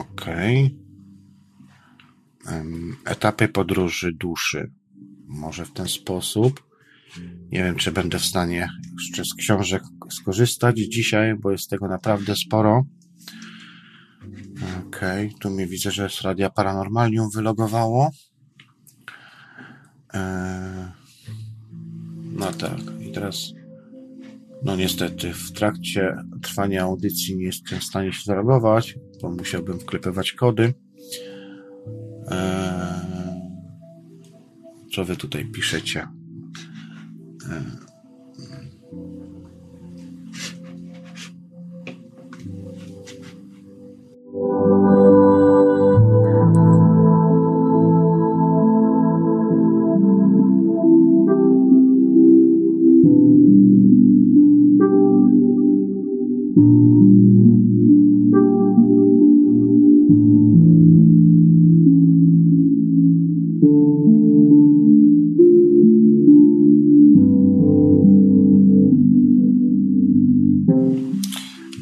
okej. 0.00 0.78
Okay. 2.44 2.96
Etapy 3.04 3.48
podróży 3.48 4.12
duszy. 4.12 4.70
Może 5.26 5.64
w 5.64 5.72
ten 5.72 5.88
sposób. 5.88 6.68
Nie 7.52 7.64
wiem, 7.64 7.76
czy 7.76 7.92
będę 7.92 8.18
w 8.18 8.24
stanie 8.24 8.68
jeszcze 8.98 9.24
z 9.24 9.34
książek 9.34 9.82
skorzystać 10.10 10.78
dzisiaj, 10.78 11.34
bo 11.34 11.50
jest 11.50 11.70
tego 11.70 11.88
naprawdę 11.88 12.36
sporo. 12.36 12.84
Okej, 14.88 15.26
okay. 15.26 15.38
tu 15.40 15.50
mnie 15.50 15.66
widzę, 15.66 15.90
że 15.90 16.10
z 16.10 16.22
Radia 16.22 16.50
Paranormalium 16.50 17.30
wylogowało. 17.30 18.10
Eee, 20.14 20.88
no 22.32 22.52
tak, 22.52 22.80
i 23.00 23.12
teraz 23.12 23.52
no 24.62 24.76
niestety, 24.76 25.32
w 25.32 25.52
trakcie 25.52 26.16
trwania 26.42 26.82
audycji 26.82 27.36
nie 27.36 27.44
jestem 27.44 27.80
w 27.80 27.84
stanie 27.84 28.12
się 28.12 28.22
zalogować, 28.24 28.98
bo 29.22 29.30
musiałbym 29.30 29.80
wklepywać 29.80 30.32
kody. 30.32 30.74
Eee, 32.30 33.48
co 34.94 35.04
wy 35.04 35.16
tutaj 35.16 35.44
piszecie? 35.44 36.06
Eee, 37.50 37.87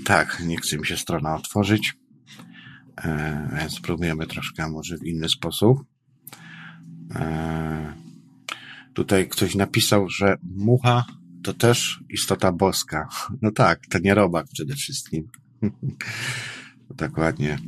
Tak, 0.07 0.41
nie 0.41 0.57
chce 0.57 0.79
mi 0.79 0.87
się 0.87 0.97
strona 0.97 1.37
otworzyć, 1.37 1.95
e, 3.05 3.49
więc 3.59 3.73
spróbujemy 3.73 4.27
troszkę 4.27 4.71
może 4.71 4.99
w 4.99 5.07
inny 5.07 5.29
sposób. 5.29 5.79
E, 7.15 7.95
tutaj 8.95 9.29
ktoś 9.29 9.55
napisał, 9.55 10.09
że 10.09 10.37
mucha 10.57 11.05
to 11.43 11.55
też 11.55 12.01
istota 12.11 12.53
boska. 12.53 13.09
No 13.43 13.51
tak, 13.51 13.81
to 13.91 13.99
nie 13.99 14.15
robak 14.15 14.47
przede 14.53 14.75
wszystkim. 14.75 15.29
Dokładnie. 16.91 17.59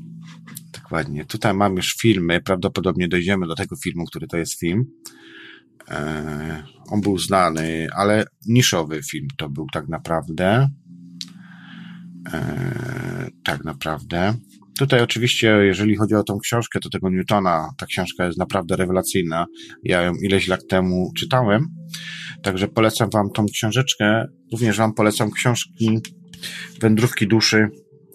Dokładnie. 0.73 1.24
Tutaj 1.24 1.55
mam 1.55 1.77
już 1.77 1.97
filmy, 2.01 2.40
prawdopodobnie 2.40 3.09
dojdziemy 3.09 3.47
do 3.47 3.55
tego 3.55 3.77
filmu, 3.77 4.05
który 4.05 4.27
to 4.27 4.36
jest 4.36 4.60
film. 4.60 4.85
E, 5.90 6.62
on 6.90 7.01
był 7.01 7.19
znany, 7.19 7.89
ale 7.97 8.24
niszowy 8.47 9.02
film 9.02 9.28
to 9.36 9.48
był 9.48 9.66
tak 9.73 9.89
naprawdę. 9.89 10.69
E, 12.32 13.30
tak 13.44 13.64
naprawdę. 13.64 14.34
Tutaj 14.78 15.02
oczywiście, 15.02 15.48
jeżeli 15.48 15.96
chodzi 15.96 16.14
o 16.14 16.22
tą 16.22 16.38
książkę, 16.38 16.80
to 16.80 16.90
tego 16.90 17.10
Newtona, 17.10 17.70
ta 17.78 17.86
książka 17.86 18.26
jest 18.26 18.38
naprawdę 18.38 18.76
rewelacyjna. 18.76 19.46
Ja 19.82 20.02
ją 20.02 20.12
ileś 20.14 20.48
lat 20.48 20.60
temu 20.68 21.12
czytałem, 21.16 21.66
także 22.42 22.68
polecam 22.68 23.10
Wam 23.10 23.30
tą 23.30 23.46
książeczkę. 23.46 24.26
Również 24.52 24.78
Wam 24.78 24.94
polecam 24.94 25.30
książki 25.30 25.98
Wędrówki 26.80 27.26
duszy 27.26 27.68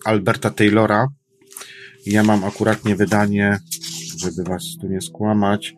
Alberta 0.06 0.50
Taylora. 0.50 1.08
Ja 2.06 2.24
mam 2.24 2.44
akuratnie 2.44 2.96
wydanie, 2.96 3.60
żeby 4.22 4.44
Was 4.44 4.64
tu 4.82 4.88
nie 4.88 5.02
skłamać. 5.02 5.74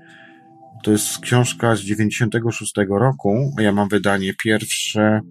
To 0.83 0.91
jest 0.91 1.19
książka 1.19 1.75
z 1.75 1.79
96 1.79 2.73
roku, 2.89 3.53
ja 3.59 3.71
mam 3.71 3.89
wydanie 3.89 4.33
pierwsze 4.43 5.21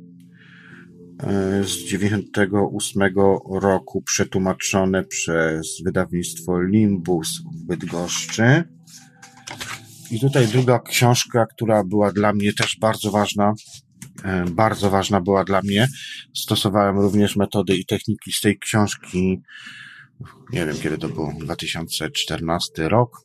z 1.64 1.76
98 1.88 3.02
roku 3.50 4.02
przetłumaczone 4.02 5.04
przez 5.04 5.82
wydawnictwo 5.84 6.62
Limbus 6.62 7.40
w 7.40 7.66
Bydgoszczy. 7.66 8.64
I 10.10 10.20
tutaj 10.20 10.48
druga 10.48 10.78
książka, 10.78 11.46
która 11.46 11.84
była 11.84 12.12
dla 12.12 12.32
mnie 12.32 12.52
też 12.52 12.76
bardzo 12.80 13.10
ważna, 13.10 13.54
e, 14.24 14.44
bardzo 14.44 14.90
ważna 14.90 15.20
była 15.20 15.44
dla 15.44 15.60
mnie. 15.62 15.88
Stosowałem 16.34 16.98
również 16.98 17.36
metody 17.36 17.76
i 17.76 17.86
techniki 17.86 18.32
z 18.32 18.40
tej 18.40 18.58
książki. 18.58 19.42
Nie 20.52 20.66
wiem, 20.66 20.76
kiedy 20.82 20.98
to 20.98 21.08
było, 21.08 21.32
2014 21.40 22.88
rok, 22.88 23.20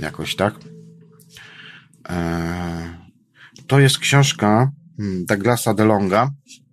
jakoś 0.00 0.36
tak. 0.36 0.54
E, 2.08 2.98
to 3.66 3.80
jest 3.80 3.98
książka 3.98 4.70
hmm, 4.98 5.26
Douglasa 5.26 5.74
DeLonga, 5.74 6.30
E, 6.30 6.63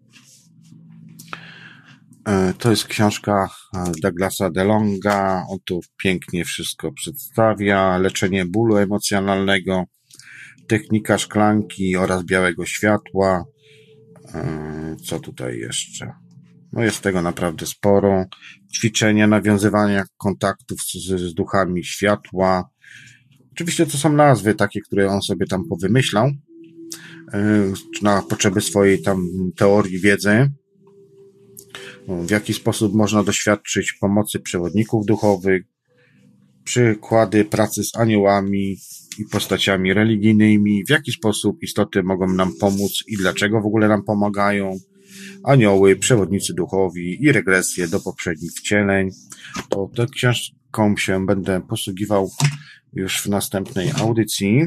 to 2.57 2.69
jest 2.69 2.87
książka 2.87 3.49
e, 3.75 3.91
Douglasa 4.01 4.49
DeLonga. 4.49 5.45
On 5.49 5.57
tu 5.65 5.79
pięknie 5.97 6.45
wszystko 6.45 6.91
przedstawia. 6.91 7.97
Leczenie 7.97 8.45
bólu 8.45 8.77
emocjonalnego, 8.77 9.83
technika 10.67 11.17
szklanki 11.17 11.97
oraz 11.97 12.23
białego 12.23 12.65
światła. 12.65 13.45
E, 14.33 14.95
co 15.05 15.19
tutaj 15.19 15.57
jeszcze? 15.57 16.13
No 16.73 16.83
jest 16.83 17.01
tego 17.01 17.21
naprawdę 17.21 17.65
sporo. 17.65 18.25
Ćwiczenia 18.75 19.27
nawiązywania 19.27 20.03
kontaktów 20.17 20.81
z, 20.81 21.21
z 21.21 21.33
duchami 21.33 21.83
światła. 21.83 22.69
Oczywiście 23.51 23.85
to 23.85 23.97
są 23.97 24.13
nazwy 24.13 24.55
takie, 24.55 24.81
które 24.81 25.07
on 25.07 25.21
sobie 25.21 25.45
tam 25.45 25.63
powymyślał 25.69 26.31
na 28.01 28.21
potrzeby 28.21 28.61
swojej 28.61 29.01
tam 29.01 29.27
teorii 29.55 29.99
wiedzy 29.99 30.51
w 32.07 32.31
jaki 32.31 32.53
sposób 32.53 32.93
można 32.93 33.23
doświadczyć 33.23 33.93
pomocy 33.93 34.39
przewodników 34.39 35.05
duchowych, 35.05 35.63
przykłady 36.63 37.45
pracy 37.45 37.83
z 37.83 37.95
aniołami 37.95 38.77
i 39.19 39.25
postaciami 39.31 39.93
religijnymi, 39.93 40.83
w 40.85 40.89
jaki 40.89 41.11
sposób 41.11 41.63
istoty 41.63 42.03
mogą 42.03 42.27
nam 42.27 42.51
pomóc 42.59 43.03
i 43.07 43.17
dlaczego 43.17 43.61
w 43.61 43.65
ogóle 43.65 43.87
nam 43.87 44.03
pomagają, 44.03 44.77
anioły, 45.43 45.95
przewodnicy 45.95 46.53
duchowi 46.53 47.23
i 47.23 47.31
regresje 47.31 47.87
do 47.87 47.99
poprzednich 47.99 48.51
wcieleń. 48.51 49.09
To 49.69 49.89
tę 49.95 50.05
książką 50.15 50.97
się 50.97 51.25
będę 51.25 51.61
posługiwał 51.61 52.31
już 52.93 53.21
w 53.21 53.27
następnej 53.27 53.91
audycji. 53.91 54.61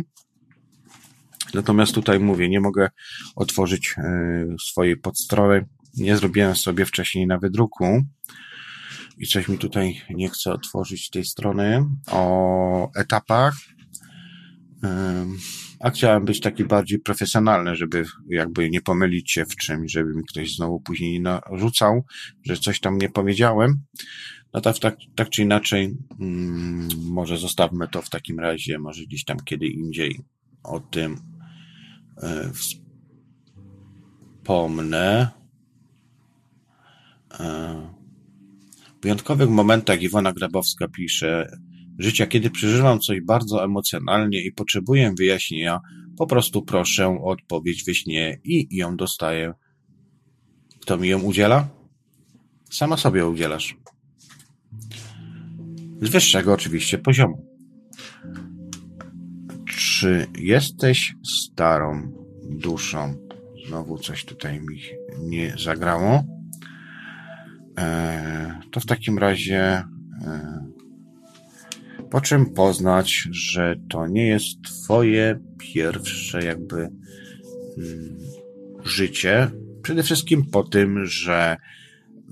Natomiast 1.55 1.94
tutaj 1.94 2.20
mówię, 2.20 2.48
nie 2.48 2.61
mogę 2.61 2.90
otworzyć 3.36 3.94
e, 3.98 4.47
swojej 4.70 4.97
podstrony 4.97 5.66
nie 5.96 6.16
zrobiłem 6.16 6.56
sobie 6.56 6.86
wcześniej 6.86 7.26
na 7.26 7.38
wydruku 7.38 8.02
i 9.18 9.26
coś 9.26 9.48
mi 9.48 9.58
tutaj 9.58 10.00
nie 10.10 10.28
chce 10.28 10.52
otworzyć 10.52 11.10
tej 11.10 11.24
strony 11.24 11.84
o 12.10 12.90
etapach. 12.96 13.54
A 15.80 15.90
chciałem 15.90 16.24
być 16.24 16.40
taki 16.40 16.64
bardziej 16.64 16.98
profesjonalny, 16.98 17.76
żeby 17.76 18.04
jakby 18.28 18.70
nie 18.70 18.80
pomylić 18.80 19.32
się 19.32 19.44
w 19.44 19.56
czymś, 19.56 19.92
żeby 19.92 20.14
mi 20.14 20.22
ktoś 20.24 20.54
znowu 20.54 20.80
później 20.80 21.20
narzucał, 21.20 22.04
że 22.46 22.56
coś 22.56 22.80
tam 22.80 22.98
nie 22.98 23.08
powiedziałem. 23.08 23.80
No 24.54 24.60
tak, 24.60 24.78
tak, 24.78 24.96
tak 25.14 25.30
czy 25.30 25.42
inaczej, 25.42 25.96
hmm, 26.18 26.88
może 27.02 27.38
zostawmy 27.38 27.88
to 27.88 28.02
w 28.02 28.10
takim 28.10 28.40
razie, 28.40 28.78
może 28.78 29.02
gdzieś 29.02 29.24
tam 29.24 29.36
kiedy 29.44 29.66
indziej 29.66 30.20
o 30.62 30.80
tym 30.80 31.16
e, 32.22 32.50
wspomnę. 34.42 35.43
W 37.39 39.02
wyjątkowych 39.02 39.48
momentach 39.48 40.02
Iwona 40.02 40.32
Grabowska 40.32 40.89
pisze 40.89 41.59
Życia, 41.98 42.27
kiedy 42.27 42.51
przeżywam 42.51 43.01
coś 43.01 43.20
bardzo 43.20 43.65
emocjonalnie 43.65 44.44
i 44.44 44.52
potrzebuję 44.52 45.15
wyjaśnienia, 45.19 45.81
po 46.19 46.27
prostu 46.27 46.62
proszę 46.62 47.09
o 47.09 47.24
odpowiedź 47.24 47.85
we 47.85 47.94
śnie 47.94 48.40
i 48.44 48.77
ją 48.77 48.97
dostaję. 48.97 49.52
Kto 50.81 50.97
mi 50.97 51.09
ją 51.09 51.20
udziela? 51.20 51.69
Sama 52.70 52.97
sobie 52.97 53.27
udzielasz. 53.27 53.77
Z 56.02 56.09
wyższego 56.09 56.52
oczywiście 56.52 56.98
poziomu. 56.98 57.47
Czy 59.69 60.27
jesteś 60.39 61.15
starą 61.24 62.12
duszą? 62.51 63.15
Znowu 63.66 63.98
coś 63.98 64.24
tutaj 64.24 64.61
mi 64.61 64.81
nie 65.20 65.55
zagrało. 65.59 66.34
E, 67.78 68.60
to 68.70 68.80
w 68.80 68.86
takim 68.86 69.18
razie 69.18 69.60
e, 69.60 70.64
po 72.10 72.20
czym 72.20 72.46
poznać, 72.46 73.28
że 73.30 73.76
to 73.90 74.06
nie 74.06 74.26
jest 74.26 74.62
twoje 74.62 75.40
pierwsze 75.59 76.44
jakby 76.44 76.76
mm, 77.78 78.18
życie. 78.84 79.51
Przede 79.82 80.02
wszystkim 80.02 80.51
po 80.51 80.64
tym, 80.64 81.06
że 81.06 81.56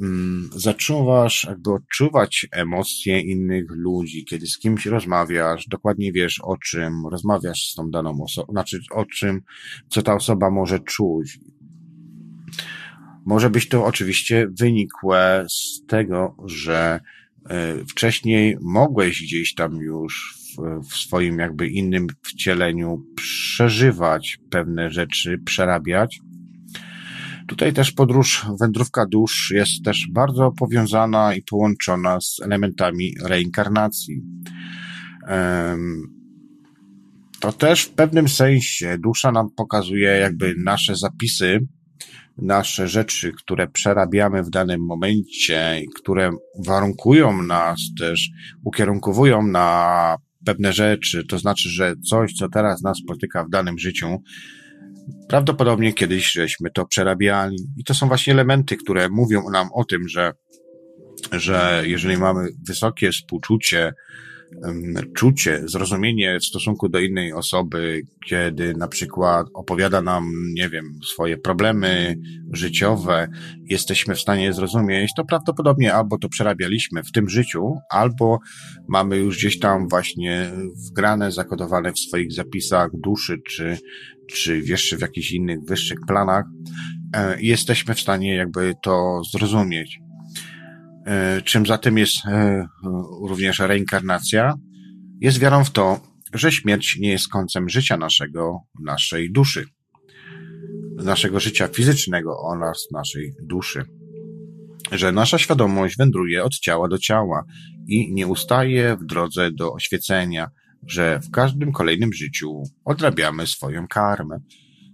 mm, 0.00 0.50
zaczynasz 0.56 1.44
jakby 1.44 1.72
odczuwać 1.72 2.46
emocje 2.52 3.20
innych 3.20 3.64
ludzi, 3.68 4.24
kiedy 4.24 4.46
z 4.46 4.58
kimś 4.58 4.86
rozmawiasz, 4.86 5.66
dokładnie 5.68 6.12
wiesz 6.12 6.40
o 6.44 6.56
czym, 6.56 7.06
rozmawiasz 7.06 7.68
z 7.70 7.74
tą 7.74 7.90
daną 7.90 8.22
osobą, 8.22 8.52
znaczy 8.52 8.80
o 8.90 9.04
czym, 9.04 9.40
co 9.88 10.02
ta 10.02 10.14
osoba 10.14 10.50
może 10.50 10.80
czuć. 10.80 11.38
Może 13.26 13.50
być 13.50 13.68
to 13.68 13.84
oczywiście 13.84 14.48
wynikłe 14.60 15.46
z 15.48 15.86
tego, 15.86 16.36
że 16.44 17.00
y, 17.80 17.86
wcześniej 17.86 18.56
mogłeś 18.60 19.22
gdzieś 19.22 19.54
tam 19.54 19.76
już 19.76 20.38
w, 20.38 20.88
w 20.88 20.94
swoim 20.94 21.38
jakby 21.38 21.68
innym 21.68 22.06
wcieleniu 22.22 23.04
przeżywać 23.16 24.38
pewne 24.50 24.90
rzeczy, 24.90 25.38
przerabiać, 25.44 26.20
Tutaj 27.46 27.72
też 27.72 27.92
podróż, 27.92 28.46
wędrówka 28.60 29.06
dusz 29.06 29.52
jest 29.54 29.84
też 29.84 30.06
bardzo 30.12 30.52
powiązana 30.52 31.34
i 31.34 31.42
połączona 31.42 32.20
z 32.20 32.40
elementami 32.42 33.14
reinkarnacji. 33.24 34.22
To 37.40 37.52
też 37.52 37.82
w 37.82 37.90
pewnym 37.90 38.28
sensie 38.28 38.96
dusza 38.98 39.32
nam 39.32 39.50
pokazuje 39.56 40.08
jakby 40.08 40.54
nasze 40.58 40.96
zapisy, 40.96 41.58
nasze 42.42 42.88
rzeczy, 42.88 43.32
które 43.32 43.68
przerabiamy 43.68 44.42
w 44.42 44.50
danym 44.50 44.86
momencie, 44.86 45.80
które 45.96 46.30
warunkują 46.66 47.42
nas 47.42 47.80
też, 47.98 48.30
ukierunkowują 48.64 49.46
na 49.46 50.16
pewne 50.46 50.72
rzeczy, 50.72 51.24
to 51.28 51.38
znaczy, 51.38 51.68
że 51.68 51.94
coś, 52.10 52.32
co 52.32 52.48
teraz 52.48 52.82
nas 52.82 52.98
spotyka 52.98 53.44
w 53.44 53.50
danym 53.50 53.78
życiu, 53.78 54.18
Prawdopodobnie 55.28 55.92
kiedyś 55.92 56.32
żeśmy 56.32 56.70
to 56.70 56.86
przerabiali. 56.86 57.56
I 57.76 57.84
to 57.84 57.94
są 57.94 58.08
właśnie 58.08 58.32
elementy, 58.32 58.76
które 58.76 59.08
mówią 59.08 59.50
nam 59.50 59.68
o 59.74 59.84
tym, 59.84 60.08
że, 60.08 60.32
że 61.32 61.82
jeżeli 61.86 62.16
mamy 62.16 62.48
wysokie 62.68 63.10
współczucie, 63.10 63.92
czucie, 65.16 65.62
zrozumienie 65.64 66.38
w 66.40 66.44
stosunku 66.44 66.88
do 66.88 66.98
innej 66.98 67.32
osoby, 67.32 68.02
kiedy 68.28 68.74
na 68.74 68.88
przykład 68.88 69.46
opowiada 69.54 70.02
nam, 70.02 70.32
nie 70.54 70.68
wiem, 70.68 70.84
swoje 71.04 71.36
problemy 71.36 72.16
życiowe, 72.52 73.28
jesteśmy 73.64 74.14
w 74.14 74.20
stanie 74.20 74.52
zrozumieć, 74.52 75.10
to 75.16 75.24
prawdopodobnie 75.24 75.94
albo 75.94 76.18
to 76.18 76.28
przerabialiśmy 76.28 77.02
w 77.02 77.12
tym 77.12 77.28
życiu, 77.28 77.76
albo 77.90 78.38
mamy 78.88 79.16
już 79.16 79.36
gdzieś 79.36 79.58
tam 79.58 79.88
właśnie 79.88 80.50
wgrane, 80.90 81.32
zakodowane 81.32 81.92
w 81.92 81.98
swoich 81.98 82.32
zapisach 82.32 82.90
duszy, 82.94 83.38
czy, 83.48 83.78
czy 84.30 84.58
jeszcze 84.58 84.96
w 84.96 85.00
jakichś 85.00 85.32
innych 85.32 85.58
wyższych 85.68 85.98
planach, 86.08 86.44
e, 87.16 87.36
jesteśmy 87.40 87.94
w 87.94 88.00
stanie 88.00 88.34
jakby 88.34 88.74
to 88.82 89.22
zrozumieć. 89.32 90.00
E, 91.06 91.42
czym 91.42 91.66
zatem 91.66 91.98
jest 91.98 92.14
e, 92.26 92.66
również 93.28 93.58
reinkarnacja? 93.58 94.54
Jest 95.20 95.38
wiarą 95.38 95.64
w 95.64 95.70
to, 95.70 96.00
że 96.34 96.52
śmierć 96.52 96.96
nie 97.00 97.10
jest 97.10 97.28
końcem 97.28 97.68
życia 97.68 97.96
naszego, 97.96 98.60
naszej 98.84 99.32
duszy, 99.32 99.64
naszego 100.96 101.40
życia 101.40 101.68
fizycznego 101.68 102.38
oraz 102.38 102.86
naszej 102.92 103.32
duszy. 103.42 103.84
Że 104.92 105.12
nasza 105.12 105.38
świadomość 105.38 105.96
wędruje 105.96 106.44
od 106.44 106.54
ciała 106.54 106.88
do 106.88 106.98
ciała 106.98 107.44
i 107.88 108.12
nie 108.12 108.26
ustaje 108.26 108.96
w 108.96 109.06
drodze 109.06 109.50
do 109.52 109.72
oświecenia, 109.72 110.48
że 110.86 111.20
w 111.20 111.30
każdym 111.30 111.72
kolejnym 111.72 112.12
życiu 112.12 112.62
odrabiamy 112.84 113.46
swoją 113.46 113.88
karmę. 113.88 114.38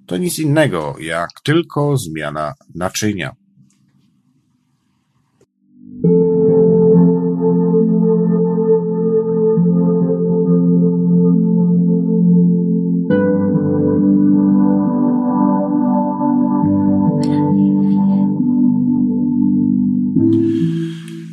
To 0.06 0.16
nic 0.16 0.38
innego 0.38 0.96
jak 1.00 1.30
tylko 1.44 1.96
zmiana 1.96 2.54
naczynia. 2.74 3.32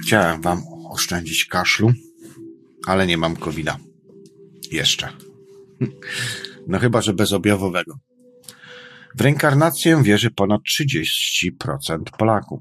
Chciałem 0.06 0.42
wam 0.42 0.64
oszczędzić 0.90 1.46
kaszlu, 1.46 1.94
ale 2.88 3.08
nie 3.08 3.18
mam 3.18 3.36
covid 3.36 3.68
-a. 3.68 3.76
Jeszcze. 4.72 5.10
No 6.68 6.80
chyba, 6.80 7.02
że 7.02 7.14
bezobjawowego. 7.14 8.00
W 9.16 9.22
reinkarnację 9.22 10.04
wierzy 10.04 10.32
ponad 10.32 10.62
30% 10.82 12.00
Polaków. 12.18 12.60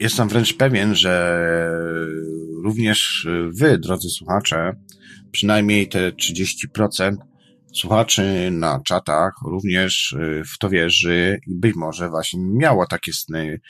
Jestem 0.00 0.28
wręcz 0.28 0.54
pewien, 0.54 0.94
że 0.94 1.44
również 2.64 3.28
wy, 3.52 3.78
drodzy 3.78 4.10
słuchacze, 4.10 4.72
przynajmniej 5.32 5.88
te 5.88 6.12
30% 6.12 7.16
słuchaczy 7.74 8.50
na 8.52 8.80
czatach 8.84 9.32
również 9.46 10.12
y, 10.12 10.42
w 10.54 10.58
to 10.58 10.68
wierzy 10.68 11.40
i 11.46 11.54
być 11.54 11.76
może 11.76 12.08
właśnie 12.08 12.40
miało 12.42 12.86
takie 12.86 13.12
sny, 13.12 13.46
y, 13.46 13.60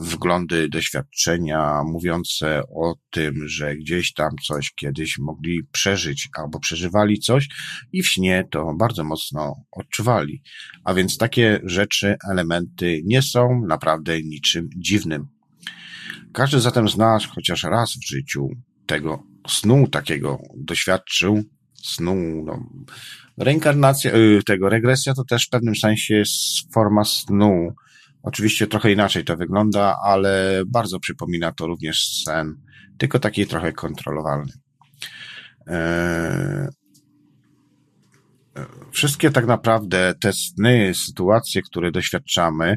wglądy, 0.00 0.68
doświadczenia 0.68 1.82
mówiące 1.84 2.62
o 2.62 2.94
tym, 3.10 3.48
że 3.48 3.76
gdzieś 3.76 4.12
tam 4.12 4.30
coś 4.46 4.72
kiedyś 4.74 5.18
mogli 5.18 5.62
przeżyć 5.72 6.28
albo 6.38 6.60
przeżywali 6.60 7.18
coś 7.18 7.48
i 7.92 8.02
w 8.02 8.08
śnie 8.08 8.44
to 8.50 8.74
bardzo 8.78 9.04
mocno 9.04 9.56
odczuwali. 9.72 10.42
A 10.84 10.94
więc 10.94 11.18
takie 11.18 11.60
rzeczy, 11.64 12.16
elementy 12.30 13.00
nie 13.04 13.22
są 13.22 13.62
naprawdę 13.66 14.22
niczym 14.22 14.68
dziwnym. 14.76 15.26
Każdy 16.32 16.60
zatem 16.60 16.88
z 16.88 16.96
nas 16.96 17.24
chociaż 17.24 17.62
raz 17.62 17.96
w 17.96 18.08
życiu 18.08 18.48
tego 18.86 19.22
snu 19.48 19.88
takiego 19.88 20.38
doświadczył, 20.56 21.44
snu, 21.82 22.42
no, 22.44 22.66
reinkarnacja, 23.38 24.14
y, 24.14 24.40
tego 24.46 24.68
regresja 24.68 25.14
to 25.14 25.24
też 25.24 25.46
w 25.46 25.50
pewnym 25.50 25.76
sensie 25.76 26.14
jest 26.14 26.34
forma 26.74 27.04
snu. 27.04 27.74
Oczywiście 28.22 28.66
trochę 28.66 28.92
inaczej 28.92 29.24
to 29.24 29.36
wygląda, 29.36 29.96
ale 30.04 30.62
bardzo 30.66 31.00
przypomina 31.00 31.52
to 31.52 31.66
również 31.66 32.22
sen, 32.24 32.54
tylko 32.98 33.18
taki 33.18 33.46
trochę 33.46 33.72
kontrolowalny. 33.72 34.52
E, 35.66 36.68
e, 38.56 38.66
wszystkie 38.92 39.30
tak 39.30 39.46
naprawdę 39.46 40.14
te 40.20 40.32
sny, 40.32 40.92
sytuacje, 40.94 41.62
które 41.62 41.90
doświadczamy, 41.90 42.76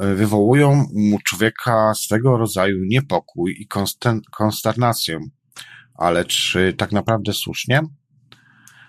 e, 0.00 0.14
wywołują 0.14 0.86
u 0.94 1.18
człowieka 1.24 1.94
swego 1.94 2.36
rodzaju 2.36 2.84
niepokój 2.84 3.56
i 3.58 3.66
konsternację. 4.30 5.18
Ale 5.94 6.24
czy 6.24 6.74
tak 6.78 6.92
naprawdę 6.92 7.32
słusznie? 7.32 7.82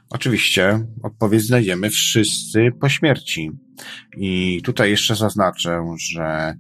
Oczywiście 0.10 0.86
odpowiedź 1.04 1.42
znajdziemy 1.42 1.90
wszyscy 1.90 2.70
po 2.82 2.90
śmierci. 2.90 3.52
I 4.18 4.62
tutaj 4.64 4.90
jeszcze 4.90 5.16
zaznaczę, 5.16 5.96
że 6.12 6.54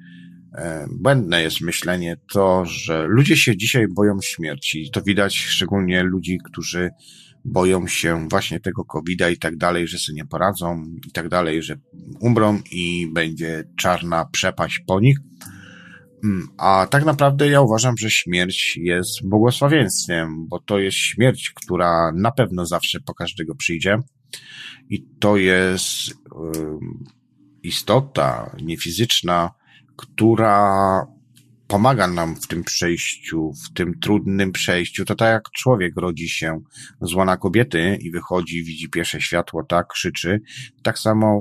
e, 0.57 0.87
błędne 0.91 1.41
jest 1.41 1.61
myślenie 1.61 2.17
to, 2.33 2.65
że 2.65 3.05
ludzie 3.07 3.37
się 3.37 3.57
dzisiaj 3.57 3.87
boją 3.95 4.21
śmierci. 4.21 4.89
To 4.93 5.01
widać 5.01 5.37
szczególnie 5.37 6.03
ludzi, 6.03 6.37
którzy 6.45 6.89
boją 7.45 7.87
się 7.87 8.27
właśnie 8.29 8.59
tego 8.59 8.85
covid 8.85 9.21
i 9.31 9.37
tak 9.37 9.57
dalej, 9.57 9.87
że 9.87 9.97
sobie 9.97 10.15
nie 10.15 10.25
poradzą 10.25 10.83
i 11.07 11.11
tak 11.11 11.29
dalej, 11.29 11.63
że 11.63 11.75
umrą 12.19 12.59
i 12.71 13.07
będzie 13.13 13.63
czarna 13.77 14.25
przepaść 14.25 14.79
po 14.87 14.99
nich. 14.99 15.17
Mm, 16.23 16.47
a 16.57 16.87
tak 16.89 17.05
naprawdę 17.05 17.49
ja 17.49 17.61
uważam, 17.61 17.97
że 17.97 18.11
śmierć 18.11 18.77
jest 18.81 19.29
błogosławieństwem, 19.29 20.47
bo 20.47 20.59
to 20.59 20.79
jest 20.79 20.97
śmierć, 20.97 21.51
która 21.55 22.11
na 22.15 22.31
pewno 22.31 22.65
zawsze 22.65 22.99
po 22.99 23.13
każdego 23.13 23.55
przyjdzie. 23.55 23.97
I 24.89 25.05
to 25.19 25.37
jest 25.37 26.13
istota 27.63 28.55
niefizyczna, 28.61 29.51
która 29.95 31.05
pomaga 31.67 32.07
nam 32.07 32.35
w 32.35 32.47
tym 32.47 32.63
przejściu, 32.63 33.51
w 33.65 33.73
tym 33.73 33.99
trudnym 33.99 34.51
przejściu. 34.51 35.05
To 35.05 35.15
tak 35.15 35.33
jak 35.33 35.51
człowiek 35.51 35.93
rodzi 35.97 36.29
się 36.29 36.61
z 37.01 37.13
łona 37.13 37.37
kobiety 37.37 37.97
i 38.01 38.11
wychodzi, 38.11 38.63
widzi 38.63 38.89
pierwsze 38.89 39.21
światło, 39.21 39.63
tak, 39.63 39.87
krzyczy. 39.87 40.41
Tak 40.83 40.99
samo 40.99 41.39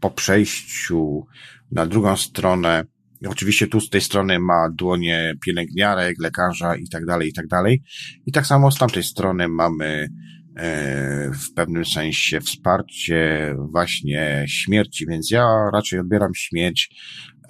po 0.00 0.10
przejściu 0.10 1.26
na 1.72 1.86
drugą 1.86 2.16
stronę 2.16 2.84
Oczywiście 3.24 3.66
tu 3.66 3.80
z 3.80 3.90
tej 3.90 4.00
strony 4.00 4.38
ma 4.38 4.70
dłonie 4.70 5.34
pielęgniarek, 5.44 6.16
lekarza 6.20 6.76
i 6.76 6.88
tak 6.88 7.06
dalej, 7.06 7.28
i 7.28 7.32
tak 7.32 7.46
dalej. 7.46 7.82
I 8.26 8.32
tak 8.32 8.46
samo 8.46 8.70
z 8.70 8.78
tamtej 8.78 9.02
strony 9.02 9.48
mamy 9.48 10.08
e, 10.56 11.30
w 11.30 11.54
pewnym 11.54 11.84
sensie 11.84 12.40
wsparcie 12.40 13.54
właśnie 13.72 14.44
śmierci, 14.48 15.06
więc 15.06 15.30
ja 15.30 15.46
raczej 15.72 15.98
odbieram 16.00 16.34
śmierć 16.34 16.88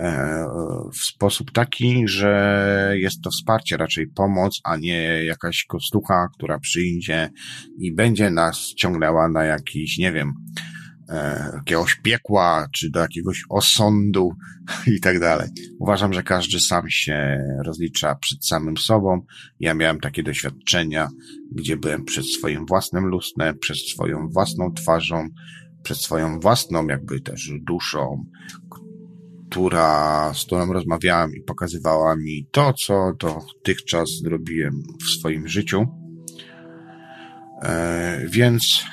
e, 0.01 0.45
w 0.93 1.05
sposób 1.05 1.53
taki, 1.53 2.09
że 2.09 2.93
jest 2.97 3.23
to 3.23 3.31
wsparcie, 3.31 3.77
raczej 3.77 4.07
pomoc, 4.07 4.61
a 4.65 4.77
nie 4.77 5.25
jakaś 5.25 5.65
kostucha, 5.65 6.29
która 6.35 6.59
przyjdzie 6.59 7.31
i 7.79 7.95
będzie 7.95 8.31
nas 8.31 8.75
ciągnęła 8.77 9.29
na 9.29 9.45
jakiś, 9.45 9.99
nie 9.99 10.13
wiem, 10.13 10.33
jakiegoś 11.57 11.95
piekła, 11.95 12.67
czy 12.73 12.91
do 12.91 13.01
jakiegoś 13.01 13.43
osądu 13.49 14.33
i 14.97 15.01
tak 15.01 15.21
dalej. 15.21 15.49
Uważam, 15.79 16.13
że 16.13 16.23
każdy 16.23 16.61
sam 16.61 16.91
się 16.91 17.39
rozlicza 17.65 18.15
przed 18.15 18.47
samym 18.47 18.77
sobą. 18.77 19.21
Ja 19.61 19.75
miałem 19.75 20.01
takie 20.01 20.23
doświadczenia, 20.23 21.09
gdzie 21.53 21.77
byłem 21.77 22.05
przed 22.05 22.27
swoim 22.27 22.67
własnym 22.67 23.05
lustrem, 23.05 23.59
przed 23.59 23.79
swoją 23.79 24.29
własną 24.29 24.73
twarzą, 24.73 25.29
przed 25.83 25.99
swoją 25.99 26.41
własną 26.41 26.87
jakby 26.87 27.21
też 27.21 27.51
duszą, 27.61 28.25
która, 29.51 30.33
z 30.35 30.45
którą 30.45 30.73
rozmawiałem 30.73 31.35
i 31.35 31.41
pokazywała 31.41 32.17
mi 32.17 32.47
to, 32.51 32.73
co 32.73 33.13
dotychczas 33.19 34.09
zrobiłem 34.11 34.83
w 35.03 35.11
swoim 35.11 35.49
życiu. 35.49 35.87
E, 37.63 38.27
więc 38.29 38.85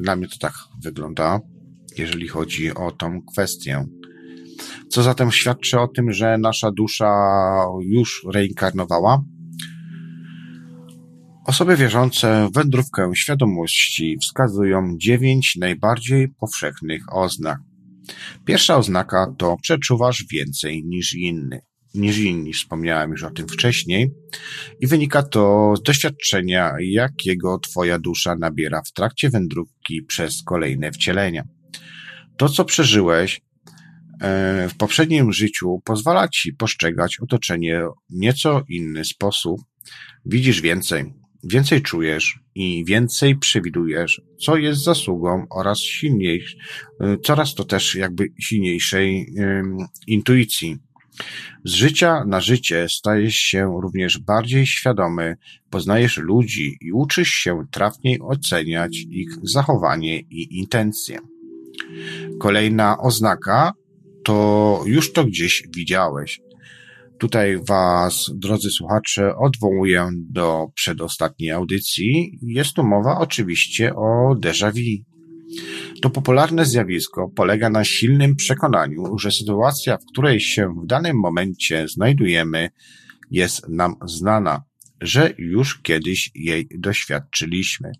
dla 0.00 0.16
mnie 0.16 0.28
to 0.28 0.38
tak 0.38 0.52
wygląda, 0.82 1.40
jeżeli 1.98 2.28
chodzi 2.28 2.74
o 2.74 2.90
tą 2.90 3.22
kwestię. 3.22 3.84
Co 4.88 5.02
zatem 5.02 5.32
świadczy 5.32 5.80
o 5.80 5.88
tym, 5.88 6.12
że 6.12 6.38
nasza 6.38 6.70
dusza 6.70 7.14
już 7.80 8.26
reinkarnowała? 8.32 9.24
Osoby 11.46 11.76
wierzące 11.76 12.48
w 12.48 12.54
wędrówkę 12.54 13.10
świadomości 13.14 14.18
wskazują 14.22 14.94
dziewięć 14.96 15.56
najbardziej 15.56 16.28
powszechnych 16.28 17.02
oznak. 17.12 17.58
Pierwsza 18.44 18.76
oznaka 18.76 19.34
to 19.38 19.56
przeczuwasz 19.62 20.24
więcej 20.30 20.84
niż 20.84 21.14
inny 21.14 21.60
niż 21.94 22.18
inni. 22.18 22.52
Wspomniałem 22.52 23.10
już 23.10 23.22
o 23.22 23.30
tym 23.30 23.48
wcześniej. 23.48 24.10
I 24.80 24.86
wynika 24.86 25.22
to 25.22 25.74
z 25.76 25.82
doświadczenia, 25.82 26.72
jakiego 26.80 27.58
Twoja 27.58 27.98
dusza 27.98 28.36
nabiera 28.36 28.82
w 28.82 28.92
trakcie 28.92 29.30
wędrówki 29.30 30.02
przez 30.02 30.42
kolejne 30.42 30.92
wcielenia. 30.92 31.44
To, 32.36 32.48
co 32.48 32.64
przeżyłeś 32.64 33.40
e, 34.20 34.68
w 34.68 34.76
poprzednim 34.76 35.32
życiu, 35.32 35.82
pozwala 35.84 36.28
Ci 36.28 36.52
postrzegać 36.52 37.20
otoczenie 37.20 37.80
w 38.10 38.14
nieco 38.14 38.62
inny 38.68 39.04
sposób. 39.04 39.60
Widzisz 40.26 40.60
więcej, 40.60 41.14
więcej 41.44 41.82
czujesz 41.82 42.38
i 42.54 42.84
więcej 42.84 43.36
przewidujesz, 43.36 44.22
co 44.40 44.56
jest 44.56 44.84
zasługą 44.84 45.46
oraz 45.50 45.78
silniejszej, 45.78 46.60
coraz 47.24 47.54
to 47.54 47.64
też 47.64 47.94
jakby 47.94 48.28
silniejszej 48.40 49.34
intuicji. 50.06 50.78
Z 51.64 51.72
życia 51.72 52.24
na 52.26 52.40
życie 52.40 52.86
stajesz 52.88 53.34
się 53.34 53.80
również 53.82 54.18
bardziej 54.18 54.66
świadomy, 54.66 55.36
poznajesz 55.70 56.16
ludzi 56.16 56.76
i 56.80 56.92
uczysz 56.92 57.28
się 57.28 57.66
trafniej 57.70 58.20
oceniać 58.20 58.96
ich 59.10 59.28
zachowanie 59.42 60.20
i 60.20 60.58
intencje. 60.58 61.18
Kolejna 62.40 62.98
oznaka 62.98 63.72
to 64.24 64.80
już 64.86 65.12
to 65.12 65.24
gdzieś 65.24 65.62
widziałeś. 65.76 66.40
Tutaj 67.18 67.58
Was, 67.68 68.30
drodzy 68.34 68.70
słuchacze, 68.70 69.36
odwołuję 69.36 70.10
do 70.30 70.66
przedostatniej 70.74 71.50
audycji. 71.50 72.38
Jest 72.42 72.72
tu 72.74 72.84
mowa 72.84 73.18
oczywiście 73.18 73.94
o 73.94 74.34
déjà 74.34 74.72
vu. 74.72 75.13
To 76.04 76.10
popularne 76.10 76.66
zjawisko 76.66 77.28
polega 77.28 77.70
na 77.70 77.84
silnym 77.84 78.36
przekonaniu, 78.36 79.18
że 79.18 79.30
sytuacja, 79.32 79.98
w 79.98 80.04
której 80.12 80.40
się 80.40 80.74
w 80.82 80.86
danym 80.86 81.16
momencie 81.16 81.88
znajdujemy, 81.88 82.70
jest 83.30 83.68
nam 83.68 83.94
znana, 84.06 84.62
że 85.00 85.34
już 85.38 85.82
kiedyś 85.82 86.30
jej 86.34 86.68
doświadczyliśmy. 86.78 87.92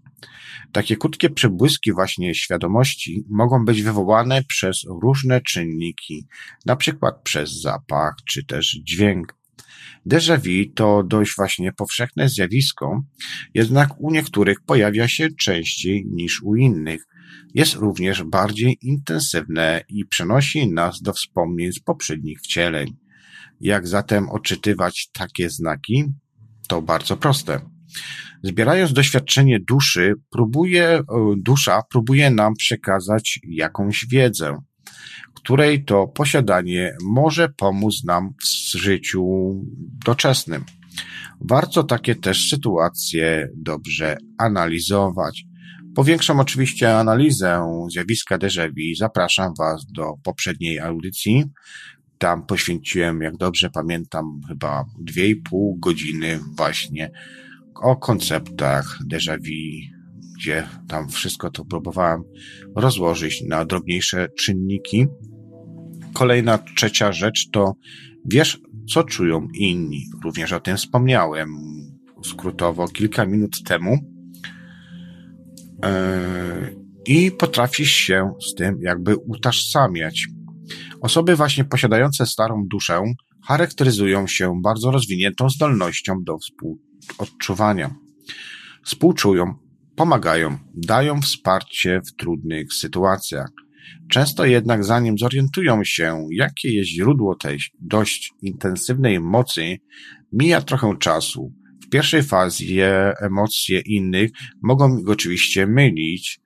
Takie 0.72 0.96
krótkie 0.96 1.30
przebłyski 1.30 1.92
właśnie 1.92 2.34
świadomości 2.34 3.24
mogą 3.30 3.64
być 3.64 3.82
wywołane 3.82 4.42
przez 4.48 4.84
różne 5.02 5.40
czynniki, 5.40 6.26
na 6.66 6.76
przykład 6.76 7.14
przez 7.22 7.60
zapach 7.60 8.14
czy 8.28 8.44
też 8.44 8.78
dźwięk. 8.82 9.34
Déjà 10.06 10.38
vu 10.38 10.72
to 10.74 11.02
dość 11.02 11.36
właśnie 11.36 11.72
powszechne 11.72 12.28
zjawisko, 12.28 13.02
jednak 13.54 14.00
u 14.00 14.10
niektórych 14.10 14.60
pojawia 14.60 15.08
się 15.08 15.28
częściej 15.40 16.06
niż 16.06 16.42
u 16.42 16.56
innych, 16.56 17.06
jest 17.54 17.74
również 17.74 18.22
bardziej 18.22 18.78
intensywne 18.82 19.80
i 19.88 20.04
przenosi 20.04 20.72
nas 20.72 21.02
do 21.02 21.12
wspomnień 21.12 21.72
z 21.72 21.80
poprzednich 21.80 22.40
wcieleń. 22.40 22.96
Jak 23.60 23.86
zatem 23.88 24.28
odczytywać 24.28 25.08
takie 25.12 25.50
znaki? 25.50 26.04
To 26.68 26.82
bardzo 26.82 27.16
proste. 27.16 27.60
Zbierając 28.42 28.92
doświadczenie 28.92 29.60
duszy, 29.60 30.14
próbuje, 30.30 30.88
e, 30.88 31.04
dusza 31.36 31.82
próbuje 31.90 32.30
nam 32.30 32.54
przekazać 32.54 33.40
jakąś 33.48 34.06
wiedzę, 34.10 34.58
której 35.34 35.84
to 35.84 36.06
posiadanie 36.06 36.96
może 37.04 37.48
pomóc 37.48 38.04
nam 38.04 38.34
w 38.74 38.76
życiu 38.78 39.24
doczesnym. 40.04 40.64
Warto 41.40 41.82
takie 41.82 42.14
też 42.14 42.48
sytuacje 42.50 43.48
dobrze 43.56 44.16
analizować. 44.38 45.44
Powiększam 45.94 46.40
oczywiście 46.40 46.98
analizę 46.98 47.66
zjawiska 47.90 48.38
déjà 48.38 48.68
vu. 48.68 48.94
Zapraszam 48.96 49.54
Was 49.58 49.86
do 49.86 50.14
poprzedniej 50.22 50.80
audycji. 50.80 51.44
Tam 52.18 52.46
poświęciłem, 52.46 53.20
jak 53.20 53.36
dobrze 53.36 53.70
pamiętam, 53.70 54.40
chyba 54.48 54.84
dwie 55.00 55.28
i 55.28 55.36
pół 55.36 55.76
godziny 55.78 56.40
właśnie 56.56 57.10
o 57.82 57.96
konceptach 57.96 58.98
déjà 59.10 59.38
vu, 59.38 59.94
gdzie 60.38 60.68
tam 60.88 61.08
wszystko 61.08 61.50
to 61.50 61.64
próbowałem 61.64 62.22
rozłożyć 62.76 63.42
na 63.42 63.64
drobniejsze 63.64 64.28
czynniki. 64.38 65.06
Kolejna, 66.12 66.58
trzecia 66.58 67.12
rzecz 67.12 67.50
to 67.52 67.72
wiesz, 68.24 68.60
co 68.90 69.04
czują 69.04 69.48
inni. 69.54 70.04
Również 70.24 70.52
o 70.52 70.60
tym 70.60 70.76
wspomniałem 70.76 71.56
skrótowo 72.24 72.88
kilka 72.88 73.26
minut 73.26 73.62
temu 73.62 74.13
i 77.06 77.30
potrafisz 77.30 77.92
się 77.92 78.32
z 78.50 78.54
tym 78.54 78.78
jakby 78.80 79.16
utożsamiać. 79.16 80.26
Osoby 81.00 81.36
właśnie 81.36 81.64
posiadające 81.64 82.26
starą 82.26 82.66
duszę 82.70 83.02
charakteryzują 83.46 84.26
się 84.26 84.60
bardzo 84.62 84.90
rozwiniętą 84.90 85.50
zdolnością 85.50 86.14
do 86.22 86.36
współodczuwania. 86.38 87.94
Współczują, 88.84 89.54
pomagają, 89.96 90.58
dają 90.74 91.20
wsparcie 91.20 92.00
w 92.06 92.16
trudnych 92.16 92.72
sytuacjach. 92.72 93.50
Często 94.10 94.44
jednak 94.44 94.84
zanim 94.84 95.18
zorientują 95.18 95.84
się, 95.84 96.26
jakie 96.30 96.74
jest 96.74 96.90
źródło 96.90 97.34
tej 97.34 97.58
dość 97.80 98.32
intensywnej 98.42 99.20
mocy, 99.20 99.78
mija 100.32 100.62
trochę 100.62 100.96
czasu, 100.98 101.52
w 101.84 101.88
pierwszej 101.88 102.22
fazie 102.22 103.12
emocje 103.20 103.80
innych 103.80 104.30
mogą 104.62 105.02
oczywiście 105.06 105.66
mylić 105.66 106.40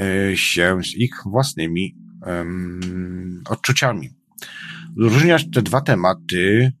e, 0.00 0.36
się 0.36 0.78
z 0.82 0.94
ich 0.96 1.14
własnymi 1.26 1.96
um, 2.26 3.42
odczuciami. 3.48 4.10
Rozróżniać 4.98 5.50
te 5.50 5.62
dwa 5.62 5.80
tematy, 5.80 6.72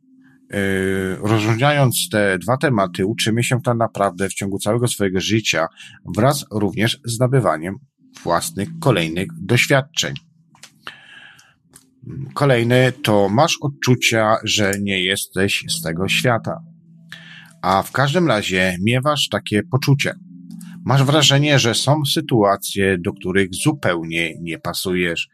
e, 0.52 0.58
rozróżniając 1.16 2.08
te 2.12 2.38
dwa 2.38 2.56
tematy, 2.56 3.06
uczymy 3.06 3.44
się 3.44 3.60
tak 3.62 3.76
naprawdę 3.76 4.28
w 4.28 4.34
ciągu 4.34 4.58
całego 4.58 4.88
swojego 4.88 5.20
życia 5.20 5.66
wraz 6.16 6.44
również 6.50 7.00
z 7.04 7.18
nabywaniem 7.18 7.74
własnych 8.22 8.68
kolejnych 8.80 9.28
doświadczeń. 9.40 10.14
Kolejny 12.34 12.92
to 13.02 13.28
masz 13.28 13.58
odczucia, 13.60 14.36
że 14.44 14.72
nie 14.80 15.04
jesteś 15.04 15.64
z 15.68 15.82
tego 15.82 16.08
świata 16.08 16.73
a 17.64 17.82
w 17.82 17.92
każdym 17.92 18.28
razie 18.28 18.76
miewasz 18.82 19.28
takie 19.28 19.62
poczucie. 19.62 20.14
Masz 20.84 21.02
wrażenie, 21.02 21.58
że 21.58 21.74
są 21.74 22.04
sytuacje, 22.04 22.96
do 22.98 23.12
których 23.12 23.48
zupełnie 23.64 24.34
nie 24.40 24.58
pasujesz. 24.58 25.28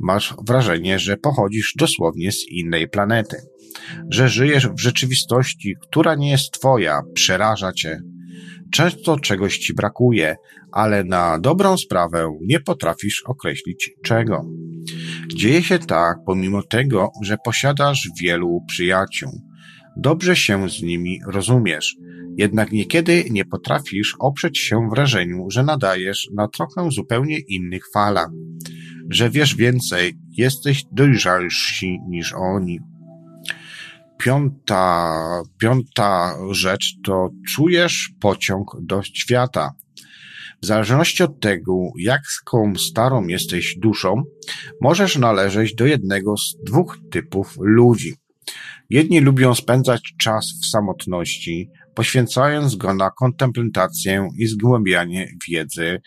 Masz 0.00 0.34
wrażenie, 0.46 0.98
że 0.98 1.16
pochodzisz 1.16 1.74
dosłownie 1.76 2.32
z 2.32 2.48
innej 2.48 2.88
planety. 2.88 3.36
Że 4.10 4.28
żyjesz 4.28 4.68
w 4.68 4.80
rzeczywistości, 4.80 5.74
która 5.82 6.14
nie 6.14 6.30
jest 6.30 6.50
twoja, 6.52 7.00
przeraża 7.14 7.72
cię. 7.72 8.00
Często 8.72 9.18
czegoś 9.20 9.58
ci 9.58 9.74
brakuje, 9.74 10.36
ale 10.72 11.04
na 11.04 11.38
dobrą 11.38 11.76
sprawę 11.76 12.38
nie 12.42 12.60
potrafisz 12.60 13.22
określić 13.26 13.90
czego. 14.04 14.44
Dzieje 15.34 15.62
się 15.62 15.78
tak, 15.78 16.16
pomimo 16.26 16.62
tego, 16.62 17.10
że 17.22 17.36
posiadasz 17.44 18.08
wielu 18.20 18.60
przyjaciół. 18.68 19.47
Dobrze 19.98 20.36
się 20.36 20.70
z 20.70 20.82
nimi 20.82 21.20
rozumiesz, 21.26 21.96
jednak 22.36 22.72
niekiedy 22.72 23.24
nie 23.30 23.44
potrafisz 23.44 24.16
oprzeć 24.18 24.58
się 24.58 24.88
wrażeniu, 24.90 25.50
że 25.50 25.62
nadajesz 25.62 26.28
na 26.34 26.48
trochę 26.48 26.90
zupełnie 26.90 27.38
innych 27.38 27.82
falach, 27.92 28.30
że 29.10 29.30
wiesz 29.30 29.56
więcej, 29.56 30.18
jesteś 30.30 30.84
dojrzalsi 30.92 31.98
niż 32.08 32.32
oni. 32.32 32.80
Piąta, 34.18 35.18
piąta 35.60 36.34
rzecz 36.50 36.94
to 37.04 37.30
czujesz 37.48 38.10
pociąg 38.20 38.76
do 38.80 39.02
świata. 39.02 39.70
W 40.62 40.66
zależności 40.66 41.22
od 41.22 41.40
tego, 41.40 41.72
jaką 41.98 42.74
starą 42.76 43.26
jesteś 43.26 43.76
duszą, 43.78 44.22
możesz 44.80 45.16
należeć 45.16 45.74
do 45.74 45.86
jednego 45.86 46.36
z 46.36 46.56
dwóch 46.66 46.98
typów 47.10 47.54
ludzi. 47.60 48.14
Jedni 48.90 49.20
lubią 49.20 49.54
spędzać 49.54 50.14
czas 50.20 50.52
w 50.62 50.66
samotności, 50.66 51.70
poświęcając 51.94 52.76
go 52.76 52.94
na 52.94 53.10
kontemplację 53.10 54.28
i 54.38 54.46
zgłębianie 54.46 55.28
wiedzy. 55.48 56.00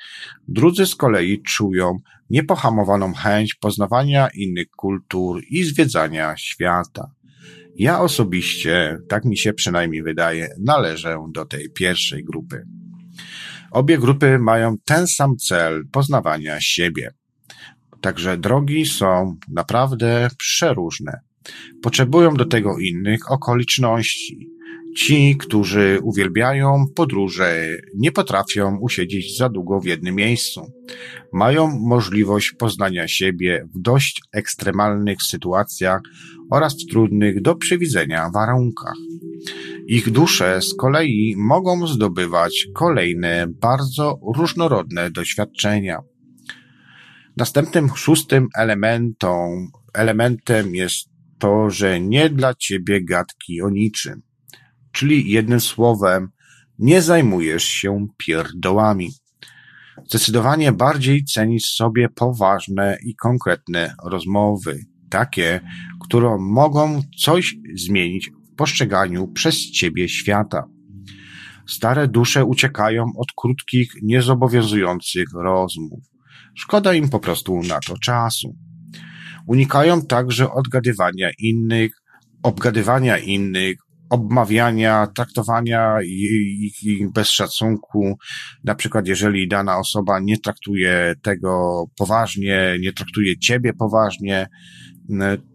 Drudzy 0.48 0.86
z 0.86 0.96
kolei 0.96 1.42
czują 1.42 2.00
niepohamowaną 2.30 3.14
chęć 3.14 3.56
poznawania 3.56 4.28
innych 4.36 4.68
kultur 4.70 5.42
i 5.50 5.64
zwiedzania 5.64 6.38
świata. 6.38 7.12
Ja 7.76 8.00
osobiście, 8.00 8.98
tak 9.10 9.26
mi 9.26 9.38
się 9.38 9.54
przynajmniej 9.54 10.04
wydaje, 10.04 10.50
należę 10.60 11.18
do 11.34 11.46
tej 11.46 11.70
pierwszej 11.70 12.24
grupy. 12.24 12.64
Obie 13.72 13.98
grupy 13.98 14.40
mają 14.40 14.76
ten 14.86 15.08
sam 15.08 15.38
cel 15.38 15.84
poznawania 15.92 16.62
siebie. 16.62 17.14
Także 18.02 18.38
drogi 18.38 18.86
są 18.86 19.36
naprawdę 19.48 20.28
przeróżne. 20.38 21.31
Potrzebują 21.82 22.34
do 22.34 22.46
tego 22.46 22.78
innych 22.78 23.32
okoliczności. 23.32 24.52
Ci, 24.98 25.38
którzy 25.38 26.00
uwielbiają 26.04 26.86
podróże, 26.96 27.68
nie 27.96 28.12
potrafią 28.12 28.78
usiedzieć 28.78 29.38
za 29.38 29.50
długo 29.50 29.80
w 29.80 29.86
jednym 29.86 30.16
miejscu. 30.16 30.72
Mają 31.34 31.80
możliwość 31.80 32.52
poznania 32.52 33.08
siebie 33.08 33.68
w 33.76 33.82
dość 33.82 34.22
ekstremalnych 34.34 35.24
sytuacjach 35.24 36.02
oraz 36.52 36.74
w 36.74 36.92
trudnych 36.92 37.42
do 37.42 37.56
przewidzenia 37.56 38.30
warunkach. 38.34 38.98
Ich 39.88 40.10
dusze 40.10 40.62
z 40.62 40.76
kolei 40.76 41.36
mogą 41.38 41.88
zdobywać 41.88 42.68
kolejne 42.76 43.48
bardzo 43.62 44.20
różnorodne 44.36 45.12
doświadczenia. 45.12 46.00
Następnym 47.38 47.90
szóstym 47.96 48.48
elementem 49.94 50.76
jest 50.76 51.11
to, 51.42 51.70
że 51.70 52.00
nie 52.00 52.30
dla 52.30 52.54
ciebie 52.54 53.04
gadki 53.04 53.62
o 53.62 53.70
niczym. 53.70 54.22
Czyli 54.92 55.32
jednym 55.32 55.60
słowem, 55.60 56.30
nie 56.80 57.02
zajmujesz 57.02 57.64
się 57.64 58.08
pierdołami. 58.18 59.12
Zdecydowanie 60.08 60.72
bardziej 60.72 61.24
cenisz 61.24 61.66
sobie 61.66 62.10
poważne 62.10 62.98
i 63.06 63.16
konkretne 63.16 63.96
rozmowy, 64.04 64.80
takie, 65.10 65.62
które 66.02 66.38
mogą 66.40 67.02
coś 67.20 67.56
zmienić 67.76 68.30
w 68.30 68.56
postrzeganiu 68.56 69.28
przez 69.28 69.72
ciebie 69.72 70.10
świata. 70.10 70.64
Stare 71.68 72.08
dusze 72.08 72.46
uciekają 72.46 73.06
od 73.18 73.28
krótkich, 73.36 73.94
niezobowiązujących 74.02 75.28
rozmów. 75.34 76.04
Szkoda 76.56 76.94
im 76.94 77.10
po 77.10 77.20
prostu 77.20 77.62
na 77.64 77.80
to 77.80 77.98
czasu. 77.98 78.56
Unikają 79.52 80.02
także 80.02 80.52
odgadywania 80.52 81.30
innych, 81.40 81.92
obgadywania 82.44 83.18
innych, 83.18 83.78
obmawiania, 84.10 85.08
traktowania 85.16 85.98
ich 86.02 87.12
bez 87.12 87.30
szacunku. 87.30 88.18
Na 88.64 88.76
przykład, 88.76 89.08
jeżeli 89.08 89.48
dana 89.48 89.78
osoba 89.78 90.20
nie 90.20 90.38
traktuje 90.38 91.14
tego 91.22 91.84
poważnie, 91.98 92.78
nie 92.82 92.94
traktuje 92.94 93.38
ciebie 93.38 93.74
poważnie, 93.74 94.48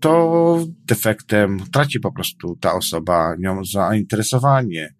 to 0.00 0.64
defektem 0.86 1.58
traci 1.72 2.00
po 2.00 2.12
prostu 2.12 2.56
ta 2.60 2.74
osoba 2.74 3.34
nią 3.38 3.64
zainteresowanie. 3.64 4.94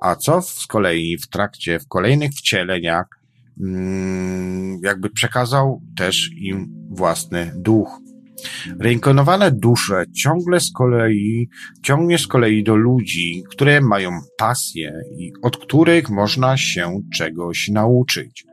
A 0.00 0.16
co 0.16 0.42
z 0.42 0.66
kolei 0.66 1.18
w 1.18 1.28
trakcie, 1.28 1.78
w 1.78 1.88
kolejnych 1.88 2.30
wcieleniach, 2.30 3.06
mm, 3.60 4.80
jakby 4.82 5.10
przekazał 5.10 5.82
też 5.96 6.30
im 6.36 6.74
własny 6.90 7.52
duch. 7.56 8.03
Reinkarnowane 8.80 9.52
dusze 9.52 10.04
ciągle 10.16 10.60
z 10.60 10.72
kolei, 10.72 11.48
ciągnie 11.82 12.18
z 12.18 12.26
kolei 12.26 12.62
do 12.64 12.76
ludzi, 12.76 13.42
które 13.50 13.80
mają 13.80 14.10
pasję 14.38 14.92
i 15.18 15.32
od 15.42 15.56
których 15.56 16.10
można 16.10 16.56
się 16.56 17.00
czegoś 17.14 17.68
nauczyć. 17.68 18.44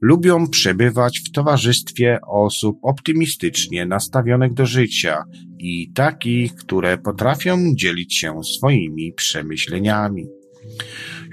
Lubią 0.00 0.48
przebywać 0.48 1.20
w 1.20 1.32
towarzystwie 1.32 2.18
osób 2.28 2.78
optymistycznie 2.82 3.86
nastawionych 3.86 4.54
do 4.54 4.66
życia 4.66 5.24
i 5.58 5.92
takich, 5.92 6.54
które 6.54 6.98
potrafią 6.98 7.72
dzielić 7.74 8.18
się 8.18 8.40
swoimi 8.44 9.12
przemyśleniami. 9.12 10.26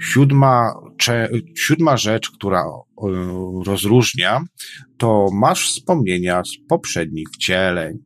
Siódma, 0.02 0.74
cze, 0.98 1.28
siódma 1.56 1.96
rzecz, 1.96 2.30
która 2.30 2.64
rozróżnia, 3.66 4.40
to 4.96 5.28
masz 5.32 5.68
wspomnienia 5.68 6.42
z 6.44 6.68
poprzednich 6.68 7.28
wcieleń. 7.34 7.98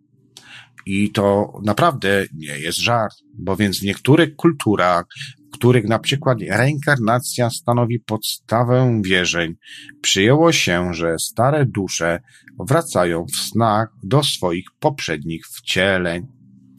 I 0.87 1.11
to 1.11 1.53
naprawdę 1.65 2.25
nie 2.35 2.59
jest 2.59 2.79
żart, 2.79 3.15
bo 3.39 3.57
więc 3.57 3.81
w 3.81 3.83
niektórych 3.83 4.37
kulturach, 4.37 5.05
w 5.49 5.59
których 5.59 5.85
na 5.85 5.99
przykład 5.99 6.39
reinkarnacja 6.51 7.51
stanowi 7.51 8.01
podstawę 8.01 9.01
wierzeń, 9.05 9.55
przyjęło 10.01 10.53
się, 10.53 10.95
że 10.95 11.19
stare 11.19 11.67
dusze 11.67 12.21
wracają 12.69 13.25
w 13.25 13.37
snach 13.37 13.89
do 14.03 14.23
swoich 14.23 14.67
poprzednich 14.81 15.47
wcieleń. 15.47 16.27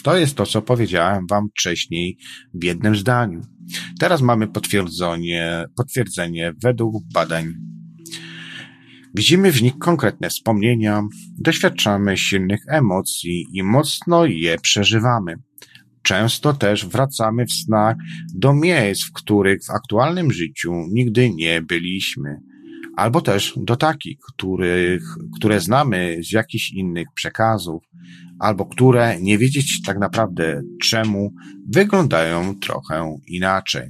To 0.03 0.17
jest 0.17 0.35
to, 0.35 0.45
co 0.45 0.61
powiedziałem 0.61 1.27
wam 1.29 1.49
wcześniej 1.49 2.17
w 2.53 2.63
jednym 2.63 2.95
zdaniu. 2.95 3.41
Teraz 3.99 4.21
mamy 4.21 4.47
potwierdzenie, 4.47 5.65
potwierdzenie 5.75 6.53
według 6.63 7.03
badań. 7.13 7.53
Widzimy 9.15 9.51
w 9.51 9.61
nich 9.61 9.77
konkretne 9.77 10.29
wspomnienia, 10.29 11.03
doświadczamy 11.37 12.17
silnych 12.17 12.61
emocji 12.67 13.45
i 13.53 13.63
mocno 13.63 14.25
je 14.25 14.57
przeżywamy. 14.57 15.35
Często 16.01 16.53
też 16.53 16.85
wracamy 16.85 17.45
w 17.45 17.51
snach 17.51 17.95
do 18.35 18.53
miejsc, 18.53 19.03
w 19.03 19.13
których 19.13 19.63
w 19.65 19.69
aktualnym 19.69 20.31
życiu 20.31 20.73
nigdy 20.91 21.29
nie 21.29 21.61
byliśmy, 21.61 22.41
albo 22.97 23.21
też 23.21 23.53
do 23.57 23.75
takich, 23.75 24.17
których, 24.33 25.03
które 25.35 25.59
znamy 25.59 26.17
z 26.23 26.31
jakichś 26.31 26.71
innych 26.71 27.07
przekazów, 27.15 27.83
albo 28.39 28.65
które 28.65 29.21
nie 29.21 29.37
wiedzieć 29.37 29.81
tak 29.85 29.99
naprawdę 29.99 30.61
czemu 30.83 31.33
wyglądają 31.69 32.55
trochę 32.59 33.17
inaczej. 33.27 33.89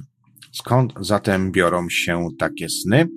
Skąd 0.52 0.92
zatem 1.00 1.52
biorą 1.52 1.88
się 1.90 2.28
takie 2.38 2.68
sny? 2.68 3.08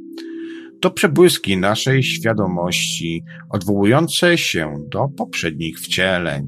To 0.81 0.91
przebłyski 0.91 1.57
naszej 1.57 2.03
świadomości 2.03 3.23
odwołujące 3.49 4.37
się 4.37 4.73
do 4.91 5.07
poprzednich 5.17 5.79
wcieleń. 5.79 6.47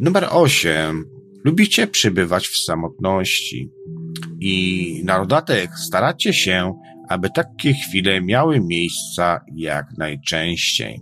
Numer 0.00 0.26
8. 0.30 1.04
Lubicie 1.44 1.86
przybywać 1.86 2.48
w 2.48 2.56
samotności. 2.56 3.70
I 4.40 5.02
na 5.04 5.18
dodatek 5.18 5.70
staracie 5.86 6.32
się, 6.32 6.74
aby 7.08 7.28
takie 7.30 7.72
chwile 7.72 8.20
miały 8.20 8.60
miejsca 8.60 9.40
jak 9.56 9.86
najczęściej. 9.98 11.00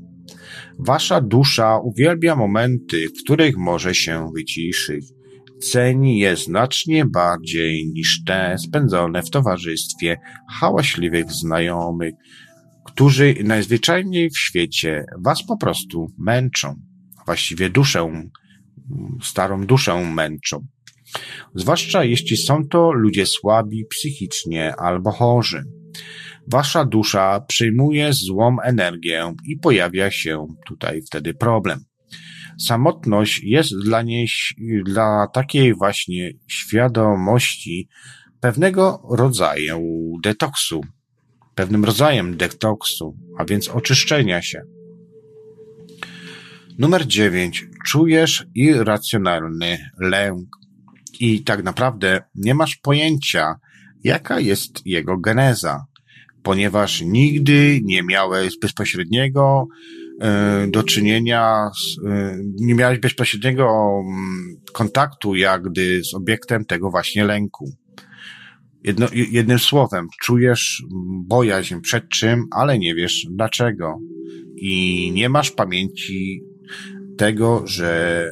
Wasza 0.78 1.20
dusza 1.20 1.78
uwielbia 1.78 2.36
momenty, 2.36 3.08
w 3.08 3.24
których 3.24 3.56
może 3.56 3.94
się 3.94 4.30
wyciszyć. 4.36 5.04
Ceni 5.62 6.18
je 6.18 6.36
znacznie 6.36 7.04
bardziej 7.04 7.86
niż 7.86 8.24
te 8.24 8.56
spędzone 8.58 9.22
w 9.22 9.30
towarzystwie 9.30 10.16
hałaśliwych 10.50 11.32
znajomych, 11.32 12.14
którzy 12.86 13.34
najzwyczajniej 13.44 14.30
w 14.30 14.38
świecie 14.38 15.04
was 15.24 15.46
po 15.46 15.56
prostu 15.56 16.06
męczą. 16.18 16.74
Właściwie 17.26 17.70
duszę, 17.70 18.22
starą 19.22 19.66
duszę 19.66 20.04
męczą. 20.04 20.66
Zwłaszcza 21.54 22.04
jeśli 22.04 22.36
są 22.36 22.68
to 22.68 22.92
ludzie 22.92 23.26
słabi 23.26 23.84
psychicznie 23.90 24.76
albo 24.76 25.10
chorzy. 25.10 25.64
Wasza 26.46 26.84
dusza 26.84 27.40
przyjmuje 27.48 28.12
złą 28.12 28.60
energię 28.60 29.34
i 29.44 29.56
pojawia 29.56 30.10
się 30.10 30.46
tutaj 30.66 31.02
wtedy 31.02 31.34
problem. 31.34 31.84
Samotność 32.60 33.40
jest 33.42 33.72
dla 33.84 34.02
niej, 34.02 34.28
dla 34.84 35.26
takiej 35.32 35.74
właśnie 35.74 36.32
świadomości 36.48 37.88
pewnego 38.40 39.02
rodzaju 39.10 39.80
detoksu, 40.22 40.80
pewnym 41.54 41.84
rodzajem 41.84 42.36
detoksu, 42.36 43.16
a 43.38 43.44
więc 43.44 43.68
oczyszczenia 43.68 44.42
się. 44.42 44.62
Numer 46.78 47.06
dziewięć. 47.06 47.66
Czujesz 47.86 48.46
irracjonalny 48.54 49.78
lęk 50.00 50.48
i 51.20 51.42
tak 51.42 51.62
naprawdę 51.62 52.22
nie 52.34 52.54
masz 52.54 52.76
pojęcia, 52.76 53.54
jaka 54.04 54.40
jest 54.40 54.86
jego 54.86 55.18
geneza, 55.18 55.86
ponieważ 56.42 57.02
nigdy 57.02 57.80
nie 57.84 58.02
miałeś 58.02 58.58
bezpośredniego 58.58 59.66
e, 60.20 60.66
do 60.70 60.82
czynienia, 60.82 61.70
z, 61.74 62.06
e, 62.06 62.38
nie 62.60 62.74
miałeś 62.74 62.98
bezpośredniego 62.98 63.68
mm, 64.04 64.56
kontaktu 64.72 65.34
jak 65.34 65.62
gdy 65.62 66.04
z 66.04 66.14
obiektem 66.14 66.64
tego 66.64 66.90
właśnie 66.90 67.24
lęku. 67.24 67.72
Jedno, 68.84 69.06
jednym 69.12 69.58
słowem, 69.58 70.08
czujesz 70.22 70.82
bojaźń 71.26 71.80
przed 71.80 72.08
czym, 72.08 72.44
ale 72.50 72.78
nie 72.78 72.94
wiesz 72.94 73.26
dlaczego. 73.30 73.98
I 74.56 75.10
nie 75.14 75.28
masz 75.28 75.50
pamięci 75.50 76.42
tego, 77.16 77.62
że 77.66 78.26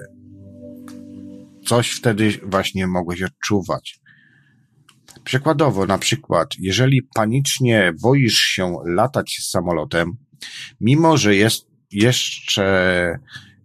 coś 1.66 1.90
wtedy 1.90 2.32
właśnie 2.42 2.86
mogłeś 2.86 3.22
odczuwać. 3.22 3.99
Przykładowo, 5.30 5.86
na 5.86 5.98
przykład, 5.98 6.48
jeżeli 6.58 7.02
panicznie 7.02 7.92
boisz 8.02 8.38
się 8.38 8.76
latać 8.84 9.38
samolotem, 9.42 10.16
mimo 10.80 11.16
że 11.16 11.36
jest 11.36 11.66
jeszcze 11.92 12.64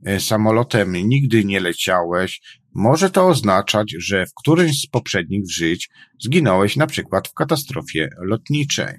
e, 0.05 0.19
samolotem 0.19 0.95
nigdy 0.95 1.45
nie 1.45 1.59
leciałeś, 1.59 2.41
może 2.73 3.09
to 3.09 3.27
oznaczać, 3.27 3.95
że 3.99 4.25
w 4.25 4.33
którymś 4.33 4.81
z 4.81 4.87
poprzednich 4.87 5.51
żyć 5.51 5.89
zginąłeś 6.19 6.75
na 6.75 6.87
przykład 6.87 7.27
w 7.27 7.33
katastrofie 7.33 8.09
lotniczej. 8.21 8.95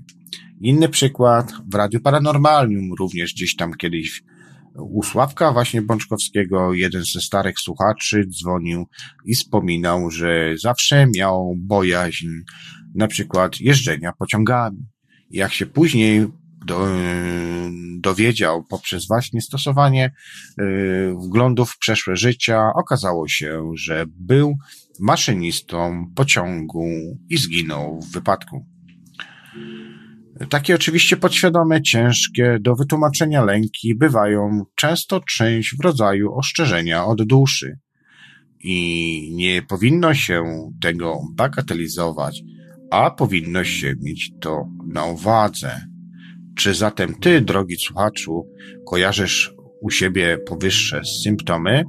Inny 0.60 0.88
przykład, 0.88 1.52
w 1.72 1.74
Radiu 1.74 2.00
Paranormalium 2.00 2.92
również 2.98 3.34
gdzieś 3.34 3.56
tam 3.56 3.74
kiedyś 3.74 4.22
u 4.78 5.02
Sławka 5.02 5.52
właśnie 5.52 5.82
Bączkowskiego 5.82 6.74
jeden 6.74 7.02
ze 7.04 7.20
starych 7.20 7.60
słuchaczy 7.60 8.26
dzwonił 8.28 8.86
i 9.24 9.34
wspominał, 9.34 10.10
że 10.10 10.54
zawsze 10.62 11.06
miał 11.16 11.54
bojaźń 11.58 12.28
na 12.94 13.06
przykład 13.06 13.60
jeżdżenia 13.60 14.12
pociągami. 14.12 14.86
Jak 15.30 15.52
się 15.52 15.66
później 15.66 16.26
do, 16.66 16.88
dowiedział 18.00 18.64
poprzez 18.64 19.06
właśnie 19.08 19.40
stosowanie 19.40 20.12
y, 20.60 21.14
wglądów 21.26 21.70
w 21.70 21.78
przeszłe 21.78 22.16
życia, 22.16 22.70
okazało 22.74 23.28
się, 23.28 23.70
że 23.74 24.04
był 24.08 24.56
maszynistą 25.00 26.06
pociągu 26.14 26.88
i 27.28 27.36
zginął 27.36 28.00
w 28.00 28.12
wypadku. 28.12 28.66
Takie 30.50 30.74
oczywiście 30.74 31.16
podświadome, 31.16 31.82
ciężkie 31.82 32.58
do 32.60 32.74
wytłumaczenia 32.74 33.44
lęki 33.44 33.94
bywają 33.94 34.64
często 34.74 35.20
czymś 35.20 35.74
w 35.74 35.84
rodzaju 35.84 36.34
oszczerzenia 36.34 37.04
od 37.04 37.22
duszy. 37.22 37.78
I 38.60 39.30
nie 39.34 39.62
powinno 39.62 40.14
się 40.14 40.44
tego 40.82 41.20
bagatelizować, 41.34 42.42
a 42.90 43.10
powinno 43.10 43.64
się 43.64 43.94
mieć 44.02 44.32
to 44.40 44.68
na 44.86 45.04
uwadze. 45.04 45.80
Czy 46.56 46.74
zatem 46.74 47.14
ty, 47.14 47.40
drogi 47.40 47.76
słuchaczu, 47.76 48.46
kojarzysz 48.86 49.54
u 49.80 49.90
siebie 49.90 50.38
powyższe 50.46 51.00
symptomy? 51.24 51.84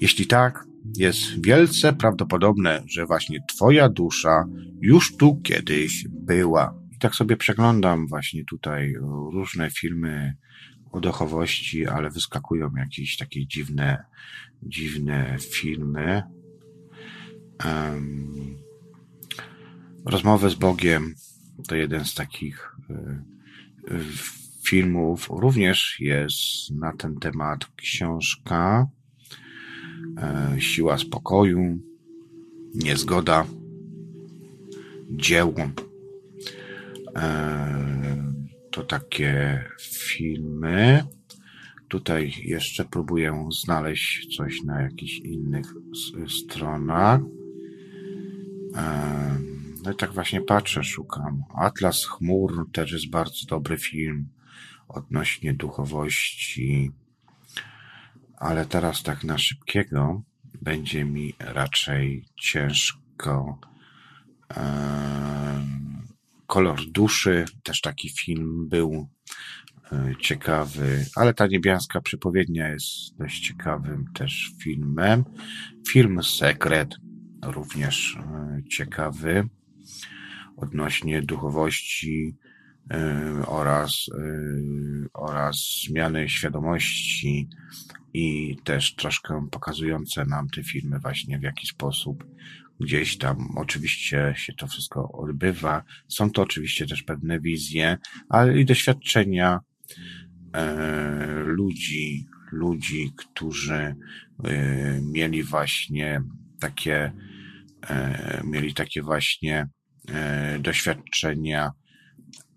Jeśli 0.00 0.26
tak, 0.26 0.64
jest 0.96 1.46
wielce 1.46 1.92
prawdopodobne, 1.92 2.82
że 2.88 3.06
właśnie 3.06 3.38
twoja 3.48 3.88
dusza 3.88 4.44
już 4.80 5.16
tu 5.16 5.40
kiedyś 5.44 6.04
była. 6.10 6.85
Tak 7.06 7.14
sobie 7.14 7.36
przeglądam 7.36 8.06
właśnie 8.06 8.44
tutaj 8.44 8.94
różne 9.32 9.70
filmy 9.70 10.36
o 10.92 11.00
duchowości, 11.00 11.86
ale 11.86 12.10
wyskakują 12.10 12.70
jakieś 12.76 13.16
takie 13.16 13.46
dziwne, 13.46 14.04
dziwne 14.62 15.36
filmy. 15.40 16.22
Um, 17.64 18.56
Rozmowy 20.04 20.50
z 20.50 20.54
Bogiem 20.54 21.14
to 21.68 21.76
jeden 21.76 22.04
z 22.04 22.14
takich 22.14 22.76
y, 22.90 23.98
filmów. 24.66 25.28
Również 25.30 25.96
jest 26.00 26.70
na 26.70 26.92
ten 26.92 27.18
temat 27.18 27.66
książka 27.76 28.86
e, 30.18 30.56
Siła 30.60 30.98
spokoju, 30.98 31.78
Niezgoda, 32.74 33.46
dzieło 35.10 35.54
E, 35.54 35.85
to 38.70 38.82
takie 38.82 39.64
filmy. 39.80 41.04
Tutaj 41.88 42.32
jeszcze 42.42 42.84
próbuję 42.84 43.48
znaleźć 43.62 44.36
coś 44.36 44.62
na 44.62 44.80
jakichś 44.80 45.18
innych 45.18 45.66
stronach. 46.28 47.20
No 49.84 49.92
i 49.92 49.96
tak 49.96 50.12
właśnie 50.12 50.40
patrzę, 50.40 50.84
szukam. 50.84 51.42
Atlas 51.54 52.04
chmur 52.04 52.70
też 52.72 52.92
jest 52.92 53.10
bardzo 53.10 53.46
dobry 53.46 53.78
film 53.78 54.28
odnośnie 54.88 55.54
duchowości. 55.54 56.90
Ale 58.36 58.66
teraz 58.66 59.02
tak 59.02 59.24
na 59.24 59.38
szybkiego 59.38 60.22
będzie 60.62 61.04
mi 61.04 61.34
raczej 61.38 62.24
ciężko. 62.40 63.58
Kolor 66.46 66.80
duszy, 66.90 67.44
też 67.62 67.80
taki 67.80 68.08
film 68.08 68.68
był 68.68 69.08
e, 69.92 70.14
ciekawy, 70.20 71.06
ale 71.16 71.34
ta 71.34 71.46
niebiańska 71.46 72.00
przypowiednia 72.00 72.68
jest 72.68 73.16
dość 73.18 73.40
ciekawym 73.40 74.04
też 74.14 74.52
filmem. 74.62 75.24
Film 75.88 76.22
Sekret, 76.22 76.94
również 77.44 78.16
e, 78.16 78.62
ciekawy, 78.70 79.48
odnośnie 80.56 81.22
duchowości 81.22 82.36
e, 82.90 83.42
oraz, 83.46 84.06
oraz 85.12 85.82
zmiany 85.86 86.28
świadomości 86.28 87.48
i 88.14 88.56
też 88.64 88.94
troszkę 88.94 89.48
pokazujące 89.50 90.24
nam 90.24 90.48
te 90.48 90.62
filmy 90.62 90.98
właśnie 90.98 91.38
w 91.38 91.42
jaki 91.42 91.66
sposób 91.66 92.24
gdzieś 92.80 93.18
tam 93.18 93.48
oczywiście 93.56 94.34
się 94.36 94.52
to 94.52 94.66
wszystko 94.66 95.12
odbywa. 95.12 95.82
Są 96.08 96.30
to 96.30 96.42
oczywiście 96.42 96.86
też 96.86 97.02
pewne 97.02 97.40
wizje, 97.40 97.98
ale 98.28 98.60
i 98.60 98.64
doświadczenia 98.64 99.60
e, 100.52 101.42
ludzi, 101.46 102.26
ludzi, 102.52 103.12
którzy 103.16 103.74
e, 103.74 103.96
mieli 105.02 105.42
właśnie 105.42 106.22
takie, 106.60 107.12
e, 107.88 108.42
mieli 108.44 108.74
takie 108.74 109.02
właśnie 109.02 109.68
e, 110.08 110.58
doświadczenia 110.58 111.70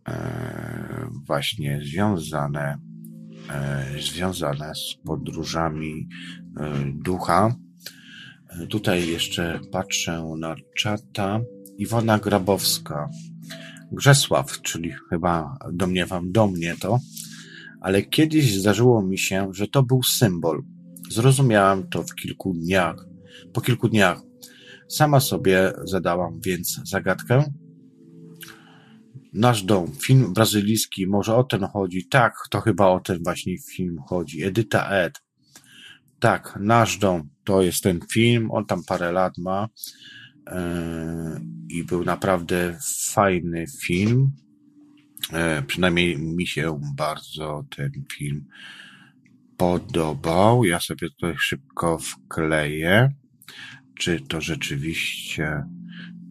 e, 0.07 1.09
właśnie 1.25 1.81
związane, 1.83 2.77
e, 3.49 3.85
związane 4.01 4.75
z 4.75 4.95
podróżami 5.05 6.07
ducha 6.93 7.55
Tutaj 8.69 9.07
jeszcze 9.07 9.59
patrzę 9.71 10.35
na 10.37 10.55
czata. 10.77 11.41
Iwona 11.77 12.19
Grabowska. 12.19 13.09
Grzesław, 13.91 14.61
czyli 14.61 14.93
chyba 15.09 15.57
domniewam 15.73 16.31
do 16.31 16.47
mnie 16.47 16.75
to, 16.81 16.99
ale 17.81 18.01
kiedyś 18.01 18.55
zdarzyło 18.55 19.01
mi 19.01 19.17
się, 19.17 19.49
że 19.51 19.67
to 19.67 19.83
był 19.83 20.03
symbol. 20.03 20.63
Zrozumiałam 21.09 21.89
to 21.89 22.03
w 22.03 22.15
kilku 22.15 22.53
dniach. 22.53 23.05
Po 23.53 23.61
kilku 23.61 23.89
dniach 23.89 24.21
sama 24.89 25.19
sobie 25.19 25.73
zadałam 25.83 26.39
więc 26.45 26.81
zagadkę. 26.83 27.43
Nasz 29.33 29.63
dom, 29.63 29.91
film 29.91 30.33
brazylijski, 30.33 31.07
może 31.07 31.35
o 31.35 31.43
ten 31.43 31.63
chodzi. 31.63 32.07
Tak, 32.07 32.33
to 32.49 32.61
chyba 32.61 32.87
o 32.87 32.99
ten 32.99 33.23
właśnie 33.23 33.57
film 33.75 33.97
chodzi. 34.07 34.43
Edyta 34.43 34.89
Ed. 34.89 35.21
Tak, 36.19 36.57
Nasz 36.61 36.97
dom 36.97 37.29
to 37.49 37.61
jest 37.61 37.83
ten 37.83 37.99
film. 38.11 38.51
On 38.51 38.65
tam 38.65 38.83
parę 38.83 39.11
lat 39.11 39.37
ma 39.37 39.67
e, 40.47 41.39
i 41.69 41.83
był 41.83 42.03
naprawdę 42.03 42.77
fajny 43.13 43.65
film. 43.81 44.31
E, 45.33 45.63
przynajmniej 45.63 46.17
mi 46.17 46.47
się 46.47 46.79
bardzo 46.95 47.65
ten 47.75 47.91
film 48.13 48.45
podobał. 49.57 50.65
Ja 50.65 50.79
sobie 50.79 51.09
tutaj 51.09 51.35
szybko 51.37 51.97
wkleję, 51.97 53.13
czy 53.99 54.19
to 54.21 54.41
rzeczywiście 54.41 55.63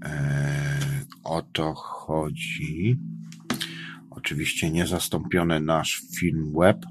e, 0.05 0.79
o 1.25 1.43
to 1.43 1.75
chodzi. 1.75 2.99
Oczywiście 4.11 4.71
niezastąpiony 4.71 5.61
nasz 5.61 6.03
film 6.19 6.53
web. 6.61 6.87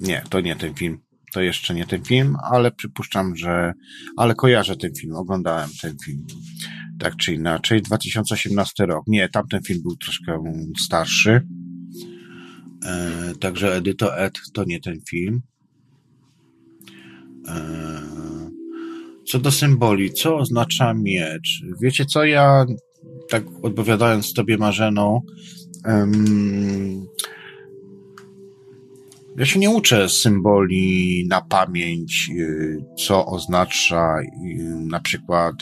Nie, 0.00 0.22
to 0.30 0.40
nie 0.40 0.56
ten 0.56 0.74
film. 0.74 0.98
to 1.32 1.40
jeszcze 1.40 1.74
nie 1.74 1.86
ten 1.86 2.04
film, 2.04 2.36
ale 2.52 2.70
przypuszczam, 2.70 3.36
że, 3.36 3.72
ale 4.16 4.34
kojarzę 4.34 4.76
ten 4.76 4.94
film, 4.94 5.14
oglądałem 5.14 5.70
ten 5.82 5.96
film. 6.04 6.26
Tak 6.98 7.16
czy 7.16 7.34
inaczej, 7.34 7.82
2018 7.82 8.86
rok. 8.86 9.04
Nie, 9.06 9.28
tamten 9.28 9.62
film 9.62 9.82
był 9.82 9.96
troszkę 9.96 10.42
starszy. 10.80 11.46
E, 12.84 13.32
także 13.40 13.76
Edyto 13.76 14.18
Ed 14.18 14.38
to 14.54 14.64
nie 14.64 14.80
ten 14.80 15.00
film. 15.10 15.40
E, 17.48 17.60
co 19.26 19.38
do 19.38 19.50
symboli, 19.50 20.12
co 20.12 20.36
oznacza 20.36 20.94
miecz? 20.94 21.62
Wiecie 21.82 22.04
co, 22.04 22.24
ja 22.24 22.66
tak 23.30 23.44
odpowiadając 23.62 24.34
tobie 24.34 24.58
Marzeno, 24.58 25.22
ja 29.40 29.46
się 29.46 29.58
nie 29.58 29.70
uczę 29.70 30.08
symboli 30.08 31.26
na 31.28 31.40
pamięć, 31.40 32.30
y, 32.38 32.76
co 32.98 33.26
oznacza 33.26 34.16
y, 34.20 34.64
na 34.90 35.00
przykład 35.00 35.54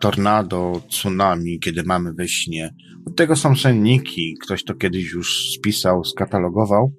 tornado, 0.00 0.82
tsunami, 0.88 1.60
kiedy 1.60 1.82
mamy 1.82 2.12
we 2.12 2.28
śnie. 2.28 2.74
Od 3.06 3.16
tego 3.16 3.36
są 3.36 3.56
senniki. 3.56 4.36
Ktoś 4.42 4.64
to 4.64 4.74
kiedyś 4.74 5.12
już 5.12 5.50
spisał, 5.56 6.04
skatalogował. 6.04 6.92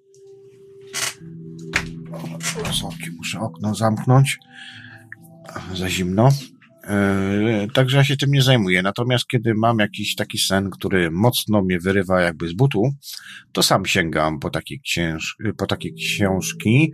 O, 2.11 2.91
muszę 3.17 3.39
okno 3.39 3.75
zamknąć. 3.75 4.39
Za 5.75 5.89
zimno. 5.89 6.29
E, 6.83 7.67
także 7.73 7.97
ja 7.97 8.03
się 8.03 8.17
tym 8.17 8.31
nie 8.31 8.41
zajmuję. 8.41 8.81
Natomiast 8.81 9.27
kiedy 9.27 9.53
mam 9.53 9.79
jakiś 9.79 10.15
taki 10.15 10.37
sen, 10.37 10.69
który 10.69 11.11
mocno 11.11 11.61
mnie 11.61 11.79
wyrywa 11.79 12.21
jakby 12.21 12.47
z 12.47 12.53
butu, 12.53 12.93
to 13.51 13.63
sam 13.63 13.85
sięgam 13.85 14.39
po 14.39 14.49
takie, 14.49 14.79
księż, 14.79 15.37
po 15.57 15.65
takie 15.65 15.91
książki, 15.93 16.93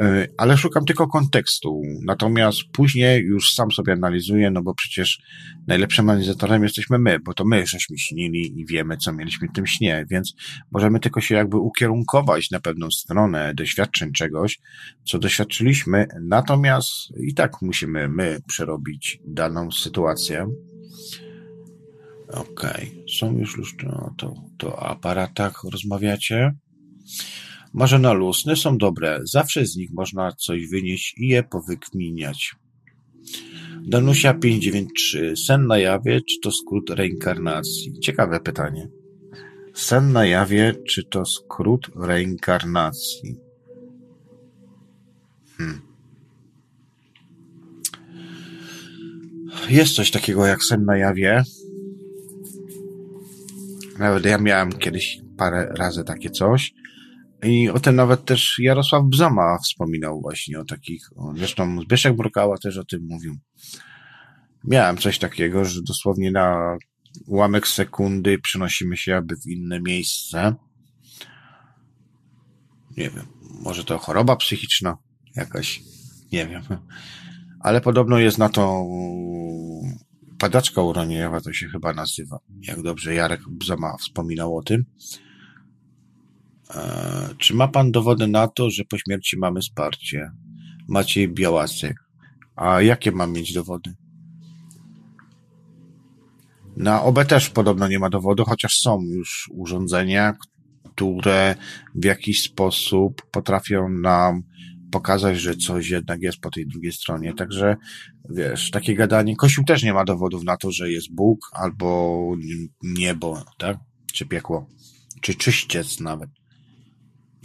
e, 0.00 0.26
ale 0.38 0.56
szukam 0.56 0.84
tylko 0.84 1.08
kontekstu. 1.08 1.82
Natomiast 2.04 2.58
później 2.72 3.22
już 3.22 3.54
sam 3.54 3.70
sobie 3.70 3.92
analizuję, 3.92 4.50
no 4.50 4.62
bo 4.62 4.74
przecież 4.74 5.18
najlepszym 5.66 6.10
analizatorem 6.10 6.62
jesteśmy 6.62 6.98
my, 6.98 7.18
bo 7.18 7.34
to 7.34 7.44
my 7.44 7.66
żeśmy 7.66 7.98
śnili 7.98 8.60
i 8.60 8.66
wiemy, 8.66 8.96
co 8.96 9.12
mieliśmy 9.12 9.48
w 9.48 9.52
tym 9.52 9.66
śnie, 9.66 10.06
więc 10.10 10.34
możemy 10.72 11.00
tylko 11.00 11.20
się 11.20 11.34
jakby 11.34 11.56
ukierunkować 11.56 12.50
na 12.50 12.60
pewną 12.60 12.90
stronę 12.90 13.54
doświadczeń 13.54 14.12
czegoś, 14.12 14.58
co 15.04 15.18
doświadczyliśmy, 15.18 16.06
natomiast 16.20 16.88
i 17.20 17.34
tak 17.34 17.62
musimy 17.62 18.08
my 18.08 18.40
przerobić 18.46 19.17
daną 19.24 19.70
sytuację. 19.70 20.46
Okay. 22.32 22.86
są 23.18 23.38
już 23.38 23.56
lustre, 23.56 23.88
no 23.88 24.14
to, 24.18 24.34
to 24.58 24.76
o 24.76 24.86
aparatach 24.86 25.64
rozmawiacie. 25.72 26.52
Marzena 27.74 28.12
lusne 28.12 28.56
są 28.56 28.78
dobre, 28.78 29.20
zawsze 29.24 29.66
z 29.66 29.76
nich 29.76 29.90
można 29.92 30.32
coś 30.32 30.68
wynieść 30.68 31.14
i 31.18 31.28
je 31.28 31.42
powykminiać. 31.42 32.54
Danusia 33.88 34.34
593. 34.34 35.36
Sen 35.36 35.66
na 35.66 35.78
jawie, 35.78 36.20
czy 36.20 36.40
to 36.42 36.50
skrót 36.50 36.90
reinkarnacji? 36.90 37.92
Ciekawe 38.02 38.40
pytanie. 38.40 38.88
Sen 39.74 40.12
na 40.12 40.26
jawie, 40.26 40.74
czy 40.88 41.04
to 41.04 41.24
skrót 41.24 41.90
reinkarnacji? 41.96 43.47
Jest 49.68 49.94
coś 49.94 50.10
takiego 50.10 50.46
jak 50.46 50.64
sen 50.64 50.84
na 50.84 50.96
jawie. 50.96 51.42
Nawet 53.98 54.24
ja 54.24 54.38
miałem 54.38 54.72
kiedyś 54.72 55.20
parę 55.36 55.72
razy 55.78 56.04
takie 56.04 56.30
coś. 56.30 56.74
I 57.42 57.68
o 57.68 57.80
tym 57.80 57.96
nawet 57.96 58.24
też 58.24 58.58
Jarosław 58.58 59.04
Bzama 59.04 59.58
wspominał 59.58 60.20
właśnie 60.20 60.60
o 60.60 60.64
takich. 60.64 61.10
Zresztą 61.36 61.80
Zbyszek 61.80 62.16
Brukała 62.16 62.58
też 62.58 62.76
o 62.78 62.84
tym 62.84 63.06
mówił. 63.08 63.36
Miałem 64.64 64.96
coś 64.96 65.18
takiego, 65.18 65.64
że 65.64 65.82
dosłownie 65.82 66.30
na 66.30 66.76
ułamek 67.26 67.68
sekundy 67.68 68.38
przenosimy 68.38 68.96
się 68.96 69.10
jakby 69.10 69.36
w 69.36 69.46
inne 69.46 69.80
miejsce. 69.80 70.54
Nie 72.96 73.10
wiem, 73.10 73.26
może 73.62 73.84
to 73.84 73.98
choroba 73.98 74.36
psychiczna 74.36 74.96
jakaś, 75.36 75.82
nie 76.32 76.46
wiem. 76.46 76.62
Ale 77.60 77.80
podobno 77.80 78.18
jest 78.18 78.38
na 78.38 78.48
to 78.48 78.86
padaczka 80.38 80.82
uronieniowa, 80.82 81.40
to 81.40 81.52
się 81.52 81.68
chyba 81.68 81.92
nazywa. 81.92 82.38
Jak 82.60 82.82
dobrze 82.82 83.14
Jarek 83.14 83.40
Bzama 83.50 83.96
wspominał 83.96 84.56
o 84.56 84.62
tym. 84.62 84.84
E, 86.74 87.28
czy 87.38 87.54
ma 87.54 87.68
pan 87.68 87.90
dowody 87.92 88.26
na 88.26 88.48
to, 88.48 88.70
że 88.70 88.84
po 88.84 88.98
śmierci 88.98 89.38
mamy 89.38 89.60
wsparcie? 89.60 90.30
Maciej 90.88 91.28
Białasek. 91.28 91.96
A 92.56 92.82
jakie 92.82 93.12
mam 93.12 93.32
mieć 93.32 93.52
dowody? 93.52 93.94
Na 96.76 97.02
OB 97.02 97.24
też 97.24 97.50
podobno 97.50 97.88
nie 97.88 97.98
ma 97.98 98.10
dowodu, 98.10 98.44
chociaż 98.44 98.72
są 98.72 99.00
już 99.02 99.50
urządzenia, 99.54 100.34
które 100.84 101.54
w 101.94 102.04
jakiś 102.04 102.42
sposób 102.42 103.22
potrafią 103.30 103.88
nam 103.88 104.42
pokazać, 104.90 105.40
że 105.40 105.56
coś 105.56 105.90
jednak 105.90 106.22
jest 106.22 106.40
po 106.40 106.50
tej 106.50 106.66
drugiej 106.66 106.92
stronie. 106.92 107.34
Także 107.34 107.76
wiesz, 108.30 108.70
takie 108.70 108.94
gadanie. 108.94 109.36
Kościół 109.36 109.64
też 109.64 109.82
nie 109.82 109.92
ma 109.92 110.04
dowodów 110.04 110.44
na 110.44 110.56
to, 110.56 110.72
że 110.72 110.92
jest 110.92 111.14
Bóg 111.14 111.38
albo 111.52 112.36
niebo, 112.82 113.44
tak? 113.58 113.76
Czy 114.12 114.26
piekło, 114.26 114.68
czy 115.22 115.34
czyściec 115.34 116.00
nawet. 116.00 116.30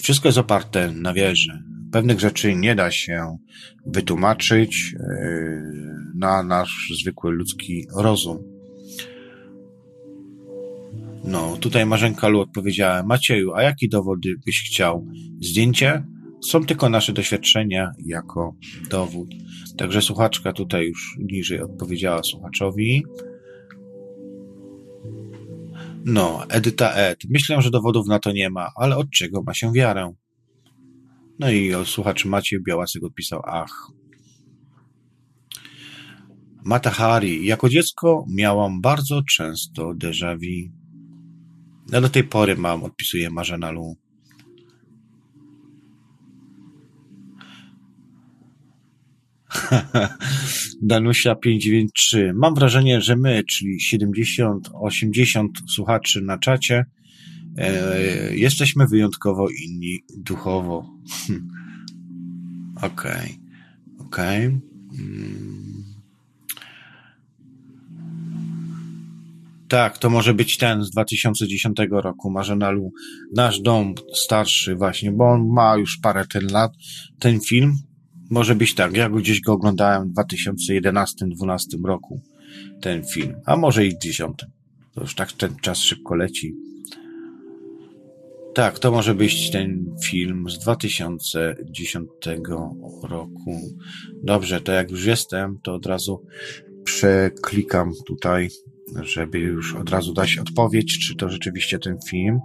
Wszystko 0.02 0.28
jest 0.28 0.38
oparte 0.38 0.92
na 0.92 1.14
wierze. 1.14 1.64
Pewnych 1.92 2.20
rzeczy 2.20 2.56
nie 2.56 2.76
da 2.76 2.92
się 2.92 3.38
wytłumaczyć 3.86 4.92
yy, 4.92 5.00
na 6.16 6.44
nasz 6.44 6.92
zwykły 7.02 7.32
ludzki 7.32 7.86
rozum. 7.96 8.54
No, 11.24 11.58
tutaj 11.58 11.86
Marzenka 11.86 12.28
Lu 12.28 12.40
odpowiedziała, 12.40 13.04
Macieju, 13.04 13.54
a 13.54 13.64
jaki 13.64 13.90
dowody 13.90 14.36
byś 14.46 14.64
chciał? 14.70 15.08
Zdjęcie? 15.42 16.04
Są 16.46 16.66
tylko 16.66 16.90
nasze 16.90 17.14
doświadczenia 17.14 17.92
jako 18.06 18.56
dowód. 18.90 19.30
Także 19.78 20.02
słuchaczka 20.02 20.54
tutaj 20.54 20.88
już 20.88 21.18
niżej 21.20 21.62
odpowiedziała 21.62 22.24
słuchaczowi. 22.24 23.04
No, 26.06 26.44
Edyta 26.50 26.94
Ed. 26.94 27.20
Myślę, 27.30 27.62
że 27.62 27.70
dowodów 27.70 28.08
na 28.08 28.20
to 28.20 28.32
nie 28.32 28.50
ma, 28.50 28.70
ale 28.76 28.98
od 28.98 29.10
czego 29.10 29.44
ma 29.44 29.54
się 29.54 29.72
wiarę? 29.74 30.14
No 31.40 31.52
i 31.52 31.72
słuchacz 31.86 32.26
Maciej 32.26 32.62
Białasek 32.62 33.04
odpisał, 33.04 33.42
ach. 33.46 33.92
Matahari. 36.66 37.46
Jako 37.46 37.70
dziecko 37.70 38.26
miałam 38.30 38.82
bardzo 38.82 39.22
często 39.24 39.94
déjà 39.94 40.38
vu. 40.38 40.72
No 41.92 42.02
do 42.02 42.10
tej 42.10 42.24
pory 42.24 42.56
mam, 42.56 42.84
odpisuje 42.84 43.30
Marzena 43.30 43.72
Lu. 43.72 44.03
Danusia 50.82 51.36
593. 51.36 52.34
Mam 52.36 52.56
wrażenie, 52.56 53.02
że 53.02 53.16
my, 53.16 53.44
czyli 53.44 53.78
70-80 53.94 55.48
słuchaczy 55.70 56.22
na 56.22 56.38
czacie, 56.38 56.86
e, 57.58 58.36
jesteśmy 58.36 58.88
wyjątkowo 58.88 59.48
inni 59.50 60.00
duchowo. 60.18 60.90
Okej, 62.82 63.40
okej. 64.00 64.48
Okay. 64.48 64.62
Mm. 65.00 65.84
Tak, 69.68 69.98
to 69.98 70.10
może 70.10 70.34
być 70.34 70.58
ten 70.58 70.84
z 70.84 70.92
2010 70.92 71.78
roku, 71.90 72.32
Marzena 72.32 72.72
Lu. 72.72 72.92
Nasz 73.36 73.62
dom 73.62 73.96
starszy 74.14 74.76
właśnie, 74.76 75.12
bo 75.12 75.32
on 75.32 75.50
ma 75.54 75.78
już 75.78 75.98
parę 75.98 76.26
ten 76.28 76.48
lat. 76.52 76.74
Ten 77.20 77.42
film 77.42 77.78
może 78.34 78.56
być 78.56 78.76
tak, 78.76 78.98
ja 78.98 79.10
gdzieś 79.10 79.42
go 79.42 79.54
oglądałem 79.54 80.10
w 80.10 80.14
2011-2012 80.14 81.86
roku, 81.86 82.22
ten 82.82 83.04
film, 83.04 83.36
a 83.46 83.56
może 83.56 83.86
i 83.86 83.96
w 83.96 83.98
10. 83.98 84.38
To 84.94 85.02
już 85.02 85.16
tak 85.16 85.32
ten 85.32 85.56
czas 85.62 85.78
szybko 85.78 86.16
leci. 86.16 86.56
Tak, 88.56 88.80
to 88.80 88.92
może 88.92 89.16
być 89.16 89.52
ten 89.52 89.96
film 90.06 90.50
z 90.50 90.60
2010 90.60 92.10
roku. 93.04 93.62
Dobrze, 94.24 94.62
to 94.62 94.72
jak 94.72 94.92
już 94.92 95.06
jestem, 95.06 95.60
to 95.64 95.74
od 95.74 95.86
razu 95.86 96.26
przeklikam 96.84 97.92
tutaj, 98.06 98.50
żeby 99.02 99.40
już 99.40 99.76
od 99.76 99.90
razu 99.90 100.14
dać 100.14 100.38
odpowiedź, 100.38 101.08
czy 101.08 101.16
to 101.16 101.30
rzeczywiście 101.30 101.80
ten 101.80 101.98
film 102.10 102.40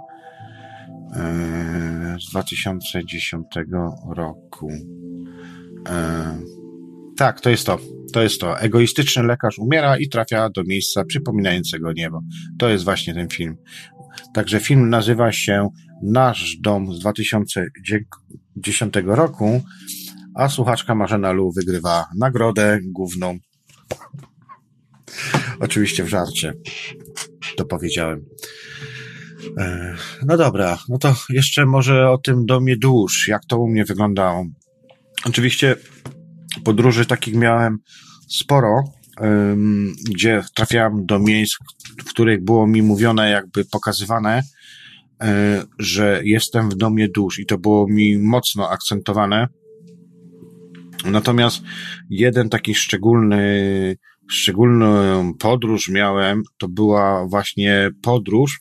e, 1.17 2.17
z 2.21 2.31
2010 2.31 3.47
roku. 4.17 4.71
E, 5.89 6.39
tak, 7.17 7.41
to 7.41 7.51
jest 7.51 7.67
to. 7.67 7.79
To 8.13 8.23
jest 8.23 8.41
to. 8.41 8.61
Egoistyczny 8.61 9.23
lekarz 9.23 9.59
umiera 9.59 9.99
i 9.99 10.09
trafia 10.09 10.51
do 10.51 10.65
miejsca 10.65 11.05
przypominającego 11.05 11.93
niebo. 11.93 12.21
To 12.59 12.69
jest 12.69 12.85
właśnie 12.85 13.15
ten 13.15 13.29
film. 13.29 13.57
Także 14.35 14.61
film 14.61 14.91
nazywa 14.91 15.33
się 15.33 15.69
Nasz 16.03 16.57
Dom 16.61 16.95
z 16.95 16.99
2010 16.99 18.95
roku, 19.05 19.63
a 20.35 20.49
słuchaczka 20.49 20.95
Marzena 20.95 21.33
Lu 21.33 21.53
wygrywa 21.53 22.07
nagrodę 22.19 22.79
główną. 22.83 23.39
Oczywiście 25.61 26.05
w 26.05 26.09
żarcie. 26.09 26.53
To 27.57 27.65
powiedziałem. 27.65 28.25
E, 29.59 29.95
no 30.27 30.37
dobra, 30.37 30.79
no 30.89 30.99
to 30.99 31.15
jeszcze 31.31 31.67
może 31.67 32.11
o 32.11 32.19
tym 32.19 32.47
domie 32.47 32.77
dusz, 32.77 33.29
jak 33.29 33.45
to 33.49 33.59
u 33.59 33.69
mnie 33.69 33.85
wyglądało. 33.85 34.47
Oczywiście 35.29 35.77
podróży 36.65 37.07
takich 37.07 37.35
miałem 37.35 37.79
sporo, 38.29 38.85
gdzie 40.11 40.43
trafiałem 40.55 41.07
do 41.07 41.19
miejsc, 41.19 41.57
w 41.99 42.05
których 42.05 42.45
było 42.45 42.67
mi 42.67 42.83
mówione, 42.83 43.31
jakby 43.31 43.65
pokazywane, 43.65 44.43
e, 45.23 45.63
że 45.79 46.21
jestem 46.25 46.71
w 46.71 46.77
domie 46.77 47.09
dusz 47.09 47.39
i 47.39 47.47
to 47.47 47.59
było 47.59 47.89
mi 47.89 48.19
mocno 48.19 48.71
akcentowane. 48.71 49.49
Natomiast 51.05 51.63
jeden 52.11 52.49
taki 52.49 52.75
szczególny, 52.75 53.97
szczególną 54.31 55.35
podróż 55.35 55.89
miałem, 55.89 56.43
to 56.59 56.69
była 56.69 57.27
właśnie 57.27 57.91
podróż, 58.03 58.61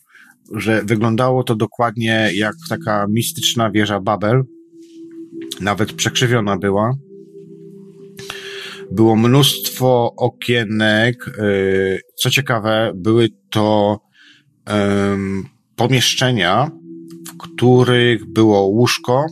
że 0.54 0.82
wyglądało 0.84 1.44
to 1.44 1.56
dokładnie 1.56 2.30
jak 2.34 2.54
taka 2.68 3.06
mistyczna 3.08 3.70
wieża 3.70 4.00
Babel. 4.00 4.42
Nawet 5.60 5.92
przekrzywiona 5.92 6.56
była. 6.56 6.92
Było 8.92 9.16
mnóstwo 9.16 10.14
okienek. 10.16 11.28
Y, 11.28 12.00
co 12.16 12.30
ciekawe, 12.30 12.92
były 12.94 13.28
to 13.50 13.98
um, 14.70 15.44
pomieszczenia, 15.76 16.70
w 17.28 17.36
których 17.36 18.26
było 18.26 18.60
łóżko, 18.60 19.26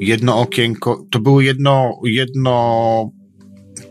jedno 0.00 0.38
okienko, 0.40 1.06
to 1.10 1.20
były 1.20 1.44
jedno, 1.44 2.00
jedno 2.04 3.10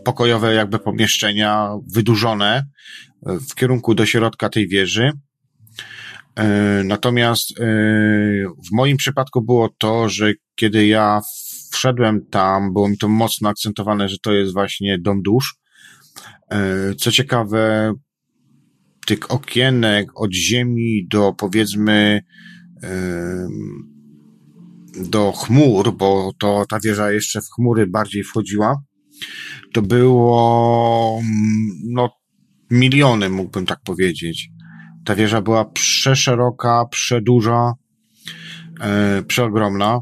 pokojowe 0.04 0.54
jakby 0.54 0.78
pomieszczenia, 0.78 1.70
wydłużone 1.94 2.66
w 3.26 3.54
kierunku 3.54 3.94
do 3.94 4.06
środka 4.06 4.48
tej 4.48 4.68
wieży. 4.68 5.10
E, 6.36 6.82
natomiast 6.84 7.60
e, 7.60 7.64
w 8.68 8.72
moim 8.72 8.96
przypadku 8.96 9.42
było 9.42 9.68
to, 9.78 10.08
że 10.08 10.32
kiedy 10.54 10.86
ja 10.86 11.20
wszedłem 11.72 12.26
tam, 12.26 12.72
było 12.72 12.88
mi 12.88 12.98
to 12.98 13.08
mocno 13.08 13.48
akcentowane, 13.48 14.08
że 14.08 14.16
to 14.22 14.32
jest 14.32 14.52
właśnie 14.52 14.98
dom 14.98 15.22
dusz. 15.22 15.56
E, 16.50 16.94
co 16.94 17.10
ciekawe, 17.10 17.92
tych 19.06 19.30
okienek 19.30 20.08
od 20.14 20.34
ziemi 20.34 21.06
do 21.10 21.32
powiedzmy 21.32 22.20
do 25.10 25.32
chmur, 25.32 25.96
bo 25.96 26.32
to 26.38 26.64
ta 26.68 26.80
wieża 26.80 27.12
jeszcze 27.12 27.40
w 27.40 27.48
chmury 27.56 27.86
bardziej 27.86 28.24
wchodziła, 28.24 28.82
to 29.72 29.82
było 29.82 31.20
no 31.84 32.10
miliony, 32.70 33.30
mógłbym 33.30 33.66
tak 33.66 33.78
powiedzieć. 33.84 34.48
Ta 35.04 35.14
wieża 35.14 35.42
była 35.42 35.64
przeszeroka, 35.64 36.84
przeduża, 36.90 37.72
e, 38.80 39.22
przeogromna. 39.22 40.00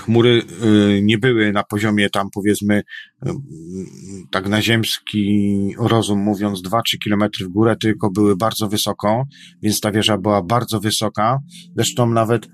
Chmury 0.00 0.42
e, 0.42 1.02
nie 1.02 1.18
były 1.18 1.52
na 1.52 1.64
poziomie 1.64 2.10
tam 2.10 2.28
powiedzmy 2.34 2.82
e, 3.26 3.32
tak 4.30 4.48
na 4.48 4.62
ziemski 4.62 5.74
rozum 5.78 6.18
mówiąc 6.18 6.62
2-3 6.62 6.80
kilometry 7.04 7.46
w 7.46 7.48
górę, 7.48 7.76
tylko 7.76 8.10
były 8.10 8.36
bardzo 8.36 8.68
wysoko, 8.68 9.24
więc 9.62 9.80
ta 9.80 9.92
wieża 9.92 10.18
była 10.18 10.42
bardzo 10.42 10.80
wysoka. 10.80 11.38
Zresztą 11.76 12.10
nawet 12.10 12.48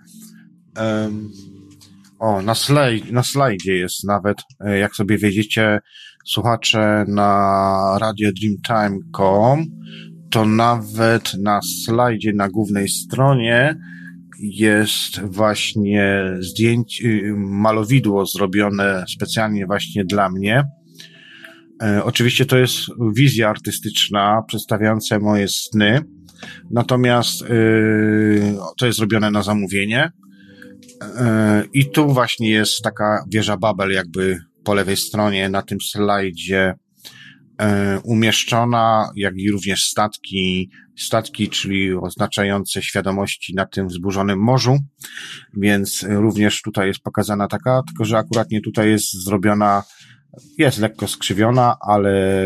o, 2.19 2.43
na, 2.43 2.55
slajd, 2.55 3.13
na 3.13 3.23
slajdzie 3.23 3.75
jest 3.75 4.05
nawet, 4.05 4.37
e, 4.61 4.79
jak 4.79 4.97
sobie 4.97 5.19
wiedzicie, 5.19 5.79
słuchacze 6.27 7.05
na 7.09 7.99
radio 8.01 8.31
dreamtime.com, 8.33 9.65
to 10.31 10.47
nawet 10.47 11.35
na 11.35 11.61
slajdzie 11.63 12.33
na 12.33 12.49
głównej 12.49 12.89
stronie 12.89 13.77
jest 14.41 15.21
właśnie 15.21 16.25
zdjęcie, 16.39 17.09
y, 17.09 17.35
malowidło 17.37 18.27
zrobione 18.27 19.05
specjalnie 19.09 19.67
właśnie 19.67 20.05
dla 20.05 20.31
mnie. 20.31 20.65
E, 21.83 22.05
oczywiście 22.05 22.47
to 22.47 22.59
jest 22.59 22.79
wizja 23.15 23.49
artystyczna 23.49 24.43
przedstawiająca 24.47 25.19
moje 25.19 25.49
sny, 25.49 26.01
natomiast 26.71 27.43
y, 27.43 28.55
to 28.79 28.87
jest 28.87 28.99
zrobione 28.99 29.31
na 29.31 29.43
zamówienie. 29.43 30.11
E, 31.03 31.65
I 31.73 31.91
tu 31.91 32.09
właśnie 32.09 32.51
jest 32.51 32.83
taka 32.83 33.25
wieża 33.29 33.57
Babel, 33.57 33.91
jakby 33.91 34.39
po 34.65 34.75
lewej 34.75 34.97
stronie 34.97 35.49
na 35.49 35.63
tym 35.63 35.81
slajdzie 35.81 36.75
umieszczona, 38.03 39.11
jak 39.17 39.35
i 39.37 39.51
również 39.51 39.85
statki, 39.85 40.71
statki, 40.97 41.49
czyli 41.49 41.95
oznaczające 41.95 42.83
świadomości 42.83 43.55
na 43.55 43.67
tym 43.67 43.89
wzburzonym 43.89 44.39
morzu, 44.39 44.79
więc 45.57 46.07
również 46.09 46.63
tutaj 46.63 46.89
jest 46.89 47.01
pokazana 47.01 47.49
taka, 47.49 47.83
tylko 47.83 48.05
że 48.05 48.19
akurat 48.19 48.51
nie 48.51 48.61
tutaj 48.61 48.91
jest 48.91 49.25
zrobiona, 49.25 49.83
jest 50.59 50.79
lekko 50.79 51.09
skrzywiona, 51.09 51.77
ale, 51.81 52.41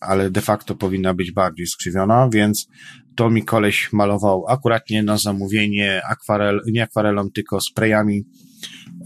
ale 0.00 0.30
de 0.30 0.40
facto 0.40 0.74
powinna 0.74 1.14
być 1.14 1.32
bardziej 1.32 1.66
skrzywiona, 1.66 2.28
więc 2.32 2.68
to 3.16 3.30
mi 3.30 3.44
koleś 3.44 3.92
malował 3.92 4.44
akurat 4.48 4.90
nie 4.90 5.02
na 5.02 5.18
zamówienie 5.18 6.02
akwarel, 6.10 6.60
nie 6.66 6.82
akwarelą, 6.82 7.30
tylko 7.30 7.60
sprayami 7.60 8.24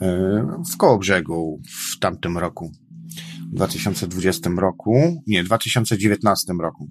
e, 0.01 0.61
w 0.73 0.77
koło 0.77 0.99
brzegu 0.99 1.61
w 1.65 1.99
tamtym 1.99 2.39
roku. 2.39 2.73
W 3.53 3.55
2020 3.55 4.51
roku, 4.59 5.23
nie, 5.27 5.45
2019 5.45 6.53
roku. 6.63 6.91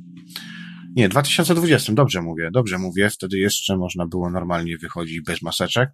Nie, 0.95 1.09
2020, 1.09 1.93
dobrze 1.93 2.21
mówię, 2.21 2.49
dobrze 2.53 2.77
mówię, 2.77 3.09
wtedy 3.09 3.37
jeszcze 3.37 3.77
można 3.77 4.07
było 4.07 4.29
normalnie 4.29 4.77
wychodzić 4.77 5.21
bez 5.21 5.41
maseczek, 5.41 5.89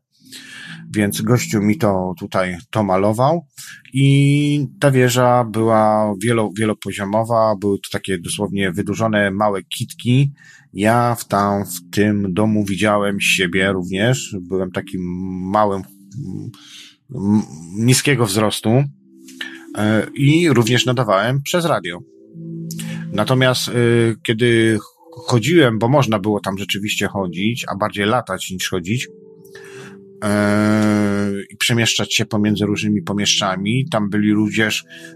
więc 0.96 1.22
gościu 1.22 1.62
mi 1.62 1.78
to 1.78 2.14
tutaj 2.20 2.58
to 2.70 2.84
malował. 2.84 3.48
I 3.94 4.68
ta 4.80 4.92
wieża 4.92 5.44
była 5.44 6.14
wielo, 6.24 6.50
wielopoziomowa, 6.58 7.56
były 7.62 7.78
to 7.78 7.90
takie 7.92 8.20
dosłownie 8.20 8.72
wydłużone 8.72 9.32
małe 9.32 9.64
kitki, 9.64 10.34
ja 10.74 11.16
w 11.16 11.28
tam, 11.28 11.66
w 11.66 11.96
tym 11.96 12.34
domu 12.34 12.66
widziałem 12.66 13.18
siebie 13.22 13.72
również. 13.72 14.36
Byłem 14.42 14.72
takim 14.72 15.02
małym, 15.52 15.82
niskiego 17.78 18.26
wzrostu 18.26 18.84
i 20.14 20.50
również 20.50 20.86
nadawałem 20.86 21.42
przez 21.42 21.66
radio. 21.66 22.00
Natomiast 23.14 23.70
e, 23.70 23.72
kiedy 24.24 24.78
chodziłem, 25.12 25.80
bo 25.80 25.90
można 25.90 26.20
było 26.20 26.40
tam 26.40 26.58
rzeczywiście 26.58 27.08
chodzić, 27.08 27.66
a 27.68 27.76
bardziej 27.76 28.06
latać 28.06 28.52
niż 28.52 28.70
chodzić, 28.70 29.08
e, 30.24 31.32
i 31.50 31.58
przemieszczać 31.58 32.16
się 32.16 32.26
pomiędzy 32.26 32.66
różnymi 32.66 33.02
pomieszczami. 33.02 33.86
Tam 33.92 34.10
byli 34.10 34.30
ludzie, 34.30 34.70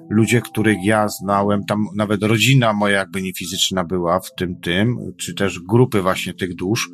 ludzie, 0.10 0.42
których 0.42 0.78
ja 0.84 1.08
znałem, 1.08 1.62
tam 1.68 1.86
nawet 1.96 2.24
rodzina 2.24 2.74
moja 2.74 2.98
jakby 2.98 3.22
nie 3.22 3.34
fizyczna 3.34 3.84
była 3.84 4.20
w 4.20 4.36
tym 4.38 4.60
tym, 4.60 4.98
czy 5.18 5.34
też 5.34 5.60
grupy 5.60 6.02
właśnie 6.02 6.34
tych 6.34 6.56
dusz. 6.56 6.90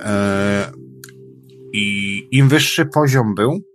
E, 0.00 0.72
I 1.72 2.22
im 2.30 2.48
wyższy 2.48 2.86
poziom 2.86 3.34
był, 3.34 3.67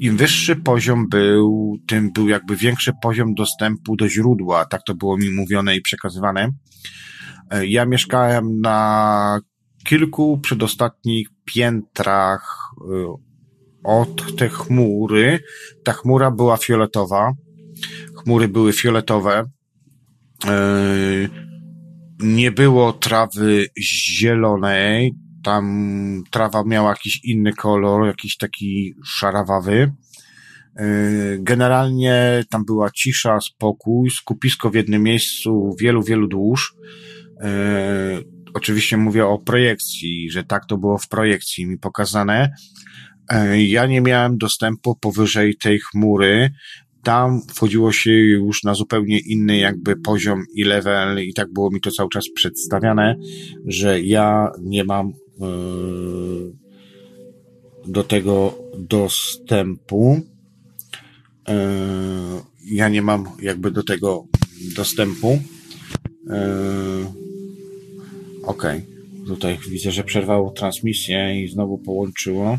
im 0.00 0.16
wyższy 0.16 0.56
poziom 0.56 1.08
był, 1.08 1.78
tym 1.86 2.12
był 2.12 2.28
jakby 2.28 2.56
większy 2.56 2.92
poziom 3.02 3.34
dostępu 3.34 3.96
do 3.96 4.08
źródła. 4.08 4.64
Tak 4.64 4.82
to 4.82 4.94
było 4.94 5.16
mi 5.16 5.30
mówione 5.30 5.76
i 5.76 5.80
przekazywane. 5.80 6.50
E, 7.50 7.66
ja 7.66 7.86
mieszkałem 7.86 8.60
na 8.60 9.40
kilku 9.84 10.38
przedostatnich 10.38 11.28
piętrach 11.44 12.70
e, 12.80 13.16
od 13.84 14.36
te 14.36 14.48
chmury. 14.48 15.38
Ta 15.84 15.92
chmura 15.92 16.30
była 16.30 16.56
fioletowa. 16.56 17.32
Chmury 18.16 18.48
były 18.48 18.72
fioletowe. 18.72 19.44
E, 20.46 21.28
nie 22.18 22.50
było 22.50 22.92
trawy 22.92 23.66
zielonej. 23.80 25.14
Tam 25.46 26.24
trawa 26.30 26.64
miała 26.64 26.90
jakiś 26.90 27.24
inny 27.24 27.52
kolor, 27.52 28.06
jakiś 28.06 28.36
taki 28.36 28.94
szarawawy. 29.04 29.92
E, 30.76 30.86
generalnie 31.38 32.44
tam 32.50 32.64
była 32.64 32.90
cisza, 32.90 33.40
spokój, 33.40 34.10
skupisko 34.10 34.70
w 34.70 34.74
jednym 34.74 35.02
miejscu, 35.02 35.76
wielu, 35.80 36.02
wielu 36.02 36.28
dusz. 36.28 36.74
E, 37.40 38.20
oczywiście 38.54 38.96
mówię 38.96 39.26
o 39.26 39.38
projekcji, 39.38 40.30
że 40.30 40.44
tak 40.44 40.66
to 40.66 40.78
było 40.78 40.98
w 40.98 41.08
projekcji 41.08 41.66
mi 41.66 41.78
pokazane. 41.78 42.50
E, 43.28 43.62
ja 43.62 43.86
nie 43.86 44.00
miałem 44.00 44.38
dostępu 44.38 44.96
powyżej 44.96 45.56
tej 45.56 45.80
chmury. 45.80 46.50
Tam 47.02 47.40
wchodziło 47.54 47.92
się 47.92 48.10
już 48.10 48.62
na 48.62 48.74
zupełnie 48.74 49.18
inny 49.18 49.58
jakby 49.58 49.96
poziom 49.96 50.42
i 50.54 50.64
level 50.64 51.24
i 51.24 51.34
tak 51.34 51.52
było 51.52 51.70
mi 51.70 51.80
to 51.80 51.90
cały 51.90 52.08
czas 52.08 52.24
przedstawiane, 52.34 53.16
że 53.66 54.00
ja 54.00 54.50
nie 54.62 54.84
mam 54.84 55.12
do 57.86 58.04
tego 58.04 58.58
dostępu. 58.78 60.20
Ja 62.64 62.88
nie 62.88 63.02
mam 63.02 63.24
jakby 63.42 63.70
do 63.70 63.82
tego 63.82 64.26
dostępu. 64.76 65.38
Ok, 68.42 68.62
tutaj 69.26 69.58
widzę, 69.70 69.90
że 69.90 70.04
przerwało 70.04 70.50
transmisję 70.50 71.44
i 71.44 71.48
znowu 71.48 71.78
połączyło. 71.78 72.58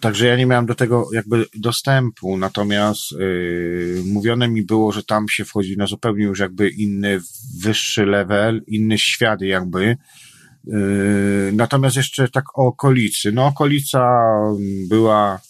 Także 0.00 0.26
ja 0.26 0.36
nie 0.36 0.46
miałem 0.46 0.66
do 0.66 0.74
tego 0.74 1.08
jakby 1.12 1.46
dostępu, 1.54 2.36
natomiast 2.36 3.12
yy, 3.12 4.02
mówione 4.06 4.48
mi 4.48 4.62
było, 4.62 4.92
że 4.92 5.04
tam 5.04 5.28
się 5.28 5.44
wchodzi 5.44 5.76
na 5.76 5.86
zupełnie 5.86 6.24
już 6.24 6.38
jakby 6.38 6.68
inny, 6.70 7.20
wyższy 7.62 8.06
level, 8.06 8.62
inny 8.66 8.98
świat 8.98 9.40
jakby. 9.40 9.96
Yy, 10.64 11.52
natomiast 11.52 11.96
jeszcze 11.96 12.28
tak 12.28 12.58
o 12.58 12.66
okolicy. 12.66 13.32
No 13.32 13.46
okolica 13.46 14.20
była 14.88 15.40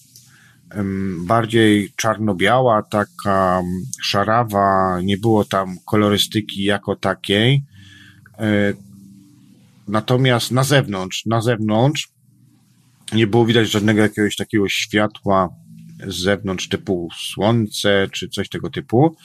yy, 0.74 0.84
bardziej 1.26 1.92
czarno-biała, 1.96 2.82
taka 2.82 3.62
szarawa, 4.02 5.00
nie 5.00 5.18
było 5.18 5.44
tam 5.44 5.76
kolorystyki 5.86 6.64
jako 6.64 6.96
takiej. 6.96 7.62
Natomiast 9.88 10.50
na 10.50 10.64
zewnątrz, 10.64 11.26
na 11.26 11.40
zewnątrz 11.40 12.08
nie 13.12 13.26
było 13.26 13.46
widać 13.46 13.70
żadnego 13.70 14.00
jakiegoś 14.02 14.36
takiego 14.36 14.68
światła 14.68 15.48
z 16.06 16.16
zewnątrz 16.16 16.68
typu 16.68 17.08
słońce 17.16 18.08
czy 18.12 18.28
coś 18.28 18.48
tego 18.48 18.70
typu. 18.70 19.16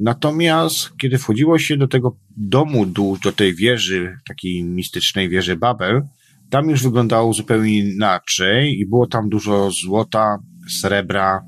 Natomiast 0.00 0.90
kiedy 1.00 1.18
wchodziło 1.18 1.58
się 1.58 1.76
do 1.76 1.88
tego 1.88 2.16
domu 2.36 2.86
do 3.24 3.32
tej 3.36 3.54
wieży, 3.54 4.18
takiej 4.28 4.64
mistycznej 4.64 5.28
wieży 5.28 5.56
Babel, 5.56 6.02
tam 6.50 6.70
już 6.70 6.82
wyglądało 6.82 7.32
zupełnie 7.32 7.78
inaczej 7.78 8.78
i 8.78 8.86
było 8.86 9.06
tam 9.06 9.28
dużo 9.28 9.70
złota, 9.70 10.38
srebra, 10.68 11.44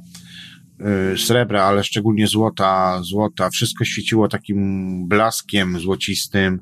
yy, 0.78 1.18
srebra, 1.18 1.64
ale 1.64 1.84
szczególnie 1.84 2.26
złota, 2.26 3.00
złota. 3.02 3.50
Wszystko 3.50 3.84
świeciło 3.84 4.28
takim 4.28 5.08
blaskiem 5.08 5.80
złocistym. 5.80 6.60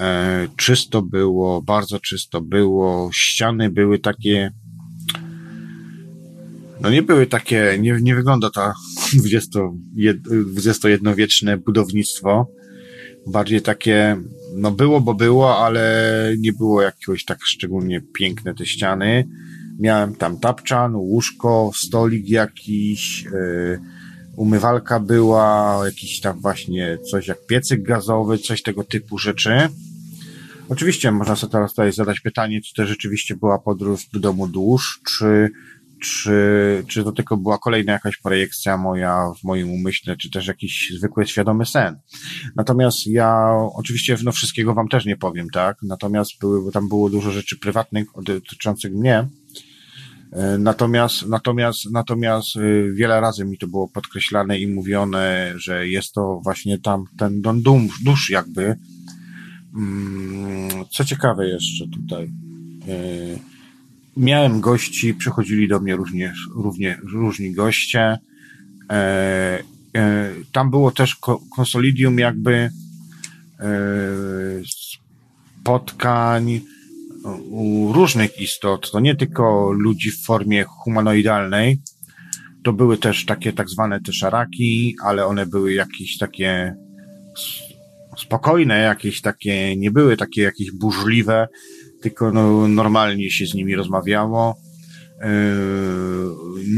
E, 0.00 0.48
czysto 0.56 1.02
było, 1.02 1.62
bardzo 1.62 2.00
czysto 2.00 2.40
było, 2.40 3.10
ściany 3.12 3.70
były 3.70 3.98
takie, 3.98 4.52
no 6.80 6.90
nie 6.90 7.02
były 7.02 7.26
takie, 7.26 7.76
nie, 7.80 7.98
nie 8.02 8.14
wygląda 8.14 8.50
to 8.50 8.72
21-wieczne 10.56 11.56
budownictwo, 11.56 12.46
bardziej 13.26 13.62
takie, 13.62 14.16
no 14.54 14.70
było, 14.70 15.00
bo 15.00 15.14
było, 15.14 15.58
ale 15.58 16.34
nie 16.38 16.52
było 16.52 16.82
jakiegoś 16.82 17.24
tak 17.24 17.38
szczególnie 17.44 18.00
piękne 18.18 18.54
te 18.54 18.66
ściany. 18.66 19.28
Miałem 19.78 20.14
tam 20.14 20.38
tapczan, 20.40 20.94
łóżko, 20.94 21.70
stolik 21.74 22.28
jakiś, 22.28 23.22
yy, 23.22 23.80
umywalka 24.36 25.00
była, 25.00 25.80
jakiś 25.84 26.20
tam 26.20 26.40
właśnie 26.40 26.98
coś 27.10 27.26
jak 27.26 27.46
piecyk 27.46 27.82
gazowy, 27.82 28.38
coś 28.38 28.62
tego 28.62 28.84
typu 28.84 29.18
rzeczy. 29.18 29.68
Oczywiście 30.68 31.12
można 31.12 31.36
sobie 31.36 31.52
teraz 31.52 31.70
tutaj 31.70 31.92
zadać 31.92 32.20
pytanie, 32.20 32.60
czy 32.60 32.74
to 32.74 32.86
rzeczywiście 32.86 33.36
była 33.36 33.58
podróż 33.58 34.06
do 34.12 34.20
domu 34.20 34.48
dusz, 34.48 35.00
czy, 35.06 35.50
czy, 36.00 36.84
czy 36.88 37.04
to 37.04 37.12
tylko 37.12 37.36
była 37.36 37.58
kolejna 37.58 37.92
jakaś 37.92 38.16
projekcja 38.16 38.76
moja 38.76 39.32
w 39.40 39.44
moim 39.44 39.70
umyśle, 39.70 40.16
czy 40.16 40.30
też 40.30 40.46
jakiś 40.46 40.92
zwykły 40.98 41.26
świadomy 41.26 41.66
sen. 41.66 41.98
Natomiast 42.56 43.06
ja 43.06 43.52
oczywiście 43.74 44.16
no 44.24 44.32
wszystkiego 44.32 44.74
wam 44.74 44.88
też 44.88 45.04
nie 45.04 45.16
powiem, 45.16 45.50
tak? 45.50 45.76
Natomiast 45.82 46.30
były, 46.40 46.72
tam 46.72 46.88
było 46.88 47.10
dużo 47.10 47.30
rzeczy 47.30 47.58
prywatnych 47.58 48.08
dotyczących 48.22 48.92
mnie. 48.92 49.28
E, 50.32 50.58
natomiast, 50.58 51.26
natomiast, 51.26 51.90
natomiast 51.92 52.56
e, 52.56 52.60
wiele 52.92 53.20
razy 53.20 53.44
mi 53.44 53.58
to 53.58 53.66
było 53.66 53.88
podkreślane 53.88 54.58
i 54.58 54.66
mówione, 54.66 55.52
że 55.56 55.88
jest 55.88 56.12
to 56.12 56.40
właśnie 56.44 56.78
tam 56.78 57.04
ten 57.18 57.42
dom 57.42 57.88
dusz 58.04 58.30
jakby, 58.30 58.76
Mm, 59.74 60.84
co 60.90 61.04
ciekawe 61.04 61.48
jeszcze 61.48 61.84
tutaj. 61.88 62.30
E, 64.18 64.20
miałem 64.20 64.60
gości, 64.60 65.14
przychodzili 65.14 65.68
do 65.68 65.80
mnie 65.80 65.96
również, 65.96 66.48
również 66.54 66.96
różni 67.12 67.54
goście. 67.54 68.18
E, 68.90 69.62
e, 69.96 70.30
tam 70.52 70.70
było 70.70 70.90
też 70.90 71.16
konsolidium 71.56 72.18
jakby 72.18 72.70
spotkań 75.60 76.60
u 77.50 77.92
różnych 77.92 78.40
istot. 78.40 78.90
To 78.90 79.00
nie 79.00 79.14
tylko 79.14 79.72
ludzi 79.72 80.10
w 80.10 80.24
formie 80.24 80.64
humanoidalnej. 80.64 81.80
To 82.64 82.72
były 82.72 82.98
też 82.98 83.26
takie 83.26 83.52
tak 83.52 83.68
zwane 83.68 84.00
te 84.00 84.12
szaraki, 84.12 84.96
ale 85.04 85.26
one 85.26 85.46
były 85.46 85.72
jakieś 85.72 86.18
takie 86.18 86.74
spokojne, 88.18 88.78
jakieś 88.78 89.20
takie, 89.20 89.76
nie 89.76 89.90
były 89.90 90.16
takie 90.16 90.42
jakieś 90.42 90.70
burzliwe, 90.70 91.48
tylko 92.00 92.32
no, 92.32 92.68
normalnie 92.68 93.30
się 93.30 93.46
z 93.46 93.54
nimi 93.54 93.74
rozmawiało. 93.74 94.56
Yy, 95.20 95.28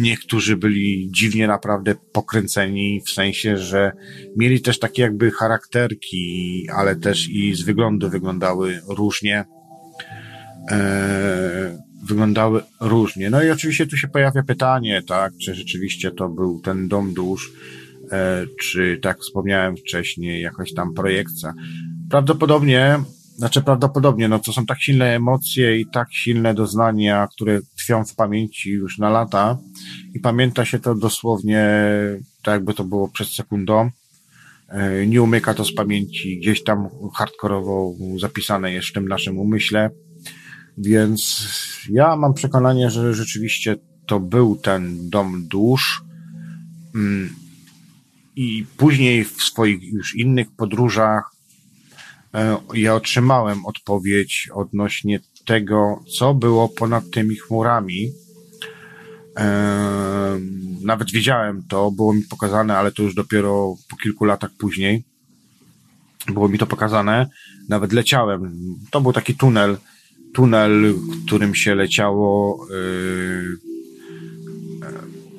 niektórzy 0.03 0.57
byli 0.57 1.09
dziwnie 1.13 1.47
naprawdę 1.47 1.95
pokręceni, 2.13 3.01
w 3.07 3.11
sensie, 3.11 3.57
że 3.57 3.93
mieli 4.37 4.61
też 4.61 4.79
takie 4.79 5.03
jakby 5.03 5.31
charakterki, 5.31 6.67
ale 6.75 6.97
też 6.97 7.29
i 7.29 7.55
z 7.55 7.63
wyglądu 7.63 8.11
wyglądały 8.11 8.81
różnie. 8.89 9.45
Yy, 10.71 10.77
wyglądały 12.09 12.63
różnie. 12.81 13.31
No 13.31 13.43
i 13.43 13.51
oczywiście 13.51 13.87
tu 13.87 13.97
się 13.97 14.09
pojawia 14.09 14.43
pytanie, 14.43 15.03
tak, 15.09 15.33
czy 15.45 15.55
rzeczywiście 15.55 16.11
to 16.11 16.29
był 16.29 16.61
ten 16.61 16.89
dom 16.89 17.15
dusz, 17.15 17.53
E, 18.13 18.47
czy 18.61 18.99
tak 19.03 19.21
wspomniałem 19.21 19.77
wcześniej, 19.77 20.43
jakaś 20.43 20.75
tam 20.75 20.95
projekcja. 20.95 21.55
Prawdopodobnie, 22.11 22.99
znaczy 23.41 23.63
prawdopodobnie, 23.63 24.29
no 24.29 24.39
to 24.39 24.53
są 24.53 24.67
tak 24.67 24.81
silne 24.81 25.17
emocje 25.17 25.81
i 25.81 25.87
tak 25.87 26.09
silne 26.13 26.55
doznania, 26.55 27.29
które 27.33 27.61
tkwią 27.77 28.05
w 28.05 28.15
pamięci 28.15 28.71
już 28.71 28.99
na 28.99 29.11
lata 29.11 29.59
i 30.15 30.21
pamięta 30.21 30.65
się 30.65 30.79
to 30.79 30.95
dosłownie 30.95 31.65
tak 32.43 32.53
jakby 32.53 32.75
to 32.75 32.85
było 32.85 33.09
przed 33.09 33.29
sekundą. 33.29 33.91
E, 34.69 35.07
nie 35.07 35.23
umyka 35.23 35.55
to 35.55 35.65
z 35.65 35.75
pamięci, 35.75 36.39
gdzieś 36.39 36.65
tam 36.65 36.89
hardkorowo 37.15 37.95
zapisane 38.19 38.73
jest 38.73 38.89
w 38.89 38.93
tym 38.93 39.09
naszym 39.09 39.39
umyśle. 39.39 39.91
Więc 40.79 41.49
ja 41.91 42.17
mam 42.17 42.35
przekonanie, 42.35 42.91
że 42.91 43.15
rzeczywiście 43.15 43.77
to 44.07 44.21
był 44.21 44.57
ten 44.57 45.11
dom 45.11 45.49
dusz. 45.49 46.03
Mm, 46.95 47.31
i 48.37 48.67
później 48.77 49.25
w 49.25 49.43
swoich 49.43 49.83
już 49.83 50.17
innych 50.17 50.51
podróżach 50.57 51.40
ja 52.75 52.95
otrzymałem 52.95 53.67
odpowiedź 53.67 54.49
odnośnie 54.55 55.21
tego, 55.47 56.05
co 56.19 56.35
było 56.35 56.69
ponad 56.69 57.11
tymi 57.11 57.37
chmurami. 57.37 58.13
E, 59.37 60.41
nawet 60.83 61.11
wiedziałem 61.11 61.63
to, 61.69 61.91
było 61.91 62.15
mi 62.15 62.23
pokazane, 62.23 62.79
ale 62.79 62.93
to 62.93 63.03
już 63.03 63.15
dopiero 63.15 63.75
po 63.91 63.97
kilku 63.97 64.25
latach 64.25 64.51
później. 64.59 65.05
Było 66.27 66.49
mi 66.49 66.59
to 66.59 66.67
pokazane. 66.67 67.27
Nawet 67.69 67.93
leciałem. 67.93 68.53
To 68.91 69.01
był 69.01 69.13
taki 69.13 69.35
tunel, 69.35 69.77
tunel, 70.35 70.95
którym 71.27 71.55
się 71.55 71.75
leciało. 71.75 72.67
Yy, 72.71 73.70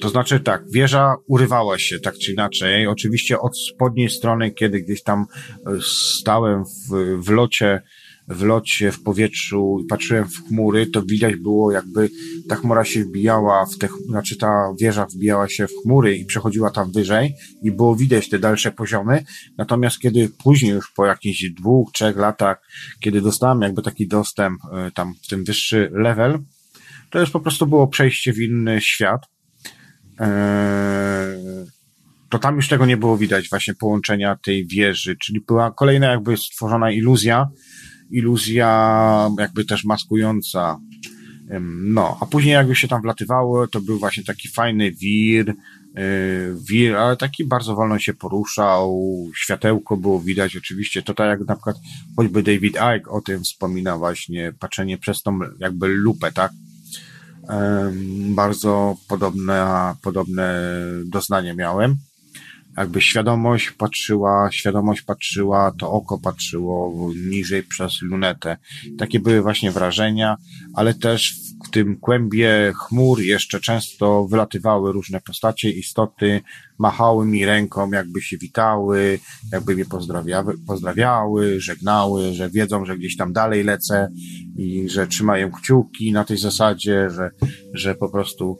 to 0.02 0.10
znaczy 0.10 0.40
tak, 0.40 0.64
wieża 0.72 1.16
urywała 1.28 1.80
się 1.80 2.00
tak 2.00 2.18
czy 2.18 2.32
inaczej. 2.32 2.88
Oczywiście 2.88 3.40
od 3.40 3.60
spodniej 3.60 4.10
strony, 4.10 4.52
kiedy 4.52 4.82
gdzieś 4.82 5.04
tam 5.04 5.26
e, 5.66 5.72
stałem 6.20 6.64
w, 6.66 7.18
w 7.24 7.30
locie, 7.30 7.82
w 8.28 8.44
locie, 8.44 8.92
w 8.92 9.04
powietrzu 9.04 9.78
i 9.84 9.88
patrzyłem 9.88 10.26
w 10.26 10.48
chmury, 10.48 10.88
to 10.88 11.02
widać 11.02 11.36
było 11.36 11.72
jakby 11.72 12.10
ta 12.50 12.56
chmura 12.56 12.86
się 12.86 13.04
wbijała 13.04 13.66
w 13.66 13.78
te, 13.78 13.88
znaczy 14.06 14.38
ta 14.38 14.74
wieża 14.80 15.06
wbijała 15.06 15.50
się 15.50 15.68
w 15.68 15.72
chmury 15.84 16.18
i 16.18 16.26
przechodziła 16.26 16.72
tam 16.72 16.92
wyżej 16.92 17.34
i 17.64 17.72
było 17.72 17.96
widać 17.96 18.30
te 18.30 18.40
dalsze 18.40 18.72
poziomy. 18.72 19.24
Natomiast 19.58 20.00
kiedy 20.00 20.30
później 20.44 20.72
już 20.72 20.92
po 20.92 21.06
jakichś 21.06 21.50
dwóch, 21.50 21.92
trzech 21.92 22.18
latach, 22.18 22.62
kiedy 23.00 23.22
dostałem 23.22 23.62
jakby 23.62 23.82
taki 23.82 24.08
dostęp 24.08 24.60
e, 24.72 24.92
tam 24.92 25.14
w 25.24 25.28
tym 25.28 25.44
wyższy 25.44 25.92
level, 25.94 26.40
to 27.10 27.20
już 27.20 27.30
po 27.30 27.40
prostu 27.40 27.68
było 27.68 27.88
przejście 27.88 28.34
w 28.34 28.40
inny 28.40 28.82
świat 28.82 29.22
to 32.30 32.40
tam 32.40 32.56
już 32.56 32.68
tego 32.68 32.86
nie 32.86 32.98
było 32.98 33.18
widać, 33.18 33.50
właśnie 33.50 33.74
połączenia 33.74 34.36
tej 34.36 34.68
wieży, 34.68 35.16
czyli 35.16 35.42
była 35.48 35.72
kolejna 35.72 36.08
jakby 36.08 36.38
stworzona 36.38 36.92
iluzja, 36.92 37.50
iluzja 38.12 39.30
jakby 39.40 39.66
też 39.66 39.84
maskująca. 39.84 40.78
No, 41.82 42.18
a 42.22 42.26
później 42.26 42.54
jakby 42.54 42.76
się 42.76 42.88
tam 42.88 43.02
wlatywało, 43.02 43.68
to 43.68 43.82
był 43.82 44.00
właśnie 44.00 44.24
taki 44.24 44.50
fajny 44.50 44.92
wir, 44.92 45.50
e, 45.50 45.54
wir, 46.70 46.96
ale 46.96 47.18
taki 47.18 47.46
bardzo 47.46 47.76
wolno 47.76 48.00
się 48.00 48.14
poruszał, 48.14 49.12
światełko 49.36 49.98
było 49.98 50.20
widać 50.22 50.56
oczywiście, 50.56 51.02
to 51.02 51.14
tak 51.14 51.40
jak 51.40 51.48
na 51.48 51.56
przykład 51.56 51.76
choćby 52.16 52.44
David 52.44 52.76
Icke 52.76 53.12
o 53.12 53.22
tym 53.22 53.44
wspomina 53.44 53.98
właśnie, 53.98 54.54
patrzenie 54.60 54.98
przez 54.98 55.24
tą 55.24 55.40
jakby 55.60 55.88
lupę, 55.88 56.32
tak? 56.32 56.52
Bardzo 58.36 58.96
podobne, 59.08 59.96
podobne 60.02 60.54
doznanie 61.06 61.54
miałem. 61.54 61.98
Jakby 62.78 63.02
świadomość 63.02 63.72
patrzyła, 63.72 64.50
świadomość 64.52 65.02
patrzyła, 65.02 65.72
to 65.80 65.92
oko 65.92 66.20
patrzyło 66.20 67.12
niżej 67.30 67.64
przez 67.64 68.02
lunetę. 68.02 68.58
Takie 68.98 69.20
były 69.20 69.42
właśnie 69.42 69.72
wrażenia, 69.72 70.38
ale 70.76 70.94
też 70.94 71.36
w 71.68 71.70
tym 71.70 71.98
kłębie 71.98 72.74
chmur 72.76 73.22
jeszcze 73.22 73.60
często 73.60 74.28
wylatywały 74.28 74.92
różne 74.92 75.22
postacie, 75.22 75.70
istoty, 75.70 76.42
machały 76.78 77.26
mi 77.26 77.46
ręką, 77.46 77.92
jakby 77.92 78.22
się 78.22 78.38
witały, 78.38 79.20
jakby 79.52 79.76
mnie 79.76 79.86
pozdrawiały, 79.86 80.56
pozdrawiały, 80.68 81.62
żegnały, 81.62 82.34
że 82.34 82.50
wiedzą, 82.50 82.86
że 82.86 82.98
gdzieś 82.98 83.18
tam 83.18 83.34
dalej 83.34 83.64
lecę 83.64 84.10
i 84.58 84.90
że 84.90 85.08
trzymają 85.08 85.52
kciuki 85.52 86.12
na 86.12 86.24
tej 86.24 86.38
zasadzie, 86.38 87.10
że, 87.10 87.30
że 87.74 87.96
po 87.96 88.10
prostu 88.10 88.60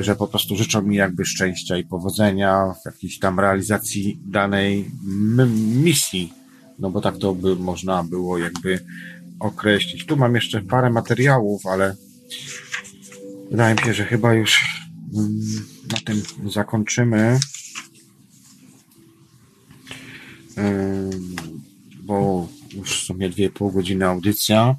że 0.00 0.16
po 0.16 0.26
prostu 0.26 0.56
życzą 0.56 0.82
mi 0.82 0.96
jakby 0.96 1.24
szczęścia 1.24 1.76
i 1.76 1.84
powodzenia 1.84 2.74
w 2.82 2.86
jakiejś 2.86 3.18
tam 3.18 3.40
realizacji 3.40 4.20
danej 4.26 4.90
misji. 5.82 6.32
No 6.78 6.90
bo 6.90 7.00
tak 7.00 7.18
to 7.18 7.34
by 7.34 7.56
można 7.56 8.04
było 8.04 8.38
jakby 8.38 8.84
określić. 9.40 10.06
Tu 10.06 10.16
mam 10.16 10.34
jeszcze 10.34 10.60
parę 10.60 10.90
materiałów, 10.90 11.66
ale 11.66 11.96
wydaje 13.50 13.74
mi 13.74 13.80
się, 13.80 13.94
że 13.94 14.04
chyba 14.04 14.34
już 14.34 14.82
mm, 15.14 15.40
na 15.92 15.98
tym 16.04 16.22
zakończymy. 16.50 17.38
Bo 22.02 22.48
już 22.74 23.02
w 23.02 23.06
sumie 23.06 23.30
2,5 23.30 23.72
godziny 23.72 24.06
audycja. 24.06 24.76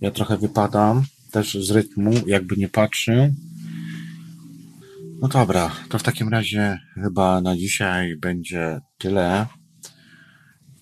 Ja 0.00 0.10
trochę 0.10 0.38
wypadam 0.38 1.02
też 1.34 1.54
z 1.54 1.70
rytmu, 1.70 2.12
jakby 2.26 2.56
nie 2.56 2.68
patrzy. 2.68 3.34
No 5.20 5.28
dobra, 5.28 5.70
to 5.88 5.98
w 5.98 6.02
takim 6.02 6.28
razie 6.28 6.78
chyba 6.94 7.40
na 7.40 7.56
dzisiaj 7.56 8.16
będzie 8.16 8.80
tyle. 8.98 9.46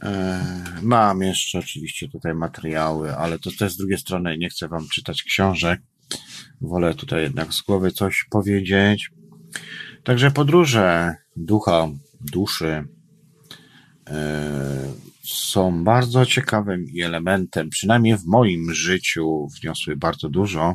E, 0.02 0.44
mam 0.82 1.22
jeszcze 1.22 1.58
oczywiście 1.58 2.08
tutaj 2.08 2.34
materiały, 2.34 3.16
ale 3.16 3.38
to 3.38 3.50
też 3.58 3.72
z 3.72 3.76
drugiej 3.76 3.98
strony 3.98 4.38
nie 4.38 4.48
chcę 4.48 4.68
Wam 4.68 4.88
czytać 4.88 5.22
książek. 5.22 5.80
Wolę 6.60 6.94
tutaj 6.94 7.22
jednak 7.22 7.54
z 7.54 7.62
głowy 7.62 7.92
coś 7.92 8.26
powiedzieć. 8.30 9.10
Także 10.04 10.30
podróże 10.30 11.14
ducha, 11.36 11.88
duszy 12.20 12.84
e, 14.06 14.92
są 15.24 15.84
bardzo 15.84 16.26
ciekawym 16.26 16.86
elementem, 17.02 17.70
przynajmniej 17.70 18.16
w 18.16 18.26
moim 18.26 18.74
życiu 18.74 19.48
wniosły 19.60 19.96
bardzo 19.96 20.28
dużo. 20.28 20.74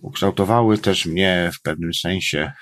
Ukształtowały 0.00 0.78
też 0.78 1.06
mnie 1.06 1.50
w 1.54 1.62
pewnym 1.62 1.94
sensie 1.94 2.52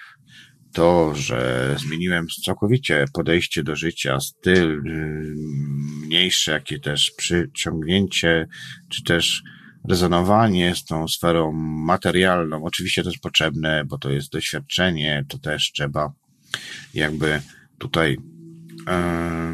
to, 0.73 1.15
że 1.15 1.75
zmieniłem 1.79 2.27
całkowicie 2.45 3.05
podejście 3.13 3.63
do 3.63 3.77
życia, 3.77 4.21
styl 4.21 4.83
y, 4.87 5.35
mniejsze, 6.05 6.53
jakie 6.53 6.81
też 6.81 7.13
przyciągnięcie, 7.17 8.47
czy 8.89 9.05
też 9.05 9.43
rezonowanie 9.89 10.75
z 10.75 10.85
tą 10.85 11.09
sferą 11.09 11.53
materialną. 11.87 12.65
Oczywiście 12.65 13.03
to 13.03 13.09
jest 13.09 13.23
potrzebne, 13.23 13.85
bo 13.85 13.99
to 13.99 14.11
jest 14.11 14.33
doświadczenie, 14.33 15.25
to 15.29 15.39
też 15.39 15.73
trzeba 15.73 16.13
jakby 16.95 17.43
tutaj 17.79 18.17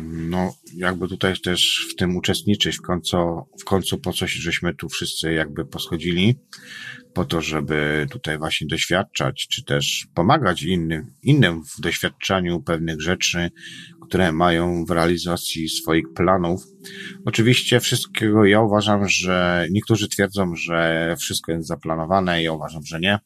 no, 0.02 0.54
jakby 0.76 1.08
tutaj 1.08 1.34
też 1.44 1.86
w 1.92 1.96
tym 1.96 2.16
uczestniczyć 2.16 2.76
w 2.76 2.82
końcu, 2.82 3.16
w 3.60 3.64
końcu 3.64 3.98
po 3.98 4.12
coś, 4.12 4.32
żeśmy 4.32 4.74
tu 4.74 4.88
wszyscy 4.88 5.32
jakby 5.32 5.64
poschodzili, 5.64 6.38
po 7.14 7.24
to, 7.24 7.40
żeby 7.40 8.06
tutaj 8.10 8.38
właśnie 8.38 8.66
doświadczać, 8.66 9.46
czy 9.50 9.64
też 9.64 10.06
pomagać 10.14 10.62
innym, 10.62 11.14
innym 11.22 11.62
w 11.64 11.80
doświadczaniu 11.80 12.62
pewnych 12.62 13.00
rzeczy, 13.00 13.50
które 14.02 14.32
mają 14.32 14.84
w 14.84 14.90
realizacji 14.90 15.68
swoich 15.68 16.04
planów. 16.14 16.62
Oczywiście 17.24 17.80
wszystkiego 17.80 18.44
ja 18.44 18.60
uważam, 18.60 19.08
że 19.08 19.66
niektórzy 19.70 20.08
twierdzą, 20.08 20.56
że 20.56 21.14
wszystko 21.18 21.52
jest 21.52 21.68
zaplanowane, 21.68 22.42
ja 22.42 22.52
uważam, 22.52 22.82
że 22.86 23.00
nie 23.00 23.18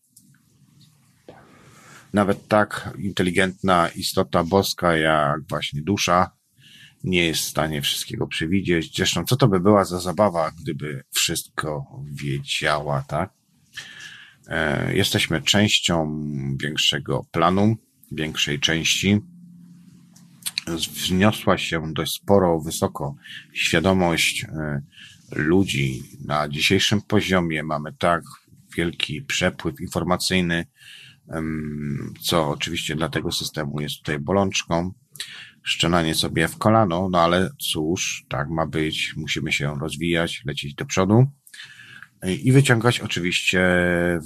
nawet 2.13 2.49
tak 2.49 2.95
inteligentna 2.99 3.89
istota 3.89 4.45
boska 4.45 4.97
jak 4.97 5.41
właśnie 5.49 5.83
dusza 5.83 6.31
nie 7.05 7.27
jest 7.27 7.43
w 7.43 7.49
stanie 7.49 7.83
wszystkiego 7.83 8.27
przewidzieć. 8.27 8.97
Zresztą, 8.97 9.25
co 9.25 9.37
to 9.37 9.49
by 9.49 9.61
była 9.61 9.85
za 9.85 10.01
zabawa, 10.01 10.51
gdyby 10.63 11.05
wszystko 11.11 11.87
wiedziała, 12.13 13.03
tak? 13.03 13.33
E, 14.49 14.95
jesteśmy 14.97 15.43
częścią 15.43 16.23
większego 16.63 17.27
planu, 17.31 17.77
większej 18.13 18.61
części. 18.61 19.21
Wzniosła 20.67 21.59
się 21.59 21.93
dość 21.93 22.13
sporo, 22.13 22.61
wysoko 22.61 23.15
świadomość 23.53 24.45
e, 24.45 24.83
ludzi 25.33 26.03
na 26.25 26.49
dzisiejszym 26.49 27.03
poziomie. 27.03 27.63
Mamy 27.63 27.93
tak 27.93 28.23
wielki 28.77 29.23
przepływ 29.23 29.81
informacyjny, 29.81 30.67
co 32.20 32.49
oczywiście 32.49 32.97
dla 32.97 33.09
tego 33.09 33.32
systemu 33.32 33.81
jest 33.81 33.99
tutaj 33.99 34.19
bolączką. 34.19 34.93
Szczenanie 35.62 36.15
sobie 36.15 36.49
w 36.49 36.59
kolano, 36.59 37.09
no 37.12 37.19
ale 37.19 37.51
cóż, 37.73 38.24
tak 38.28 38.49
ma 38.49 38.66
być, 38.66 39.15
musimy 39.16 39.53
się 39.53 39.74
rozwijać, 39.81 40.43
lecieć 40.47 40.74
do 40.74 40.86
przodu 40.86 41.27
i 42.43 42.53
wyciągać 42.53 43.01
oczywiście 43.01 43.62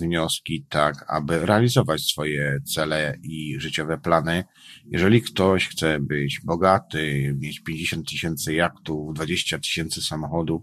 wnioski 0.01 0.66
tak, 0.68 1.05
aby 1.09 1.47
realizować 1.47 2.02
swoje 2.02 2.60
cele 2.74 3.18
i 3.23 3.60
życiowe 3.60 3.98
plany. 3.98 4.44
Jeżeli 4.86 5.23
ktoś 5.23 5.68
chce 5.68 6.01
być 6.01 6.40
bogaty, 6.44 7.35
mieć 7.39 7.60
50 7.60 8.09
tysięcy 8.09 8.55
jachtów, 8.55 9.14
20 9.14 9.59
tysięcy 9.59 10.02
samochodów, 10.02 10.62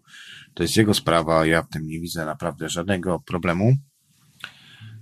to 0.54 0.64
jest 0.64 0.78
jego 0.78 0.94
sprawa, 0.94 1.46
ja 1.46 1.62
w 1.62 1.70
tym 1.70 1.88
nie 1.88 2.00
widzę 2.00 2.26
naprawdę 2.26 2.70
żadnego 2.70 3.20
problemu. 3.20 3.74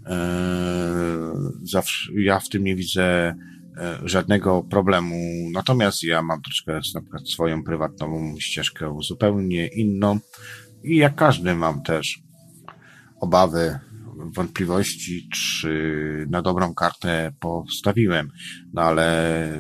E, 0.05 1.33
zawsze, 1.63 2.11
ja 2.15 2.39
w 2.39 2.49
tym 2.49 2.63
nie 2.63 2.75
widzę 2.75 3.35
e, 3.77 3.99
żadnego 4.03 4.63
problemu. 4.63 5.15
Natomiast 5.53 6.03
ja 6.03 6.21
mam 6.21 6.41
troszkę 6.41 6.73
na 6.73 7.01
przykład 7.01 7.29
swoją 7.29 7.63
prywatną 7.63 8.35
ścieżkę 8.39 8.97
zupełnie 9.07 9.67
inną 9.67 10.19
i 10.83 10.97
jak 10.97 11.15
każdy 11.15 11.55
mam 11.55 11.83
też 11.83 12.19
obawy, 13.19 13.79
wątpliwości, 14.33 15.29
czy 15.33 16.27
na 16.29 16.41
dobrą 16.41 16.73
kartę 16.73 17.33
postawiłem. 17.39 18.29
No 18.73 18.81
ale, 18.81 19.57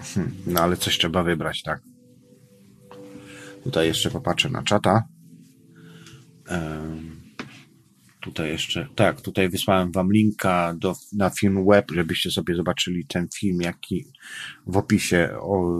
hmm, 0.00 0.34
no 0.46 0.60
ale 0.60 0.76
coś 0.76 0.98
trzeba 0.98 1.22
wybrać, 1.22 1.62
tak? 1.62 1.80
Tutaj 3.64 3.86
jeszcze 3.86 4.10
popatrzę 4.10 4.50
na 4.50 4.62
czata. 4.62 5.04
Um, 6.50 7.15
Tutaj 8.26 8.48
jeszcze, 8.48 8.88
tak, 8.94 9.20
tutaj 9.20 9.48
wysłałem 9.48 9.92
wam 9.92 10.12
linka 10.12 10.74
do, 10.78 10.94
na 11.12 11.30
film 11.30 11.66
web, 11.66 11.90
żebyście 11.90 12.30
sobie 12.30 12.56
zobaczyli 12.56 13.06
ten 13.06 13.28
film, 13.34 13.60
jaki 13.60 14.04
w 14.66 14.76
opisie 14.76 15.30
o, 15.40 15.78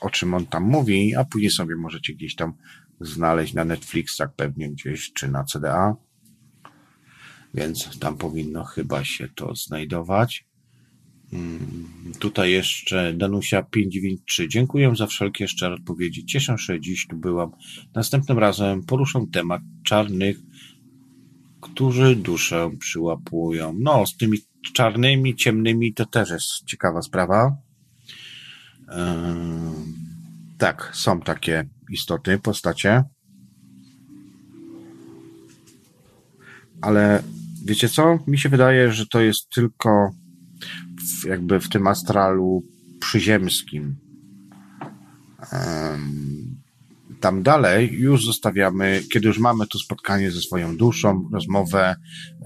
o 0.00 0.10
czym 0.10 0.34
on 0.34 0.46
tam 0.46 0.62
mówi, 0.62 1.14
a 1.14 1.24
później 1.24 1.50
sobie 1.50 1.76
możecie 1.76 2.14
gdzieś 2.14 2.34
tam 2.34 2.52
znaleźć 3.00 3.54
na 3.54 3.64
Netflixach 3.64 4.34
pewnie 4.34 4.70
gdzieś, 4.70 5.12
czy 5.12 5.28
na 5.28 5.44
CDA. 5.44 5.96
Więc 7.54 7.98
tam 7.98 8.16
powinno 8.16 8.64
chyba 8.64 9.04
się 9.04 9.28
to 9.34 9.54
znajdować. 9.54 10.46
Mm, 11.32 12.12
tutaj 12.18 12.50
jeszcze 12.52 13.12
Danusia 13.14 13.62
593. 13.62 14.48
Dziękuję 14.48 14.96
za 14.96 15.06
wszelkie 15.06 15.48
szczere 15.48 15.74
odpowiedzi. 15.74 16.24
Cieszę 16.26 16.52
się, 16.58 16.64
że 16.72 16.80
dziś 16.80 17.06
tu 17.06 17.16
byłam. 17.16 17.50
Następnym 17.94 18.38
razem 18.38 18.82
poruszę 18.82 19.26
temat 19.32 19.62
czarnych 19.84 20.47
którzy 21.60 22.16
duszę 22.16 22.70
przyłapują. 22.78 23.76
No, 23.78 24.06
z 24.06 24.16
tymi 24.16 24.38
czarnymi, 24.72 25.36
ciemnymi 25.36 25.94
to 25.94 26.06
też 26.06 26.30
jest 26.30 26.64
ciekawa 26.66 27.02
sprawa. 27.02 27.56
Yy, 28.88 28.94
tak, 30.58 30.90
są 30.94 31.20
takie 31.20 31.68
istoty, 31.90 32.38
postacie. 32.38 33.04
Ale 36.80 37.22
wiecie 37.64 37.88
co? 37.88 38.18
Mi 38.26 38.38
się 38.38 38.48
wydaje, 38.48 38.92
że 38.92 39.06
to 39.06 39.20
jest 39.20 39.48
tylko 39.50 40.10
w, 41.22 41.24
jakby 41.24 41.60
w 41.60 41.68
tym 41.68 41.86
astralu 41.86 42.62
przyziemskim. 43.00 43.96
Yy, 45.52 46.47
tam 47.20 47.42
dalej 47.42 47.92
już 47.92 48.26
zostawiamy, 48.26 49.02
kiedy 49.12 49.28
już 49.28 49.38
mamy 49.38 49.66
to 49.66 49.78
spotkanie 49.78 50.30
ze 50.30 50.40
swoją 50.40 50.76
duszą, 50.76 51.28
rozmowę, 51.32 51.96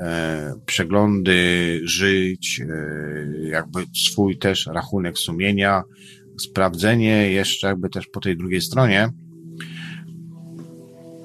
e, 0.00 0.54
przeglądy 0.66 1.80
żyć, 1.84 2.60
e, 2.60 3.48
jakby 3.48 3.84
swój 4.06 4.38
też 4.38 4.66
rachunek 4.66 5.18
sumienia, 5.18 5.82
sprawdzenie 6.40 7.30
jeszcze 7.30 7.66
jakby 7.66 7.88
też 7.88 8.06
po 8.06 8.20
tej 8.20 8.36
drugiej 8.36 8.60
stronie. 8.60 9.08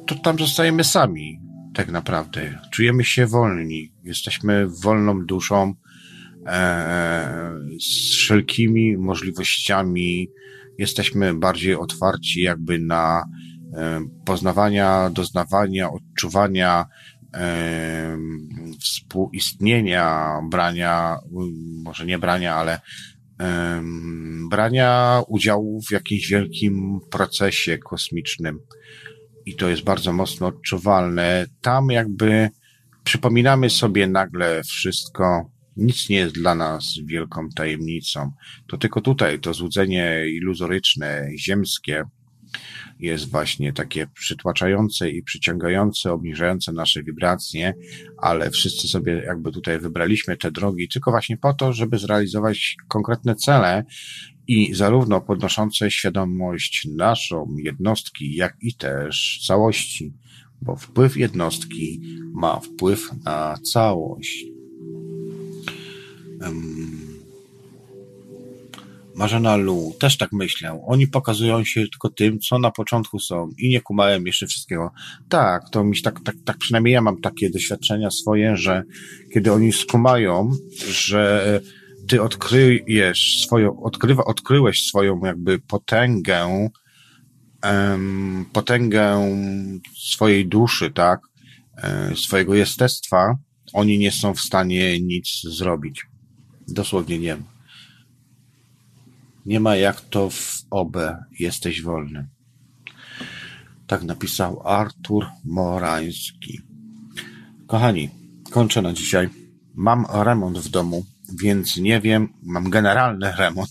to 0.07 0.15
tam 0.15 0.40
zostajemy 0.40 0.84
sami, 0.84 1.40
tak 1.74 1.91
naprawdę. 1.91 2.60
Czujemy 2.72 3.03
się 3.03 3.28
wolni. 3.28 3.91
Jesteśmy 4.03 4.68
wolną 4.84 5.26
duszą, 5.26 5.74
e, 6.48 7.53
z 7.80 8.15
wszelkimi 8.15 8.98
możliwościami. 8.98 10.30
Jesteśmy 10.78 11.34
bardziej 11.34 11.76
otwarci 11.76 12.41
jakby 12.41 12.80
na 12.80 13.24
e, 13.74 14.02
poznawania, 14.26 15.10
doznawania, 15.10 15.91
odczuwania, 15.91 16.86
e, 17.36 18.18
współistnienia, 18.80 20.40
brania, 20.49 21.18
może 21.84 22.06
nie 22.06 22.20
brania, 22.20 22.56
ale 22.56 22.80
brania 24.49 25.22
udziału 25.28 25.82
w 25.82 25.91
jakimś 25.91 26.28
wielkim 26.28 26.99
procesie 27.12 27.78
kosmicznym. 27.78 28.60
I 29.45 29.56
to 29.56 29.70
jest 29.70 29.84
bardzo 29.84 30.14
mocno 30.14 30.48
odczuwalne. 30.48 31.45
Tam 31.62 31.90
jakby 31.90 32.49
przypominamy 33.04 33.70
sobie 33.70 34.08
nagle 34.08 34.64
wszystko, 34.64 35.49
nic 35.78 36.10
nie 36.10 36.18
jest 36.18 36.36
dla 36.36 36.56
nas 36.56 36.99
wielką 37.06 37.49
tajemnicą. 37.49 38.32
To 38.68 38.78
tylko 38.78 39.02
tutaj 39.02 39.40
to 39.40 39.54
złudzenie 39.54 40.24
iluzoryczne, 40.30 41.28
ziemskie, 41.38 42.04
jest 42.99 43.30
właśnie 43.32 43.74
takie 43.74 44.08
przytłaczające 44.08 45.10
i 45.10 45.24
przyciągające, 45.24 46.14
obniżające 46.14 46.74
nasze 46.74 47.04
wibracje, 47.04 47.74
ale 48.18 48.52
wszyscy 48.52 48.88
sobie 48.88 49.24
jakby 49.26 49.52
tutaj 49.52 49.80
wybraliśmy 49.80 50.38
te 50.38 50.52
drogi 50.52 50.88
tylko 50.90 51.12
właśnie 51.12 51.38
po 51.38 51.54
to, 51.54 51.74
żeby 51.74 51.98
zrealizować 51.98 52.76
konkretne 52.88 53.36
cele 53.36 53.84
i 54.48 54.74
zarówno 54.74 55.22
podnoszące 55.22 55.91
świadomość 55.91 56.88
naszą 56.95 57.56
jednostki, 57.58 58.36
jak 58.36 58.56
i 58.62 58.76
też 58.76 59.44
całości, 59.48 60.14
bo 60.62 60.76
wpływ 60.76 61.18
jednostki 61.18 62.02
ma 62.34 62.60
wpływ 62.60 63.10
na 63.26 63.58
całość. 63.74 64.57
Marzena 69.18 69.56
Lu, 69.56 69.96
też 70.00 70.18
tak 70.18 70.32
myślę. 70.32 70.82
Oni 70.88 71.08
pokazują 71.08 71.64
się 71.64 71.82
tylko 71.82 72.10
tym, 72.10 72.40
co 72.40 72.60
na 72.60 72.72
początku 72.72 73.20
są 73.20 73.50
i 73.58 73.70
nie 73.70 73.82
kumałem 73.82 74.26
jeszcze 74.28 74.48
wszystkiego. 74.48 74.92
Tak, 75.30 75.70
to 75.72 75.84
mi 75.84 76.02
tak, 76.02 76.20
tak, 76.24 76.36
tak 76.46 76.58
przynajmniej 76.58 76.94
ja 76.94 77.02
mam 77.02 77.22
takie 77.22 77.50
doświadczenia 77.50 78.12
swoje, 78.12 78.58
że 78.58 78.84
kiedy 79.34 79.52
oni 79.54 79.74
skumają, 79.74 80.52
że 80.90 81.62
ty 82.08 82.22
odkryjesz 82.22 83.38
swoją, 83.46 83.84
odkrywa, 83.84 84.24
odkryłeś 84.24 84.84
swoją 84.84 85.20
jakby 85.26 85.60
potęgę, 85.60 86.70
um, 87.64 88.46
potęgę 88.54 89.38
swojej 89.98 90.48
duszy, 90.48 90.92
tak, 90.92 91.20
e, 91.84 92.16
swojego 92.16 92.56
jestestwa, 92.56 93.36
oni 93.74 93.98
nie 93.98 94.12
są 94.12 94.34
w 94.34 94.42
stanie 94.42 95.02
nic 95.02 95.42
zrobić. 95.44 96.06
Dosłownie 96.68 97.19
nie 97.19 97.38
nie 99.48 99.60
ma 99.60 99.76
jak 99.76 100.02
to 100.02 100.30
w 100.30 100.65
obę, 100.69 101.23
jesteś 101.39 101.81
wolny. 101.81 102.27
Tak 103.88 104.03
napisał 104.03 104.68
Artur 104.68 105.26
Morański. 105.45 106.61
Kochani, 107.68 108.10
kończę 108.52 108.81
na 108.81 108.94
dzisiaj. 108.94 109.30
Mam 109.76 110.06
remont 110.23 110.57
w 110.57 110.69
domu, 110.69 111.06
więc 111.41 111.77
nie 111.77 112.02
wiem, 112.02 112.34
mam 112.44 112.69
generalny 112.69 113.31
remont 113.38 113.69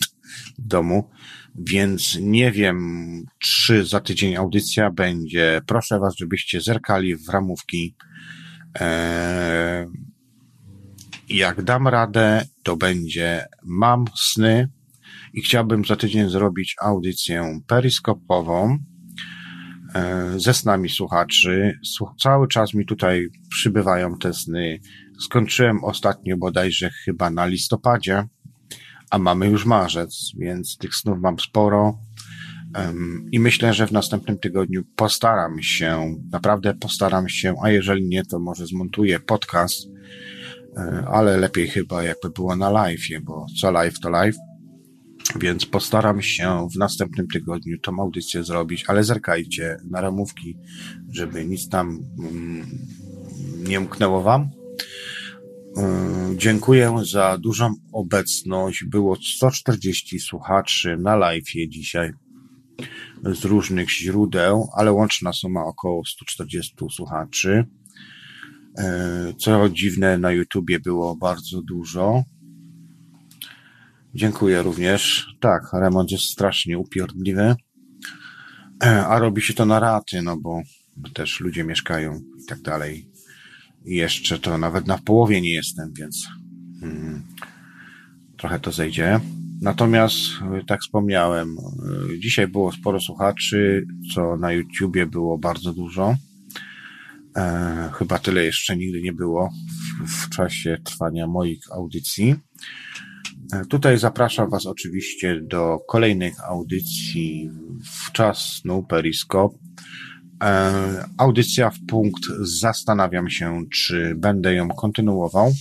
w 0.58 0.66
domu, 0.66 1.10
więc 1.54 2.18
nie 2.20 2.52
wiem, 2.52 3.26
czy 3.38 3.84
za 3.84 4.00
tydzień 4.00 4.36
audycja 4.36 4.90
będzie. 4.90 5.60
Proszę 5.66 5.98
Was, 5.98 6.16
żebyście 6.16 6.60
zerkali 6.60 7.16
w 7.16 7.28
ramówki. 7.28 7.94
Eee, 8.74 9.86
jak 11.28 11.62
dam 11.62 11.88
radę, 11.88 12.44
to 12.66 12.76
będzie 12.76 13.44
Mam 13.64 14.04
sny, 14.14 14.68
i 15.34 15.42
chciałbym 15.42 15.84
za 15.84 15.96
tydzień 15.96 16.30
zrobić 16.30 16.76
audycję 16.82 17.60
periskopową 17.66 18.78
e, 19.94 20.32
ze 20.36 20.54
snami 20.54 20.88
słuchaczy. 20.88 21.78
Cały 22.22 22.48
czas 22.48 22.74
mi 22.74 22.86
tutaj 22.86 23.28
przybywają 23.50 24.18
te 24.18 24.34
sny. 24.34 24.80
Skończyłem 25.20 25.84
ostatnio 25.84 26.36
bodajże 26.36 26.90
chyba 26.90 27.30
na 27.30 27.46
listopadzie, 27.46 28.24
a 29.10 29.18
mamy 29.18 29.48
już 29.48 29.64
marzec, 29.64 30.32
więc 30.38 30.76
tych 30.78 30.94
snów 30.94 31.18
mam 31.20 31.38
sporo. 31.38 31.98
I 33.32 33.40
myślę, 33.40 33.74
że 33.74 33.86
w 33.86 33.92
następnym 33.92 34.38
tygodniu 34.38 34.82
postaram 34.96 35.62
się, 35.62 36.16
naprawdę 36.32 36.74
postaram 36.74 37.28
się, 37.28 37.54
a 37.62 37.70
jeżeli 37.70 38.08
nie, 38.08 38.24
to 38.24 38.38
może 38.38 38.66
zmontuję 38.66 39.20
podcast, 39.20 39.88
ale 41.10 41.36
lepiej 41.36 41.68
chyba 41.68 42.02
jakby 42.02 42.30
było 42.30 42.56
na 42.56 42.70
live, 42.70 43.08
bo 43.22 43.46
co 43.60 43.70
live 43.70 44.00
to 44.00 44.10
live. 44.10 44.36
Więc 45.40 45.66
postaram 45.66 46.22
się 46.22 46.68
w 46.74 46.78
następnym 46.78 47.28
tygodniu 47.28 47.78
tą 47.78 48.00
audycję 48.00 48.44
zrobić, 48.44 48.84
ale 48.88 49.04
zerkajcie 49.04 49.76
na 49.90 50.00
ramówki, 50.00 50.56
żeby 51.12 51.44
nic 51.44 51.68
tam 51.68 52.00
mm, 52.18 52.66
nie 53.68 53.80
umknęło 53.80 54.22
Wam. 54.22 54.48
Yy, 55.76 56.36
dziękuję 56.36 56.94
za 57.12 57.38
dużą 57.38 57.74
obecność. 57.92 58.84
Było 58.84 59.16
140 59.16 60.18
słuchaczy 60.18 60.96
na 60.96 61.16
live 61.16 61.52
dzisiaj 61.68 62.12
z 63.24 63.44
różnych 63.44 63.90
źródeł, 63.90 64.68
ale 64.74 64.92
łączna 64.92 65.32
suma 65.32 65.64
około 65.64 66.04
140 66.04 66.74
słuchaczy. 66.90 67.66
Yy, 68.78 69.34
co 69.34 69.68
dziwne, 69.68 70.18
na 70.18 70.32
YouTubie 70.32 70.80
było 70.80 71.16
bardzo 71.16 71.62
dużo. 71.62 72.24
Dziękuję 74.14 74.62
również. 74.62 75.26
Tak, 75.40 75.62
remont 75.72 76.10
jest 76.10 76.24
strasznie 76.24 76.78
upierdliwy. 76.78 77.54
E, 78.84 79.06
a 79.06 79.18
robi 79.18 79.42
się 79.42 79.54
to 79.54 79.66
na 79.66 79.80
raty, 79.80 80.22
no 80.22 80.36
bo 80.36 80.62
też 81.14 81.40
ludzie 81.40 81.64
mieszkają 81.64 82.20
i 82.42 82.46
tak 82.48 82.62
dalej. 82.62 83.10
I 83.84 83.96
jeszcze 83.96 84.38
to 84.38 84.58
nawet 84.58 84.86
na 84.86 84.98
połowie 84.98 85.40
nie 85.40 85.54
jestem, 85.54 85.92
więc 85.98 86.26
hmm, 86.80 87.22
trochę 88.38 88.60
to 88.60 88.72
zejdzie. 88.72 89.20
Natomiast, 89.62 90.16
tak 90.66 90.80
wspomniałem, 90.80 91.56
e, 91.58 92.18
dzisiaj 92.18 92.48
było 92.48 92.72
sporo 92.72 93.00
słuchaczy, 93.00 93.86
co 94.14 94.36
na 94.36 94.52
YouTubie 94.52 95.06
było 95.06 95.38
bardzo 95.38 95.72
dużo. 95.72 96.14
E, 97.36 97.90
chyba 97.94 98.18
tyle 98.18 98.44
jeszcze 98.44 98.76
nigdy 98.76 99.02
nie 99.02 99.12
było 99.12 99.50
w, 100.06 100.28
czasie 100.28 100.78
trwania 100.84 101.26
moich 101.26 101.60
audycji. 101.72 102.34
E, 103.52 103.64
tutaj 103.64 103.98
zapraszam 103.98 104.50
Was 104.50 104.66
oczywiście 104.66 105.40
do 105.42 105.78
kolejnych 105.88 106.44
audycji 106.44 107.50
w 107.84 108.12
czas 108.12 108.60
no 108.64 108.82
Periskop. 108.82 109.52
E, 110.42 111.04
audycja 111.18 111.70
w 111.70 111.78
punkt 111.88 112.22
zastanawiam 112.60 113.30
się, 113.30 113.62
czy 113.72 114.14
będę 114.16 114.54
ją 114.54 114.68
kontynuował. 114.68 115.52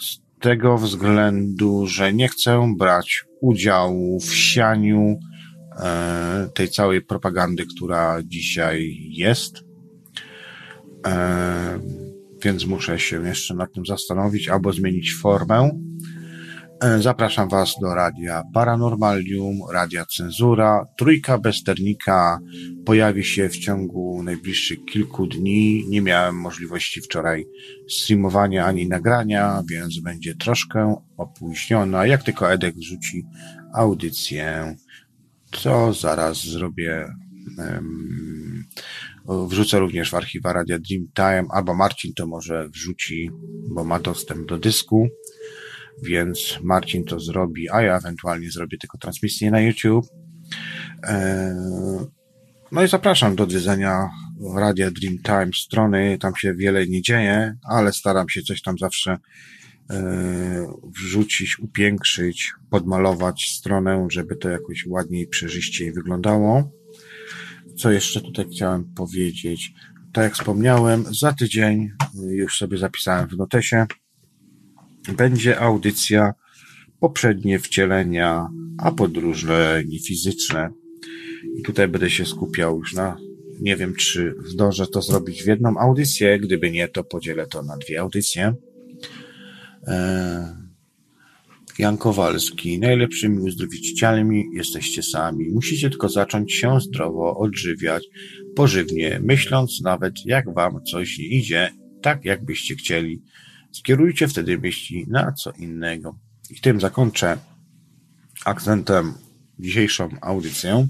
Z 0.00 0.20
tego 0.40 0.78
względu, 0.78 1.86
że 1.86 2.12
nie 2.12 2.28
chcę 2.28 2.74
brać 2.78 3.24
udziału 3.40 4.20
w 4.20 4.34
sianiu 4.34 5.18
e, 5.80 6.48
tej 6.54 6.68
całej 6.68 7.02
propagandy, 7.02 7.66
która 7.66 8.18
dzisiaj 8.24 9.08
jest. 9.10 9.73
Więc 12.44 12.66
muszę 12.66 12.98
się 12.98 13.26
jeszcze 13.26 13.54
nad 13.54 13.72
tym 13.72 13.86
zastanowić 13.86 14.48
albo 14.48 14.72
zmienić 14.72 15.14
formę 15.14 15.70
E, 16.84 17.02
zapraszam 17.02 17.48
Was 17.48 17.74
do 17.80 17.94
radia 17.94 18.42
Paranormalium, 18.52 19.58
radia 19.72 20.06
Cenzura. 20.06 20.86
Trójka 20.98 21.38
Besternika 21.38 22.38
pojawi 22.86 23.24
się 23.24 23.48
w 23.48 23.56
ciągu 23.56 24.22
najbliższych 24.22 24.84
kilku 24.84 25.26
dni. 25.26 25.84
Nie 25.88 26.02
miałem 26.02 26.36
możliwości 26.36 27.00
wczoraj 27.00 27.46
streamowania 27.88 28.66
ani 28.66 28.88
nagrania, 28.88 29.62
więc 29.70 30.00
będzie 30.00 30.34
troszkę 30.34 30.96
opóźniona. 31.16 32.06
Jak 32.06 32.22
tylko 32.22 32.52
Edek 32.52 32.74
wrzuci 32.74 33.24
audycję, 33.74 34.76
to 35.50 35.92
zaraz 35.92 36.44
zrobię. 36.44 37.08
Um, 37.58 38.64
wrzucę 39.48 39.78
również 39.78 40.10
w 40.10 40.14
archiwa 40.14 40.52
Radia 40.52 40.78
Dreamtime, 40.78 41.46
albo 41.50 41.74
Marcin 41.74 42.14
to 42.14 42.26
może 42.26 42.68
wrzuci, 42.68 43.30
bo 43.74 43.84
ma 43.84 44.00
dostęp 44.00 44.48
do 44.48 44.58
dysku 44.58 45.08
więc 46.02 46.58
Marcin 46.62 47.04
to 47.04 47.20
zrobi, 47.20 47.70
a 47.70 47.82
ja 47.82 47.96
ewentualnie 47.96 48.50
zrobię 48.50 48.78
tylko 48.78 48.98
transmisję 48.98 49.50
na 49.50 49.60
YouTube. 49.60 50.06
E, 51.06 51.56
no 52.72 52.82
i 52.82 52.88
zapraszam 52.88 53.36
do 53.36 53.44
odwiedzenia 53.44 54.08
Radia 54.56 54.90
Dreamtime 54.90 55.50
strony. 55.54 56.18
Tam 56.20 56.36
się 56.36 56.54
wiele 56.54 56.86
nie 56.86 57.02
dzieje, 57.02 57.56
ale 57.62 57.92
staram 57.92 58.28
się 58.28 58.42
coś 58.42 58.62
tam 58.62 58.78
zawsze 58.78 59.18
e, 59.90 60.66
wrzucić, 60.96 61.58
upiększyć, 61.58 62.52
podmalować 62.70 63.48
stronę, 63.58 64.06
żeby 64.10 64.36
to 64.36 64.48
jakoś 64.48 64.86
ładniej, 64.86 65.26
przejrzyściej 65.26 65.92
wyglądało. 65.92 66.70
Co 67.76 67.90
jeszcze 67.90 68.20
tutaj 68.20 68.46
chciałem 68.52 68.84
powiedzieć? 68.94 69.72
tak 70.14 70.24
jak 70.24 70.34
wspomniałem, 70.34 71.04
za 71.20 71.32
tydzień, 71.32 71.90
już 72.28 72.58
sobie 72.58 72.78
zapisałem 72.78 73.28
w 73.28 73.36
notesie, 73.36 73.86
będzie 75.16 75.60
audycja 75.60 76.34
poprzednie 77.00 77.58
wcielenia, 77.58 78.48
a 78.78 78.92
podróże 78.92 79.82
fizyczne. 80.06 80.70
I 81.58 81.62
tutaj 81.62 81.88
będę 81.88 82.10
się 82.10 82.26
skupiał 82.26 82.78
już 82.78 82.94
na, 82.94 83.16
nie 83.60 83.76
wiem, 83.76 83.94
czy 83.94 84.34
zdążę 84.46 84.86
to 84.86 85.02
zrobić 85.02 85.42
w 85.42 85.46
jedną 85.46 85.78
audycję. 85.78 86.38
Gdyby 86.38 86.70
nie, 86.70 86.88
to 86.88 87.04
podzielę 87.04 87.46
to 87.46 87.62
na 87.62 87.76
dwie 87.76 88.00
audycje. 88.00 88.54
E, 89.86 90.63
Jan 91.78 91.98
Kowalski. 91.98 92.78
Najlepszymi 92.78 93.38
uzdrowicielami 93.38 94.44
jesteście 94.52 95.02
sami. 95.02 95.50
Musicie 95.50 95.90
tylko 95.90 96.08
zacząć 96.08 96.52
się 96.52 96.80
zdrowo 96.80 97.36
odżywiać, 97.36 98.04
pożywnie, 98.56 99.20
myśląc 99.22 99.80
nawet 99.80 100.14
jak 100.26 100.54
wam 100.54 100.84
coś 100.84 101.18
nie 101.18 101.24
idzie, 101.24 101.70
tak 102.02 102.24
jakbyście 102.24 102.74
chcieli. 102.74 103.22
Skierujcie 103.72 104.28
wtedy 104.28 104.58
myśli 104.58 105.04
na 105.08 105.32
co 105.32 105.52
innego. 105.52 106.18
I 106.50 106.60
tym 106.60 106.80
zakończę 106.80 107.38
akcentem 108.44 109.14
dzisiejszą 109.58 110.08
audycję. 110.20 110.88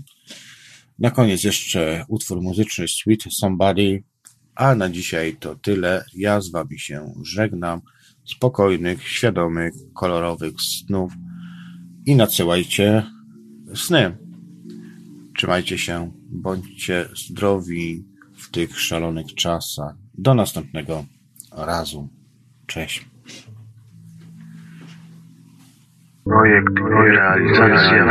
Na 0.98 1.10
koniec 1.10 1.44
jeszcze 1.44 2.04
utwór 2.08 2.42
muzyczny 2.42 2.88
Sweet 2.88 3.22
Somebody, 3.30 4.02
a 4.54 4.74
na 4.74 4.90
dzisiaj 4.90 5.36
to 5.36 5.56
tyle. 5.56 6.04
Ja 6.14 6.40
z 6.40 6.50
wami 6.50 6.78
się 6.78 7.14
żegnam. 7.22 7.80
Spokojnych, 8.24 9.08
świadomych, 9.08 9.74
kolorowych 9.94 10.54
snów 10.60 11.12
i 12.06 12.16
nadsyłajcie 12.16 13.06
sny. 13.74 14.16
Trzymajcie 15.36 15.78
się, 15.78 16.12
bądźcie 16.30 17.08
zdrowi 17.14 18.04
w 18.36 18.50
tych 18.50 18.80
szalonych 18.80 19.34
czasach. 19.34 19.94
Do 20.14 20.34
następnego 20.34 21.04
razu. 21.52 22.08
Cześć. 22.66 23.06
Projekt 26.24 26.72
i 26.78 27.10
realizacja 27.16 28.04